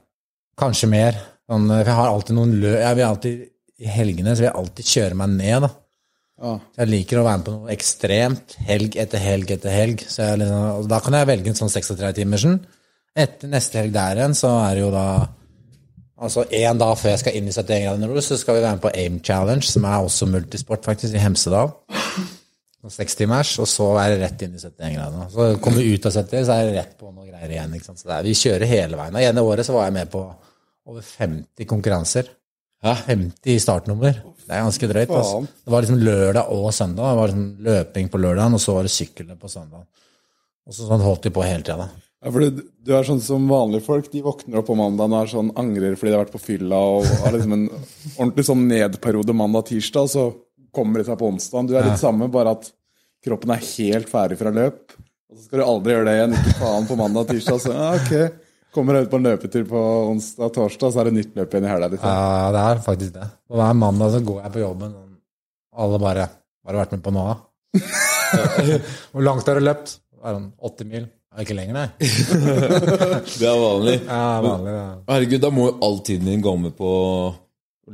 Kanskje 0.60 0.88
mer. 0.92 1.16
Sånn, 1.50 1.66
for 1.68 1.84
jeg 1.90 1.94
har 1.96 2.08
alltid 2.10 2.36
noen 2.36 2.54
løp 2.60 2.78
Jeg 2.80 2.96
vil 2.98 3.06
alltid 3.06 3.44
I 3.82 3.90
helgene 3.92 4.32
så 4.32 4.42
vil 4.42 4.48
jeg 4.48 4.58
alltid 4.60 4.92
kjøre 4.94 5.18
meg 5.20 5.34
ned, 5.36 5.66
da. 5.66 5.72
Ja. 6.36 6.52
Jeg 6.82 6.90
liker 6.92 7.20
å 7.20 7.24
være 7.24 7.40
med 7.40 7.46
på 7.46 7.54
noe 7.54 7.72
ekstremt 7.72 8.56
helg 8.68 8.96
etter 9.00 9.22
helg 9.22 9.52
etter 9.54 9.72
helg. 9.72 10.04
Så 10.08 10.26
liksom, 10.36 10.88
da 10.90 11.00
kan 11.04 11.16
jeg 11.16 11.28
velge 11.30 11.52
en 11.52 11.58
sånn 11.58 11.72
36-timersen. 11.72 12.58
Etter 13.16 13.48
neste 13.52 13.80
helg 13.80 13.94
der 13.94 14.20
igjen, 14.20 14.36
så 14.36 14.52
er 14.66 14.76
det 14.76 14.84
jo 14.84 14.92
da 14.94 15.08
Altså 16.16 16.46
én 16.56 16.78
dag 16.80 16.94
før 16.96 17.12
jeg 17.12 17.20
skal 17.20 17.34
inn 17.36 17.48
i 17.50 17.52
71 17.52 17.82
grader 17.82 18.00
nord, 18.00 18.22
så 18.24 18.38
skal 18.40 18.56
vi 18.56 18.62
være 18.64 18.78
med 18.78 18.82
på 18.86 18.92
AIM 18.96 19.18
Challenge, 19.20 19.66
som 19.68 19.84
er 19.84 19.96
også 20.00 20.28
multisport, 20.32 20.80
faktisk, 20.88 21.12
i 21.12 21.20
Hemsedal. 21.20 21.74
Sekstimers, 22.94 23.50
og 23.60 23.68
så 23.68 23.90
er 24.00 24.14
det 24.14 24.22
rett 24.22 24.44
inn 24.46 24.54
i 24.54 24.62
71 24.62 24.94
grader. 24.94 25.26
Så 25.34 25.48
kommer 25.60 25.82
vi 25.82 25.92
ut 25.92 26.08
av 26.08 26.14
70, 26.16 26.46
så 26.46 26.56
er 26.56 26.70
det 26.70 26.78
rett 26.78 26.94
på 26.96 27.10
noe 27.10 27.26
greier 27.26 27.52
igjen. 27.52 27.76
Ikke 27.76 27.90
sant? 27.90 28.00
Så 28.00 28.08
det 28.08 28.16
er, 28.16 28.24
vi 28.30 28.36
kjører 28.38 28.70
hele 28.70 29.00
veien. 29.00 29.18
Og 29.18 29.28
ene 29.28 29.44
året 29.50 29.68
så 29.68 29.76
var 29.76 29.90
jeg 29.90 29.96
med 29.98 30.12
på 30.14 30.22
over 30.86 31.04
50 31.10 31.68
konkurranser. 31.68 32.32
Hæ? 32.84 32.94
50 33.06 33.54
i 33.56 33.58
startnummer. 33.62 34.12
Det 34.46 34.54
er 34.54 34.62
ganske 34.62 34.88
drøyt. 34.90 35.10
Altså. 35.10 35.40
Det 35.64 35.72
var 35.72 35.82
liksom 35.82 35.98
lørdag 36.06 36.50
og 36.54 36.72
søndag. 36.74 37.08
Det 37.10 37.18
var 37.18 37.28
liksom 37.32 37.46
løping 37.66 38.08
på 38.12 38.20
lørdagen, 38.22 38.54
og 38.54 38.60
så 38.62 38.74
var 38.76 38.82
det 38.86 38.92
syklene 38.94 39.36
på 39.40 39.48
søndag. 39.50 39.86
Og 40.66 40.74
så 40.74 40.86
sånn 40.86 41.02
holdt 41.02 41.22
de 41.26 41.30
på 41.34 41.42
hele 41.46 41.62
tida. 41.66 41.88
Ja, 42.24 42.30
for 42.30 42.40
du- 42.40 42.62
du 42.82 42.92
er 42.96 43.02
sånn 43.04 43.20
som 43.20 43.46
vanlige 43.48 43.82
folk. 43.82 44.10
De 44.10 44.22
våkner 44.22 44.58
opp 44.58 44.66
på 44.66 44.76
mandag 44.76 45.10
og 45.12 45.22
er 45.22 45.26
sånn, 45.30 45.50
angrer 45.54 45.96
fordi 45.96 46.10
de 46.10 46.16
har 46.16 46.24
vært 46.24 46.32
på 46.32 46.40
fylla 46.40 46.74
og 46.76 47.04
har 47.04 47.32
liksom 47.32 47.52
en 47.52 47.68
ordentlig 48.18 48.44
sånn 48.46 48.66
nedperiode 48.68 49.34
mandag-tirsdag, 49.34 50.08
så 50.08 50.34
kommer 50.74 50.98
de 50.98 51.04
seg 51.04 51.18
på 51.18 51.28
onsdag. 51.32 51.66
Du 51.68 51.76
er 51.76 51.82
litt 51.84 51.98
samme, 52.00 52.30
bare 52.30 52.50
at 52.50 52.70
kroppen 53.24 53.50
er 53.50 53.62
helt 53.76 54.08
ferdig 54.08 54.38
fra 54.38 54.50
løp. 54.50 54.92
Og 55.30 55.38
så 55.38 55.44
skal 55.44 55.58
du 55.58 55.64
aldri 55.64 55.92
gjøre 55.92 56.04
det 56.06 56.14
igjen. 56.18 56.34
Ikke 56.38 56.58
faen 56.60 56.86
på 56.86 56.96
mandag-tirsdag. 56.96 57.60
Så 57.60 57.72
ja, 57.74 57.94
ok. 57.94 58.32
Kommer 58.76 59.00
ut 59.00 59.08
på 59.10 59.16
en 59.16 59.24
løpetur 59.24 59.64
på 59.70 59.82
onsdag-torsdag, 60.12 60.92
så 60.92 61.00
er 61.00 61.08
det 61.08 61.16
nytt 61.16 61.36
løp 61.38 61.54
igjen 61.54 61.64
i 61.64 61.70
helga. 61.72 61.88
Liksom. 61.94 62.10
Ja, 62.12 62.48
det 62.52 62.64
er 62.68 62.82
faktisk 62.84 63.14
det. 63.14 63.28
Og 63.48 63.60
hver 63.60 63.76
mandag 63.80 64.12
så 64.12 64.20
går 64.26 64.42
jeg 64.44 64.52
på 64.58 64.64
jobben, 64.66 64.96
og 65.00 65.84
alle 65.86 66.00
bare 66.02 66.26
Hva 66.28 66.72
har 66.72 66.76
du 66.76 66.80
vært 66.82 66.96
med 66.96 67.04
på 67.06 67.12
nå, 67.14 67.24
da? 67.30 67.36
Hvor 69.14 69.24
langt 69.24 69.48
har 69.48 69.56
du 69.60 69.64
løpt? 69.64 69.96
Det 70.16 70.26
er 70.26 70.36
sånn 70.36 70.50
80 70.68 70.90
mil. 70.92 71.06
Det 71.06 71.42
er 71.42 71.46
ikke 71.46 71.56
lenger, 71.56 71.76
nei. 71.76 71.88
Det 73.40 73.48
er 73.48 73.58
vanlig. 73.60 73.96
Ja, 74.06 74.22
vanlig, 74.44 74.72
ja. 74.76 74.86
Herregud, 75.10 75.42
da 75.44 75.50
må 75.52 75.66
jo 75.68 75.74
all 75.88 75.98
tiden 76.06 76.30
din 76.30 76.44
gå 76.44 76.54
med 76.60 76.72
på 76.78 76.92
å 76.96 77.10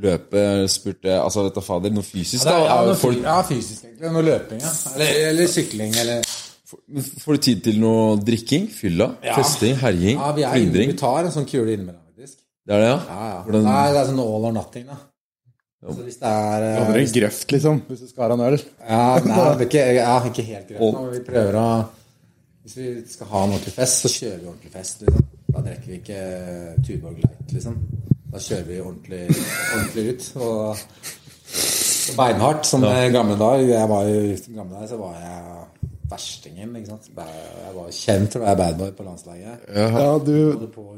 løpe. 0.03 0.45
Spurte 0.73 1.19
Altså, 1.19 1.47
vet 1.49 1.59
du 1.59 1.65
fader, 1.67 1.93
noe 1.95 2.07
fysisk, 2.07 2.45
Det 2.47 2.53
da? 2.53 2.61
Ja, 2.63 2.69
ja, 2.71 2.87
noe, 2.91 2.99
folk, 3.01 3.19
ja, 3.27 3.39
fysisk, 3.47 3.85
egentlig. 3.89 4.13
Noe 4.15 4.25
løping, 4.31 4.63
ja. 4.63 4.73
Eller, 4.95 5.19
eller 5.33 5.51
sykling, 5.51 5.95
eller 6.05 6.23
får 7.23 7.39
du 7.39 7.45
tid 7.49 7.63
til 7.67 7.79
noe 7.83 8.17
drikking? 8.23 8.69
Fylla? 8.73 9.13
Festing? 9.23 9.77
Herjing? 9.81 10.19
Ja, 10.19 10.33
vi, 10.37 10.45
er 10.49 10.61
inne, 10.65 10.85
vi 10.91 10.99
tar 10.99 11.27
en 11.27 11.35
sånn 11.35 11.49
kule 11.49 11.73
innimellom, 11.75 12.03
faktisk. 12.11 12.39
Det 12.67 12.77
er 12.77 12.85
det, 12.85 12.91
ja? 12.91 12.99
Ja, 13.09 13.31
ja. 13.31 13.41
Hvordan- 13.47 13.67
Nei, 13.69 13.87
det 13.93 14.01
er 14.03 14.11
sånn 14.11 14.23
all 14.27 14.47
or 14.51 14.55
nothing, 14.57 14.87
da. 14.91 14.99
Så 15.83 15.99
hvis 15.99 16.19
det 16.21 16.29
er 16.31 16.63
eh, 16.63 16.77
Du 16.77 16.85
hadde 16.85 17.01
en 17.01 17.15
grøft, 17.17 17.53
liksom, 17.53 17.81
hvis 17.89 18.01
du 18.05 18.07
skal 18.07 18.23
ha 18.23 18.35
en 18.37 18.45
øl. 18.47 18.61
Ja, 18.87 19.07
nei, 19.19 19.39
det 19.59 19.65
er 19.65 19.67
ikke, 19.67 19.87
ja, 19.97 20.13
ikke 20.29 20.45
helt 20.47 20.69
grøft, 20.69 20.85
nå, 20.85 21.01
men 21.03 21.13
Vi 21.17 21.23
prøver 21.27 21.59
å 21.59 21.67
Hvis 22.63 22.77
vi 22.77 22.91
skal 23.11 23.27
ha 23.33 23.43
en 23.43 23.55
ordentlig 23.57 23.75
fest, 23.75 24.05
så 24.05 24.13
kjører 24.13 24.39
vi 24.39 24.47
ordentlig 24.53 24.71
fest. 24.71 25.03
Liksom. 25.03 25.25
Da 25.49 25.65
drikker 25.67 25.89
vi 25.91 25.97
ikke 25.99 26.21
Tuborg 26.87 27.19
Light, 27.19 27.57
liksom. 27.57 27.81
Da 28.33 28.39
kjører 28.39 28.69
vi 28.69 28.79
ordentlig, 28.81 29.25
ordentlig 29.75 30.05
ut. 30.13 30.29
Og, 30.37 30.85
og 32.13 32.21
beinhardt, 32.21 32.69
som 32.71 32.87
ja. 32.87 33.09
gamle 33.13 33.35
dager. 33.41 33.67
Jeg 33.75 33.91
var 33.91 34.07
jo 34.07 34.21
gammel, 34.23 34.55
gamle 34.61 34.79
dager 34.79 34.93
så 34.93 35.01
var 35.03 35.19
jeg 35.19 35.67
verstingen. 36.11 36.75
ikke 36.77 36.91
sant? 36.91 37.09
Jeg 37.17 37.75
var 37.77 37.91
kjent 37.97 38.33
for 38.35 38.43
å 38.43 38.47
være 38.49 38.59
badboy 38.63 38.91
på 38.99 39.07
landslaget. 39.07 39.69
Ja, 39.77 40.09
du, 40.19 40.67
på. 40.75 40.89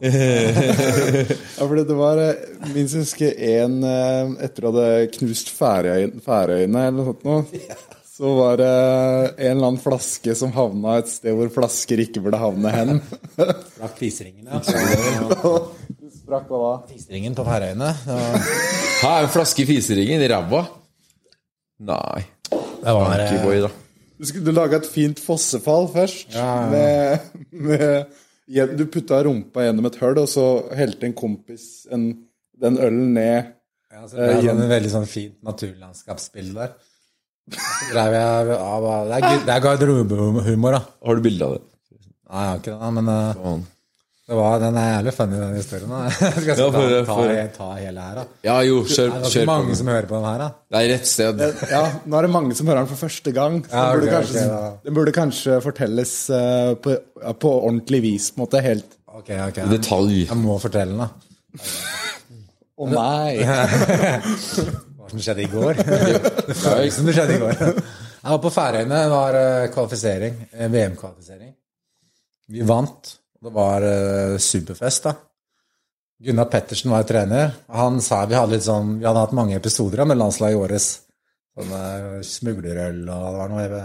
Ja, 0.06 1.66
for 1.66 1.76
det 1.78 1.94
var 1.96 2.18
eh, 2.20 2.40
Minst 2.74 2.96
huske 2.98 3.30
husker 3.30 3.38
en 3.62 3.76
eh, 3.86 4.32
Etter 4.44 4.64
du 4.66 4.68
hadde 4.70 4.88
knust 5.14 5.48
Færøy- 5.56 6.18
Færøyene 6.24 6.82
eller 6.88 6.96
noe 6.98 7.06
sånt 7.12 7.24
noe, 7.26 7.76
så 8.16 8.32
var 8.38 8.56
det 8.60 8.68
en 8.70 9.50
eller 9.52 9.66
annen 9.70 9.80
flaske 9.82 10.34
som 10.38 10.52
havna 10.56 10.98
et 11.02 11.10
sted 11.12 11.36
hvor 11.36 11.50
flasker 11.52 12.00
ikke 12.06 12.22
burde 12.24 12.38
havne 12.40 12.70
hen. 12.72 13.00
Sprakk 13.36 13.98
fiseringen, 14.00 14.48
ja. 14.48 14.60
Du 16.00 16.08
sprakk 16.14 16.48
hva 16.48 16.60
da? 16.62 16.70
Fiseringen 16.94 17.36
på 17.36 17.44
Færøyene. 17.46 17.90
Her 18.08 19.10
er 19.10 19.26
en 19.26 19.32
flaske 19.34 19.66
fiseringen 19.68 20.24
i 20.24 20.30
ræva? 20.32 20.62
Nei. 21.84 22.22
Det 22.48 22.94
var 22.96 23.02
Monkeyboy, 23.04 23.60
da. 23.66 23.70
Du, 24.16 24.24
skulle- 24.24 24.54
lage 24.56 24.78
et 24.80 24.88
fint 24.88 25.20
fossefall 25.20 25.88
først. 25.92 26.34
Med, 26.72 27.18
med, 27.52 28.76
du 28.78 28.86
putta 28.86 29.20
rumpa 29.26 29.66
gjennom 29.66 29.88
et 29.90 29.98
hull, 30.00 30.18
og 30.22 30.28
så 30.30 30.46
helte 30.78 31.08
en 31.08 31.16
kompis 31.18 31.86
en, 31.92 32.08
den 32.62 32.78
ølen 32.80 33.14
ned. 33.16 33.52
Ja, 33.92 34.02
så 34.08 34.16
det 34.18 34.26
er 34.26 34.42
et 34.42 34.50
en 34.52 34.68
veldig 34.70 34.92
sånn 34.92 35.08
fint 35.08 35.36
naturlandskapsbilde 35.46 36.58
der. 36.58 36.74
Så 37.56 37.92
drev 37.92 38.16
jeg 38.16 38.56
av, 38.58 38.84
Det 39.06 39.20
er, 39.22 39.40
det 39.46 39.54
er 39.54 39.62
garderobehumor, 39.62 40.74
da. 40.78 40.82
Har 41.06 41.16
du 41.18 41.24
bilde 41.24 41.46
av 41.46 41.56
det? 41.56 41.64
Nei, 42.26 42.42
jeg 42.42 42.50
har 42.50 42.60
ikke 42.60 42.74
det, 42.74 42.92
men 42.96 43.08
det 43.12 43.18
var, 44.34 44.56
den 44.58 44.74
er 44.74 44.86
jævlig 44.96 45.12
funny, 45.14 45.36
den 45.38 45.52
historien. 45.54 45.90
da. 45.92 45.98
Jeg 46.20 46.32
skal 46.42 46.48
Ja, 46.58 46.64
for- 46.74 46.88
ta, 46.90 47.02
for- 47.06 47.50
ta 47.56 47.66
hele 47.78 48.00
her, 48.02 48.14
da. 48.18 48.24
Ja, 48.42 48.56
jo, 48.66 48.80
Det 48.82 48.90
kjør, 48.96 49.06
er 49.06 49.20
ganske 49.22 49.38
Er 49.40 49.44
på. 49.46 49.50
mange 49.52 49.76
som 49.78 49.86
hører 49.92 50.08
på 50.10 50.16
den 50.18 50.24
her, 50.26 50.38
da. 50.42 50.48
Det 50.72 50.80
er 50.80 50.88
rett 50.96 51.06
sted. 51.06 51.42
Ja, 51.70 51.82
nå 52.06 52.16
er 52.18 52.22
det 52.26 52.30
mange 52.34 52.54
som 52.58 52.66
hører 52.66 52.80
den 52.82 52.88
for 52.90 52.96
første 53.06 53.32
gang. 53.36 53.60
Ja, 53.70 53.84
den, 53.92 54.00
burde 54.00 54.08
okay, 54.08 54.16
kanskje, 54.16 54.46
okay, 54.50 54.72
den 54.88 54.94
burde 54.98 55.12
kanskje 55.14 55.60
fortelles 55.62 56.14
uh, 56.34 56.72
på, 56.82 56.96
ja, 57.22 57.32
på 57.46 57.52
ordentlig 57.60 58.00
vis, 58.02 58.30
på 58.34 58.40
en 58.40 58.44
måte. 58.48 58.62
Helt 58.66 58.96
okay, 59.06 59.38
okay. 59.46 59.62
I 59.62 59.76
detalj. 59.76 60.16
Jeg 60.26 60.40
må 60.42 60.58
fortelle 60.58 60.96
den, 60.96 61.06
da. 61.06 61.68
Å 62.76 62.88
nei! 62.90 63.36
Hva 65.06 65.12
som 65.12 65.22
skjedde 65.22 65.44
i 65.44 65.52
går. 65.52 65.78
Det 66.50 66.56
føles 66.58 66.96
som 66.98 67.06
det 67.06 67.14
skjedde 67.14 67.36
i 67.36 67.40
går. 67.44 67.54
Jeg 67.62 68.32
var 68.34 68.40
på 68.42 68.50
Færøyene. 68.50 68.98
Det 69.06 69.12
var 69.12 69.38
eh, 69.38 69.68
kvalifisering. 69.70 70.40
eh, 70.50 70.66
VM-kvalifisering. 70.72 71.52
Vi 72.50 72.66
vant. 72.66 73.12
Det 73.46 73.52
var 73.54 73.84
uh, 73.86 74.36
superfest, 74.42 75.06
da. 75.06 75.14
Gunnar 76.18 76.48
Pettersen 76.50 76.90
var 76.90 77.04
trener. 77.06 77.52
Han 77.68 78.00
sa 78.02 78.22
vi 78.26 78.34
hadde 78.38 78.58
sånn 78.64 78.96
Vi 78.98 79.06
hadde 79.06 79.20
hatt 79.20 79.34
mange 79.36 79.58
episoder 79.58 80.00
da, 80.00 80.06
med 80.08 80.18
landslaget 80.18 80.56
i 80.56 80.62
årets. 80.64 80.86
eh, 81.56 82.20
smuglerøl, 82.24 83.02
og 83.08 83.26
det 83.26 83.38
var 83.38 83.52
noe, 83.52 83.82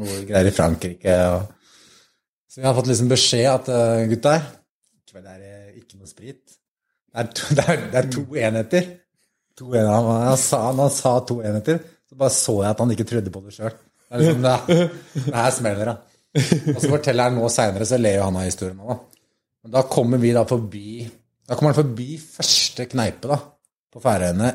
noe 0.00 0.16
greier 0.28 0.50
i 0.50 0.54
Frankrike. 0.56 1.14
og 1.32 1.46
Så 2.48 2.60
vi 2.60 2.66
har 2.66 2.76
fått 2.76 2.90
liksom 2.90 3.12
beskjed 3.12 3.46
at 3.52 3.70
uh, 3.72 4.02
gutter, 4.10 4.48
i 4.96 5.12
kveld 5.12 5.30
er 5.32 5.38
det 5.44 5.82
ikke 5.82 6.00
noe 6.00 6.10
sprit. 6.10 6.56
Det 7.12 7.22
er 7.22 7.30
to, 7.38 7.48
det 7.56 7.68
er, 7.68 7.86
det 7.92 8.02
er 8.02 8.10
to 8.16 8.26
enheter. 8.48 8.90
To 9.56 9.70
enheter. 9.70 10.10
Han, 10.10 10.40
sa, 10.40 10.62
han 10.72 10.92
sa 10.92 11.14
to 11.28 11.38
enheter, 11.44 11.80
så 12.08 12.18
bare 12.20 12.36
så 12.36 12.58
jeg 12.62 12.72
at 12.74 12.84
han 12.84 12.96
ikke 12.96 13.08
trodde 13.12 13.32
på 13.32 13.44
det 13.46 13.56
sjøl. 13.56 13.72
Det 14.06 14.16
er 14.16 14.22
liksom 14.22 14.44
det, 14.44 14.90
det 15.14 15.38
her 15.38 15.54
smeller 15.54 15.92
det. 15.92 15.96
Og 16.36 16.80
så 16.80 16.90
forteller 16.90 17.28
han 17.28 17.38
nå 17.38 17.50
seinere, 17.52 17.88
så 17.88 17.98
ler 18.00 18.18
jo 18.18 18.26
han 18.26 18.38
av 18.40 18.46
historien 18.46 18.80
òg. 18.82 19.04
Men 19.64 19.74
da 19.74 19.82
kommer 19.90 20.20
vi 20.22 20.32
da 20.36 20.44
forbi 20.46 21.06
Da 21.46 21.54
kommer 21.54 21.72
han 21.72 21.78
forbi 21.78 22.16
første 22.18 22.88
kneipe 22.90 23.28
da, 23.30 23.36
på 23.94 24.00
Færøyene. 24.02 24.48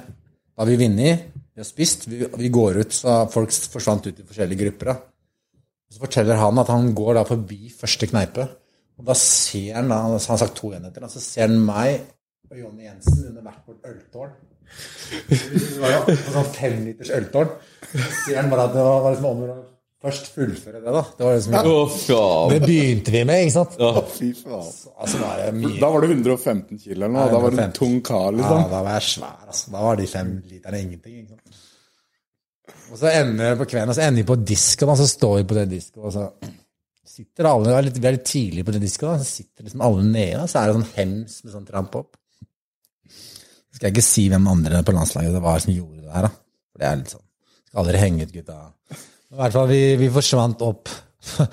Da 0.52 0.60
har 0.60 0.68
vi 0.68 0.80
vunnet, 0.82 1.30
vi 1.56 1.62
har 1.64 1.68
spist, 1.68 2.04
vi, 2.12 2.20
vi 2.20 2.50
går 2.52 2.82
ut, 2.82 2.96
så 2.96 3.22
folk 3.32 3.54
forsvant 3.72 4.10
ut 4.10 4.20
i 4.20 4.26
forskjellige 4.28 4.60
grupper. 4.66 4.92
da. 4.92 4.98
Og 5.88 5.96
Så 5.96 6.02
forteller 6.04 6.42
han 6.42 6.60
at 6.60 6.74
han 6.74 6.92
går 6.96 7.16
da 7.16 7.24
forbi 7.30 7.72
første 7.72 8.10
kneipe, 8.12 8.48
og 9.00 9.08
da 9.08 9.16
ser 9.16 9.80
han 9.80 9.88
da, 9.88 10.02
han 10.04 10.18
har 10.20 10.42
sagt 10.44 10.60
to 10.60 10.74
enheter, 10.76 11.00
da, 11.00 11.08
så 11.10 11.24
ser 11.24 11.48
han 11.48 11.64
meg 11.64 12.02
og 12.52 12.58
Jonny 12.60 12.84
Jensen 12.84 13.30
under 13.30 13.46
hvert 13.46 13.68
vårt 13.68 13.86
øltårn. 13.88 14.32
Det 15.32 15.78
var 15.80 15.94
jo 15.94 16.16
sånn 16.20 16.50
femliters 16.56 17.12
øltårn. 17.16 17.54
Så 17.92 18.08
ser 18.26 18.42
han 18.42 18.52
bare 18.52 18.66
at 18.68 18.74
det 18.76 18.84
var 18.84 19.08
liksom 19.08 19.28
om 19.30 19.44
å 19.46 19.56
først 20.02 20.30
fullføre 20.34 20.80
det, 20.82 20.94
da. 20.96 21.02
Det 21.18 21.26
var 21.28 21.36
liksom 21.38 21.58
Å, 21.62 21.74
faen. 21.94 22.54
Det 22.54 22.60
begynte 22.66 23.14
vi 23.14 23.24
med, 23.30 23.44
ikke 23.46 23.56
sant? 23.56 23.76
Ja. 23.82 24.04
Fy 24.16 24.30
faen. 24.38 24.70
Altså, 24.98 25.20
var 25.22 25.42
det 25.42 25.50
mye 25.58 25.82
Da 25.82 25.90
var 25.94 26.06
du 26.06 26.14
115 26.16 26.80
kilo 26.82 26.96
eller 26.96 27.12
noe. 27.14 27.26
Ja, 27.28 27.34
Da 27.36 27.42
var 27.44 27.54
du 27.56 27.62
en 27.66 27.76
tung 27.78 28.00
kar, 28.06 28.32
liksom. 28.38 28.64
Ja, 28.64 28.72
da 28.72 28.82
var 28.88 28.98
jeg 28.98 29.08
svær, 29.10 29.44
altså. 29.48 29.74
Da 29.76 29.84
var 29.86 30.00
de 30.02 30.08
fem 30.10 30.32
literne 30.50 30.82
ingenting. 30.86 31.20
Ikke 31.22 31.36
sant? 31.36 31.68
Og 32.92 32.98
så 33.00 33.08
ender 33.12 33.54
vi 33.54 33.60
på 33.62 33.70
kvelden, 33.72 33.94
og 33.94 33.96
så 33.96 34.04
ender 34.08 34.20
vi 34.24 34.28
på 34.32 34.40
disken, 34.52 34.90
og 34.92 34.98
så 35.00 35.08
står 35.08 35.38
vi 35.38 35.46
på 35.48 35.56
det 35.56 35.68
disken, 35.72 36.02
og 36.04 36.12
så 36.16 36.26
sitter 37.12 37.48
alle 37.48 37.70
Vi 37.70 37.76
er 37.78 37.86
litt, 37.88 38.00
vi 38.02 38.08
er 38.10 38.16
litt 38.18 38.28
tidlig 38.28 38.66
på 38.68 38.74
det 38.76 38.82
disken, 38.84 39.08
og 39.14 39.22
så 39.22 39.28
sitter 39.30 39.68
liksom 39.68 39.84
alle 39.86 40.04
nede, 40.08 40.42
og 40.44 40.50
så 40.52 40.60
er 40.60 40.68
det 40.72 40.76
sånn 40.80 40.92
hems 40.98 41.38
med 41.46 41.54
sånn 41.56 41.68
tramp 41.68 41.96
opp. 42.00 42.18
Så 43.08 43.78
skal 43.80 43.88
jeg 43.90 43.96
ikke 43.96 44.04
si 44.10 44.26
hvem 44.32 44.48
andre 44.52 44.82
på 44.88 44.96
landslaget 44.96 45.36
det 45.38 45.44
var 45.44 45.64
som 45.64 45.74
gjorde 45.76 46.04
det 46.04 46.12
her, 46.16 46.28
da. 46.28 46.32
For 46.72 46.84
det 46.84 46.88
er 46.90 47.00
litt 47.02 47.14
sånn 47.16 47.26
Skal 47.72 47.82
aldri 47.86 48.02
henge 48.02 48.26
ut 48.28 48.34
gutta. 48.36 48.58
I 49.32 49.40
hvert 49.40 49.56
fall, 49.56 49.70
vi, 49.72 49.82
vi 50.02 50.12
forsvant 50.12 50.64
opp 50.68 50.92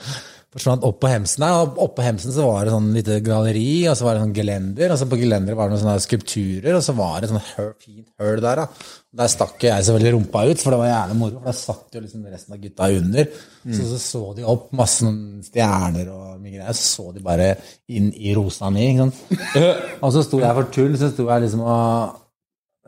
forsvant 0.58 0.84
opp 0.88 0.96
på 1.02 1.10
hemsen 1.10 1.44
der. 1.44 1.56
og 1.60 1.78
oppå 1.84 2.02
hemsen 2.02 2.32
så 2.32 2.46
var 2.48 2.64
det 2.66 2.72
sånn 2.72 2.88
lite 2.94 3.18
galleri, 3.24 3.84
og 3.90 3.96
så 3.98 4.06
var 4.06 4.16
det 4.16 4.22
sånn 4.24 4.36
gelender, 4.36 4.94
og 4.94 5.00
så 5.00 5.08
på 5.10 5.18
gelenderet 5.20 5.58
var 5.58 5.68
det 5.68 5.74
noen 5.76 5.82
sånne 5.82 6.04
skulpturer, 6.04 6.78
og 6.78 6.84
så 6.86 6.94
var 6.98 7.20
det 7.20 7.30
sånn 7.30 7.42
fint 7.84 8.08
høl 8.22 8.40
der, 8.42 8.62
da. 8.62 8.94
Der 9.18 9.30
stakk 9.32 9.64
jeg 9.64 9.84
selvfølgelig 9.86 10.14
rumpa 10.16 10.44
ut, 10.48 10.62
for 10.62 10.74
det 10.74 10.80
var 10.80 10.90
jævlig 10.90 11.18
moro, 11.20 11.34
for 11.36 11.50
der 11.50 11.58
satt 11.58 11.98
jo 11.98 12.02
liksom 12.04 12.24
resten 12.32 12.56
av 12.56 12.62
gutta 12.64 12.88
under. 12.96 13.28
Så, 13.68 13.84
så 13.92 14.00
så 14.06 14.22
de 14.38 14.48
opp 14.54 14.72
masse 14.80 15.12
stjerner 15.50 16.10
og 16.14 16.40
mye 16.40 16.56
greier, 16.56 16.80
så 16.80 16.88
så 16.88 17.06
de 17.14 17.24
bare 17.28 17.50
inn 17.92 18.08
i 18.16 18.34
rosa 18.36 18.72
mi, 18.74 18.88
ikke 18.94 19.06
sant. 19.06 19.46
Og 20.04 20.10
så 20.16 20.24
sto 20.26 20.40
jeg 20.42 20.58
for 20.60 20.72
tull, 20.74 20.96
så 21.00 21.12
sto 21.12 21.28
jeg 21.28 21.44
liksom 21.44 21.64
og 21.66 22.18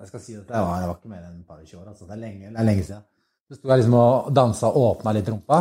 Jeg 0.00 0.08
skal 0.08 0.22
si 0.24 0.32
at 0.32 0.48
jeg 0.48 0.64
var, 0.64 0.80
jeg 0.80 0.88
var 0.88 0.96
ikke 0.96 1.12
mer 1.12 1.24
enn 1.26 1.40
et 1.42 1.48
par 1.48 1.60
og 1.60 1.68
tjue 1.68 1.82
år, 1.82 1.90
altså. 1.92 2.08
Det 2.08 2.16
er 2.16 2.22
lenge, 2.24 2.48
det 2.48 2.56
er 2.56 2.68
lenge 2.72 2.86
siden. 2.88 3.04
Så 3.50 3.58
sto 3.58 3.66
jeg 3.66 3.80
liksom 3.80 3.94
og 3.98 4.30
dansa 4.30 4.68
og 4.70 4.84
åpna 4.92 5.10
litt 5.16 5.26
rumpa. 5.26 5.56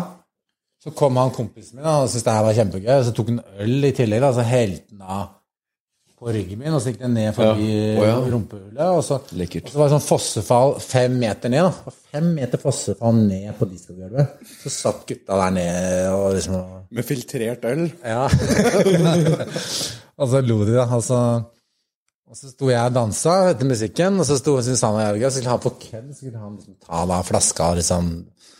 Så 0.79 0.93
kom 0.95 1.17
han 1.17 1.31
kompisen 1.33 1.79
min 1.79 1.87
og 1.89 2.05
syntes 2.05 2.23
det 2.27 2.35
her 2.37 2.45
var 2.45 2.55
kjempegøy. 2.55 2.91
Så 3.07 3.13
tok 3.17 3.31
han 3.33 3.39
øl 3.65 3.89
i 3.89 3.91
tillegg, 3.97 4.21
da, 4.21 4.29
så 4.37 4.45
helte 4.45 4.93
han 4.93 5.01
av 5.17 5.27
på 6.19 6.33
ryggen 6.35 6.59
min, 6.59 6.73
og 6.75 6.81
så 6.83 6.91
gikk 6.91 6.99
den 6.99 7.13
ned 7.15 7.29
forbi 7.31 7.67
Ja. 7.71 7.95
oh, 7.95 8.05
ja. 8.05 8.15
rumpehullet. 8.33 8.81
Og 8.91 9.01
så, 9.07 9.17
og 9.23 9.69
så 9.71 9.79
var 9.79 9.87
det 9.87 9.93
sånn 9.95 10.03
fossefall 10.03 10.73
fem 10.83 11.15
meter 11.21 11.51
ned. 11.53 11.65
da. 11.65 11.93
Fem 12.11 12.27
meter 12.35 12.59
fossefall 12.61 13.21
ned 13.23 13.53
på 13.57 13.67
diskogulvet. 13.71 14.33
Så 14.59 14.73
satt 14.73 15.05
gutta 15.07 15.39
der 15.39 15.55
nede 15.55 16.11
og 16.13 16.35
liksom 16.35 16.59
Med 16.91 17.07
filtrert 17.07 17.63
øl. 17.71 17.85
Ja. 18.03 18.27
og 20.19 20.29
så 20.29 20.43
lo 20.43 20.59
de, 20.67 20.75
da. 20.75 20.85
Og 20.99 21.03
så, 21.07 21.21
og 22.29 22.37
så 22.37 22.51
sto 22.51 22.67
jeg 22.69 22.91
og 22.91 22.93
dansa 22.93 23.35
etter 23.49 23.65
musikken, 23.65 24.19
og 24.21 24.27
så 24.29 24.35
sto 24.37 24.53
Susanne 24.61 25.05
og 25.15 25.17
jeg 25.17 25.25
og 25.25 25.33
skulle 25.33 25.53
ha 25.53 25.61
på 25.63 25.71
kødd. 25.81 26.11
Så 26.13 26.19
skulle 26.19 26.41
han 26.41 26.57
liksom 26.59 26.75
ta 26.85 26.99
da 27.09 27.21
flaska 27.25 27.71
og 27.71 27.79
liksom 27.79 28.11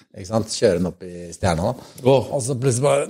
ikke 0.10 0.30
sant? 0.32 0.56
kjøre 0.58 0.80
den 0.80 0.90
opp 0.90 1.04
i 1.06 1.28
stjerna. 1.36 1.70
da. 1.70 1.92
Åh. 2.10 2.32
Og 2.34 2.42
så 2.42 2.56
plutselig 2.58 2.88
bare 2.88 3.06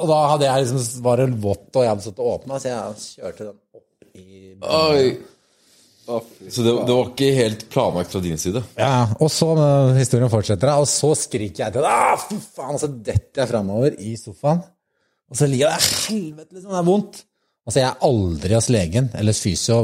Og 0.00 0.06
da 0.08 0.16
hadde 0.32 0.48
jeg 0.48 0.64
liksom 0.64 1.04
var 1.04 1.20
det 1.20 1.28
vått, 1.44 1.68
og 1.74 1.84
jeg 1.84 1.92
hadde 1.92 2.06
stått 2.06 2.24
og 2.24 2.32
åpna, 2.34 2.58
så 2.60 2.72
jeg 2.72 3.04
kjørte 3.04 3.46
den 3.46 3.54
opp 3.76 4.18
i 4.20 4.40
Oi. 4.60 5.04
Så 6.10 6.64
det, 6.64 6.72
det 6.88 6.94
var 6.96 7.06
ikke 7.12 7.30
helt 7.36 7.62
planlagt 7.70 8.12
fra 8.16 8.20
din 8.24 8.40
side? 8.40 8.64
Ja, 8.80 9.06
og 9.20 9.30
så 9.30 9.52
historien 9.94 10.32
fortsetter, 10.32 10.72
og 10.74 10.88
så 10.90 11.12
skriker 11.14 11.66
jeg 11.66 11.76
til 11.76 11.84
det. 11.84 11.92
Ah, 11.92 12.16
fy 12.18 12.40
faen, 12.40 12.74
og 12.74 12.82
så 12.82 12.88
detter 12.90 13.44
jeg 13.44 13.52
framover 13.52 13.96
i 14.02 14.16
sofaen. 14.18 14.64
Og 15.30 15.38
så 15.38 15.46
ligger 15.46 15.68
jeg 15.68 15.76
der. 15.78 15.98
Helvete, 16.10 16.56
liksom, 16.56 16.72
det 16.72 16.80
er 16.80 16.88
vondt. 16.88 17.20
Altså, 17.70 17.84
jeg 17.84 17.86
er 17.86 18.06
aldri 18.08 18.56
hos 18.56 18.66
legen, 18.74 19.08
eller 19.14 19.36
fysio 19.38 19.76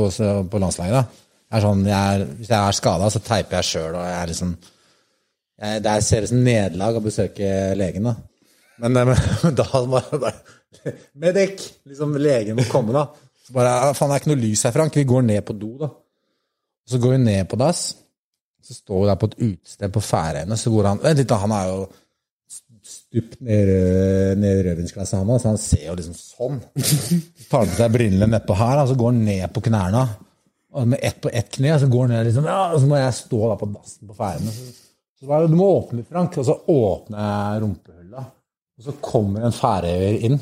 på 0.51 0.59
landslaget. 0.59 0.97
da. 0.97 1.27
Jeg 1.47 1.59
er 1.61 1.63
sånn, 1.63 1.85
jeg 1.87 2.15
er, 2.15 2.23
hvis 2.41 2.49
jeg 2.51 2.59
er 2.59 2.75
skada, 2.75 3.11
så 3.15 3.21
teiper 3.23 3.61
jeg 3.61 3.69
sjøl, 3.69 3.99
liksom 4.27 4.57
jeg, 4.57 5.83
Det 5.85 5.93
ser 6.03 6.25
ut 6.27 6.33
som 6.33 6.41
nederlag 6.43 6.99
å 6.99 7.03
besøke 7.05 7.51
legen, 7.79 8.09
da. 8.11 8.17
Men, 8.83 8.99
eh, 8.99 9.13
men 9.13 9.55
da 9.61 9.69
bare, 9.71 10.19
bare 10.19 10.97
Medic! 11.15 11.63
Liksom, 11.87 12.19
legen 12.19 12.59
må 12.59 12.67
komme, 12.73 12.91
da. 12.97 13.07
Så 13.47 13.55
bare 13.55 13.77
«Ah, 13.77 13.93
Faen, 13.95 14.11
det 14.11 14.19
er 14.19 14.25
ikke 14.25 14.33
noe 14.33 14.43
lys 14.43 14.67
her, 14.67 14.75
Frank. 14.75 14.99
Vi 14.99 15.07
går 15.07 15.23
ned 15.29 15.47
på 15.47 15.55
do, 15.55 15.71
da. 15.85 15.93
Så 16.91 16.99
går 16.99 17.15
vi 17.15 17.23
ned 17.23 17.47
på 17.47 17.61
dass. 17.63 17.85
Så 18.67 18.75
står 18.75 19.05
vi 19.05 19.13
der 19.13 19.23
på 19.23 19.31
et 19.31 19.39
utested 19.45 19.95
på 19.95 20.03
Færøyene, 20.03 20.59
så 20.59 20.75
går 20.75 20.91
han 20.91 21.07
Vent 21.07 21.23
litt, 21.23 21.31
da, 21.31 21.39
han 21.45 21.55
er 21.55 21.71
jo 21.71 21.87
stupt 23.17 23.41
ned, 23.41 24.39
ned 24.41 24.63
rødvinsglasset, 24.67 25.19
han 25.19 25.31
òg, 25.31 25.41
så 25.41 25.53
han 25.53 25.61
ser 25.61 25.85
jo 25.89 25.97
liksom 25.97 26.17
sånn. 26.19 26.59
Så 26.77 27.49
tar 27.49 27.69
på 27.69 27.77
seg 27.79 27.93
brillene 27.95 28.29
nedpå 28.35 28.57
her, 28.59 28.83
og 28.83 28.91
så 28.91 28.97
går 28.99 29.13
han 29.15 29.23
ned 29.25 29.47
på 29.55 29.63
knærne. 29.69 30.03
Og 30.77 30.91
med 30.91 31.01
ett 31.07 31.23
på 31.25 31.33
ett 31.33 31.49
kne, 31.57 31.79
så 31.81 31.89
går 31.89 32.05
han 32.05 32.13
ned 32.17 32.27
liksom, 32.29 32.49
ja, 32.51 32.59
og 32.75 32.83
så 32.83 32.91
må 32.91 32.99
jeg 33.01 33.15
stå 33.17 33.41
da 33.47 33.55
på 33.61 33.71
dassen 33.73 34.11
på 34.11 34.19
Færøyene. 34.19 34.53
Så, 34.53 34.67
så 35.23 35.39
du 35.47 35.57
må 35.57 35.71
åpne 35.79 36.03
litt, 36.03 36.11
Frank. 36.11 36.37
Og 36.37 36.49
så 36.49 36.59
åpner 36.75 37.23
jeg 37.23 37.63
rumpehullet, 37.65 38.35
og 38.77 38.91
så 38.91 38.97
kommer 39.01 39.47
en 39.47 39.57
færøyer 39.57 40.21
inn. 40.29 40.37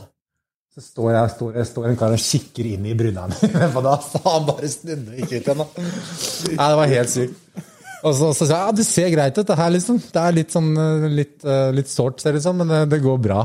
Så 0.75 0.83
står, 0.83 1.13
jeg, 1.15 1.31
står, 1.37 1.53
jeg, 1.61 1.69
står 1.71 1.85
en 1.87 2.01
kar 2.01 2.17
og 2.17 2.19
kikker 2.19 2.67
inn 2.73 2.89
i 2.91 2.97
brynene 2.99 3.37
mine 3.39 3.69
på 3.71 3.83
dass, 3.85 4.09
han 4.25 4.49
bare 4.49 4.71
snudde 4.73 5.21
ikke 5.23 5.39
ut 5.39 5.53
igjen. 5.53 5.63
Nei, 5.63 6.67
det 6.67 6.81
var 6.81 6.91
helt 6.97 7.13
sykt. 7.13 7.71
Og 8.05 8.13
så, 8.13 8.31
så 8.37 8.45
sa 8.45 8.53
jeg 8.53 8.69
ja, 8.69 8.77
det 8.77 8.85
ser 8.87 9.13
greit 9.15 9.39
ut, 9.39 9.47
det 9.49 9.57
her, 9.59 9.71
liksom. 9.73 10.01
Det 10.13 10.21
er 10.21 10.37
litt 10.37 10.53
sånn 10.53 10.73
eh, 10.77 11.07
litt, 11.09 11.37
eh, 11.45 11.71
litt 11.73 11.89
sårt, 11.93 12.21
ser 12.21 12.35
det 12.35 12.43
ut 12.43 12.47
som, 12.47 12.59
men 12.61 12.73
det, 12.73 12.83
det 12.93 13.05
går 13.05 13.21
bra. 13.25 13.45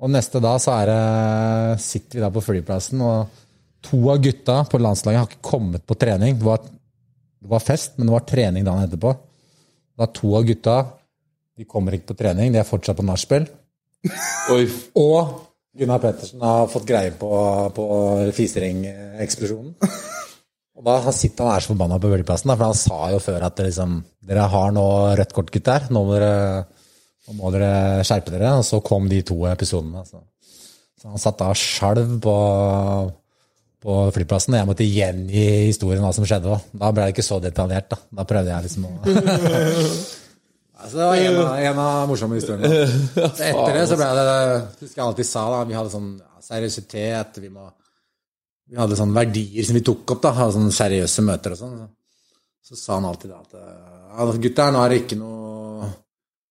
Og 0.00 0.08
neste 0.08 0.40
dag 0.40 0.56
så 0.62 0.74
er 0.80 0.88
det, 0.88 1.80
sitter 1.84 2.18
vi 2.18 2.24
da 2.24 2.30
på 2.32 2.42
flyplassen, 2.42 3.02
og 3.04 3.42
to 3.84 3.98
av 4.12 4.22
gutta 4.24 4.62
på 4.68 4.80
landslaget 4.80 5.20
har 5.20 5.28
ikke 5.28 5.44
kommet 5.44 5.84
på 5.88 5.96
trening. 6.00 6.38
Det 6.40 6.46
var, 6.46 6.62
det 6.64 7.50
var 7.52 7.64
fest, 7.64 7.98
men 7.98 8.08
det 8.08 8.16
var 8.16 8.24
trening 8.28 8.64
dagen 8.64 8.88
etterpå. 8.88 9.12
Da 10.00 10.08
to 10.16 10.32
av 10.38 10.48
gutta 10.48 10.78
de 11.60 11.68
kommer 11.68 11.92
ikke 11.92 12.14
på 12.14 12.20
trening, 12.22 12.54
de 12.54 12.62
er 12.62 12.68
fortsatt 12.68 12.96
på 12.96 13.04
nachspiel. 13.04 13.44
Og 14.96 15.36
Gunnar 15.76 16.00
Pettersen 16.02 16.40
har 16.42 16.70
fått 16.72 16.88
greie 16.88 17.12
på, 17.20 17.28
på 17.76 17.84
fisering-eksplosjonen. 18.34 19.74
Og 20.80 20.86
da 20.86 20.96
han 21.04 21.12
sitter 21.12 21.44
han 21.44 21.58
er 21.58 21.64
så 21.64 21.74
forbanna 21.74 21.98
på 22.00 22.08
flyplassen, 22.08 22.50
for 22.54 22.64
han 22.64 22.78
sa 22.78 22.98
jo 23.12 23.20
før 23.20 23.42
at 23.50 23.58
liksom, 23.60 23.98
dere 24.24 24.46
har 24.48 24.70
nå 24.72 24.84
rødt 25.18 25.34
kort, 25.36 25.50
gutter. 25.52 25.90
Nå 25.92 26.02
må 26.08 26.14
dere, 26.16 26.62
nå 27.28 27.36
må 27.36 27.50
dere 27.52 27.72
skjerpe 28.08 28.32
dere. 28.32 28.54
Og 28.56 28.64
så 28.64 28.80
kom 28.84 29.08
de 29.10 29.18
to 29.28 29.36
episodene. 29.50 30.06
Så, 30.08 30.22
så 30.96 31.12
han 31.12 31.20
satt 31.20 31.36
da 31.42 31.50
og 31.52 31.60
skjalv 31.60 32.14
på, 32.24 32.36
på 33.84 33.98
flyplassen, 34.16 34.56
og 34.56 34.62
jeg 34.62 34.70
måtte 34.70 34.88
gjengi 34.88 35.44
historien 35.66 36.00
hva 36.06 36.14
som 36.16 36.24
skjedde. 36.24 36.48
Da, 36.48 36.80
da 36.86 36.90
ble 36.96 37.10
det 37.10 37.16
ikke 37.18 37.28
så 37.28 37.42
detaljert. 37.44 37.92
Da, 37.92 38.00
da 38.22 38.26
prøvde 38.32 38.54
jeg 38.54 38.70
liksom 38.70 38.88
å 38.88 38.96
Altså, 40.80 40.96
det 40.96 41.04
var 41.04 41.18
en 41.20 41.34
av, 41.42 41.48
en 41.60 41.78
av 41.82 42.06
morsomme 42.08 42.38
historiene. 42.38 42.86
Så 43.12 43.50
etter 43.50 43.74
det 43.76 43.82
så 43.90 43.98
ble 44.00 44.06
det 44.16 44.36
Husker 44.80 44.94
jeg 44.94 45.04
alltid 45.04 45.28
sa 45.28 45.42
da, 45.52 45.58
vi 45.68 45.76
hadde 45.76 45.92
sånn 45.92 46.14
seriøsitet, 46.40 47.36
vi, 47.44 47.50
må, 47.52 47.66
vi 48.70 48.78
hadde 48.78 48.98
sånne 48.98 49.16
verdier 49.16 49.66
som 49.66 49.78
vi 49.78 49.84
tok 49.86 50.14
opp, 50.14 50.22
da, 50.22 50.34
hadde 50.36 50.56
sånne 50.56 50.74
seriøse 50.74 51.24
møter 51.26 51.56
og 51.56 51.60
sånn. 51.60 51.78
Så, 52.62 52.76
så 52.76 52.80
sa 52.80 52.98
han 52.98 53.08
alltid 53.10 53.32
da 53.32 53.40
at 53.42 53.52
ja, 53.58 54.26
gutter, 54.44 54.74
nå 54.74 54.82
er 54.82 54.92
det 54.92 55.00
ikke 55.04 55.18
noe 55.18 55.88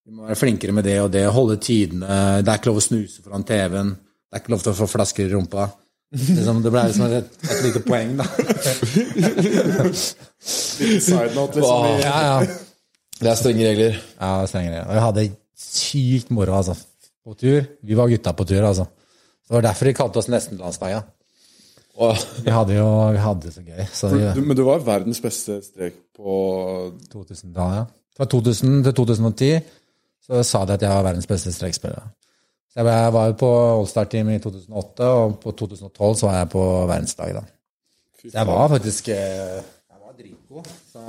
Vi 0.10 0.16
må 0.16 0.26
være 0.26 0.40
flinkere 0.40 0.74
med 0.76 0.88
det 0.88 0.98
og 1.04 1.12
det, 1.14 1.26
holde 1.32 1.60
tidene, 1.64 2.08
det 2.42 2.50
er 2.50 2.60
ikke 2.60 2.72
lov 2.72 2.82
å 2.82 2.84
snuse 2.84 3.22
foran 3.24 3.46
TV-en, 3.48 3.94
det 3.94 4.38
er 4.38 4.44
ikke 4.44 4.54
lov 4.56 4.66
til 4.66 4.74
å 4.74 4.80
få 4.80 4.88
flasker 4.90 5.28
i 5.28 5.34
rumpa. 5.36 5.68
Liksom, 6.10 6.64
det 6.66 6.72
ble 6.74 6.84
liksom 6.90 7.12
et, 7.14 7.36
et 7.46 7.60
lite 7.68 7.82
poeng, 7.86 8.16
da. 8.18 8.26
Litt 10.82 11.04
Side 11.06 11.36
note, 11.36 11.60
liksom. 11.60 11.68
Wow. 11.68 12.00
Ja, 12.02 12.16
ja. 12.26 12.38
Det 13.20 13.30
er 13.30 13.38
strenge 13.38 13.68
regler. 13.68 14.00
Ja, 14.16 14.32
strengere. 14.50 14.86
Og 14.88 14.96
vi 14.96 15.04
hadde 15.04 15.26
sykt 15.60 16.34
moro, 16.34 16.56
altså. 16.58 16.74
På 17.22 17.36
tur. 17.38 17.62
Vi 17.86 17.98
var 18.00 18.10
gutta 18.10 18.34
på 18.34 18.48
tur, 18.50 18.64
altså. 18.66 18.88
Det 19.46 19.54
var 19.54 19.68
derfor 19.68 19.90
de 19.90 19.96
kalte 19.98 20.22
oss 20.22 20.30
Nesten-landslaget. 20.32 21.14
Åh, 22.00 22.20
Vi 22.46 22.52
hadde 22.54 22.76
jo 22.78 22.88
vi 23.12 23.18
hadde 23.20 23.42
det 23.48 23.54
så 23.54 23.62
gøy. 23.66 23.82
Så 23.94 24.10
Du, 24.36 24.42
men 24.42 24.56
du 24.58 24.64
var 24.64 24.80
verdens 24.86 25.20
beste 25.24 25.58
strek 25.66 25.98
på 26.16 26.36
2000-tallet, 27.12 27.76
ja. 27.82 27.86
Fra 28.18 28.26
2000 28.26 28.84
til 28.88 28.94
2010 28.94 29.50
så 30.30 30.44
sa 30.44 30.62
de 30.66 30.74
at 30.78 30.82
jeg 30.86 30.92
var 30.92 31.04
verdens 31.10 31.28
beste 31.28 31.52
strekspiller. 31.56 32.08
Så 32.70 32.80
jeg 32.80 32.86
var- 33.14 33.28
jo 33.28 33.34
på 33.34 33.50
Allstar-team 33.80 34.30
i 34.30 34.40
2008, 34.40 35.04
og 35.04 35.40
på 35.44 35.52
2012 35.52 36.16
så 36.16 36.28
var 36.28 36.38
jeg 36.38 36.50
på 36.50 36.64
verdensdag, 36.88 37.34
da. 37.34 37.42
Så 38.22 38.30
jeg 38.34 38.48
var 38.48 38.68
faktisk 38.68 39.08
eh, 39.10 39.16
Jeg 39.16 40.00
var 40.06 40.14
dritgod. 40.20 40.66
Så, 40.92 41.00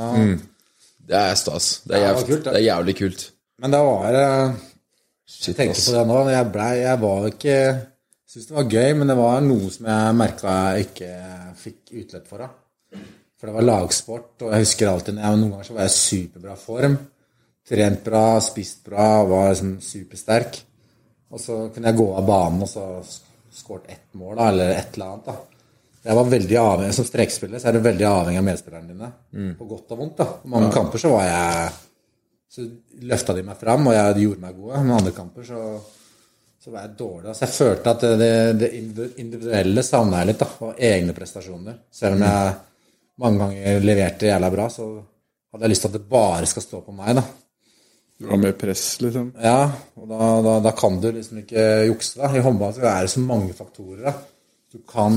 Det 1.08 1.16
er 1.16 1.34
stas. 1.34 1.82
Det 1.86 1.96
er, 1.96 1.98
det 1.98 2.06
jævlig, 2.06 2.26
kult, 2.26 2.44
det. 2.44 2.52
det 2.54 2.60
er 2.60 2.64
jævlig 2.74 2.96
kult. 2.98 3.30
Men 3.58 3.70
det 3.72 3.80
var 3.80 4.54
Shit, 5.30 5.48
Jeg 5.48 5.56
tenker 5.56 5.82
på 5.86 5.98
det 5.98 6.06
nå. 6.06 6.18
Jeg, 6.28 6.46
ble, 6.52 6.62
jeg 6.62 7.00
var 7.00 7.26
ikke 7.26 7.56
syntes 8.30 8.48
det 8.50 8.56
var 8.56 8.68
gøy, 8.70 8.90
men 8.98 9.10
det 9.10 9.16
var 9.18 9.40
noe 9.44 9.70
som 9.74 9.88
jeg 9.90 10.16
merka 10.18 10.56
jeg 10.74 10.88
ikke 10.88 11.12
fikk 11.60 11.94
utløp 12.02 12.28
for. 12.30 12.44
Da. 12.44 13.00
For 13.40 13.48
det 13.48 13.56
var 13.56 13.66
lagsport, 13.66 14.32
og 14.44 14.52
jeg 14.52 14.66
husker 14.66 14.90
alltid 14.90 15.18
jeg, 15.18 15.40
Noen 15.40 15.54
ganger 15.54 15.66
så 15.66 15.76
var 15.76 15.86
jeg 15.86 15.92
i 15.92 15.98
superbra 15.98 16.56
form. 16.60 16.96
Trent 17.70 18.02
bra, 18.04 18.24
spist 18.44 18.82
bra, 18.86 19.08
var 19.28 19.52
liksom 19.52 19.76
supersterk. 19.84 20.58
Og 21.30 21.40
så 21.42 21.60
kunne 21.70 21.90
jeg 21.92 21.98
gå 22.00 22.08
av 22.18 22.26
banen 22.26 22.64
og 22.66 22.70
så 22.70 22.86
skåret 23.54 23.90
ett 23.92 24.18
mål, 24.18 24.34
da, 24.38 24.48
eller 24.50 24.72
et 24.74 24.96
eller 24.96 25.12
annet. 25.12 25.30
da. 25.30 25.36
Jeg 26.00 26.16
var 26.16 26.32
veldig 26.32 26.56
avhengig, 26.56 26.94
Som 26.96 27.06
strekspiller 27.06 27.60
så 27.60 27.68
er 27.68 27.76
du 27.76 27.84
veldig 27.84 28.06
avhengig 28.08 28.40
av 28.40 28.46
medspillerne 28.46 28.88
dine. 28.88 29.10
På 29.58 29.68
godt 29.68 29.92
og 29.94 29.98
vondt. 30.00 30.16
da. 30.18 30.26
På 30.42 30.48
mange 30.48 30.72
kamper 30.74 31.02
så 31.02 31.12
var 31.12 31.24
jeg 31.28 31.70
så 32.50 32.66
løfta 33.06 33.34
de 33.36 33.42
meg 33.46 33.56
fram, 33.60 33.86
og 33.86 33.94
jeg, 33.94 34.14
de 34.16 34.24
gjorde 34.26 34.42
meg 34.42 34.56
gode. 34.58 34.82
Men 34.82 34.96
andre 34.96 35.12
kamper 35.14 35.46
så, 35.46 35.64
så 36.60 36.70
var 36.70 36.84
jeg 36.84 36.96
dårlig. 36.98 37.28
Altså, 37.30 37.46
jeg 37.46 37.56
følte 37.56 37.92
at 37.94 38.02
det, 38.20 38.32
det 38.60 38.70
individuelle 39.22 39.84
savna 39.86 40.20
jeg 40.20 40.30
litt, 40.30 40.42
da, 40.42 40.48
og 40.66 40.82
egne 40.90 41.14
prestasjoner. 41.16 41.78
Selv 41.94 42.18
om 42.18 42.24
jeg 42.26 42.54
mange 43.20 43.40
ganger 43.44 43.84
leverte 43.84 44.28
jævla 44.28 44.50
bra, 44.52 44.66
så 44.72 44.88
hadde 45.50 45.64
jeg 45.64 45.72
lyst 45.72 45.86
til 45.86 45.90
at 45.90 45.96
det 45.96 46.08
bare 46.10 46.50
skal 46.50 46.66
stå 46.66 46.82
på 46.84 46.96
meg. 46.96 47.16
da. 47.16 47.24
Du 48.20 48.28
har 48.28 48.36
mer 48.42 48.52
press, 48.60 48.84
liksom. 49.00 49.30
Ja, 49.40 49.64
og 49.96 50.08
da, 50.10 50.30
da, 50.44 50.54
da 50.68 50.72
kan 50.76 50.98
du 51.00 51.08
liksom 51.16 51.40
ikke 51.40 51.66
jukse. 51.88 52.18
da. 52.20 52.28
I 52.36 52.44
håndball 52.44 52.74
så 52.76 52.84
er 52.84 53.06
det 53.06 53.12
så 53.14 53.24
mange 53.24 53.56
faktorer. 53.56 54.10
da. 54.10 54.12
Du 54.70 54.82
kan, 54.88 55.16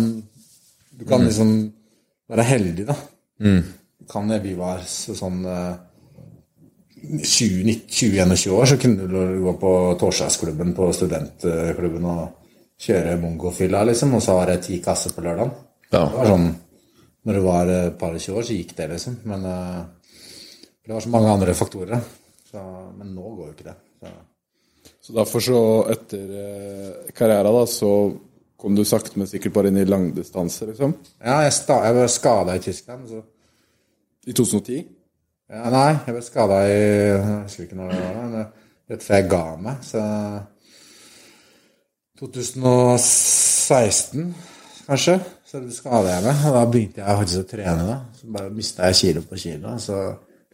du 0.96 1.04
kan 1.10 1.28
liksom 1.28 1.52
være 2.32 2.46
heldig, 2.48 2.86
da. 2.88 2.96
Du 4.00 4.08
kan 4.10 4.32
Vi 4.44 4.56
var 4.56 4.86
så, 4.88 5.16
sånn 5.20 5.44
eh, 5.44 5.74
20-21 7.04 8.50
år, 8.56 8.66
så 8.66 8.78
kunne 8.80 9.08
du 9.08 9.44
gå 9.44 9.54
på 9.60 9.72
torsdagsklubben 10.00 10.74
på 10.78 10.88
studentklubben 10.96 12.06
og 12.08 12.44
kjøre 12.84 13.18
mongofylla, 13.20 13.84
liksom, 13.90 14.16
og 14.18 14.24
så 14.24 14.38
var 14.38 14.52
det 14.52 14.64
ti 14.68 14.80
kasser 14.84 15.16
på 15.16 15.24
lørdagen. 15.24 15.52
Ja. 15.92 16.04
Det 16.08 16.18
var 16.18 16.32
sånn, 16.32 16.48
når 17.28 17.38
du 17.38 17.44
var 17.46 17.72
et 17.72 17.98
par 18.00 18.16
og 18.16 18.24
20 18.24 18.40
år, 18.40 18.48
så 18.48 18.58
gikk 18.58 18.76
det, 18.78 18.90
liksom. 18.96 19.18
Men 19.30 19.48
eh, 19.50 19.82
det 20.84 20.96
var 20.96 21.04
så 21.04 21.12
mange 21.14 21.34
andre 21.36 21.56
faktorer. 21.58 22.06
Så, 22.50 22.62
men 22.98 23.14
nå 23.16 23.34
går 23.36 23.50
jo 23.50 23.56
ikke 23.56 23.68
det. 23.70 23.76
Så. 24.00 24.14
Så 25.04 25.16
derfor 25.16 25.44
så, 25.44 25.62
etter 25.92 26.34
eh, 26.40 27.12
karrieren, 27.16 27.52
da, 27.56 27.68
så 27.68 27.92
kom 28.60 28.76
du 28.78 28.86
sakte, 28.88 29.18
men 29.20 29.28
sikkert 29.28 29.56
bare 29.58 29.72
inn 29.72 29.82
i 29.82 29.88
langdistanse, 29.88 30.70
liksom? 30.72 30.96
Ja, 31.20 31.42
jeg, 31.44 31.56
sta, 31.56 31.82
jeg 31.84 31.98
ble 31.98 32.10
skada 32.12 32.56
i 32.56 32.64
Tyskland. 32.64 33.10
Så. 33.12 33.24
I 34.24 34.36
2010? 34.36 34.84
Ja, 35.54 35.70
nei, 35.70 35.92
jeg 36.08 36.16
ble 36.16 36.22
skada 36.26 36.56
i 36.66 36.74
Jeg 36.74 37.20
husker 37.44 37.68
ikke 37.68 37.78
når 37.78 37.92
det 37.94 38.02
var, 38.02 38.14
men 38.18 38.32
rett 38.90 39.04
før 39.06 39.20
jeg 39.20 39.30
ga 39.30 39.42
meg. 39.62 39.78
Så 39.86 40.02
2016, 42.24 44.34
kanskje, 44.88 45.16
så 45.50 45.62
skada 45.76 46.16
jeg 46.16 46.24
meg. 46.26 46.36
Og 46.50 46.54
da 46.58 46.64
begynte 46.72 47.04
jeg 47.04 47.20
faktisk 47.20 47.44
å 47.44 47.50
trene. 47.52 47.84
da. 47.90 47.98
Så 48.18 48.24
bare 48.38 48.54
mista 48.54 48.88
jeg 48.90 49.00
kilo 49.02 49.22
på 49.30 49.36
kilo. 49.44 49.68
Så 49.82 49.96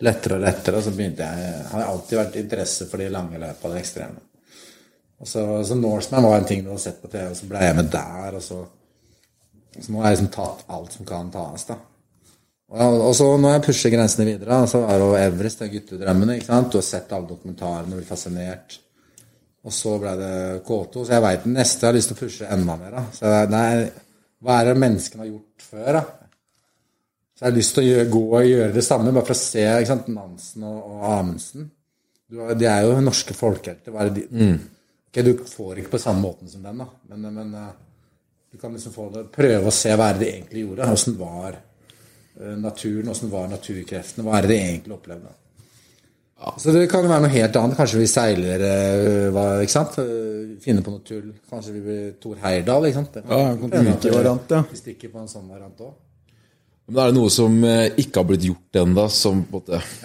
lettere 0.03 0.33
og 0.39 0.43
lettere, 0.43 0.75
og 0.79 0.83
så 0.83 0.91
begynte 0.95 1.27
jeg 1.27 1.35
hadde 1.71 1.91
alltid 1.93 2.15
vært 2.19 2.41
interesse 2.41 2.83
for 2.91 2.97
de 2.99 3.07
lange 3.13 3.39
løpa, 3.39 3.71
det 3.71 3.83
ekstreme. 3.83 4.19
Og 5.19 5.27
så, 5.27 5.41
så 5.67 5.73
Norseman 5.75 6.27
var 6.27 6.37
en 6.39 6.47
ting 6.47 6.61
du 6.63 6.69
hadde 6.71 6.85
sett 6.85 7.01
på 7.01 7.11
TV, 7.11 7.25
og 7.31 7.39
så 7.39 7.47
ble 7.47 7.63
jeg 7.63 7.79
med 7.79 7.87
der. 7.95 8.29
og 8.35 8.43
så 8.43 8.59
så 9.79 9.93
nå 9.93 10.01
har 10.01 10.11
jeg 10.11 10.17
liksom 10.17 10.33
tatt 10.33 10.63
alt 10.75 10.95
som 10.95 11.07
kan 11.07 11.29
tas, 11.31 11.63
da. 11.69 11.75
Og, 12.69 12.99
og 13.07 13.15
så 13.17 13.25
når 13.41 13.55
jeg 13.55 13.63
pusher 13.65 13.93
grensene 13.95 14.27
videre, 14.27 14.59
så 14.69 14.83
er 14.85 14.99
det 15.01 15.05
jo 15.07 15.15
Everest, 15.17 15.59
det 15.61 15.67
er 15.67 15.73
guttedrømmene. 15.73 16.35
ikke 16.37 16.45
sant? 16.51 16.69
Du 16.71 16.77
har 16.77 16.85
sett 16.85 17.11
alle 17.17 17.27
dokumentarene, 17.31 17.95
blir 17.97 18.05
fascinert. 18.05 18.77
Og 19.65 19.73
så 19.75 19.95
ble 19.99 20.11
det 20.19 20.33
K2, 20.67 21.01
så 21.07 21.15
jeg 21.17 21.23
veit 21.25 21.47
neste 21.49 21.83
jeg 21.83 21.89
har 21.89 21.97
lyst 21.97 22.11
til 22.13 22.17
å 22.17 22.19
pushe 22.21 22.51
enda 22.53 22.75
mer. 22.79 22.91
da. 22.93 23.03
Så 23.13 23.25
det 23.25 23.33
er- 23.59 23.81
er, 23.87 23.91
Hva 24.39 24.59
er 24.61 24.65
det 24.69 24.77
menneskene 24.79 25.19
har 25.25 25.31
gjort 25.31 25.65
før? 25.71 25.91
da? 25.97 26.01
Så 27.35 27.43
jeg 27.45 27.51
har 27.51 27.57
lyst 27.57 27.73
til 27.75 27.83
å 27.83 27.87
gjøre, 27.89 28.09
gå 28.11 28.21
og 28.37 28.45
gjøre 28.45 28.73
det 28.73 28.83
samme, 28.83 29.11
bare 29.13 29.25
for 29.25 29.33
å 29.33 29.37
se 29.39 29.59
ikke 29.65 29.87
sant, 29.87 30.07
Nansen 30.07 30.63
og, 30.63 30.79
og 30.91 31.03
Amundsen. 31.19 31.71
Du, 32.29 32.37
de 32.55 32.65
er 32.69 32.81
jo 32.85 33.01
norske 33.01 33.33
folkehelter. 33.33 33.95
Er 33.99 34.09
det 34.09 34.29
de, 34.29 34.59
Ok, 35.09 35.23
Du 35.25 35.33
får 35.43 35.79
ikke 35.81 35.89
på 35.97 35.99
samme 35.99 36.21
måten 36.21 36.47
som 36.47 36.61
den, 36.61 36.77
da, 36.77 36.85
men, 37.09 37.33
men 37.33 37.53
eh, 37.55 37.71
du 38.51 38.57
kan 38.61 38.71
liksom 38.75 38.93
få 38.93 39.07
det, 39.11 39.23
prøve 39.33 39.65
å 39.65 39.73
se 39.73 39.89
hva 39.97 40.09
er 40.11 40.19
det 40.19 40.27
de 40.27 40.31
egentlig 40.37 40.61
gjorde. 40.67 40.91
Åssen 40.93 41.17
var 41.17 41.55
naturen, 42.39 43.09
åssen 43.11 43.31
var 43.31 43.47
naturkreftene, 43.51 44.23
hva 44.25 44.37
er 44.39 44.47
det 44.47 44.51
de 44.55 44.59
egentlig 44.63 44.95
opplevde. 44.95 45.35
Så 46.55 46.71
det 46.71 46.85
kan 46.87 47.03
jo 47.03 47.09
være 47.11 47.25
noe 47.25 47.33
helt 47.33 47.57
annet. 47.59 47.75
Kanskje 47.75 47.97
vi 47.99 48.05
seiler 48.07 48.61
eh, 48.63 49.63
ikke 49.65 49.73
sant? 49.73 49.97
Eh, 49.99 50.53
Finner 50.63 50.85
på 50.85 50.93
noe 50.93 51.03
tull. 51.03 51.33
Kanskje 51.51 51.73
vi 51.75 51.81
blir 51.83 52.05
Thor 52.23 52.37
Heyerdahl. 52.39 52.87
ikke 52.87 53.01
sant? 53.01 53.17
Ja, 53.27 53.39
en 53.49 53.57
Kon-Tiki-variant, 53.59 54.53
ja. 54.55 54.61
Vi 54.71 54.79
stikker 54.79 55.11
på 55.11 55.19
en 55.19 55.27
sånn 55.31 55.49
variant 55.51 55.81
òg. 55.83 55.97
Men 56.89 57.01
er 57.03 57.11
det 57.11 57.17
noe 57.19 57.33
som 57.33 57.57
eh, 57.67 57.89
ikke 58.01 58.21
har 58.23 58.29
blitt 58.31 58.47
gjort 58.47 58.79
ennå, 58.81 59.03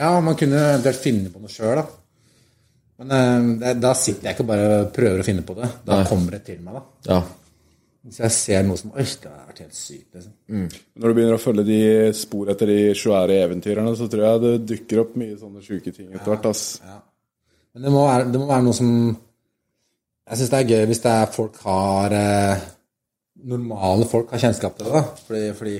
Ja, 0.00 0.10
man 0.20 0.34
kunne 0.36 0.58
eventuelt 0.72 1.00
finne 1.06 1.30
på 1.30 1.40
noe 1.44 1.54
sjøl, 1.54 1.78
da. 1.78 1.86
Men 3.04 3.62
eh, 3.62 3.72
da 3.78 3.94
sitter 3.94 4.28
jeg 4.28 4.34
ikke 4.36 4.44
og 4.44 4.50
bare 4.50 4.82
prøver 4.94 5.22
å 5.22 5.26
finne 5.30 5.46
på 5.46 5.54
det. 5.60 5.70
Da 5.86 6.00
Nei. 6.02 6.08
kommer 6.10 6.34
det 6.36 6.42
til 6.50 6.58
meg, 6.66 6.80
da. 6.80 7.14
Ja. 7.14 7.22
Hvis 8.04 8.18
jeg 8.20 8.32
ser 8.36 8.64
noe 8.68 8.76
som 8.76 8.90
Oi, 8.92 9.04
det 9.22 9.30
har 9.30 9.46
vært 9.48 9.62
helt 9.64 9.76
sykt, 9.78 10.10
liksom. 10.12 10.32
Når 11.00 11.08
du 11.08 11.14
begynner 11.16 11.38
å 11.38 11.40
følge 11.40 11.64
de 11.64 11.78
spor 12.18 12.50
etter 12.52 12.68
de 12.68 12.78
svære 13.00 13.38
eventyrerne, 13.46 13.94
så 13.96 14.08
tror 14.12 14.26
jeg 14.26 14.42
det 14.42 14.50
dukker 14.74 15.00
opp 15.06 15.14
mye 15.22 15.38
sånne 15.40 15.64
sjuke 15.64 15.92
ting 15.94 16.10
etter 16.12 16.34
hvert. 16.34 16.50
ass. 16.50 16.66
Men 17.74 17.86
det 17.88 17.92
må 17.94 18.04
være, 18.04 18.28
det 18.34 18.42
må 18.42 18.50
være 18.50 18.66
noe 18.66 18.76
som 18.76 18.90
Jeg 20.28 20.38
syns 20.40 20.52
det 20.52 20.60
er 20.60 20.68
gøy 20.74 20.84
hvis 20.92 21.02
det 21.04 21.14
er 21.22 21.32
folk 21.32 21.56
har 21.64 22.14
eh, 22.20 22.68
Normale 23.44 24.06
folk 24.08 24.30
har 24.32 24.40
kjennskap 24.40 24.78
til 24.78 24.86
det. 24.88 24.92
da. 24.94 25.02
Fordi, 25.26 25.42
fordi 25.58 25.74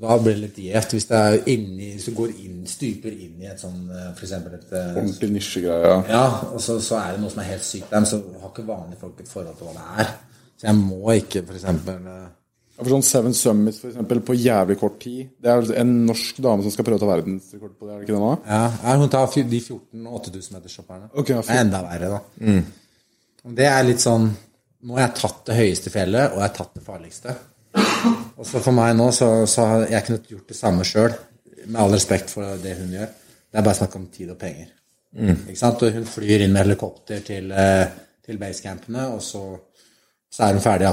da 0.00 0.14
blir 0.16 0.32
det 0.38 0.40
litt 0.46 0.60
gjevt. 0.64 0.94
Hvis, 0.96 1.04
det 1.10 1.18
er 1.18 1.50
inni, 1.52 1.90
hvis 1.96 2.06
du 2.08 2.14
går 2.16 2.30
inn, 2.40 2.62
stuper 2.68 3.12
inn 3.12 3.42
i 3.42 3.48
et 3.50 3.60
sånn 3.60 3.82
f.eks. 3.90 4.16
for 4.16 4.24
eksempel 4.28 4.54
et 4.60 4.72
eh, 4.72 4.94
Ordentlig 4.96 5.28
nisjegreie. 5.34 5.90
Ja. 5.90 5.98
Ja, 6.08 6.22
og 6.54 6.60
så, 6.64 6.78
så 6.84 6.96
er 7.00 7.16
det 7.16 7.24
noe 7.24 7.32
som 7.32 7.42
er 7.42 7.50
helt 7.50 7.66
sykt 7.68 7.90
der, 7.90 8.00
men 8.04 8.08
så 8.08 8.20
har 8.40 8.48
ikke 8.52 8.64
vanlige 8.68 9.00
folk 9.02 9.20
et 9.20 9.28
forhold 9.28 9.56
til 9.58 9.68
hva 9.68 9.76
det 9.76 10.04
er. 10.04 10.18
Så 10.60 10.68
jeg 10.68 10.76
må 10.76 11.14
ikke 11.16 11.42
for 11.46 11.56
eksempel 11.56 12.04
eh, 12.04 12.28
Ja, 12.76 12.82
For 12.82 12.92
sånn 12.92 13.06
Seven 13.06 13.36
Summits 13.36 13.80
for 13.80 13.88
eksempel, 13.90 14.20
på 14.24 14.36
jævlig 14.36 14.76
kort 14.80 14.98
tid 15.00 15.30
Det 15.40 15.52
er 15.52 15.72
en 15.80 15.94
norsk 16.08 16.40
dame 16.44 16.64
som 16.66 16.74
skal 16.74 16.86
prøve 16.86 17.00
å 17.00 17.04
ta 17.04 17.08
verdensrekord 17.08 17.72
på 17.78 17.88
det, 17.88 17.94
er 17.94 18.02
det 18.02 18.08
ikke 18.08 18.16
det 18.16 18.22
nå? 18.26 18.34
Ja, 18.44 18.60
ja, 18.82 18.96
hun 19.00 19.12
tar 19.12 19.32
de 19.36 19.60
14 19.62 20.10
8000 20.20 20.58
metershopperne. 20.58 21.10
Okay, 21.14 21.36
ja, 21.36 21.44
det 21.46 21.56
er 21.56 21.64
enda 21.64 21.80
verre, 21.86 22.10
da. 22.18 22.20
Mm. 22.44 23.54
Det 23.56 23.68
er 23.70 23.86
litt 23.88 24.04
sånn 24.04 24.28
Nå 24.80 24.96
har 24.96 25.08
jeg 25.08 25.16
tatt 25.18 25.40
det 25.44 25.56
høyeste 25.58 25.90
fjellet, 25.92 26.30
og 26.32 26.38
jeg 26.40 26.46
har 26.46 26.52
tatt 26.56 26.76
det 26.78 26.84
farligste. 26.86 27.34
Og 28.40 28.46
så 28.48 28.62
for 28.64 28.72
meg 28.72 28.94
nå, 28.96 29.10
så, 29.12 29.26
så 29.44 29.66
har 29.68 29.82
jeg 29.92 30.06
kunne 30.06 30.30
gjort 30.30 30.48
det 30.48 30.56
samme 30.56 30.86
sjøl. 30.88 31.16
Med 31.66 31.76
all 31.82 31.92
respekt 31.92 32.32
for 32.32 32.56
det 32.62 32.78
hun 32.78 32.94
gjør. 32.96 33.10
Det 33.52 33.60
er 33.60 33.66
bare 33.66 33.76
snakk 33.76 33.98
om 33.98 34.06
tid 34.14 34.30
og 34.32 34.38
penger. 34.40 34.70
Ikke 35.18 35.58
sant? 35.58 35.82
Og 35.84 35.98
hun 35.98 36.06
flyr 36.08 36.46
inn 36.46 36.54
med 36.54 36.64
helikopter 36.64 37.20
til, 37.26 37.50
eh, 37.52 37.90
til 38.24 38.38
basecampene, 38.40 39.08
og 39.12 39.20
så, 39.22 39.42
så 40.30 40.46
er 40.46 40.54
hun 40.54 40.62
ferdig 40.62 40.86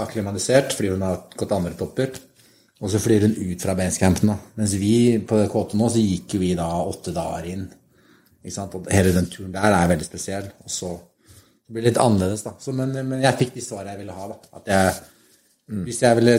akklimatisert 0.00 0.72
fordi 0.76 0.94
hun 0.94 1.04
har 1.04 1.26
gått 1.36 1.52
andre 1.52 1.74
topper. 1.76 2.14
Og 2.80 2.92
så 2.92 3.00
flyr 3.00 3.24
hun 3.24 3.36
ut 3.52 3.62
fra 3.62 3.74
basecampen. 3.76 4.28
da. 4.28 4.36
Mens 4.60 4.74
vi 4.76 5.18
på 5.24 5.38
K8 5.48 5.78
nå, 5.80 5.88
så 5.92 6.00
gikk 6.02 6.34
vi 6.40 6.54
da 6.56 6.68
åtte 6.84 7.12
dager 7.16 7.46
inn. 7.52 7.66
Ikke 8.44 8.54
sant? 8.54 8.74
Og 8.76 8.88
hele 8.92 9.14
den 9.16 9.28
turen 9.32 9.52
der 9.54 9.72
er 9.72 9.88
veldig 9.92 10.08
spesiell. 10.08 10.50
Og 10.64 10.72
så 10.72 10.90
det 11.66 11.74
blir 11.74 11.86
litt 11.88 11.98
annerledes, 11.98 12.44
da. 12.46 12.52
Så, 12.62 12.72
men, 12.76 12.92
men 12.94 13.22
jeg 13.24 13.38
fikk 13.40 13.54
de 13.56 13.62
svarene 13.64 13.94
jeg 13.94 14.02
ville 14.04 14.14
ha. 14.14 14.26
da. 14.30 14.36
At 14.60 14.68
jeg, 14.70 14.92
Hvis 15.88 16.02
jeg 16.04 16.18
ville 16.20 16.36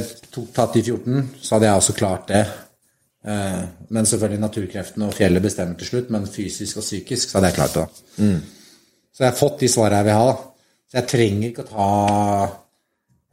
tatt 0.55 0.77
de 0.77 0.83
14, 0.85 1.25
så 1.41 1.55
hadde 1.57 1.67
jeg 1.67 1.81
også 1.81 1.95
klart 1.97 2.29
det. 2.31 2.43
Eh, 3.27 3.63
men 3.89 4.07
selvfølgelig 4.07 4.39
naturkreftene 4.45 5.09
og 5.09 5.17
fjellet 5.17 5.43
bestemmer 5.43 5.75
til 5.81 5.89
slutt. 5.89 6.13
Men 6.15 6.29
fysisk 6.31 6.79
og 6.79 6.85
psykisk 6.85 7.29
så 7.29 7.37
hadde 7.39 7.49
jeg 7.51 7.57
klart 7.57 7.75
det. 7.75 7.87
da. 7.87 8.29
Så 9.11 9.25
jeg 9.25 9.31
har 9.33 9.41
fått 9.41 9.59
de 9.65 9.71
svarene 9.73 9.99
jeg 9.99 10.07
vil 10.07 10.19
ha. 10.21 10.29
da. 10.31 10.37
Så 10.87 11.01
jeg 11.01 11.09
trenger 11.11 11.49
ikke 11.49 11.65
å 11.65 11.69
ta 11.69 11.87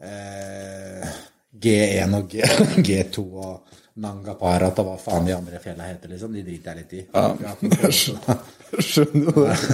eh, 0.02 1.14
G1 1.54 2.18
og 2.18 2.32
G, 2.32 2.42
G2 2.88 3.24
og 3.24 3.80
Nanga 4.02 4.34
Parat 4.38 4.80
og 4.82 4.88
hva 4.88 4.96
faen 4.98 5.28
de 5.28 5.36
andre 5.36 5.60
fjellene 5.62 5.92
heter, 5.92 6.10
liksom. 6.10 6.34
De 6.34 6.42
driter 6.42 6.72
jeg 6.72 6.82
litt 6.82 6.94
i. 6.98 7.04
Ja, 7.14 7.54
Jeg 8.74 8.88
skjønner 8.90 9.30
jo 9.30 9.46
det. 9.46 9.56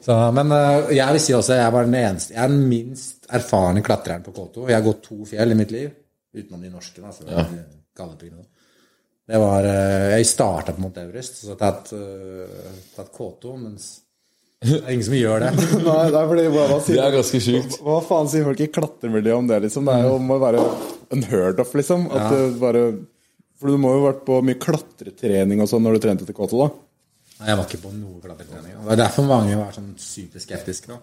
Så, 0.00 0.14
men 0.32 0.52
eh, 0.56 0.94
jeg 0.96 1.14
vil 1.14 1.22
si 1.22 1.34
også 1.36 1.58
jeg 1.58 1.72
var 1.74 1.84
den 1.84 1.96
eneste 1.98 2.32
Jeg 2.32 2.40
er 2.40 2.48
den 2.48 2.62
minst 2.70 3.26
erfarne 3.36 3.82
klatreren 3.84 4.24
på 4.24 4.32
K2. 4.32 4.70
Jeg 4.70 4.78
har 4.78 4.86
gått 4.86 5.02
to 5.04 5.18
fjell 5.28 5.52
i 5.52 5.58
mitt 5.58 5.74
liv, 5.74 5.90
utenom 6.34 6.64
de 6.64 6.72
norske. 6.72 7.02
Altså, 7.04 7.26
ja. 7.28 7.44
er 7.44 7.68
det 9.30 9.38
var 9.38 9.66
eh, 9.68 10.16
Jeg 10.16 10.26
starta 10.26 10.72
på 10.74 10.82
Mount 10.82 10.98
Everest, 10.98 11.42
så 11.44 11.54
tatt, 11.58 11.92
eh, 11.94 12.78
tatt 12.96 13.12
K2, 13.14 13.52
mens 13.60 13.90
Det 14.60 14.76
er 14.76 14.90
ingen 14.92 15.06
som 15.06 15.14
gjør 15.16 15.40
det. 15.40 15.50
Nei, 15.86 16.02
det 16.12 16.18
er 16.20 16.26
fordi 16.28 16.42
hva, 16.52 16.64
hva, 16.68 16.78
Det 16.84 16.98
er 17.00 17.14
ganske 17.14 17.38
sjukt. 17.40 17.78
hva 17.80 17.94
faen 18.04 18.28
sier 18.28 18.44
folk 18.44 18.60
i 18.60 18.66
klatremiljøet 18.68 19.38
om 19.38 19.46
det, 19.48 19.60
liksom? 19.64 19.88
Det 19.88 19.94
er 19.96 20.04
jo 20.10 20.18
må 20.20 20.36
være 20.42 20.64
unheard 21.16 21.62
of, 21.64 21.72
liksom. 21.80 22.04
At 22.12 22.34
det 22.34 22.42
bare 22.60 22.82
For 23.60 23.72
du 23.72 23.80
må 23.80 23.94
jo 23.94 24.02
ha 24.02 24.10
vært 24.10 24.20
på 24.26 24.36
mye 24.44 24.60
klatretrening 24.60 25.62
og 25.64 25.70
sånn 25.70 25.84
når 25.86 25.96
du 25.96 26.04
trente 26.04 26.28
til 26.28 26.36
K2, 26.36 26.60
da. 26.60 26.68
Nei, 27.40 27.48
jeg 27.48 27.56
var 27.56 27.64
ikke 27.70 27.80
på 27.86 27.94
noe 27.96 28.20
klatretrening. 28.20 28.76
Det 28.84 28.92
er 28.92 29.00
derfor 29.00 29.28
mange 29.30 29.56
var 29.56 29.72
sånn 29.72 29.94
superskeptiske. 29.96 30.92
nå. 30.92 31.00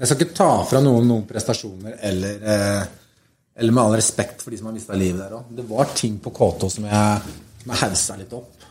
Jeg 0.00 0.08
skal 0.08 0.18
ikke 0.22 0.34
ta 0.40 0.50
fra 0.72 0.80
noen 0.80 1.04
noen 1.12 1.26
prestasjoner 1.28 1.98
eller, 2.08 2.40
eh, 2.56 2.82
eller 3.60 3.76
med 3.76 3.82
all 3.84 3.98
respekt 4.00 4.40
for 4.40 4.50
de 4.50 4.56
som 4.62 4.70
har 4.70 4.78
mista 4.78 4.96
livet 4.96 5.20
der 5.20 5.36
òg. 5.36 5.52
Det 5.60 5.68
var 5.68 5.92
ting 5.92 6.16
på 6.24 6.32
K2 6.32 6.72
som 6.78 6.88
jeg, 6.88 7.36
som 7.62 7.74
jeg 7.74 7.82
haussa 7.84 8.16
litt 8.16 8.32
opp. 8.40 8.61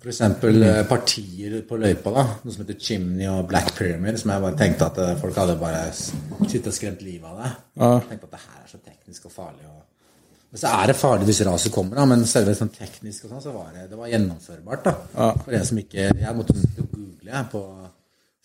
F.eks. 0.00 0.20
eh, 0.24 0.80
partier 0.88 1.58
på 1.68 1.76
løypa, 1.76 2.12
da, 2.14 2.22
noe 2.40 2.54
som 2.54 2.62
heter 2.64 2.78
Chimney 2.80 3.26
og 3.28 3.44
Black 3.50 3.74
Pyramid, 3.76 4.16
som 4.20 4.32
jeg 4.32 4.44
bare 4.46 4.56
tenkte 4.56 4.88
at 4.88 5.00
eh, 5.04 5.12
folk 5.20 5.36
hadde 5.36 5.58
bare 5.60 5.82
sittet 5.92 6.70
og 6.72 6.76
skremt 6.76 7.04
livet 7.04 7.28
av 7.28 7.42
det. 7.42 7.50
Jeg 7.82 8.08
tenkte 8.08 8.30
at 8.30 8.34
det 8.38 8.42
her 8.46 8.62
er 8.62 8.70
så 8.70 8.80
teknisk 8.80 9.28
og 9.28 9.34
farlig. 9.34 9.68
Og... 9.68 10.40
Men 10.50 10.62
så 10.62 10.72
er 10.72 10.88
det 10.88 10.96
farlig 10.96 11.28
hvis 11.28 11.42
raset 11.50 11.74
kommer, 11.74 12.00
da, 12.00 12.08
men 12.08 12.24
selve 12.28 12.56
sånn 12.56 12.72
teknisk 12.72 13.28
og 13.28 13.34
sånn, 13.34 13.44
så 13.44 13.54
var 13.54 13.70
det, 13.76 13.86
det 13.92 14.00
var 14.00 14.12
gjennomførbart. 14.14 14.88
da. 14.88 15.30
For 15.44 15.60
en 15.60 15.68
som 15.68 15.84
ikke 15.84 16.08
Jeg 16.08 16.36
måtte 16.40 16.56
google 16.80 17.34
jeg, 17.34 17.50
på 17.52 17.64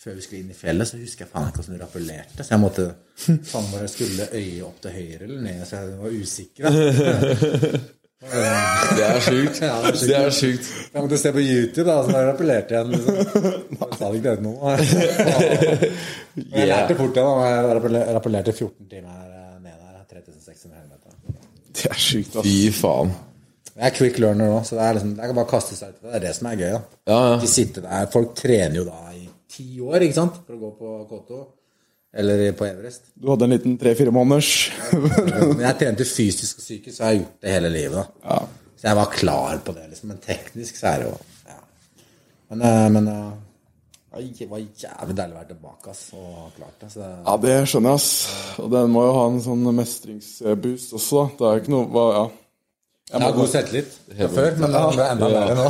før 0.06 0.19
vi 0.19 0.22
skulle 0.22 0.44
inn 0.44 0.52
i 0.52 0.60
fjellet, 0.60 0.91
så 0.91 0.99
husker 0.99 1.23
jeg 1.23 1.32
faen 1.32 1.48
ikke 1.49 1.64
hvordan 1.64 1.80
du 1.80 1.82
rappellerte. 1.82 2.44
Så 2.44 2.52
jeg 2.52 2.61
måtte 2.61 2.90
faen 3.53 3.72
bare 3.72 3.88
skulle 3.90 4.27
øye 4.36 4.65
opp 4.68 4.84
til 4.84 4.99
høyre 4.99 5.23
eller 5.23 5.45
ned, 5.48 5.64
så 5.65 5.80
jeg 5.80 6.02
var 6.03 6.19
usikker. 6.19 6.68
Da. 6.68 7.86
Det 8.31 9.03
er 9.06 9.19
sjukt. 9.22 9.60
Ja, 9.61 9.76
det 9.84 9.91
er 9.91 9.97
sjukt. 9.97 10.07
Det 10.10 10.18
er 10.18 10.34
sjukt. 10.34 10.69
Jeg 10.93 11.03
måtte 11.06 11.18
se 11.22 11.31
på 11.35 11.43
YouTube, 11.43 11.85
da, 11.89 11.97
så 12.06 12.14
da 12.15 12.23
rappellerte 12.30 12.76
jeg. 12.76 12.85
Liksom. 12.93 13.15
Jeg 13.76 13.99
sa 13.99 14.10
ikke 14.18 14.34
det 14.34 14.45
nå. 14.45 14.53
Jeg 16.56 16.68
lærte 16.72 16.97
fort 16.99 17.19
igjen. 17.19 17.43
Jeg 17.45 18.15
rappellerte 18.18 18.56
14 18.56 18.89
timer 18.91 19.22
eh, 19.30 19.53
ned 19.64 19.77
der. 19.77 20.02
3600 20.11 20.81
helvete. 20.81 21.39
Det 21.76 21.91
er 21.91 22.02
sjukt, 22.07 22.35
ass. 22.39 22.47
Fy 22.47 22.57
faen. 22.76 23.14
Jeg 23.76 23.89
er 23.89 23.95
quick 23.97 24.19
learner 24.23 24.47
nå, 24.47 24.61
så 24.64 24.77
det 24.77 24.84
er 24.85 24.93
liksom, 24.95 25.10
jeg 25.19 25.27
kan 25.31 25.35
bare 25.35 25.52
kaste 25.52 25.76
seg 25.76 25.91
ut 25.91 25.95
i 25.97 25.99
det. 25.99 26.07
Det 26.07 26.15
er 26.15 26.23
det 26.26 26.34
som 26.38 26.47
er 26.47 26.60
gøy. 26.61 26.69
da. 26.72 26.81
Ja, 27.11 27.19
ja. 27.27 27.35
De 27.41 27.49
sitter 27.52 27.84
der. 27.84 28.06
Folk 28.14 28.31
trener 28.39 28.77
jo 28.80 28.85
da 28.88 28.99
i 29.11 29.26
ti 29.52 29.65
år 29.84 30.06
ikke 30.07 30.15
sant? 30.15 30.38
for 30.47 30.56
å 30.56 30.61
gå 30.61 30.69
på 30.80 30.93
K2. 31.11 31.41
Eller 32.15 32.51
på 32.55 32.63
Everest. 32.65 33.09
Du 33.13 33.27
hadde 33.27 33.43
en 33.43 33.51
liten 33.51 33.73
tre-fire 33.79 34.11
måneders 34.15 34.51
Men 34.93 35.63
jeg 35.65 35.75
trente 35.81 36.05
fysisk 36.07 36.61
og 36.61 36.63
psykisk, 36.63 36.93
så 36.95 37.01
jeg 37.01 37.09
har 37.09 37.17
gjort 37.17 37.41
det 37.43 37.55
hele 37.57 37.71
livet. 37.73 38.13
Ja. 38.23 38.37
Så 38.75 38.87
jeg 38.87 38.99
var 39.01 39.09
klar 39.11 39.57
på 39.65 39.75
det. 39.75 39.89
liksom. 39.91 40.13
Men 40.13 40.21
teknisk 40.23 40.79
så 40.79 40.93
er 40.93 41.03
det 41.03 41.09
jo 41.09 41.17
ja. 41.49 41.57
Men, 42.53 42.63
eh, 42.69 42.87
men 42.95 43.11
eh, 43.11 43.33
det 44.15 44.47
var 44.47 44.63
jævlig 44.63 45.17
deilig 45.17 45.35
å 45.35 45.39
være 45.41 45.49
tilbake 45.49 45.91
ass, 45.91 46.05
og 46.15 46.55
klart 46.55 46.79
det. 46.85 46.91
Så 46.93 47.03
Ja, 47.03 47.35
det 47.43 47.55
skjønner 47.67 47.97
jeg, 47.97 47.99
ass. 47.99 48.09
Og 48.63 48.71
den 48.71 48.95
må 48.95 49.03
jo 49.09 49.13
ha 49.17 49.27
en 49.33 49.43
sånn 49.43 49.67
mestringsboost 49.75 50.95
også, 50.95 51.19
da. 51.19 51.27
Det 51.35 51.49
er 51.49 51.59
jo 51.59 51.65
ikke 51.65 51.75
noe 51.75 51.91
hva, 51.91 52.05
ja. 52.15 52.25
jeg 53.11 53.25
har 53.25 53.35
god 53.41 53.51
selvtillit 53.57 53.99
fra 54.07 54.29
før, 54.37 54.51
men 54.63 54.77
det 54.77 55.03
er 55.03 55.11
enda 55.17 55.33
verre 55.35 55.59
nå. 55.59 55.67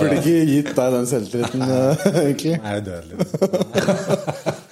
Burde 0.00 0.20
ikke 0.22 0.38
gitt 0.54 0.72
deg 0.80 0.96
den 0.96 1.10
selvtilliten, 1.12 1.68
egentlig. 2.24 2.56
Nei, 2.64 2.72
Jeg 2.72 2.80
er 2.80 2.86
dødelig. 2.88 4.54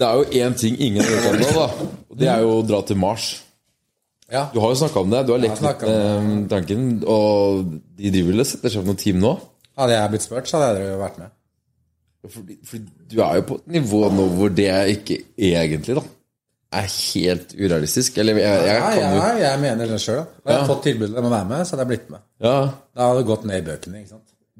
Det 0.00 0.08
er 0.08 0.16
jo 0.16 0.44
én 0.46 0.54
ting 0.56 0.76
ingen 0.80 1.04
har 1.04 1.10
gjort 1.12 1.40
nå, 1.42 1.48
da. 1.56 1.88
Og 2.10 2.18
det 2.20 2.28
er 2.32 2.44
jo 2.44 2.52
å 2.58 2.62
dra 2.66 2.80
til 2.88 2.96
Mars. 3.00 3.26
Ja. 4.30 4.46
Du 4.54 4.60
har 4.62 4.70
jo 4.72 4.78
snakka 4.80 5.02
om 5.02 5.10
det. 5.12 5.24
Du 5.28 5.32
har 5.34 5.42
lekt 5.42 5.60
litt 5.60 5.82
med 5.84 6.46
tanken. 6.52 6.86
Og 7.04 7.66
de 7.98 8.12
driver 8.14 8.30
vel 8.32 8.44
og 8.44 8.48
setter 8.48 8.72
seg 8.72 8.80
opp 8.82 8.88
noen 8.92 9.00
team 9.02 9.18
nå? 9.20 9.34
Hadde 9.80 9.96
jeg 9.98 10.12
blitt 10.14 10.24
spurt, 10.24 10.48
så 10.48 10.60
hadde 10.62 10.80
jeg 10.84 10.92
jo 10.94 11.02
vært 11.02 11.18
med. 11.20 11.34
Fordi, 12.30 12.56
fordi 12.68 13.12
du 13.12 13.20
er 13.24 13.38
jo 13.40 13.44
på 13.48 13.56
et 13.60 13.68
nivå 13.76 14.00
nå 14.12 14.26
hvor 14.36 14.50
det 14.52 14.68
ikke 14.94 15.16
egentlig 15.40 15.96
da 15.96 16.02
er 16.80 16.86
helt 16.86 17.54
urealistisk. 17.58 18.18
Eller 18.22 18.38
jeg, 18.38 18.66
jeg 18.68 18.74
Ja, 18.76 18.90
kan 18.94 19.14
jo 19.16 19.22
ja, 19.22 19.30
jeg 19.42 19.62
mener 19.64 19.88
det 19.90 20.00
sjøl. 20.04 20.20
Hadde 20.44 20.58
jeg 20.58 20.68
fått 20.70 20.84
tilbudet 20.86 21.16
om 21.18 21.26
å 21.30 21.32
være 21.32 21.48
med, 21.50 21.64
så 21.66 21.74
hadde 21.74 21.86
jeg 21.86 21.92
blitt 21.94 22.10
med. 22.14 22.24
ja, 22.44 22.56
Da 22.94 23.08
hadde 23.08 23.22
det 23.22 23.30
gått 23.32 23.48
ned 23.50 23.62
i 23.62 23.66
bøkene. 23.70 24.04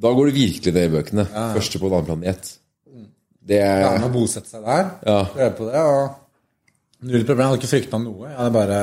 Da 0.01 0.13
går 0.17 0.31
du 0.31 0.39
virkelig 0.41 0.75
ned 0.75 0.89
i 0.89 0.95
bøkene. 0.97 1.27
Første 1.55 1.79
på 1.81 1.87
en 1.91 1.99
annen 1.99 2.09
planet. 2.11 2.51
Det 3.51 3.59
er 3.67 3.97
med 3.99 4.09
å 4.09 4.13
bosette 4.15 4.47
seg 4.53 4.63
der, 4.67 4.91
Ja. 5.07 5.21
prøve 5.35 5.55
på 5.59 5.71
det. 5.71 5.81
og 5.83 7.07
Null 7.11 7.25
problem. 7.25 7.41
Jeg 7.47 7.49
hadde 7.51 7.61
ikke 7.63 7.71
frykta 7.73 7.99
noe. 7.99 8.29
Jeg 8.29 8.37
hadde 8.37 8.53
bare 8.55 8.81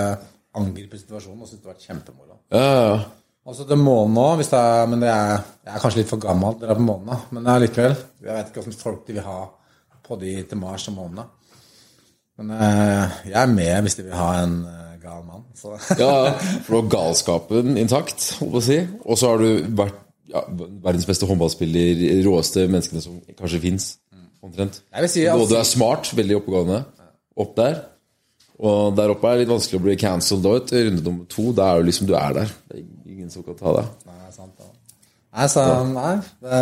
angrepet 0.58 1.04
situasjonen 1.04 1.44
og 1.46 1.48
syntes 1.48 1.64
det 1.64 1.72
var 1.72 1.80
kjempemoro. 1.86 2.38
ja, 2.52 2.66
ja. 2.90 2.98
Altså 3.48 3.64
til 3.64 3.78
månen 3.80 4.12
nå, 4.18 4.24
hvis 4.42 4.50
det 4.52 4.60
er, 4.60 4.88
men 4.92 5.00
det 5.00 5.08
er, 5.08 5.38
jeg 5.64 5.72
er 5.78 5.80
kanskje 5.80 6.02
litt 6.02 6.10
for 6.10 6.20
gammel 6.20 6.58
til 6.58 6.66
å 6.66 6.68
dra 6.68 6.76
på 6.76 6.84
månen. 6.84 7.22
Men 7.32 7.46
allikevel. 7.54 7.94
Jeg 8.20 8.28
vet 8.36 8.50
ikke 8.50 8.60
hvordan 8.66 8.82
folk 8.82 9.06
de 9.08 9.14
vil 9.16 9.24
ha 9.24 9.38
på 10.04 10.18
de 10.20 10.34
til 10.50 10.60
Mars 10.60 10.88
og 10.92 10.98
månen. 10.98 11.30
Men 12.38 12.52
eh, 12.58 13.16
jeg 13.30 13.38
er 13.40 13.54
med 13.54 13.86
hvis 13.86 13.96
de 13.96 14.04
vil 14.10 14.18
ha 14.20 14.28
en 14.42 14.58
eh, 14.68 14.98
gal 15.00 15.24
mann. 15.24 15.46
Så. 15.56 15.78
ja, 15.96 16.10
ja. 16.28 16.34
For 16.66 16.74
du 16.76 16.82
har 16.82 16.92
galskapen 16.98 17.78
intakt, 17.80 18.28
holdt 18.42 18.52
på 18.58 18.60
å 18.60 18.66
si. 18.68 18.82
Og 19.08 19.16
så 19.22 19.32
har 19.32 19.40
du 19.46 19.64
vært 19.80 20.04
ja, 20.28 20.44
verdens 20.84 21.08
beste 21.08 21.30
håndballspiller, 21.32 22.04
råeste 22.28 22.68
menneskene 22.68 23.06
som 23.06 23.22
kanskje 23.40 23.62
fins. 23.64 23.88
Omtrent. 24.48 24.82
Si, 24.82 25.26
altså, 25.28 25.38
Både 25.44 25.52
du 25.52 25.60
er 25.60 25.68
smart, 25.68 26.10
veldig 26.18 26.40
oppegående. 26.42 26.82
Opp 27.38 27.54
der. 27.60 27.80
Og 28.58 28.96
der 28.98 29.14
oppe 29.14 29.30
er 29.30 29.38
det 29.38 29.46
litt 29.46 29.54
vanskelig 29.54 29.78
å 29.78 29.86
bli 29.86 29.96
cancelled 30.02 30.48
out. 30.50 30.74
Runde 30.74 31.04
nummer 31.06 31.28
to, 31.30 31.52
da 31.56 31.70
er 31.72 31.82
du 31.82 31.92
liksom 31.92 32.10
du 32.10 32.16
er 32.18 32.38
der. 32.40 32.54
Det 32.72 32.80
er 32.80 32.86
ingen 33.14 33.30
som 33.34 33.46
kan 33.46 33.58
ta 33.60 33.74
deg. 33.78 33.90
Nei, 34.10 34.32
sant 34.34 34.54
da. 34.58 34.70
Nei, 35.38 35.48
så, 35.54 35.66
nei 35.92 36.14
det, 36.42 36.62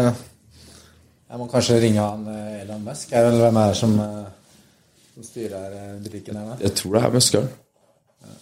Jeg 1.29 1.39
må 1.39 1.45
kanskje 1.51 1.77
ringe 1.79 2.03
han 2.03 2.25
eh, 2.33 2.63
Elon 2.65 2.83
Musk. 2.83 3.13
Er 3.15 3.29
det 3.29 3.39
hvem 3.39 3.59
er 3.61 3.71
det 3.71 3.77
som, 3.79 3.93
eh, 4.03 4.65
som 5.13 5.27
styrer 5.29 5.77
eh, 5.79 5.93
butikken 6.03 6.41
her? 6.41 6.57
Jeg 6.65 6.75
tror 6.81 6.97
det 6.97 7.03
er 7.05 7.15
Muskeren. 7.15 7.51
Ja. 8.25 8.35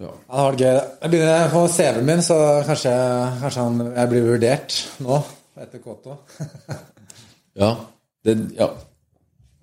Ja, 0.00 0.10
det 0.10 0.40
har 0.40 0.48
vært 0.50 0.64
gøy. 0.64 0.78
Jeg 0.80 1.14
begynner 1.14 1.52
på 1.54 1.66
CV-en 1.76 2.08
min, 2.08 2.24
så 2.26 2.40
kanskje, 2.66 2.96
kanskje 3.44 3.68
han, 3.68 3.84
jeg 4.00 4.10
blir 4.14 4.26
vurdert 4.32 4.80
nå 5.06 5.20
etter 5.60 5.84
K2. 5.84 6.18
Ja. 7.60 7.74
Det, 8.24 8.36
ja. 8.56 8.70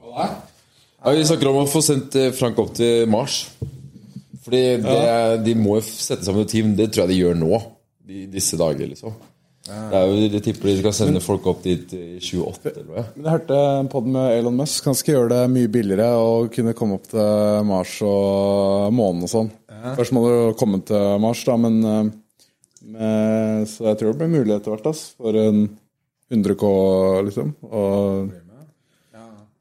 Hva 0.02 0.28
ja. 0.28 1.14
Vi 1.14 1.26
snakker 1.30 1.49
om 1.49 1.61
å 1.61 1.69
få 1.69 1.82
sendt 1.86 2.15
eh, 2.19 2.34
Frank 2.36 2.60
opp 2.61 2.74
til 2.78 3.07
Mars. 3.10 3.45
Fordi 4.48 4.61
det, 4.80 4.99
de 5.44 5.56
må 5.60 5.78
jo 5.80 5.86
sette 5.88 6.26
sammen 6.26 6.45
et 6.45 6.53
team. 6.53 6.76
Det 6.78 6.91
tror 6.91 7.06
jeg 7.06 7.15
de 7.15 7.19
gjør 7.22 7.40
nå. 7.40 7.57
I 8.07 8.26
disse 8.32 8.60
dager, 8.60 8.88
liksom. 8.88 9.15
Det 9.68 9.99
er 9.99 10.06
jo, 10.07 10.28
De 10.32 10.40
tipper 10.44 10.69
de 10.69 10.78
skal 10.80 10.94
sende 10.95 11.22
folk 11.24 11.48
opp 11.52 11.65
dit 11.65 11.91
i 11.98 12.19
28 12.24 12.69
eller 12.72 12.86
noe. 12.88 13.03
Men 13.15 13.26
jeg 13.26 13.34
hørte 13.34 13.57
en 13.82 13.90
podd 13.91 14.07
med 14.14 14.36
Elon 14.38 14.56
Musk. 14.61 14.88
Han 14.88 14.95
skal 14.95 15.18
gjøre 15.18 15.32
det 15.34 15.41
mye 15.52 15.72
billigere 15.72 16.07
å 16.15 16.30
kunne 16.53 16.76
komme 16.78 16.99
opp 16.99 17.10
til 17.11 17.65
Mars 17.68 17.98
og 18.07 18.94
månen 18.95 19.28
og 19.28 19.34
sånn. 19.34 19.52
Først 19.98 20.15
må 20.15 20.24
du 20.24 20.38
komme 20.60 20.80
til 20.88 21.19
Mars, 21.24 21.44
da, 21.48 21.57
men 21.60 21.82
eh, 21.84 22.14
med, 22.88 23.68
Så 23.68 23.90
jeg 23.90 23.99
tror 23.99 24.14
det 24.14 24.22
blir 24.22 24.34
mulig 24.38 24.56
etter 24.56 24.74
hvert. 24.74 25.03
For 25.19 25.41
en 25.41 25.65
100 26.34 26.56
K, 26.60 26.72
liksom. 27.30 27.54
Og, 27.68 28.32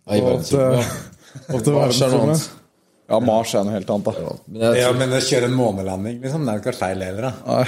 og 0.07 0.15
er 0.15 0.23
noe 0.23 0.83
verdensrommet. 1.55 2.23
annet. 2.23 2.47
Ja, 3.07 3.21
Mars 3.23 3.53
er 3.55 3.67
noe 3.67 3.77
helt 3.77 3.91
annet, 3.95 4.09
da. 4.19 4.35
Men 4.51 4.65
jeg 4.67 4.83
Ja, 4.83 4.91
men 4.99 5.15
å 5.15 5.21
kjøre 5.23 5.51
en 5.51 5.55
månelanding, 5.59 6.19
liksom, 6.25 6.47
det 6.47 6.53
er 6.53 6.59
jo 6.59 6.65
ikke 6.65 6.79
feil 6.81 7.05
heller, 7.07 7.29
da. 7.29 7.61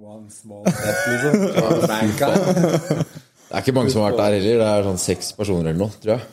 One 0.00 0.26
small 0.34 0.66
step, 0.66 0.98
liksom. 1.12 1.32
Banka. 1.86 2.30
det 2.34 3.54
er 3.54 3.62
ikke 3.62 3.76
mange 3.76 3.94
som 3.94 4.02
har 4.02 4.10
vært 4.10 4.22
der 4.24 4.36
heller. 4.40 4.62
Det 4.64 4.68
er 4.74 4.86
sånn 4.88 5.02
seks 5.04 5.32
personer 5.38 5.70
eller 5.70 5.82
noe, 5.84 5.94
tror 6.02 6.16
jeg. 6.16 6.26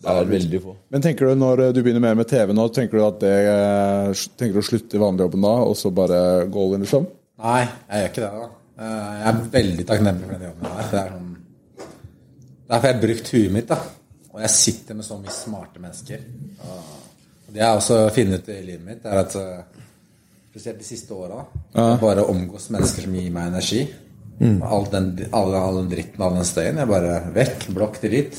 Det 0.00 0.08
er 0.08 0.28
veldig 0.30 0.60
få. 0.64 0.74
Men 0.94 1.02
tenker 1.04 1.28
du 1.28 1.36
når 1.36 1.60
du 1.76 1.82
begynner 1.82 2.00
mer 2.00 2.16
med 2.16 2.28
TV 2.30 2.54
nå, 2.56 2.64
tenker 2.72 2.96
du 2.96 3.02
at 3.04 3.18
det 3.20 3.34
eh, 3.50 4.22
Tenker 4.40 4.56
du 4.56 4.62
å 4.62 4.64
slutte 4.64 4.96
i 4.96 5.02
vanligjobben 5.02 5.44
da, 5.44 5.50
og 5.68 5.76
så 5.76 5.92
bare 5.92 6.20
gå 6.48 6.62
all 6.64 6.78
in, 6.78 6.86
liksom? 6.86 7.04
Nei, 7.44 7.60
jeg 7.66 8.00
gjør 8.00 8.08
ikke 8.14 8.22
det, 8.24 8.30
da. 8.38 8.48
Eh, 8.80 9.14
Jeg 9.20 9.28
er 9.28 9.40
veldig 9.52 9.86
takknemlig 9.88 10.26
for 10.28 10.36
den 10.38 10.46
jobben 10.48 10.68
jeg 10.68 10.76
har. 10.76 10.94
Er 11.04 11.12
sånn 11.14 11.28
Derfor 12.70 12.86
har 12.86 12.92
jeg 12.94 13.02
brukt 13.02 13.30
huet 13.34 13.52
mitt, 13.52 13.68
da. 13.68 13.78
Og 14.30 14.42
jeg 14.44 14.50
sitter 14.54 14.94
med 14.94 15.04
så 15.04 15.16
mye 15.18 15.32
smarte 15.34 15.80
mennesker. 15.82 16.20
Og 16.62 17.48
det 17.50 17.58
jeg 17.64 17.80
også 17.80 17.96
funnet 18.14 18.44
ut 18.44 18.52
i 18.54 18.60
livet 18.62 18.84
mitt, 18.86 19.04
er 19.10 19.22
at 19.24 19.34
eh, 19.36 19.80
spesielt 20.52 20.78
de 20.78 20.86
siste 20.86 21.14
åra 21.14 21.42
bare 21.98 22.22
omgås 22.30 22.68
mennesker 22.70 23.08
som 23.08 23.16
gir 23.18 23.32
meg 23.34 23.50
energi. 23.50 23.82
All, 24.40 24.86
den, 24.88 25.10
all, 25.36 25.52
all 25.52 25.82
den 25.82 25.90
dritten, 25.90 26.22
all 26.24 26.38
den 26.38 26.46
støyen. 26.48 26.78
Jeg 26.80 26.88
bare 26.88 27.16
vekk. 27.34 27.66
Blokk 27.76 27.98
dritt. 28.00 28.38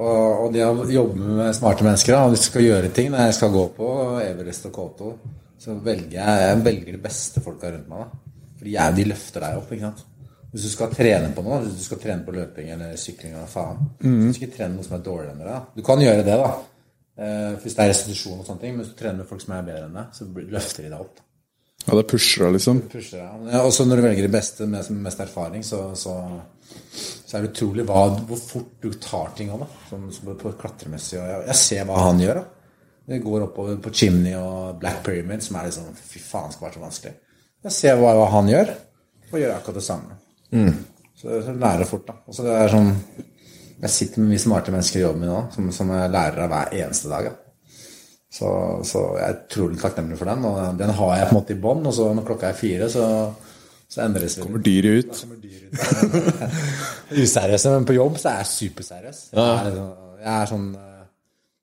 Og, 0.00 0.44
og 0.44 0.52
det 0.52 0.66
å 0.66 0.84
jobbe 0.90 1.30
med 1.38 1.54
smarte 1.56 1.86
mennesker, 1.86 2.16
da, 2.16 2.24
og 2.26 2.34
hvis 2.34 2.42
du 2.44 2.48
skal 2.48 2.64
gjøre 2.64 2.90
ting 2.96 3.10
Når 3.12 3.26
jeg 3.26 3.34
skal 3.36 3.50
gå 3.52 3.64
på 3.76 3.88
Everest 4.24 4.64
og 4.70 4.72
K2, 4.78 5.10
så 5.60 5.74
velger 5.84 6.14
jeg, 6.16 6.44
jeg 6.46 6.62
velger 6.64 6.96
de 6.96 7.00
beste 7.04 7.42
folka 7.44 7.70
rundt 7.72 7.88
meg. 7.92 8.06
da 8.08 8.29
Jeg, 8.66 8.94
de 8.96 9.04
løfter 9.08 9.44
deg 9.44 9.60
opp. 9.60 9.70
ikke 9.72 9.88
sant? 9.88 10.04
Hvis 10.50 10.64
du 10.66 10.70
skal 10.72 10.90
trene 10.90 11.30
på 11.34 11.44
noe, 11.46 11.60
hvis 11.62 11.76
du 11.78 11.84
skal 11.86 12.00
trene 12.02 12.26
på 12.26 12.34
løping 12.34 12.72
eller 12.74 12.96
sykling 12.98 13.36
eller 13.36 13.46
faen 13.46 13.84
Du 14.02 14.32
skal 14.34 14.48
ikke 14.48 14.56
trene 14.56 14.74
noe 14.74 14.86
som 14.86 14.96
er 14.98 15.04
dårligere 15.06 15.36
enn 15.36 15.42
deg. 15.46 15.68
Du 15.76 15.82
kan 15.86 16.02
gjøre 16.02 16.24
det, 16.26 16.36
da. 16.40 16.50
Eh, 17.20 17.52
hvis 17.62 17.76
det 17.76 17.84
er 17.84 17.92
restitusjon 17.92 18.40
og 18.40 18.46
sånne 18.48 18.64
ting. 18.64 18.74
Men 18.74 18.82
hvis 18.84 18.92
du 18.94 18.98
trener 18.98 19.20
med 19.22 19.28
folk 19.30 19.44
som 19.44 19.54
er 19.54 19.68
bedre 19.68 19.86
enn 19.86 19.98
deg, 20.00 20.16
så 20.16 20.26
løfter 20.56 20.86
de 20.86 20.90
deg 20.90 21.04
opp. 21.04 21.20
da. 21.20 21.26
Ja, 21.86 21.94
det 21.96 22.06
pusher 22.10 22.44
deg, 22.44 22.56
liksom. 22.58 22.82
Pusher 22.92 23.22
deg. 23.22 23.46
Ja, 23.54 23.62
Også 23.64 23.86
når 23.86 24.00
du 24.00 24.06
velger 24.08 24.26
de 24.26 24.32
beste 24.34 24.66
med 24.66 24.90
med 24.90 25.06
mest 25.06 25.22
erfaring, 25.24 25.62
så, 25.64 25.94
så, 25.96 26.16
så 27.26 27.36
er 27.38 27.46
det 27.46 27.52
utrolig 27.54 27.86
hva, 27.88 28.02
hvor 28.28 28.42
fort 28.42 28.74
du 28.82 28.90
tar 29.00 29.30
ting 29.38 29.54
av 29.54 29.62
da. 29.64 29.70
Som, 29.88 30.10
som 30.12 30.34
på 30.34 30.52
klatremessig. 30.60 31.18
Og 31.22 31.30
jeg, 31.30 31.46
jeg 31.52 31.60
ser 31.62 31.86
hva 31.88 32.02
han 32.10 32.20
gjør. 32.20 32.42
da. 32.42 32.74
Det 33.10 33.22
går 33.22 33.46
oppover 33.46 33.78
på 33.82 33.90
Chimney 33.94 34.34
og 34.38 34.76
Black 34.82 35.00
Pyramid, 35.06 35.42
som 35.42 35.56
er 35.58 35.70
liksom 35.70 35.94
Fy 35.94 36.20
faen, 36.22 36.52
skal 36.52 36.68
være 36.68 36.78
så 36.78 36.84
vanskelig. 36.88 37.18
Jeg 37.66 37.72
ser 37.76 37.98
hva, 38.00 38.14
hva 38.16 38.28
han 38.32 38.48
gjør, 38.48 38.70
og 39.30 39.36
gjør 39.38 39.52
akkurat 39.58 39.76
det 39.80 39.84
samme. 39.84 40.16
Så, 41.20 41.42
så 41.44 41.52
lærer 41.60 41.84
fort, 41.88 42.06
da. 42.08 42.14
Og 42.26 42.34
så 42.34 42.42
det 42.46 42.54
er 42.56 42.72
sånn 42.72 42.88
Jeg 43.82 43.90
sitter 43.92 44.22
med 44.22 44.32
mye 44.32 44.40
smarte 44.42 44.72
mennesker 44.72 44.98
i 44.98 45.02
jobben 45.04 45.20
min 45.24 45.30
nå, 45.30 45.42
som, 45.54 45.68
som 45.72 45.92
jeg 45.94 46.10
lærer 46.12 46.42
av 46.46 46.50
hver 46.52 46.72
eneste 46.80 47.08
dag. 47.12 47.28
Da. 47.30 47.76
Så, 48.30 48.48
så 48.86 49.04
jeg 49.18 49.26
er 49.26 49.38
utrolig 49.44 49.78
takknemlig 49.82 50.18
for 50.20 50.28
den. 50.30 50.44
Og 50.48 50.76
den 50.80 50.92
har 50.98 51.14
jeg 51.18 51.28
på 51.28 51.34
en 51.34 51.38
måte 51.40 51.54
i 51.56 51.60
bånn, 51.64 51.86
og 51.88 51.94
så 51.96 52.08
når 52.16 52.26
klokka 52.28 52.50
er 52.50 52.58
fire, 52.60 52.88
så, 52.92 53.06
så 53.90 54.02
endres 54.04 54.36
det. 54.38 54.44
Kommer 54.44 54.64
dyret 54.64 55.04
ut. 55.04 55.24
Useriøse, 57.24 57.72
men 57.74 57.88
på 57.88 57.96
jobb 57.96 58.18
så 58.20 58.32
er 58.34 58.42
jeg 58.42 58.50
superseriøs. 58.52 59.22
Jeg 59.34 59.44
er, 59.44 59.64
liksom- 59.70 60.18
jeg 60.20 60.32
er 60.42 60.50
sånn 60.52 60.68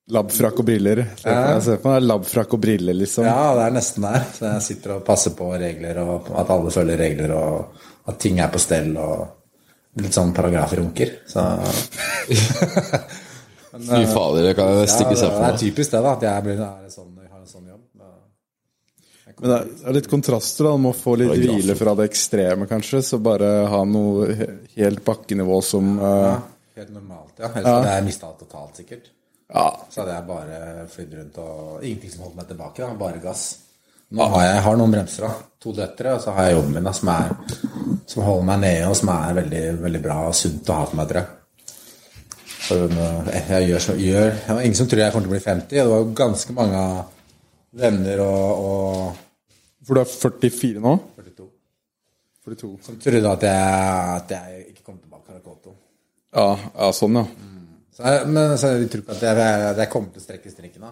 Labfrakk 0.09 0.59
og 0.61 0.65
briller. 0.69 1.01
Se 1.19 1.23
på- 1.27 1.31
Jeg 1.53 1.61
ser 1.65 1.77
på 1.83 1.89
meg 1.91 2.03
labfrakk 2.03 2.53
og 2.55 2.61
briller, 2.63 2.93
liksom. 2.95 3.25
Ja, 3.27 3.55
det 3.57 3.63
er 3.65 3.71
nesten 3.75 4.01
der. 4.07 4.21
Så 4.33 4.45
jeg 4.53 4.61
sitter 4.63 4.95
og 4.95 5.05
passer 5.05 5.31
på 5.35 5.49
regler, 5.59 5.97
og 5.99 6.29
at 6.39 6.49
alle 6.49 6.71
følger 6.71 6.97
regler, 6.97 7.33
og 7.35 7.65
at 8.07 8.19
ting 8.23 8.39
er 8.39 8.47
på 8.53 8.59
stell, 8.63 8.93
og 8.97 9.27
litt 9.99 10.13
sånn 10.15 10.31
paragrafrunker. 10.33 11.11
Så 11.27 11.43
Fy 13.77 14.05
fader, 14.09 14.41
det 14.47 14.55
kan 14.57 14.71
jeg 14.73 14.87
ja, 14.87 14.89
stikke 14.89 15.13
for. 15.13 15.19
seg 15.21 15.33
det 15.37 15.47
er 15.51 15.57
typisk 15.61 15.91
det, 15.93 15.99
da. 16.01 16.13
At 16.17 16.23
jeg 16.25 16.43
blir, 16.47 16.61
er 16.63 16.89
sånn, 16.93 17.11
jeg 17.21 17.29
har 17.29 17.41
en 17.43 17.51
sånn 17.51 17.67
jobb. 17.67 17.83
Men 19.37 19.51
det 19.51 19.57
er- 19.85 19.93
litt 19.93 20.07
kontraster, 20.09 20.63
da. 20.65 20.71
Du 20.71 20.81
må 20.87 20.93
få 20.97 21.17
litt 21.19 21.35
hvile 21.35 21.75
fra 21.77 21.93
det 21.99 22.07
ekstreme, 22.09 22.65
kanskje. 22.69 23.03
Så 23.05 23.19
bare 23.21 23.67
ha 23.69 23.83
noe 23.85 24.31
helt 24.77 25.03
bakkenivå 25.05 25.59
som 25.63 25.99
eh, 25.99 26.39
Helt 26.77 26.89
normalt, 26.93 27.33
ja. 27.41 27.49
Ellers 27.51 27.65
hadde 27.65 27.93
jeg 27.97 28.03
mista 28.05 28.27
det 28.31 28.39
totalt, 28.47 28.75
sikkert. 28.81 29.11
Ja. 29.53 29.67
Så 29.89 30.01
hadde 30.01 30.15
jeg 30.15 30.27
bare 30.27 30.87
flydd 30.91 31.15
rundt 31.19 31.39
og 31.43 31.85
ingenting 31.85 32.11
som 32.13 32.25
holdt 32.27 32.37
meg 32.39 32.49
tilbake. 32.49 32.83
Da, 32.83 32.99
bare 32.99 33.23
gass. 33.23 33.45
Nå 34.17 34.27
har 34.31 34.43
jeg, 34.45 34.53
jeg 34.55 34.63
har 34.67 34.77
noen 34.79 34.93
bremser, 34.95 35.27
da. 35.27 35.49
To 35.63 35.73
døtre, 35.75 36.13
og 36.15 36.21
så 36.23 36.35
har 36.35 36.47
jeg 36.47 36.57
jobben 36.57 36.77
min 36.77 36.87
da, 36.87 36.93
som, 36.95 37.09
er, 37.11 37.33
som 38.07 38.23
holder 38.23 38.47
meg 38.51 38.61
nede, 38.63 38.85
og 38.87 38.95
som 38.99 39.11
er 39.11 39.35
veldig, 39.41 39.63
veldig 39.83 40.01
bra 40.03 40.17
og 40.29 40.37
sunt 40.37 40.71
å 40.71 40.77
ha 40.79 40.87
for 40.87 40.99
meg, 40.99 41.11
tror 41.11 41.23
jeg. 41.23 41.33
Så 42.67 42.77
jeg 42.83 43.67
gjør, 43.69 43.79
som, 43.79 43.99
gjør 44.01 44.25
Det 44.33 44.55
var 44.55 44.65
ingen 44.65 44.75
som 44.75 44.87
tror 44.91 44.99
jeg 44.99 45.13
kommer 45.13 45.27
til 45.27 45.31
å 45.31 45.35
bli 45.37 45.43
50. 45.43 45.69
Det 45.71 45.85
var 45.87 46.01
jo 46.01 46.07
ganske 46.19 46.55
mange 46.57 46.81
venner 47.79 48.23
og, 48.25 48.65
og 48.67 49.85
For 49.87 49.95
du 49.95 50.01
er 50.01 50.09
44 50.11 50.83
nå? 50.83 50.95
42 51.15 51.47
42. 52.47 52.71
som 52.83 52.97
trodde 53.03 53.31
at 53.31 53.45
jeg, 53.47 54.17
at 54.17 54.33
jeg 54.35 54.65
ikke 54.73 54.83
kom 54.83 54.97
tilbake 54.99 55.31
til 55.31 55.43
Koto. 55.45 55.75
Ja, 56.35 56.49
ja 56.55 56.91
sånn, 56.95 57.19
ja. 57.19 57.46
Så 57.97 58.05
jeg, 58.05 58.29
men 58.29 58.51
så 58.61 58.71
jeg 58.75 58.89
tror 58.93 59.01
ikke 59.03 59.15
at 59.17 59.23
jeg, 59.25 59.37
jeg, 59.41 59.75
jeg 59.81 59.89
kommer 59.89 60.13
til 60.13 60.21
å 60.21 60.25
strekke 60.27 60.51
strikken 60.53 60.83
da. 60.85 60.91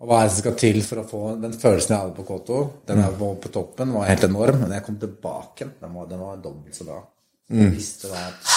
Og 0.00 0.08
hva 0.08 0.22
er 0.22 0.28
det 0.28 0.32
som 0.32 0.40
skal 0.46 0.54
til 0.62 0.78
for 0.86 1.02
å 1.02 1.08
få 1.08 1.22
den 1.42 1.56
følelsen 1.60 1.92
jeg 1.92 2.00
hadde 2.06 2.16
på 2.16 2.24
K2? 2.24 2.60
Den 2.88 3.02
jeg 3.02 3.16
var 3.20 3.34
på 3.42 3.50
toppen 3.52 3.92
var 3.92 4.08
helt 4.08 4.24
enorm, 4.24 4.62
men 4.62 4.72
jeg 4.72 4.84
kom 4.86 4.96
tilbake, 5.02 5.66
den 5.82 5.98
var, 5.98 6.06
den 6.08 6.22
var 6.24 6.38
dobbelt 6.40 6.78
så 6.78 6.86
bra. 6.88 7.02
Jeg 7.52 7.74
visste 7.74 8.08
da 8.08 8.22
at 8.30 8.54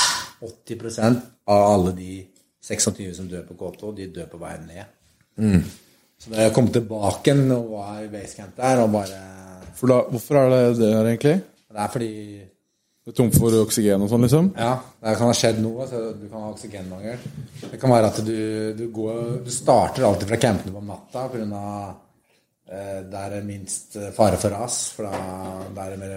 80% 0.47 1.19
av 1.51 1.65
alle 1.73 1.91
de 1.97 2.13
26 2.63 3.11
som 3.17 3.27
dør 3.27 3.43
på 3.49 3.57
K2, 3.59 3.91
de 3.97 4.07
dør 4.15 4.29
på 4.31 4.39
veien 4.39 4.63
ned. 4.69 4.95
Så 6.23 6.31
da 6.31 6.45
jeg 6.45 6.55
kom 6.55 6.71
tilbake 6.71 7.35
og 7.57 7.69
var 7.73 7.99
i 8.05 8.11
basecamp 8.13 8.55
der, 8.55 8.85
og 8.85 8.93
bare 8.95 9.19
da, 9.83 9.99
hvorfor 10.13 10.39
er 10.39 10.49
det 10.53 10.61
det 10.79 10.93
her, 10.93 11.09
egentlig? 11.11 11.37
Det 11.73 11.81
er 11.83 11.91
fordi 11.91 12.11
Du 13.03 13.11
er 13.11 13.15
tom 13.17 13.33
for 13.35 13.51
oksygen 13.59 14.03
og 14.05 14.07
sånn, 14.07 14.23
liksom? 14.23 14.45
Ja, 14.55 14.77
det 15.03 15.17
kan 15.19 15.27
ha 15.27 15.35
skjedd 15.35 15.57
noe. 15.59 15.83
Så 15.89 15.99
du 16.15 16.23
kan 16.31 16.45
ha 16.45 16.53
oksygenmangel. 16.53 17.25
Det 17.65 17.79
kan 17.81 17.91
være 17.91 18.11
at 18.13 18.21
du, 18.23 18.37
du, 18.79 18.85
går, 18.95 19.19
du 19.43 19.49
starter 19.51 20.05
alltid 20.07 20.29
fra 20.29 20.39
campene 20.39 20.71
på 20.71 20.83
natta 20.87 21.25
pga. 21.33 21.63
Eh, 22.63 23.01
der 23.11 23.35
er 23.35 23.43
minst 23.43 23.97
eh, 23.99 24.13
fare 24.15 24.39
for 24.39 24.55
ras. 24.55 24.77
For 24.95 25.09
da 25.09 25.67
der 25.75 25.83
er 25.83 25.91
det 25.97 25.99
mer 25.99 26.13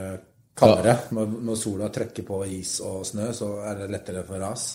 kaldere. 0.57 0.95
Når, 1.19 1.33
når 1.49 1.59
sola 1.59 1.89
trykker 1.91 2.27
på 2.29 2.39
is 2.55 2.77
og 2.87 3.03
snø, 3.09 3.33
så 3.35 3.49
er 3.67 3.81
det 3.81 3.89
lettere 3.97 4.23
for 4.29 4.47
ras. 4.47 4.69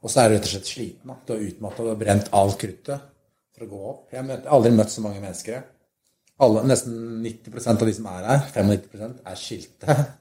Og 0.00 0.08
så 0.08 0.22
er 0.22 0.30
du 0.30 0.38
rett 0.38 0.48
og 0.48 0.54
slett 0.54 0.70
sliten. 0.70 1.12
Da. 1.12 1.18
Du 1.26 1.34
har 1.34 1.44
utmatta, 1.44 1.84
du 1.84 1.92
har 1.92 2.00
brent 2.06 2.32
alt 2.40 2.56
kruttet 2.62 3.04
for 3.52 3.66
å 3.66 3.70
gå 3.74 3.82
opp. 3.92 4.06
Jeg 4.14 4.24
har 4.24 4.48
aldri 4.56 4.72
møtt 4.78 4.96
så 4.96 5.04
mange 5.04 5.20
mennesker. 5.20 5.60
Alle, 6.40 6.64
nesten 6.70 7.20
90 7.20 7.68
av 7.74 7.84
de 7.84 7.94
som 7.96 8.08
er 8.14 8.26
her, 8.30 8.48
95% 8.54 9.22
er 9.28 9.38
skilte. 9.44 9.98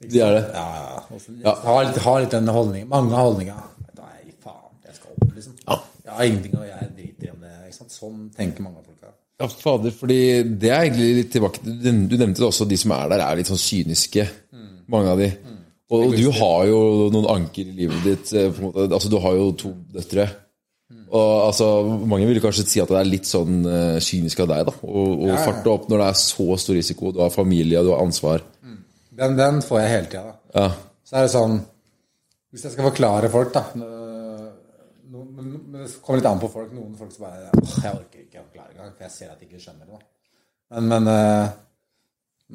De 0.00 0.20
er 0.22 0.36
det. 0.36 0.42
Ja, 0.54 0.66
ja. 0.78 1.00
Og 1.10 1.64
Har, 1.64 1.84
litt, 1.88 1.96
har 2.04 2.20
litt 2.22 2.30
den 2.36 2.48
holdningen. 2.54 2.88
Mange 2.88 3.18
holdninger. 3.18 3.58
Nei, 3.98 4.34
faen, 4.44 4.70
jeg 4.86 4.94
skal 4.94 5.16
opp, 5.16 5.32
liksom. 5.34 5.56
Jeg 6.04 6.14
har 6.14 6.24
ingenting, 6.30 6.54
og 6.60 6.66
jeg 6.68 6.90
driter 6.96 7.26
i 7.26 7.32
om 7.34 7.40
det. 7.42 7.54
Ikke 7.66 7.78
sant? 7.80 7.96
Sånn 7.96 8.20
tenker 8.36 8.62
mange 8.62 8.82
folk. 8.84 8.94
folka. 9.02 9.14
Ja, 9.38 9.48
fader, 9.48 9.94
fordi 9.94 10.20
det 10.58 10.70
er 10.70 10.86
egentlig 10.86 11.10
litt 11.20 11.32
tilbake 11.34 11.60
til 11.62 11.76
Du 12.10 12.16
nevnte 12.18 12.40
det 12.42 12.46
også, 12.48 12.66
de 12.70 12.78
som 12.80 12.94
er 12.96 13.12
der, 13.12 13.22
er 13.26 13.36
litt 13.38 13.50
sånn 13.50 13.60
kyniske. 13.62 14.28
Mange 14.88 15.12
av 15.12 15.18
de. 15.22 15.32
Og 15.94 16.12
du 16.16 16.26
har 16.36 16.66
jo 16.68 16.78
noen 17.12 17.26
anker 17.32 17.64
i 17.68 17.74
livet 17.82 18.04
ditt. 18.04 18.32
eh, 18.36 18.50
På 18.52 18.60
en 18.60 18.66
måte. 18.68 18.92
Altså, 18.92 19.08
du 19.08 19.18
har 19.24 19.34
jo 19.36 19.50
to 19.56 19.70
døtre. 19.94 20.28
Og 21.08 21.46
altså, 21.46 21.66
Mange 22.06 22.26
vil 22.28 22.40
kanskje 22.40 22.66
si 22.68 22.80
at 22.82 22.88
det 22.92 22.98
er 23.00 23.08
litt 23.08 23.24
sånn 23.28 23.62
eh, 23.64 23.98
kynisk 24.04 24.40
av 24.44 24.48
deg 24.50 24.66
da 24.68 24.74
å 24.84 25.04
å 25.28 25.38
farte 25.40 25.70
opp 25.72 25.86
når 25.88 26.02
det 26.02 26.08
er 26.10 26.18
så 26.20 26.56
stor 26.60 26.76
risiko. 26.76 27.12
Du 27.12 27.20
har 27.24 27.30
familie, 27.32 27.80
du 27.84 27.92
har 27.94 28.02
ansvar. 28.04 28.44
Den, 29.18 29.36
den 29.38 29.62
får 29.66 29.80
jeg 29.82 29.90
hele 29.94 30.10
tida. 30.12 30.24
da. 30.54 30.62
Ja, 30.62 30.68
Så 31.08 31.16
er 31.18 31.26
det 31.26 31.32
sånn 31.34 31.56
Hvis 32.52 32.64
jeg 32.64 32.72
skal 32.74 32.86
forklare 32.90 33.28
folk, 33.32 33.50
da 33.56 33.64
no, 33.74 35.22
men, 35.24 35.48
men 35.68 35.80
Det 35.84 35.88
kommer 36.04 36.20
litt 36.20 36.28
an 36.30 36.40
på 36.42 36.50
folk. 36.52 36.72
Noen 36.76 36.94
folk 36.98 37.12
som 37.14 37.24
bare 37.26 37.48
«Åh, 37.56 37.78
Jeg 37.84 37.94
orker 37.94 38.20
ikke 38.24 38.42
å 38.42 38.46
forklare 38.48 38.74
engang, 38.74 38.92
for 38.96 39.06
jeg 39.08 39.14
ser 39.14 39.32
at 39.32 39.40
de 39.40 39.48
ikke 39.48 39.62
skjønner 39.62 39.88
det. 39.88 39.96
da. 39.98 40.06
Men, 40.76 40.88
men, 40.92 41.08
eh, 41.12 41.48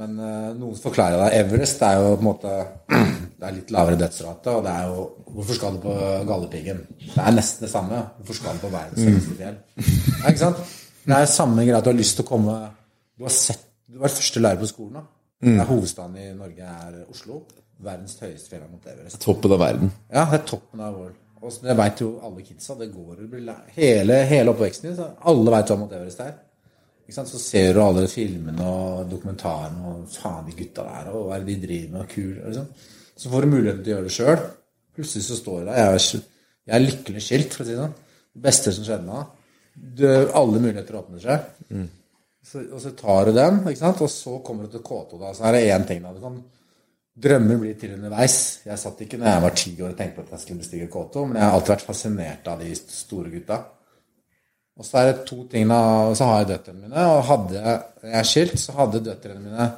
men 0.01 0.19
eh, 0.21 0.49
noen 0.59 0.77
forklarer 0.81 1.17
det. 1.23 1.39
Everest 1.41 1.81
er 1.85 1.97
jo 1.99 2.11
på 2.13 2.21
en 2.21 2.27
måte 2.29 2.53
Det 3.43 3.49
er 3.49 3.55
litt 3.57 3.71
lavere 3.75 3.97
dødsrate, 3.99 4.51
og 4.53 4.61
det 4.63 4.71
er 4.71 4.91
jo 4.93 5.07
Hvorfor 5.33 5.57
skal 5.57 5.73
du 5.75 5.81
på 5.83 5.93
Galdhøpiggen? 6.29 6.83
Det 7.01 7.17
er 7.25 7.33
nesten 7.35 7.65
det 7.65 7.71
samme. 7.73 8.03
Hvorfor 8.19 8.37
skal 8.37 8.55
du 8.59 8.63
på 8.67 8.71
verdens 8.71 9.01
høyeste 9.09 9.35
fjell? 9.39 9.57
Ja, 9.81 10.29
ikke 10.29 10.43
sant? 10.45 10.61
Det 11.03 11.17
er 11.17 11.25
samme 11.27 11.65
greia 11.65 11.81
at 11.81 11.87
du 11.87 11.91
har 11.91 11.97
lyst 11.99 12.15
til 12.19 12.23
å 12.23 12.29
komme 12.29 12.53
Du 13.17 13.25
har 13.25 13.33
sett 13.35 13.65
Du 13.89 13.97
var 13.99 14.13
første 14.13 14.39
lærer 14.45 14.61
på 14.61 14.69
skolen, 14.69 15.01
da. 15.01 15.03
Er 15.43 15.65
Hovedstaden 15.65 16.15
i 16.17 16.29
Norge 16.37 16.63
er 16.63 17.05
Oslo. 17.11 17.41
Verdens 17.83 18.15
høyeste 18.21 18.49
fjell 18.53 18.63
mot 18.71 18.85
Everest. 18.87 19.19
Toppen 19.21 19.51
av 19.51 19.59
verden. 19.59 19.91
Ja, 20.13 20.23
det 20.31 20.39
er 20.41 20.45
toppen 20.47 20.79
av 20.79 20.93
vår. 20.95 21.11
Og 21.43 21.51
så- 21.51 21.61
det 21.67 21.75
veit 21.77 21.99
jo 21.99 22.19
alle 22.23 22.41
kidsa. 22.41 22.77
Det 22.79 22.91
går 22.93 23.17
det 23.17 23.29
blir 23.31 23.41
lært. 23.45 23.69
Hele, 23.75 24.23
hele 24.25 24.53
oppveksten 24.53 24.81
din. 24.89 24.95
så 24.95 25.09
Alle 25.25 25.51
veit 25.51 25.67
hva 25.67 25.77
mot 25.79 25.91
Everest 25.91 26.19
er. 26.19 26.33
Så 27.09 27.37
ser 27.37 27.73
du 27.73 27.81
alle 27.81 28.07
filmene 28.07 28.61
og 28.63 29.09
dokumentarene 29.09 29.85
og 29.85 30.07
faen, 30.07 30.45
de 30.45 30.51
gutta 30.55 30.83
der, 30.83 31.11
og 31.11 31.27
hva 31.27 31.35
er 31.35 31.43
det 31.43 31.59
de 31.61 31.67
driver 31.67 31.91
med, 31.91 32.01
og 32.01 32.07
kul 32.09 32.35
liksom. 32.45 32.67
Så 33.17 33.29
får 33.29 33.41
du 33.41 33.47
muligheten 33.47 33.83
til 33.83 33.93
å 33.93 33.97
gjøre 33.97 34.07
det 34.07 34.11
sjøl. 34.15 34.39
Plutselig 34.95 35.23
så 35.27 35.35
står 35.37 35.59
du 35.59 35.65
der. 35.65 35.75
Jeg 35.75 35.93
er, 35.93 36.21
jeg 36.67 36.75
er 36.75 36.85
lykkelig 36.87 37.21
skilt, 37.21 37.53
for 37.53 37.63
å 37.63 37.67
si 37.67 37.71
det 37.75 37.79
sånn. 37.83 37.93
Det 38.33 38.41
beste 38.41 38.71
som 38.73 38.83
skjedde 38.85 39.05
meg. 39.05 39.25
Alle 40.33 40.59
muligheter 40.59 40.93
åpner 41.03 41.19
seg. 41.21 41.89
Så, 42.43 42.61
og 42.75 42.81
så 42.83 42.91
tar 42.97 43.29
du 43.29 43.37
den, 43.37 43.61
ikke 43.69 43.79
sant? 43.79 44.01
og 44.03 44.11
så 44.11 44.39
kommer 44.43 44.67
du 44.67 44.73
til 44.73 44.83
K2. 44.83 45.19
Da. 45.21 45.31
Så 45.35 45.47
er 45.47 45.55
det 45.55 45.63
én 45.71 45.87
ting. 45.87 46.03
da, 46.03 46.11
du 46.13 46.21
kan 46.23 46.41
Drømmer 47.13 47.59
blir 47.61 47.75
til 47.77 47.91
underveis. 47.93 48.35
Jeg 48.65 48.79
satt 48.81 49.03
ikke 49.05 49.19
når 49.21 49.27
jeg 49.29 49.41
var 49.43 49.53
ti 49.53 49.71
år 49.77 49.91
og 49.91 49.99
tenkte 49.99 50.23
at 50.23 50.31
jeg 50.33 50.41
skulle 50.41 50.63
bestige 50.63 50.89
K2, 50.89 51.25
men 51.29 51.37
jeg 51.37 51.45
har 51.45 51.57
alltid 51.57 51.73
vært 51.75 51.85
fascinert 51.85 52.49
av 52.49 52.63
de 52.63 52.73
store 52.73 53.29
gutta. 53.29 53.59
Og 54.73 54.87
så 54.87 54.97
er 54.97 55.11
det 55.11 55.27
to 55.29 55.43
ting 55.51 55.69
da, 55.69 55.77
og 56.09 56.15
så 56.17 56.25
har 56.31 56.41
jeg 56.41 56.49
døtrene 56.55 56.87
mine, 56.87 57.05
og 57.13 57.27
hadde 57.29 57.59
jeg 57.61 58.15
er 58.17 58.25
skilt, 58.25 58.57
så 58.57 58.73
hadde 58.79 59.03
døtrene 59.05 59.43
mine 59.43 59.69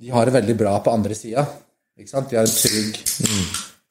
De 0.00 0.12
har 0.12 0.24
det 0.24 0.36
veldig 0.38 0.56
bra 0.56 0.72
på 0.80 0.94
andre 0.96 1.16
sida. 1.16 1.44
Ikke 1.96 2.12
sant? 2.12 2.30
De 2.32 2.40
har 2.40 2.48
en 2.48 2.56
trygg, 2.56 3.02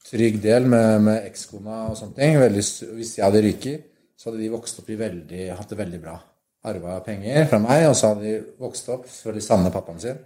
trygg 0.10 0.42
del 0.42 0.66
med, 0.70 1.02
med 1.06 1.30
ekskona 1.30 1.84
og 1.92 2.00
sånne 2.00 2.18
ting. 2.18 2.40
Veldig, 2.42 2.66
hvis 2.98 3.18
jeg 3.20 3.26
hadde 3.28 3.46
ryket, 3.46 3.92
så 4.18 4.32
hadde 4.32 4.42
de 4.42 4.54
vokst 4.54 4.82
opp 4.82 4.90
i 4.90 4.98
veldig, 4.98 5.52
hatt 5.54 5.70
det 5.70 5.78
veldig 5.86 6.02
bra. 6.02 6.18
Arva 6.66 7.00
penger 7.06 7.50
fra 7.52 7.60
meg, 7.64 7.86
og 7.90 7.98
så 7.98 8.14
hadde 8.14 8.26
de 8.26 8.38
vokst 8.62 8.90
opp 8.94 9.06
for 9.12 9.36
de 9.36 9.44
savner 9.44 9.74
pappaen 9.74 10.02
sin. 10.02 10.24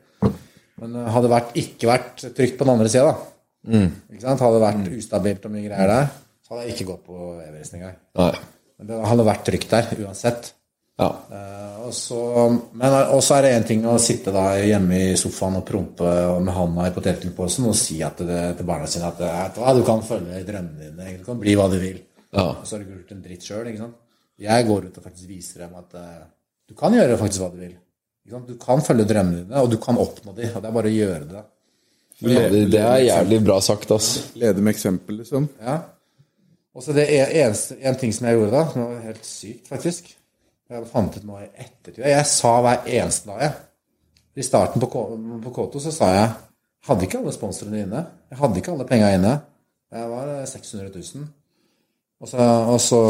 Men 0.79 0.95
det 0.95 1.09
hadde 1.11 1.31
vært, 1.31 1.57
ikke 1.59 1.89
vært 1.89 2.23
trygt 2.37 2.55
på 2.59 2.67
den 2.67 2.75
andre 2.77 2.91
sida, 2.91 3.11
da. 3.11 3.81
Ikke 4.13 4.23
sant? 4.23 4.39
Hadde 4.45 4.55
det 4.55 4.63
vært 4.63 4.93
ustabilt 4.95 5.49
og 5.49 5.53
mye 5.55 5.65
greier 5.65 5.91
der, 5.91 6.07
så 6.45 6.55
hadde 6.55 6.67
jeg 6.67 6.77
ikke 6.77 6.87
gått 6.93 7.03
på 7.09 7.33
Everest 7.43 7.75
engang. 7.75 7.99
Men 8.79 8.89
det 8.89 9.01
hadde 9.11 9.27
vært 9.27 9.45
trygt 9.49 9.75
der 9.75 9.91
uansett. 9.99 10.53
Ja. 10.99 11.09
Uh, 11.31 11.87
og 11.87 11.93
så, 11.95 12.17
men 12.75 12.95
også 13.15 13.37
er 13.37 13.45
det 13.45 13.51
én 13.55 13.67
ting 13.69 13.85
å 13.87 13.95
sitte 14.03 14.33
da 14.35 14.49
hjemme 14.59 14.97
i 14.99 15.19
sofaen 15.19 15.55
og 15.61 15.63
prompe 15.67 16.09
med 16.43 16.51
handa 16.55 16.89
i 16.89 16.93
potetgullposen 16.95 17.69
og 17.69 17.77
si 17.79 18.01
at 18.03 18.19
det, 18.27 18.41
til 18.59 18.67
barna 18.67 18.89
sine 18.89 19.07
at 19.07 19.21
vet 19.23 19.55
du 19.55 19.79
du 19.79 19.85
kan 19.87 20.03
følge 20.03 20.43
drømmene 20.47 20.89
dine, 20.89 21.15
du 21.21 21.23
kan 21.27 21.39
bli 21.39 21.55
hva 21.55 21.69
du 21.71 21.77
vil. 21.79 22.01
Ja. 22.35 22.49
Og 22.51 22.67
så 22.67 22.75
har 22.75 22.83
du 22.83 22.89
ikke 22.89 22.97
gjort 22.99 23.15
en 23.15 23.23
dritt 23.23 23.47
sjøl. 23.47 23.71
Jeg 24.39 24.67
går 24.67 24.89
ut 24.89 24.97
og 24.99 25.05
faktisk 25.05 25.29
viser 25.29 25.65
dem 25.65 25.77
at 25.79 25.95
uh, 25.99 26.25
du 26.69 26.75
kan 26.79 26.93
gjøre 26.95 27.17
faktisk 27.19 27.43
hva 27.43 27.51
du 27.53 27.61
vil. 27.61 27.77
Ikke 28.23 28.35
sant? 28.35 28.51
Du 28.51 28.59
kan 28.61 28.83
følge 28.85 29.07
drømmene 29.09 29.43
dine, 29.43 29.63
og 29.63 29.71
du 29.71 29.79
kan 29.81 29.97
oppnå 29.99 30.35
dem. 30.37 30.51
Og 30.53 30.61
det 30.61 30.69
er 30.69 30.75
bare 30.75 30.91
å 30.91 30.95
gjøre 30.95 31.29
det. 31.31 31.45
Det, 32.19 32.65
det 32.73 32.81
er 32.83 33.05
jævlig 33.07 33.39
bra 33.47 33.57
sagt, 33.63 33.91
ass. 33.95 34.09
Lede 34.39 34.61
med 34.61 34.75
eksempel, 34.75 35.21
liksom. 35.21 35.47
Ja. 35.63 35.79
Og 36.75 36.83
så 36.83 36.93
det 36.95 37.07
er 37.15 37.31
eneste, 37.41 37.79
en 37.79 37.97
ting 37.99 38.11
som 38.15 38.27
jeg 38.27 38.37
gjorde 38.37 38.53
da, 38.53 38.65
som 38.71 38.85
var 38.85 39.07
helt 39.07 39.25
sykt, 39.25 39.69
faktisk. 39.71 40.11
Jeg 40.69 40.89
fant 40.91 41.15
ut 41.15 41.25
noe 41.25 41.41
i 41.47 41.49
ettertid. 41.49 42.03
Jeg 42.05 42.27
sa 42.29 42.51
hver 42.61 42.85
eneste 42.85 43.31
dag, 43.31 43.41
jeg. 43.47 43.55
I 44.39 44.45
starten 44.45 44.83
på, 44.83 44.89
på 45.43 45.53
K2 45.55 45.81
så 45.83 45.91
sa 45.91 46.11
jeg 46.13 46.27
hadde 46.87 47.07
ikke 47.07 47.19
alle 47.19 47.33
sponsorene 47.35 47.81
inne. 47.83 48.03
Jeg 48.29 48.39
hadde 48.39 48.61
ikke 48.61 48.75
alle 48.75 48.87
penga 48.87 49.09
inne. 49.15 49.33
Jeg 49.89 50.11
var 50.11 50.29
eh, 50.35 50.45
600 50.47 50.91
000. 50.93 51.25
Og 52.19 52.29
så, 52.29 52.45
og 52.75 52.79
så 52.83 53.01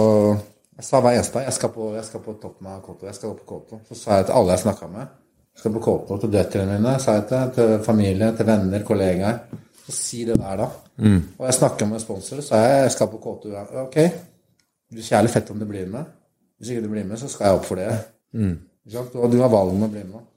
Jeg 0.80 0.88
sa 0.88 1.00
hver 1.04 1.18
eneste 1.18 1.36
dag 1.36 1.44
jeg 1.50 1.54
skal 1.58 1.72
på, 1.76 1.86
jeg 1.92 2.06
skal 2.08 2.22
på 2.24 2.34
toppen 2.40 2.68
av 2.72 2.78
K2. 2.86 3.08
Jeg 3.10 3.16
skal 3.18 3.34
på 3.36 3.48
K2. 3.50 3.80
Så 3.90 3.98
sa 4.00 4.20
jeg 4.22 4.30
til 4.30 4.38
alle 4.40 4.54
jeg 4.56 4.62
snakka 4.62 4.88
med 4.88 5.02
Jeg 5.02 5.60
skal 5.60 5.74
på 5.76 5.82
K2 5.84 6.20
til 6.22 6.32
døtrene 6.38 6.78
mine, 6.78 6.94
sa 7.04 7.18
jeg 7.18 7.26
til, 7.28 7.50
til 7.58 7.74
familie, 7.84 8.30
til 8.38 8.48
venner, 8.48 8.86
kollegaer. 8.88 9.42
Så 9.84 9.96
si 9.98 10.22
det 10.24 10.38
der, 10.40 10.56
da. 10.62 10.70
Mm. 11.04 11.20
Og 11.36 11.46
jeg 11.50 11.58
snakka 11.58 11.90
med 11.90 12.00
sponsorer, 12.00 12.48
sa 12.48 12.64
jeg 12.64 12.80
jeg 12.86 12.96
skal 12.96 13.12
på 13.12 13.20
K2. 13.26 13.52
Ja, 13.58 13.66
Ok, 13.84 14.00
det 14.00 15.04
er 15.04 15.12
jævlig 15.18 15.36
fett 15.36 15.52
om 15.52 15.60
du 15.60 15.68
blir 15.68 15.92
med. 15.92 16.16
Hvis 16.60 16.72
ikke 16.72 16.88
du 16.88 16.92
blir 16.96 17.12
med, 17.12 17.20
så 17.20 17.28
skal 17.28 17.50
jeg 17.50 17.60
opp 17.60 17.68
for 17.68 17.84
det. 17.84 17.92
Mm. 18.40 18.58
Og 18.96 19.32
du 19.32 19.40
har 19.44 19.52
valget 19.52 19.76
om 19.76 19.88
å 19.90 19.94
bli 20.00 20.08
med. 20.08 20.28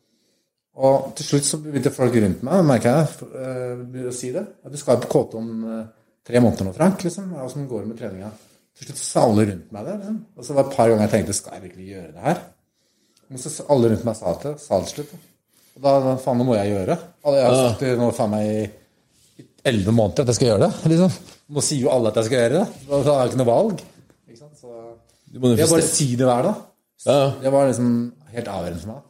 Og 0.82 1.10
til 1.16 1.28
slutt 1.28 1.46
så 1.46 1.62
begynte 1.62 1.94
folk 1.94 2.16
rundt 2.18 2.42
meg, 2.48 2.66
merker 2.66 2.96
jeg, 2.98 3.28
eh, 3.46 4.06
å 4.10 4.14
si 4.16 4.34
det. 4.34 4.42
At 4.66 4.74
du 4.74 4.80
skal 4.80 4.98
jo 4.98 5.06
på 5.06 5.14
K2 5.14 5.38
om 5.38 5.66
eh, 5.70 5.90
tre 6.26 6.42
måneder 6.42 6.66
nå, 6.66 6.74
Frank. 6.74 7.04
liksom. 7.06 7.30
Åssen 7.44 7.70
går 7.70 7.84
det 7.84 7.92
med 7.92 8.02
treninga? 8.02 8.38
Til 8.78 8.88
slutt 8.88 9.02
sa 9.02 9.26
alle 9.28 9.46
rundt 9.50 9.74
meg 9.74 9.88
det. 9.88 9.96
Liksom. 10.00 10.18
Og 10.36 10.46
så 10.46 10.56
var 10.56 10.64
det 10.64 10.72
et 10.72 10.78
par 10.78 10.90
ganger 10.90 11.04
jeg 11.06 11.14
tenkte 11.16 11.36
skal 11.36 11.58
jeg 11.58 11.64
virkelig 11.66 11.90
gjøre 11.92 12.14
det 12.14 12.24
her? 12.28 12.40
Men 13.32 13.42
så 13.42 13.66
alle 13.72 13.92
rundt 13.92 14.06
meg 14.08 14.18
sa 14.18 14.32
det, 14.42 14.54
sa 14.60 14.78
det 14.80 14.88
til 14.90 14.96
slutt. 14.98 15.28
Og 15.72 15.84
da, 15.86 16.16
faen, 16.20 16.40
nå 16.40 16.46
må 16.48 16.56
jeg 16.58 16.72
gjøre. 16.74 16.96
Og 17.24 17.36
jeg 17.38 17.46
har 17.48 17.58
sagt 17.60 17.84
det 17.84 17.92
nå 18.00 18.08
faen 18.16 18.34
meg 18.34 18.50
i 18.50 19.46
elleve 19.70 19.94
måneder 19.96 20.24
at 20.24 20.32
jeg 20.32 20.40
skal 20.40 20.50
gjøre 20.50 20.66
det. 20.66 20.90
liksom. 20.92 21.14
Nå 21.52 21.64
sier 21.64 21.86
jo 21.86 21.92
alle 21.92 22.12
at 22.12 22.18
jeg 22.20 22.28
skal 22.28 22.40
gjøre 22.42 22.58
det. 22.58 22.66
Da 22.88 23.00
har 23.06 23.22
jeg 23.22 23.32
ikke 23.32 23.40
noe 23.40 23.50
valg. 23.52 23.86
Ikke 24.28 24.40
sant? 24.40 24.58
Så 24.60 24.74
jeg 25.32 25.70
bare 25.72 25.88
si 25.88 26.10
det 26.18 26.28
hver 26.28 26.48
dag. 26.48 26.60
Ja, 27.06 27.16
ja. 27.18 27.30
Det 27.42 27.52
var 27.54 27.70
liksom 27.70 27.88
helt 28.34 28.52
avgjørende 28.52 28.82
for 28.84 28.92
meg. 28.92 29.08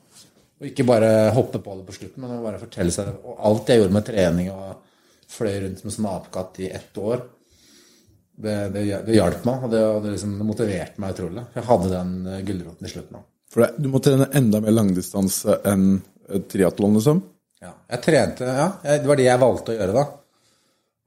Og 0.62 0.68
ikke 0.70 0.86
bare 0.86 1.10
hoppe 1.34 1.58
på 1.58 1.74
det 1.74 1.84
på 1.88 1.94
slutten, 1.96 2.22
men 2.22 2.42
bare 2.44 2.60
fortelle 2.62 2.94
seg 2.94 3.08
det. 3.10 3.16
Og 3.26 3.40
alt 3.48 3.70
jeg 3.72 3.82
gjorde 3.82 3.96
med 3.96 4.06
trening 4.06 4.52
og 4.54 4.68
fløy 5.32 5.56
rundt 5.64 5.80
som 5.80 5.90
en 5.90 5.94
sånn 5.96 6.10
apekatt 6.12 6.60
i 6.62 6.68
ett 6.70 6.98
år, 7.02 7.24
det, 8.36 8.56
det, 8.74 8.84
det 9.06 9.16
hjalp 9.16 9.44
meg, 9.48 9.66
og 9.66 9.74
det, 9.74 9.82
det, 10.04 10.14
liksom, 10.14 10.38
det 10.40 10.46
motiverte 10.48 11.02
meg 11.02 11.14
utrolig. 11.14 11.44
Jeg 11.56 11.68
hadde 11.68 11.92
den 11.92 12.14
eh, 12.26 12.40
gulroten 12.48 12.88
i 12.88 12.92
slutten 12.92 13.20
av. 13.20 13.28
For 13.52 13.76
du 13.76 13.90
må 13.92 14.00
trene 14.00 14.30
enda 14.38 14.62
mer 14.64 14.72
langdistanse 14.72 15.58
enn 15.68 16.00
triatlon, 16.48 16.96
liksom. 16.96 17.20
Ja, 17.62 17.74
jeg 17.92 18.02
trente, 18.02 18.48
ja. 18.48 18.68
Det 18.82 19.06
var 19.06 19.20
det 19.20 19.28
jeg 19.28 19.42
valgte 19.42 19.74
å 19.74 19.76
gjøre 19.76 19.96
da. 19.98 20.04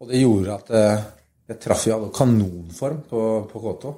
Og 0.04 0.12
det 0.12 0.22
gjorde 0.22 0.58
at 0.60 0.74
eh, 0.78 1.06
jeg 1.52 1.62
traff 1.62 1.86
jo 1.90 2.00
kanonform 2.16 3.04
på, 3.10 3.22
på 3.50 3.62
K2. 3.66 3.94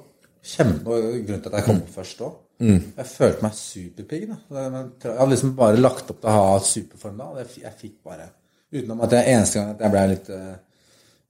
Kjempe, 0.48 1.00
grunnen 1.26 1.42
til 1.44 1.50
at 1.50 1.58
jeg 1.58 1.66
kom 1.66 1.82
på 1.84 1.96
først 1.98 2.22
òg. 2.24 2.36
Jeg 2.58 3.06
følte 3.06 3.44
meg 3.44 3.54
superpigg. 3.54 4.30
Jeg 4.50 4.70
hadde 5.06 5.28
liksom 5.30 5.54
bare 5.58 5.78
lagt 5.78 6.08
opp 6.10 6.18
til 6.22 6.30
å 6.30 6.34
ha 6.34 6.56
superform 6.64 7.20
da. 7.20 7.28
og 7.30 7.60
Jeg, 7.62 7.74
fikk 7.78 8.00
bare 8.06 8.32
Utenom 8.68 9.04
at 9.06 9.14
jeg 9.16 9.32
eneste 9.32 9.60
gang 9.60 9.68
jeg 9.78 9.92
ble 9.94 10.00
litt 10.10 10.26
eh, 10.34 10.56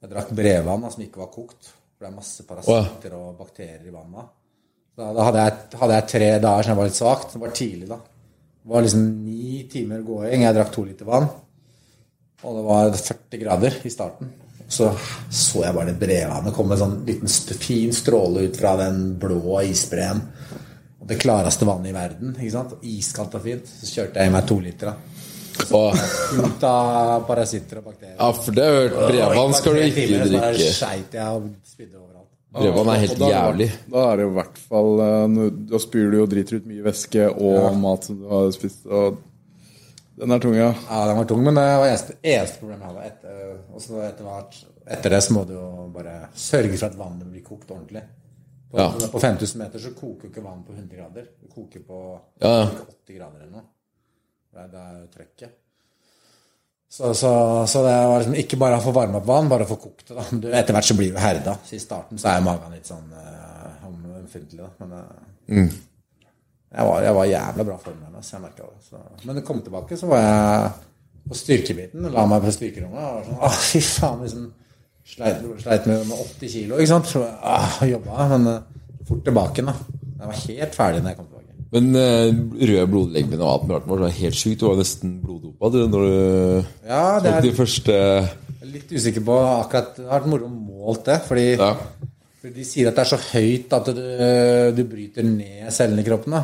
Jeg 0.01 0.09
drakk 0.11 0.31
brevvann 0.35 0.87
som 0.89 1.03
ikke 1.05 1.21
var 1.21 1.29
kokt. 1.31 1.69
For 1.99 2.07
det 2.07 2.13
er 2.13 2.15
masse 2.15 2.43
parasitter 2.47 3.15
og 3.17 3.33
bakterier 3.35 3.81
i 3.83 3.91
vannet. 3.91 4.27
Da, 4.95 5.09
da 5.11 5.25
hadde, 5.27 5.41
jeg, 5.43 5.79
hadde 5.81 5.97
jeg 5.97 6.07
tre 6.13 6.29
dager 6.39 6.63
som 6.63 6.71
jeg 6.71 6.79
var 6.79 6.87
litt 6.87 6.99
svakt. 6.99 7.33
Det 7.33 7.41
var 7.41 7.51
tidlig, 7.57 7.89
da. 7.89 7.97
Det 7.99 8.71
var 8.71 8.85
liksom 8.85 9.01
ni 9.25 9.57
timer 9.67 10.05
gåing. 10.07 10.45
Jeg 10.45 10.55
drakk 10.55 10.71
to 10.71 10.85
liter 10.87 11.09
vann. 11.09 11.27
Og 12.39 12.55
det 12.55 12.63
var 12.69 12.95
40 12.95 13.41
grader 13.41 13.75
i 13.83 13.91
starten. 13.91 14.31
Så 14.71 14.87
så 15.27 15.65
jeg 15.65 15.75
bare 15.75 15.91
det 15.91 15.99
brevannet 15.99 16.55
komme 16.55 16.77
en 16.77 16.83
sånn 16.85 16.97
liten 17.03 17.59
fin 17.59 17.91
stråle 17.91 18.45
ut 18.47 18.59
fra 18.63 18.77
den 18.79 19.03
blå 19.19 19.59
isbreen. 19.67 20.23
Det 21.09 21.19
klareste 21.19 21.67
vannet 21.67 21.91
i 21.91 21.97
verden. 21.99 22.31
ikke 22.37 22.55
sant? 22.55 22.79
Iskaldt 22.87 23.35
og 23.35 23.43
fint. 23.43 23.67
Så 23.67 23.91
kjørte 23.91 24.23
jeg 24.23 24.31
i 24.31 24.37
meg 24.39 24.47
to 24.47 24.61
liter. 24.63 24.93
da. 24.93 25.27
Åh, 25.71 25.93
Ut 26.39 26.63
av 26.63 27.23
parasitter 27.27 27.81
og 27.81 27.89
bakterier. 27.91 28.15
Ja, 28.19 28.29
for 28.33 28.55
det 28.55 28.65
har 28.65 28.77
jeg 28.79 28.89
hørt. 28.89 28.99
Brevvann 29.11 29.53
skal 29.57 29.75
du 29.75 29.81
ikke 29.85 30.05
timer, 30.07 30.25
drikke. 30.31 30.69
skeit 30.73 31.17
jeg 31.19 31.27
overalt. 31.29 32.27
Brevvann 32.59 32.89
er 32.95 33.01
helt 33.03 33.19
da, 33.21 33.29
jævlig. 33.29 33.67
Da 33.93 34.03
er 34.09 34.17
det 34.17 34.23
jo 34.25 34.29
i 34.31 34.37
hvert 34.39 34.61
fall 34.71 35.01
eh, 35.05 35.49
Da 35.69 35.81
spyr 35.83 36.07
du 36.13 36.21
og 36.23 36.29
driter 36.31 36.57
ut 36.57 36.69
mye 36.71 36.85
væske 36.87 37.27
og 37.29 37.67
mat 37.77 38.07
som 38.09 38.17
du 38.21 38.27
har 38.31 38.49
spist. 38.55 38.87
Og 38.89 39.19
den 40.19 40.33
er 40.35 40.41
tung, 40.43 40.55
ja. 40.57 40.71
Ja, 40.89 41.03
den 41.07 41.19
var 41.21 41.27
tung, 41.29 41.43
men 41.45 41.55
det 41.55 41.65
var 41.79 41.87
eneste, 41.87 42.17
eneste 42.25 42.59
problemet 42.63 42.87
jeg 42.87 42.95
hadde. 42.95 43.11
Etter, 43.13 43.51
og 43.73 43.83
så 43.85 44.01
etter, 44.03 44.25
hvert, 44.27 44.57
etter 44.97 45.15
det 45.15 45.21
så 45.23 45.35
må 45.37 45.43
du 45.47 45.53
jo 45.55 45.67
bare 45.95 46.15
sørge 46.35 46.73
for 46.75 46.89
at 46.89 46.97
vannet 46.99 47.29
blir 47.31 47.45
kokt 47.45 47.69
ordentlig. 47.71 48.01
På, 48.69 48.77
Ja. 48.77 48.89
på 49.13 49.19
5000 49.21 49.57
meter 49.63 49.81
så 49.81 49.93
koker 49.97 50.27
ikke 50.29 50.43
vann 50.45 50.59
på 50.65 50.73
100 50.75 50.97
grader. 50.97 51.29
Det 51.41 51.49
koker 51.53 51.85
på 51.87 52.01
Ja, 52.41 52.51
ja. 52.63 52.65
80 53.07 53.15
grader 53.17 53.39
eller 53.45 53.53
noe. 53.61 53.63
Det 54.49 54.65
er, 54.65 54.69
det 54.73 55.09
trøkket. 55.13 55.57
Så, 56.89 57.13
så, 57.13 57.31
så 57.69 57.83
det 57.85 57.93
var 58.09 58.17
liksom 58.17 58.37
ikke 58.41 58.57
bare 58.57 58.79
å 58.79 58.81
få 58.81 58.91
varma 58.95 59.19
opp 59.19 59.27
vann, 59.29 59.49
bare 59.51 59.67
å 59.67 59.69
få 59.69 59.77
kokt 59.77 60.07
det. 60.09 60.15
da. 60.17 60.23
Du, 60.31 60.47
etter 60.49 60.73
hvert 60.73 60.87
så 60.87 60.95
blir 60.97 61.11
du 61.13 61.19
herda. 61.21 61.53
Så 61.65 61.77
I 61.77 61.83
starten 61.83 62.17
så 62.21 62.31
er 62.31 62.41
magen 62.41 62.73
litt 62.73 62.89
sånn 62.89 63.11
uh, 63.13 63.85
omfintlig, 63.85 64.63
da. 64.63 64.71
Men 64.81 64.95
eh, 64.97 65.75
jeg, 66.73 66.87
var, 66.89 67.03
jeg 67.05 67.17
var 67.19 67.29
jævla 67.29 67.67
bra 67.67 67.77
form 67.83 67.99
der, 68.07 68.23
så 68.25 68.39
jeg 68.39 68.55
det. 68.57 68.71
Så. 68.87 69.03
Men 69.21 69.37
det 69.37 69.45
kom 69.45 69.61
tilbake, 69.65 69.99
så 70.01 70.09
var 70.09 70.23
jeg 70.23 70.71
på 71.29 71.37
styrkebiten. 71.43 72.09
La 72.15 72.25
meg 72.29 72.41
på 72.47 72.55
styrkerommet. 72.57 73.05
Og 73.05 73.19
var 73.19 73.29
sånn, 73.29 73.39
Åh, 73.45 73.61
fy 73.69 73.83
faen, 73.85 74.25
liksom. 74.25 74.49
Sleit, 75.09 75.45
sleit 75.61 75.87
med, 75.89 76.03
med 76.05 76.25
80 76.25 76.53
kilo, 76.53 76.77
ikke 76.77 76.93
sant. 76.95 77.09
Så 77.09 77.21
ah, 77.25 77.79
jobba, 77.85 78.29
men 78.33 78.49
uh, 78.49 79.03
fort 79.05 79.21
tilbake 79.29 79.65
da. 79.65 79.77
Jeg 80.19 80.31
var 80.33 80.41
helt 80.43 80.81
ferdig 80.81 81.05
når 81.05 81.13
jeg 81.13 81.21
kom. 81.21 81.28
Men 81.69 81.89
uh, 81.93 82.29
røde 82.57 82.85
blodlegemer 82.89 83.41
og 83.45 83.69
alt 83.69 83.87
mulig 83.89 84.05
var 84.07 84.13
helt 84.17 84.37
sjukt. 84.37 84.59
Du 84.61 84.67
var 84.71 84.79
nesten 84.79 85.17
bloddopa 85.21 85.69
du, 85.73 85.79
når 85.85 86.05
du 86.05 86.13
Ja, 86.89 87.01
det 87.21 87.33
er 87.33 87.41
de 87.45 87.51
første 87.57 87.93
Jeg 87.93 88.63
er 88.63 88.71
litt 88.73 88.93
usikker 88.93 89.25
på 89.27 89.35
akkurat 89.37 89.91
Det 89.99 90.07
har 90.07 90.23
vært 90.23 90.31
moro 90.33 90.49
målt 90.49 91.03
det. 91.05 91.19
Fordi, 91.27 91.45
Ja. 91.59 91.73
fordi 92.41 92.53
de 92.55 92.65
sier 92.65 92.89
at 92.89 92.97
det 92.97 93.03
er 93.05 93.11
så 93.11 93.19
høyt 93.21 93.75
at 93.77 93.91
du, 93.93 94.01
du 94.79 94.81
bryter 94.89 95.27
ned 95.27 95.69
cellene 95.75 96.01
i 96.01 96.07
kroppen. 96.09 96.39
da. 96.39 96.43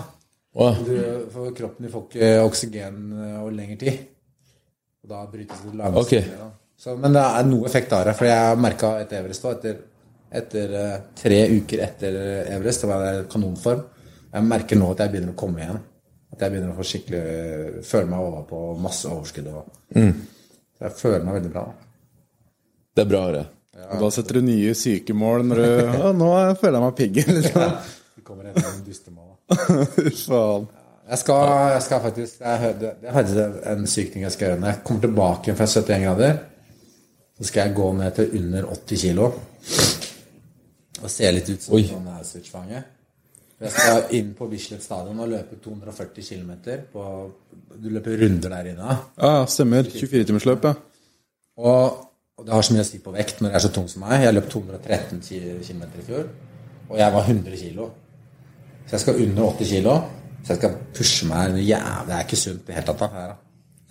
Åh, 0.55 0.77
Du, 0.85 0.93
for 1.33 1.51
kroppen 1.57 1.89
får 1.91 2.05
ikke 2.05 2.29
oksygen 2.45 3.01
eh, 3.11 3.41
over 3.41 3.51
lengre 3.57 3.79
tid. 3.81 3.97
Og 5.03 5.09
da 5.11 5.25
brytes 5.31 5.65
det 5.65 5.73
langsomt 5.73 6.05
okay. 6.05 6.21
ned. 6.21 6.37
da. 6.39 6.51
Så, 6.77 6.95
men 6.99 7.15
det 7.15 7.25
er 7.25 7.49
noe 7.49 7.65
effekt 7.67 7.91
av 7.95 8.05
det. 8.07 8.13
For 8.19 8.29
jeg 8.29 8.61
merka 8.61 8.93
etter 9.01 9.19
Everest 9.23 9.45
òg, 9.47 9.57
etter, 9.57 9.81
etter 10.43 10.77
eh, 10.79 10.95
tre 11.17 11.41
uker 11.57 11.83
etter 11.89 12.17
Everest, 12.55 12.85
det 12.85 12.89
var 12.93 13.09
i 13.09 13.27
kanonform 13.31 13.83
Jeg 14.35 14.47
merker 14.49 14.79
nå 14.79 14.91
at 14.91 15.03
jeg 15.03 15.13
begynner 15.13 15.31
å 15.31 15.39
komme 15.39 15.63
igjen. 15.63 15.81
At 16.35 16.41
jeg 16.43 16.51
begynner 16.51 16.73
å 16.73 16.77
få 16.77 16.85
skikkelig 16.89 17.19
eh, 17.23 17.75
føle 17.87 18.09
meg 18.11 18.23
over 18.25 18.47
på 18.49 18.61
masse 18.83 19.07
overskudd. 19.07 19.51
Og, 19.55 19.67
Så 19.95 20.87
jeg 20.87 20.95
føler 20.99 21.27
meg 21.27 21.37
veldig 21.39 21.51
bra. 21.53 21.65
det 22.95 23.03
er 23.03 23.11
bra 23.11 23.21
å 23.21 23.27
høre. 23.29 23.45
Ja. 23.75 23.99
da 23.99 24.07
setter 24.15 24.37
du 24.39 24.45
nye 24.47 24.71
sykemål 24.79 25.41
når 25.49 25.59
du 25.59 25.65
ja, 25.99 26.11
'Nå 26.15 26.27
føler 26.61 26.77
jeg 26.77 26.83
meg 26.85 26.93
piggen', 26.95 27.33
liksom. 27.41 27.73
Det 28.15 28.23
kommer 28.23 28.47
en 28.47 28.61
sånn 28.63 28.83
dustemål. 28.85 29.31
Faen. 30.29 30.67
Jeg 31.05 31.21
skal, 31.21 31.41
jeg 31.75 31.81
skal 31.85 32.01
faktisk 32.01 32.39
jeg 32.41 32.61
hørte, 32.63 32.93
jeg 33.03 33.43
er 33.43 33.75
en 33.75 33.87
syk 33.87 34.13
ting 34.13 34.23
jeg 34.23 34.31
skal 34.33 34.47
gjøre. 34.47 34.59
Når 34.63 34.71
jeg 34.71 34.83
kommer 34.87 35.01
tilbake 35.05 35.55
fra 35.59 35.67
71 35.67 36.05
grader, 36.07 36.37
så 37.37 37.47
skal 37.49 37.67
jeg 37.67 37.75
gå 37.77 37.91
ned 37.99 38.15
til 38.17 38.37
under 38.39 38.71
80 38.73 39.01
kilo. 39.03 39.27
Og 41.03 41.11
se 41.11 41.31
litt 41.35 41.51
ut 41.51 41.61
som 41.67 41.75
Oi. 41.77 41.83
sånn 41.91 42.07
Auschwitz-fange. 42.15 42.81
Jeg 43.63 43.71
skal 43.71 44.09
inn 44.17 44.33
på 44.35 44.49
Bislett 44.51 44.83
stadion 44.83 45.19
og 45.23 45.29
løpe 45.31 45.55
240 45.63 46.25
km. 46.27 46.51
Du 47.79 47.87
løper 47.87 48.17
runder 48.19 48.51
der 48.51 48.71
inne. 48.73 48.97
Ja, 49.15 49.45
stemmer. 49.47 49.87
24-timersløp, 49.87 50.67
ja. 50.67 50.73
Og, 51.55 52.01
og 52.35 52.43
det 52.47 52.51
har 52.51 52.65
så 52.67 52.75
mye 52.75 52.83
å 52.83 52.87
si 52.89 52.99
på 53.03 53.13
vekt 53.15 53.39
når 53.39 53.53
jeg 53.53 53.59
er 53.61 53.63
så 53.63 53.71
tung 53.77 53.87
som 53.91 54.03
meg. 54.03 54.25
Jeg 54.25 54.35
løp 54.35 54.49
213 54.51 55.23
km 55.23 55.85
i 55.87 56.03
fjor, 56.09 56.27
og 56.89 56.99
jeg 56.99 57.15
var 57.15 57.31
100 57.31 57.61
kg. 57.61 57.87
Så 58.85 58.97
jeg 58.97 59.05
skal 59.05 59.23
under 59.23 59.47
80 59.53 59.71
kg. 59.71 59.95
Så 60.45 60.53
jeg 60.53 60.59
skal 60.59 60.75
pushe 60.93 61.25
meg 61.31 61.55
jævlig 61.57 62.05
Det 62.11 62.13
er 62.19 62.27
ikke 62.27 62.37
sunt 62.43 62.59
i 62.61 62.67
det 62.67 62.75
hele 62.75 62.85
tatt. 62.91 63.07
her, 63.15 63.31
da. 63.31 63.39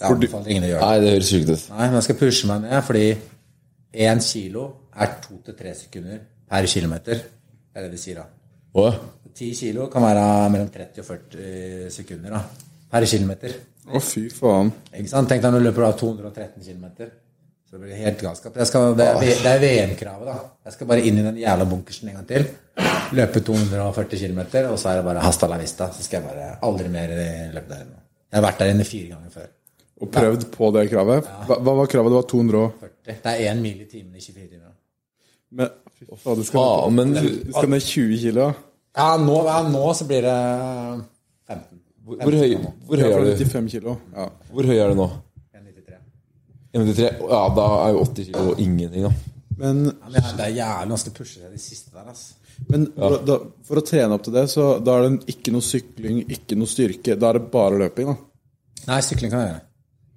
Jeg 0.04 0.10
anbefaler 0.12 0.52
ingen 0.52 0.66
å 0.66 0.68
gjøre 0.68 0.84
det. 0.84 0.86
Nei, 0.90 1.00
det 1.00 1.10
høres 1.14 1.32
sjukt 1.32 1.50
ut. 1.50 1.66
Nei, 1.72 1.84
men 1.88 1.96
jeg 1.98 2.06
skal 2.10 2.20
pushe 2.20 2.50
meg 2.50 2.62
ned, 2.66 2.78
fordi 2.84 3.04
1 4.12 4.24
kilo 4.28 4.64
er 4.94 5.18
2-3 5.24 5.74
sekunder 5.80 6.22
per 6.50 6.68
kilometer. 6.70 7.24
Det 7.24 7.80
er 7.80 7.86
det 7.88 7.94
de 7.96 8.00
sier, 8.04 8.20
da. 8.20 8.33
Åh, 8.74 8.96
10 9.34 9.50
kilo 9.58 9.86
kan 9.90 10.02
være 10.02 10.24
mellom 10.54 10.70
30 10.74 11.02
og 11.02 11.06
40 11.06 11.90
sekunder 11.94 12.34
da, 12.34 12.40
per 12.90 13.06
kilometer. 13.10 13.54
Å, 13.84 14.00
fy 14.00 14.24
faen. 14.32 14.72
Ikke 14.94 15.10
sant? 15.10 15.28
Tenk 15.30 15.44
deg 15.44 15.52
når 15.52 15.62
du 15.62 15.68
løper 15.68 15.84
da 15.86 15.92
213 16.00 16.64
km. 16.64 17.10
Så 17.68 17.76
det 17.76 17.82
blir 17.82 17.98
helt 18.00 18.20
galskap. 18.22 18.56
Skal, 18.70 18.94
det, 18.98 19.08
er, 19.10 19.48
er 19.50 19.62
VM-kravet, 19.62 20.28
da. 20.30 20.36
Jeg 20.68 20.76
skal 20.76 20.88
bare 20.90 21.04
inn 21.06 21.18
i 21.20 21.26
den 21.26 21.40
jævla 21.42 21.66
bunkersen 21.70 22.10
en 22.10 22.20
gang 22.20 22.28
til. 22.28 22.46
Løpe 23.14 23.42
240 23.46 24.22
km, 24.22 24.40
og 24.70 24.78
så 24.80 24.92
er 24.92 25.00
det 25.00 25.06
bare 25.08 25.24
hasta 25.24 25.50
la 25.50 25.58
vista. 25.60 25.90
Så 25.94 26.06
skal 26.06 26.20
jeg 26.20 26.28
bare 26.28 26.52
aldri 26.66 26.90
mer 26.92 27.14
løpe 27.54 27.68
der 27.70 27.82
inne. 27.84 28.00
Jeg 28.30 28.40
har 28.40 28.46
vært 28.48 28.62
der 28.62 28.72
inne 28.74 28.86
fire 28.88 29.10
ganger 29.14 29.34
før. 29.34 29.50
Og 30.02 30.10
prøvd 30.14 30.46
på 30.54 30.70
det 30.74 30.88
kravet. 30.90 31.34
Hva, 31.48 31.58
hva 31.62 31.74
var 31.80 31.90
kravet? 31.90 32.10
Det 32.14 32.20
var 32.20 32.30
240? 32.32 33.18
Det 33.24 33.34
er 33.34 33.52
én 33.52 33.60
mil 33.62 33.82
i 33.84 33.90
timen 33.90 34.14
i 34.18 34.22
24 34.22 34.48
timer. 34.48 34.73
Men 35.54 35.68
fy 35.94 36.06
du 36.08 36.42
skal, 36.44 36.58
Faen, 36.58 36.94
men 36.98 37.12
du 37.14 37.52
skal 37.54 37.70
ned 37.70 37.84
20 37.86 38.18
kilo. 38.24 38.46
Ja, 38.94 39.08
nå, 39.18 39.36
ja, 39.48 39.60
nå 39.70 39.84
så 39.98 40.06
blir 40.08 40.22
det 40.26 40.34
15. 41.50 41.78
hvor, 42.04 42.18
hvor, 42.22 42.36
høy, 42.40 42.54
hvor, 42.88 43.00
høy 43.02 43.10
Ja, 43.10 43.18
er 43.20 43.24
du? 43.24 43.44
95 43.44 43.70
kilo. 43.76 43.96
Ja. 44.14 44.26
hvor 44.52 44.68
høy 44.70 44.76
er 44.84 44.92
du 44.94 44.98
nå? 45.00 45.08
1,93. 45.54 45.98
1,93? 46.74 47.10
Ja, 47.30 47.42
da 47.58 47.66
er 47.84 47.92
jo 47.96 48.04
80 48.06 48.28
kilo 48.30 48.54
ingenting, 48.66 49.06
da. 49.08 49.12
Men, 49.58 49.84
Ja, 49.86 50.08
men 50.10 50.38
det 50.38 50.46
er 50.48 50.56
jævlig 50.58 50.90
vanskelig 50.96 51.14
å 51.14 51.18
pushe 51.20 51.36
seg 51.42 51.52
de 51.54 51.60
siste 51.62 51.92
der, 51.94 52.08
altså. 52.10 52.34
men 52.70 52.86
for, 52.96 53.14
å- 53.18 53.20
da, 53.26 53.36
for 53.68 53.78
å 53.78 53.84
trene 53.86 54.16
opp 54.18 54.24
til 54.26 54.34
det, 54.34 54.46
så 54.50 54.64
da 54.82 54.96
er 54.98 55.04
det 55.08 55.34
ikke 55.36 55.52
noe 55.54 55.62
sykling, 55.62 56.24
ikke 56.34 56.58
noe 56.58 56.70
styrke. 56.70 57.14
Da 57.18 57.30
er 57.30 57.38
det 57.38 57.50
bare 57.54 57.78
løping, 57.84 58.10
da. 58.10 58.16
Nei, 58.90 58.98
sykling 59.06 59.30
kan 59.32 59.44
jeg 59.44 59.52
gjøre. 59.52 59.62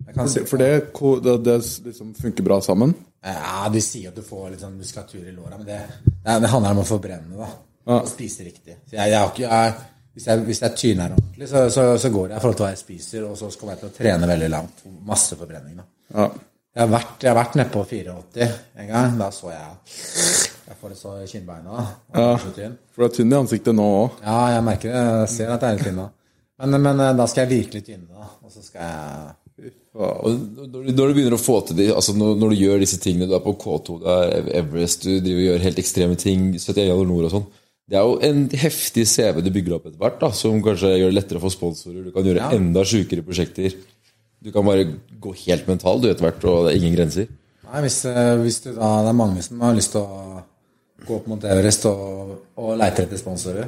Jeg 0.07 0.15
kan 0.15 0.27
For 0.27 0.33
det, 0.63 0.73
for 0.97 1.21
det, 1.21 1.35
det, 1.45 1.53
det 1.61 1.91
liksom 1.91 2.13
funker 2.17 2.45
bra 2.49 2.57
sammen. 2.65 2.93
Ja, 3.25 3.67
de 3.73 3.81
sier 3.83 4.11
at 4.11 4.17
du 4.17 4.23
får 4.23 4.51
litt 4.53 4.63
sånn 4.63 4.77
muskulatur 4.77 5.23
i 5.25 5.33
låra, 5.35 5.57
men 5.57 5.67
det, 5.67 5.79
det, 6.23 6.51
handler 6.51 6.75
om 6.75 6.83
å 6.83 6.87
forbrenne, 6.87 7.37
da. 7.37 7.47
Ja. 7.87 8.01
Og 8.01 8.09
spise 8.11 8.43
riktig. 8.45 8.81
Så 8.85 8.97
jeg, 8.97 9.13
jeg 9.13 9.17
har 9.17 9.31
ikke, 9.31 9.47
jeg, 9.47 9.73
hvis, 10.13 10.27
jeg, 10.27 10.43
hvis 10.49 10.61
jeg 10.63 10.75
tyner 10.81 11.15
ordentlig, 11.15 11.47
så, 11.49 11.63
så, 11.73 11.87
så 12.01 12.11
går 12.13 12.29
det 12.29 12.37
i 12.37 12.43
forhold 12.43 12.59
til 12.59 12.67
hva 12.67 12.73
jeg 12.73 12.83
spiser, 12.83 13.25
og 13.27 13.39
så 13.39 13.49
kommer 13.55 13.75
jeg 13.75 13.83
til 13.83 13.89
å 13.89 13.95
trene 13.97 14.29
veldig 14.29 14.51
langt. 14.53 14.85
Masse 15.07 15.39
forbrenning, 15.39 15.79
da. 15.81 15.87
Ja. 16.13 16.29
Jeg 16.77 16.85
har 16.85 16.89
vært, 16.93 17.13
jeg 17.23 17.31
har 17.31 17.37
vært 17.39 17.55
nedpå 17.57 17.81
84 17.89 18.47
en 18.77 18.89
gang. 18.91 19.15
Da 19.17 19.31
så 19.33 19.49
jeg 19.49 19.69
Jeg 20.67 20.75
får 20.77 20.91
det 20.91 20.97
så 20.99 21.13
i 21.23 21.27
kinnbeina. 21.31 21.85
tynn. 22.53 22.75
For 22.93 23.01
du 23.01 23.05
er 23.07 23.15
tynn 23.15 23.33
i 23.33 23.37
ansiktet 23.37 23.73
nå 23.73 23.87
òg. 24.03 24.19
Ja, 24.21 24.35
jeg 24.53 24.65
merker 24.67 24.93
det. 24.93 25.01
Jeg 25.07 25.31
ser 25.33 25.53
at 25.55 25.63
jeg 25.65 25.71
er 25.71 25.79
litt 25.79 25.87
tynn 25.87 25.97
nå. 25.97 26.05
Men, 26.61 26.81
men 26.83 27.01
eh, 27.01 27.15
da 27.17 27.25
skal 27.29 27.45
jeg 27.45 27.63
virkelig 27.63 27.81
tynne, 27.87 28.11
da. 28.11 28.29
Og 28.43 28.53
så 28.53 28.61
skal 28.61 28.83
jeg 28.83 29.46
Og 29.97 30.27
når 30.29 30.67
du, 30.69 30.89
når 30.93 31.09
du 31.09 31.13
begynner 31.17 31.33
å 31.33 31.41
få 31.41 31.55
til 31.65 31.79
de, 31.79 31.87
altså 31.89 32.13
når, 32.13 32.35
når 32.37 32.51
du 32.53 32.59
gjør 32.59 32.83
disse 32.83 32.99
tingene, 33.01 33.25
du 33.29 33.33
er 33.33 33.41
på 33.41 33.55
K2, 33.57 33.95
du 34.03 34.09
er 34.13 34.51
Everest, 34.59 35.07
du 35.07 35.15
driver 35.15 35.39
og 35.39 35.47
gjør 35.47 35.63
helt 35.63 35.79
ekstreme 35.81 36.17
ting, 36.21 36.43
71 36.53 36.75
grader 36.83 37.09
nord 37.09 37.25
og 37.29 37.33
sånn, 37.33 37.47
det 37.87 37.97
er 37.97 38.03
jo 38.05 38.17
en 38.27 38.43
heftig 38.61 39.05
CV 39.09 39.39
du 39.41 39.49
bygger 39.55 39.77
opp 39.77 39.87
etter 39.87 40.01
hvert, 40.03 40.19
da, 40.21 40.29
som 40.35 40.59
kanskje 40.61 40.91
gjør 40.99 41.09
det 41.13 41.17
lettere 41.17 41.41
å 41.41 41.45
få 41.47 41.53
sponsorer, 41.55 42.03
du 42.05 42.11
kan 42.13 42.27
gjøre 42.27 42.43
Ja. 42.43 42.51
enda 42.59 42.83
sjukere 42.85 43.25
prosjekter, 43.25 43.73
du 44.43 44.51
kan 44.53 44.67
bare 44.67 44.85
gå 45.23 45.33
helt 45.47 45.65
mental 45.71 46.03
du 46.03 46.11
etter 46.11 46.27
hvert, 46.27 46.45
og 46.45 46.67
det 46.67 46.75
er 46.75 46.79
ingen 46.81 46.93
grenser. 46.99 47.31
Nei, 47.67 47.81
hvis, 47.87 47.97
eh, 48.05 48.35
hvis 48.43 48.61
du 48.63 48.69
da 48.75 48.91
Det 49.03 49.09
er 49.09 49.17
mange 49.17 49.41
som 49.43 49.59
har 49.65 49.73
lyst 49.75 49.91
til 49.91 50.01
å 50.05 50.43
gå 51.07 51.15
opp 51.17 51.25
mot 51.27 51.43
Everest 51.43 51.85
og, 51.89 52.37
og 52.55 52.77
leite 52.77 53.03
etter 53.07 53.17
sponsorer. 53.19 53.67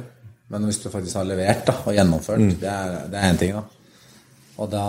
Men 0.50 0.64
hvis 0.66 0.78
du 0.82 0.88
faktisk 0.90 1.18
har 1.18 1.26
levert 1.28 1.66
da, 1.66 1.74
og 1.86 1.94
gjennomført, 1.94 2.46
det 2.60 2.70
er 2.70 2.94
det 3.10 3.18
er 3.18 3.26
én 3.32 3.38
ting, 3.38 3.52
da. 3.58 3.64
Og 4.60 4.68
da 4.70 4.86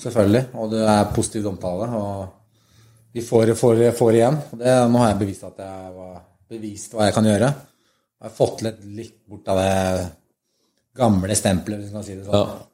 Selvfølgelig. 0.00 0.46
Og 0.56 0.70
det 0.72 0.84
er 0.88 1.10
positivt 1.14 1.50
omtale. 1.50 1.88
Og 1.98 3.12
vi 3.12 3.24
får, 3.26 3.54
får, 3.58 3.82
får 3.98 4.16
igjen. 4.16 4.38
Og 4.52 4.62
det, 4.62 4.76
nå 4.88 5.02
har 5.02 5.12
jeg 5.12 5.20
bevist 5.20 5.44
at 5.48 5.60
jeg 5.60 5.92
var 5.98 6.16
bevist 6.50 6.96
hva 6.96 7.08
jeg 7.08 7.16
kan 7.16 7.28
gjøre. 7.28 7.52
Jeg 8.20 8.28
har 8.28 8.34
fått 8.36 8.64
litt, 8.66 8.82
litt 8.96 9.16
bort 9.28 9.48
av 9.52 9.60
det 9.60 10.08
gamle 11.00 11.36
stempelet, 11.38 11.80
hvis 11.80 11.94
man 11.94 12.02
kan 12.02 12.08
si 12.08 12.18
det 12.18 12.26
sånn. 12.26 12.34
Ja. 12.34 12.66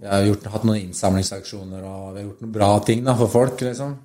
Vi 0.00 0.08
har 0.08 0.24
gjort, 0.24 0.46
hatt 0.52 0.62
noen 0.64 0.80
innsamlingsaksjoner, 0.80 1.82
og 1.84 2.04
vi 2.14 2.20
har 2.20 2.26
gjort 2.28 2.44
noen 2.44 2.52
bra 2.54 2.68
ting 2.86 3.02
da, 3.04 3.14
for 3.18 3.32
folk, 3.32 3.60
liksom. 3.66 3.96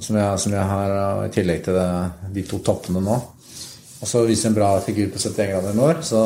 Som 0.00 0.16
jeg, 0.16 0.38
som 0.40 0.54
jeg 0.54 0.68
har 0.70 1.24
i 1.26 1.32
tillegg 1.34 1.64
til 1.66 1.76
det, 1.76 1.88
de 2.36 2.44
to 2.48 2.60
toppene 2.64 3.02
nå. 3.04 3.16
Og 4.00 4.08
så 4.08 4.22
viser 4.24 4.48
en 4.48 4.56
bra 4.56 4.70
figur 4.84 5.10
på 5.12 5.20
71 5.20 5.50
grader 5.50 5.76
nord, 5.76 6.04
så 6.06 6.22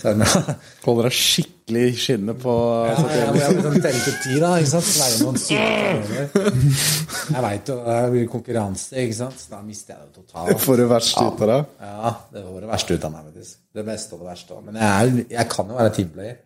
det 0.00 0.14
jeg 0.16 0.56
Holder 0.86 1.08
deg 1.08 1.14
skikkelig 1.16 1.55
i 1.66 1.86
skinne 1.98 2.30
på 2.38 2.52
ja, 2.86 2.92
jeg 3.10 3.30
må 3.34 3.38
liksom 3.40 3.78
telle 3.82 4.02
til 4.04 4.14
ti, 4.22 4.36
da. 4.38 4.52
ikke 4.62 4.70
sant? 4.70 4.90
Være 5.00 5.16
noen 5.24 5.38
syke 5.42 6.44
Jeg 7.34 7.42
veit 7.42 7.70
jo 7.72 7.78
det 7.82 7.96
blir 8.12 8.28
konkurranse, 8.30 8.92
ikke 9.02 9.16
sant. 9.18 9.40
Så 9.42 9.50
da 9.50 9.58
mister 9.66 9.96
jeg 9.96 10.04
det 10.04 10.20
totalt. 10.20 10.62
Får 10.62 10.78
det 10.78 10.86
verste 10.92 11.24
ut 11.26 11.42
av 11.42 11.50
deg. 11.50 11.72
Ja, 11.88 12.12
det 12.36 12.44
får 12.44 12.60
det 12.62 12.70
verste 12.70 12.94
ut 12.94 13.06
av 13.08 13.14
meg, 13.16 13.24
faktisk. 13.32 13.58
Det 13.74 13.84
beste 13.88 14.14
og 14.14 14.22
det 14.22 14.28
verste. 14.28 14.60
Men 14.68 14.78
jeg, 14.78 14.92
er, 14.92 15.24
jeg 15.34 15.50
kan 15.56 15.72
jo 15.72 15.80
være 15.80 15.94
teamplayer. 15.96 16.38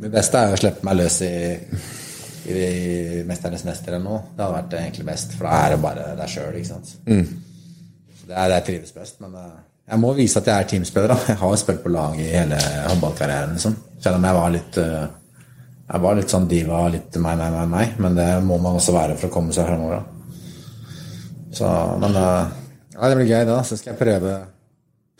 Det 0.00 0.12
beste 0.14 0.44
er 0.44 0.54
å 0.54 0.60
slippe 0.62 0.86
meg 0.86 0.96
løs 1.00 1.18
i, 1.26 1.32
i, 2.46 2.54
i 2.54 3.24
'Mesternes 3.26 3.66
mester' 3.66 3.96
eller 3.96 4.06
noe. 4.06 4.20
Det 4.30 4.46
hadde 4.46 4.60
vært 4.60 4.78
egentlig 4.78 5.08
best, 5.10 5.34
for 5.34 5.50
da 5.50 5.58
er 5.64 5.74
det 5.74 5.80
bare 5.82 6.06
deg 6.22 6.30
sjøl, 6.36 6.54
ikke 6.60 6.70
sant. 6.70 6.94
Så 8.20 8.30
det 8.30 8.38
er 8.38 8.46
det 8.54 8.60
jeg 8.60 8.68
trives 8.70 8.94
best. 8.94 9.18
Men 9.26 9.34
eh, 9.42 9.58
jeg 9.88 9.98
må 9.98 10.12
vise 10.14 10.38
at 10.38 10.46
jeg 10.46 10.54
er 10.64 10.68
teamspiller. 10.70 11.08
da. 11.14 11.16
Jeg 11.32 11.38
har 11.40 11.56
spilt 11.56 11.82
på 11.82 11.90
lag 11.94 12.18
i 12.20 12.28
hele 12.30 12.58
håndballkarrieren, 12.88 13.56
liksom. 13.56 13.76
Selv 14.00 14.16
om 14.20 14.24
jeg 14.28 14.36
var 14.36 14.52
litt 14.54 14.76
eh, 14.80 15.06
Jeg 15.90 16.00
var 16.04 16.14
litt 16.14 16.30
sånn 16.30 16.46
diva, 16.48 16.84
litt 16.88 17.16
meg, 17.18 17.38
meg, 17.40 17.52
meg, 17.56 17.68
meg. 17.72 17.94
Men 17.98 18.14
det 18.14 18.28
må 18.46 18.58
man 18.62 18.76
også 18.78 18.94
være 18.94 19.16
for 19.18 19.26
å 19.30 19.34
komme 19.34 19.52
seg 19.56 19.66
fremover. 19.66 19.98
da. 19.98 20.04
Så, 21.52 21.66
men 21.98 22.14
eh, 22.14 22.52
ja, 22.94 23.08
det 23.10 23.16
blir 23.18 23.26
gøy, 23.32 23.40
det. 23.44 23.50
da. 23.54 23.62
Så 23.66 23.76
skal 23.80 23.94
jeg 23.94 24.02
prøve 24.04 24.38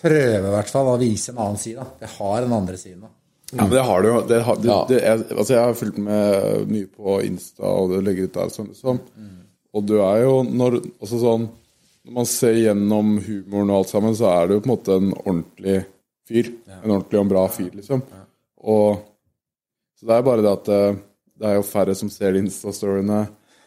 Prøve 0.00 0.36
i 0.48 0.52
hvert 0.54 0.70
fall 0.72 0.86
å 0.88 1.00
vise 1.00 1.28
en 1.34 1.40
annen 1.44 1.58
side. 1.60 1.82
da. 1.82 2.06
Jeg 2.06 2.14
har 2.16 2.44
den 2.46 2.54
andre 2.56 2.76
siden. 2.80 3.00
da. 3.04 3.10
Ja, 3.50 3.64
men 3.66 3.72
det 3.74 3.82
har 3.84 4.00
du 4.00 4.08
jo. 4.08 4.20
Altså 5.36 5.52
jeg 5.52 5.60
har 5.60 5.74
fulgt 5.76 5.98
med 6.00 6.70
mye 6.70 6.86
på 6.94 7.16
Insta, 7.26 7.66
og 7.66 7.90
du 7.92 7.98
legger 8.06 8.30
ut 8.30 8.36
der. 8.38 8.52
Sånn, 8.54 8.70
sånn. 8.78 9.00
Og 9.74 9.84
du 9.90 9.96
er 10.00 10.22
jo 10.22 10.38
når, 10.46 10.78
altså 11.02 11.18
sånn, 11.20 11.44
når 12.06 12.16
man 12.16 12.28
ser 12.28 12.56
gjennom 12.56 13.16
humoren 13.20 13.70
og 13.72 13.82
alt 13.82 13.92
sammen, 13.92 14.16
så 14.16 14.30
er 14.32 14.48
det 14.48 14.56
jo 14.56 14.62
på 14.64 14.70
en 14.70 14.72
måte 14.72 14.96
en 14.96 15.10
ordentlig 15.20 15.76
fyr. 16.28 16.52
En 16.80 16.94
ordentlig 16.94 17.20
og 17.20 17.30
bra 17.32 17.44
fyr, 17.52 17.70
liksom. 17.76 18.02
Og, 18.60 19.02
så 19.98 20.08
det 20.08 20.16
er 20.16 20.26
bare 20.26 20.44
det 20.44 20.54
at 20.54 20.70
eh, 20.72 21.00
det 21.40 21.48
er 21.50 21.58
jo 21.58 21.66
færre 21.68 21.96
som 21.96 22.10
ser 22.12 22.34
de 22.36 22.42
Insta-storyene. 22.44 23.20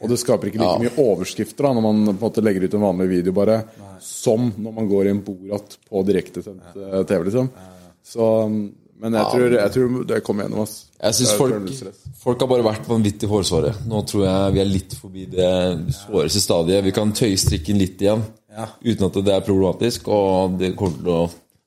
Og 0.03 0.09
det 0.11 0.17
skaper 0.19 0.49
ikke 0.49 0.59
like 0.59 0.81
mye 0.81 0.95
overskrifter 0.99 1.63
da, 1.63 1.71
når 1.77 1.85
man 1.85 2.01
på 2.09 2.13
en 2.15 2.21
måte 2.25 2.43
legger 2.43 2.65
ut 2.65 2.73
en 2.75 2.83
vanlig 2.83 3.07
video, 3.11 3.35
bare, 3.37 3.61
som 4.03 4.49
når 4.51 4.73
man 4.75 4.89
går 4.89 5.07
i 5.07 5.13
en 5.13 5.21
Borat 5.23 5.77
på 5.87 6.01
direktesendt 6.09 6.73
eh, 6.75 7.03
TV, 7.07 7.29
liksom. 7.29 7.51
Så, 8.03 8.25
men 8.99 9.15
jeg 9.15 9.29
tror, 9.31 9.55
jeg 9.55 9.73
tror 9.77 10.03
det 10.09 10.23
kommer 10.25 10.47
gjennom, 10.47 10.65
ass. 10.65 10.75
Jeg 11.03 11.17
synes 11.17 11.33
er 11.33 11.39
folk, 11.41 11.97
folk 12.21 12.43
har 12.45 12.47
bare 12.47 12.63
vært 12.63 12.85
vanvittig 12.87 13.27
hårsåre. 13.27 13.73
Nå 13.91 14.03
tror 14.07 14.23
jeg 14.23 14.53
vi 14.55 14.61
er 14.63 14.69
litt 14.69 14.95
forbi 14.95 15.25
det 15.33 15.49
såreste 15.97 16.39
stadiet. 16.43 16.85
Vi 16.85 16.93
kan 16.95 17.11
tøye 17.15 17.39
strikken 17.39 17.79
litt 17.81 17.99
igjen, 18.01 18.23
Ja. 18.53 18.69
uten 18.85 19.07
at 19.09 19.19
det 19.25 19.33
er 19.33 19.43
problematisk, 19.43 20.07
og 20.07 20.57
det 20.61 20.75
kommer 20.79 20.97
til 21.01 21.11
å 21.11 21.21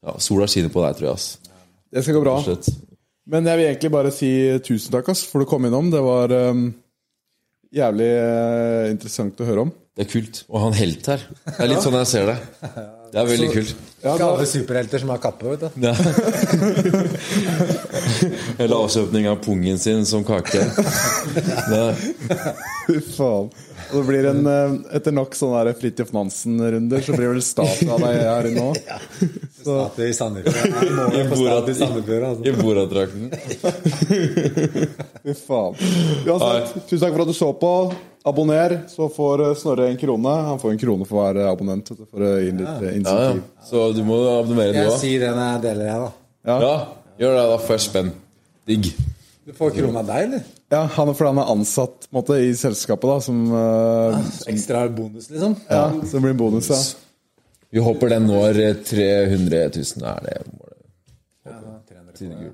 ja, 0.07 0.17
Sola 0.23 0.47
skinner 0.49 0.73
på 0.73 0.81
deg, 0.87 0.97
tror 0.97 1.09
jeg. 1.11 1.15
ass. 1.19 1.29
Det 1.93 2.03
skal 2.05 2.17
gå 2.17 2.25
bra. 2.25 2.39
Men 3.27 3.45
jeg 3.51 3.59
vil 3.59 3.67
egentlig 3.67 3.93
bare 3.93 4.13
si 4.15 4.33
tusen 4.65 4.95
takk 4.95 5.09
ass, 5.13 5.25
for 5.27 5.43
du 5.43 5.51
kom 5.51 5.67
innom. 5.67 5.91
Det 5.91 6.01
var 6.01 6.33
um, 6.33 6.69
jævlig 7.75 8.13
uh, 8.23 8.91
interessant 8.93 9.41
å 9.43 9.49
høre 9.49 9.67
om. 9.67 9.73
Det 9.97 10.07
er 10.07 10.13
kult 10.13 10.45
å 10.49 10.61
ha 10.63 10.71
en 10.71 10.79
helt 10.79 11.09
her. 11.11 11.25
Det 11.45 11.59
er 11.59 11.73
litt 11.73 11.85
sånn 11.85 11.99
jeg 12.01 12.13
ser 12.13 12.31
det. 12.33 12.39
Det 13.13 13.21
er 13.21 13.27
veldig 13.31 13.51
kult. 13.53 13.75
Ja, 14.03 14.17
da, 14.21 14.25
alle 14.29 14.47
superhelter 14.47 14.99
som 15.03 15.09
har 15.11 15.19
kappe, 15.23 15.49
vet 15.55 15.61
du. 15.65 15.69
Ja. 15.83 15.95
Eller 18.63 18.77
avstøpning 18.77 19.29
av 19.31 19.37
pungen 19.45 19.79
sin 19.83 20.07
som 20.07 20.25
kake. 20.27 20.61
Det, 21.71 21.85
Fy 22.87 23.01
faen. 23.17 23.49
Det 23.93 24.03
blir 24.07 24.27
en, 24.31 24.47
eh, 24.47 24.75
etter 24.99 25.15
nok 25.15 25.35
sånne 25.39 25.73
Fridtjof 25.79 26.11
Nansen-runder, 26.15 27.05
så 27.05 27.15
blir 27.17 27.31
vel 27.33 27.43
statue 27.45 27.93
av 27.95 28.03
deg 28.03 28.19
her 28.27 28.49
inne 28.51 28.65
òg. 28.71 28.81
Statue 29.61 30.09
i 30.11 30.17
Sandefjord. 30.17 30.57
I 31.15 31.23
altså. 32.19 32.43
I 32.43 32.55
Borat-drakten. 32.59 33.31
Fy 35.23 35.37
faen. 35.39 35.79
Uansett, 36.27 36.77
tusen 36.91 37.05
takk 37.07 37.15
for 37.15 37.25
at 37.27 37.33
du 37.33 37.37
så 37.37 37.53
på. 37.61 37.73
Abonner, 38.27 38.81
så 38.91 39.07
får 39.13 39.45
eh, 39.45 39.55
Snorre 39.55 39.89
en 39.93 39.99
krone. 40.01 40.35
Han 40.51 40.59
får 40.59 40.75
en 40.75 40.83
krone 40.83 41.07
for 41.07 41.23
hver 41.23 41.45
abonnent. 41.47 41.93
vet 41.93 42.01
du, 42.01 42.07
For 42.11 42.27
å 42.27 42.33
gi 42.43 42.51
litt 42.51 42.83
eh, 42.83 42.97
Ja, 43.07 43.17
ja. 43.29 43.35
Så 43.69 43.89
du 43.95 44.03
må 44.07 44.19
abonnere, 44.33 44.75
du 44.75 44.83
Jeg 44.83 44.99
sier 45.05 45.29
det 45.29 45.35
når 45.37 45.53
jeg 45.53 45.65
deler 45.69 45.93
jeg, 45.93 46.07
da. 46.07 46.57
Ja, 46.67 46.77
gjør 47.23 47.39
det, 47.39 47.45
da 47.53 47.61
får 47.63 47.79
jeg 47.79 47.85
spenn. 47.87 48.15
Digg. 48.67 48.91
Du 49.47 49.55
får 49.55 49.77
krone 49.77 50.03
av 50.03 50.11
deg, 50.11 50.27
eller? 50.27 50.56
Ja, 50.73 50.81
han, 50.97 51.13
fordi 51.15 51.29
han 51.31 51.39
er 51.39 51.51
ansatt 51.53 52.09
på 52.09 52.11
en 52.11 52.17
måte, 52.19 52.37
i 52.43 52.55
selskapet, 52.59 53.07
da, 53.07 53.21
som, 53.23 53.43
eh, 53.55 54.31
Ekstra 54.51 54.89
bonus, 54.91 55.29
liksom? 55.31 55.55
ja, 55.71 55.85
som 56.11 56.23
blir 56.25 56.35
bonus. 56.35 56.71
Ja. 56.71 56.81
Vi 57.71 57.83
håper 57.83 58.09
den 58.09 58.27
når 58.27 58.59
300 58.87 59.69
000. 59.77 60.07
Er 60.07 60.21
det 60.25 60.39
målet? 60.51 60.73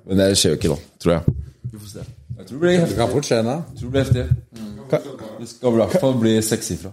Men 0.05 0.19
det 0.19 0.27
skjer 0.37 0.55
jo 0.55 0.59
ikke, 0.59 0.73
da. 0.75 0.79
Tror 1.03 1.13
jeg. 1.15 1.35
Vi 1.73 1.79
får 1.79 1.89
se. 1.93 2.05
Jeg 2.39 2.47
tror 2.49 2.57
det 2.57 2.61
blir 2.65 2.73
Det 2.73 2.81
heftig. 2.81 2.97
kan 2.99 3.09
fort 3.13 3.29
skje, 3.29 3.39
da. 3.47 3.55
Jeg 3.71 3.79
tror 3.79 3.87
det 3.87 3.93
blir 3.93 4.05
heftig. 4.05 4.25
Det 5.41 5.49
skal 5.49 5.69
i 5.73 5.77
hvert 5.81 5.97
fall 6.03 6.15
bli 6.21 6.33
sekssifra. 6.43 6.93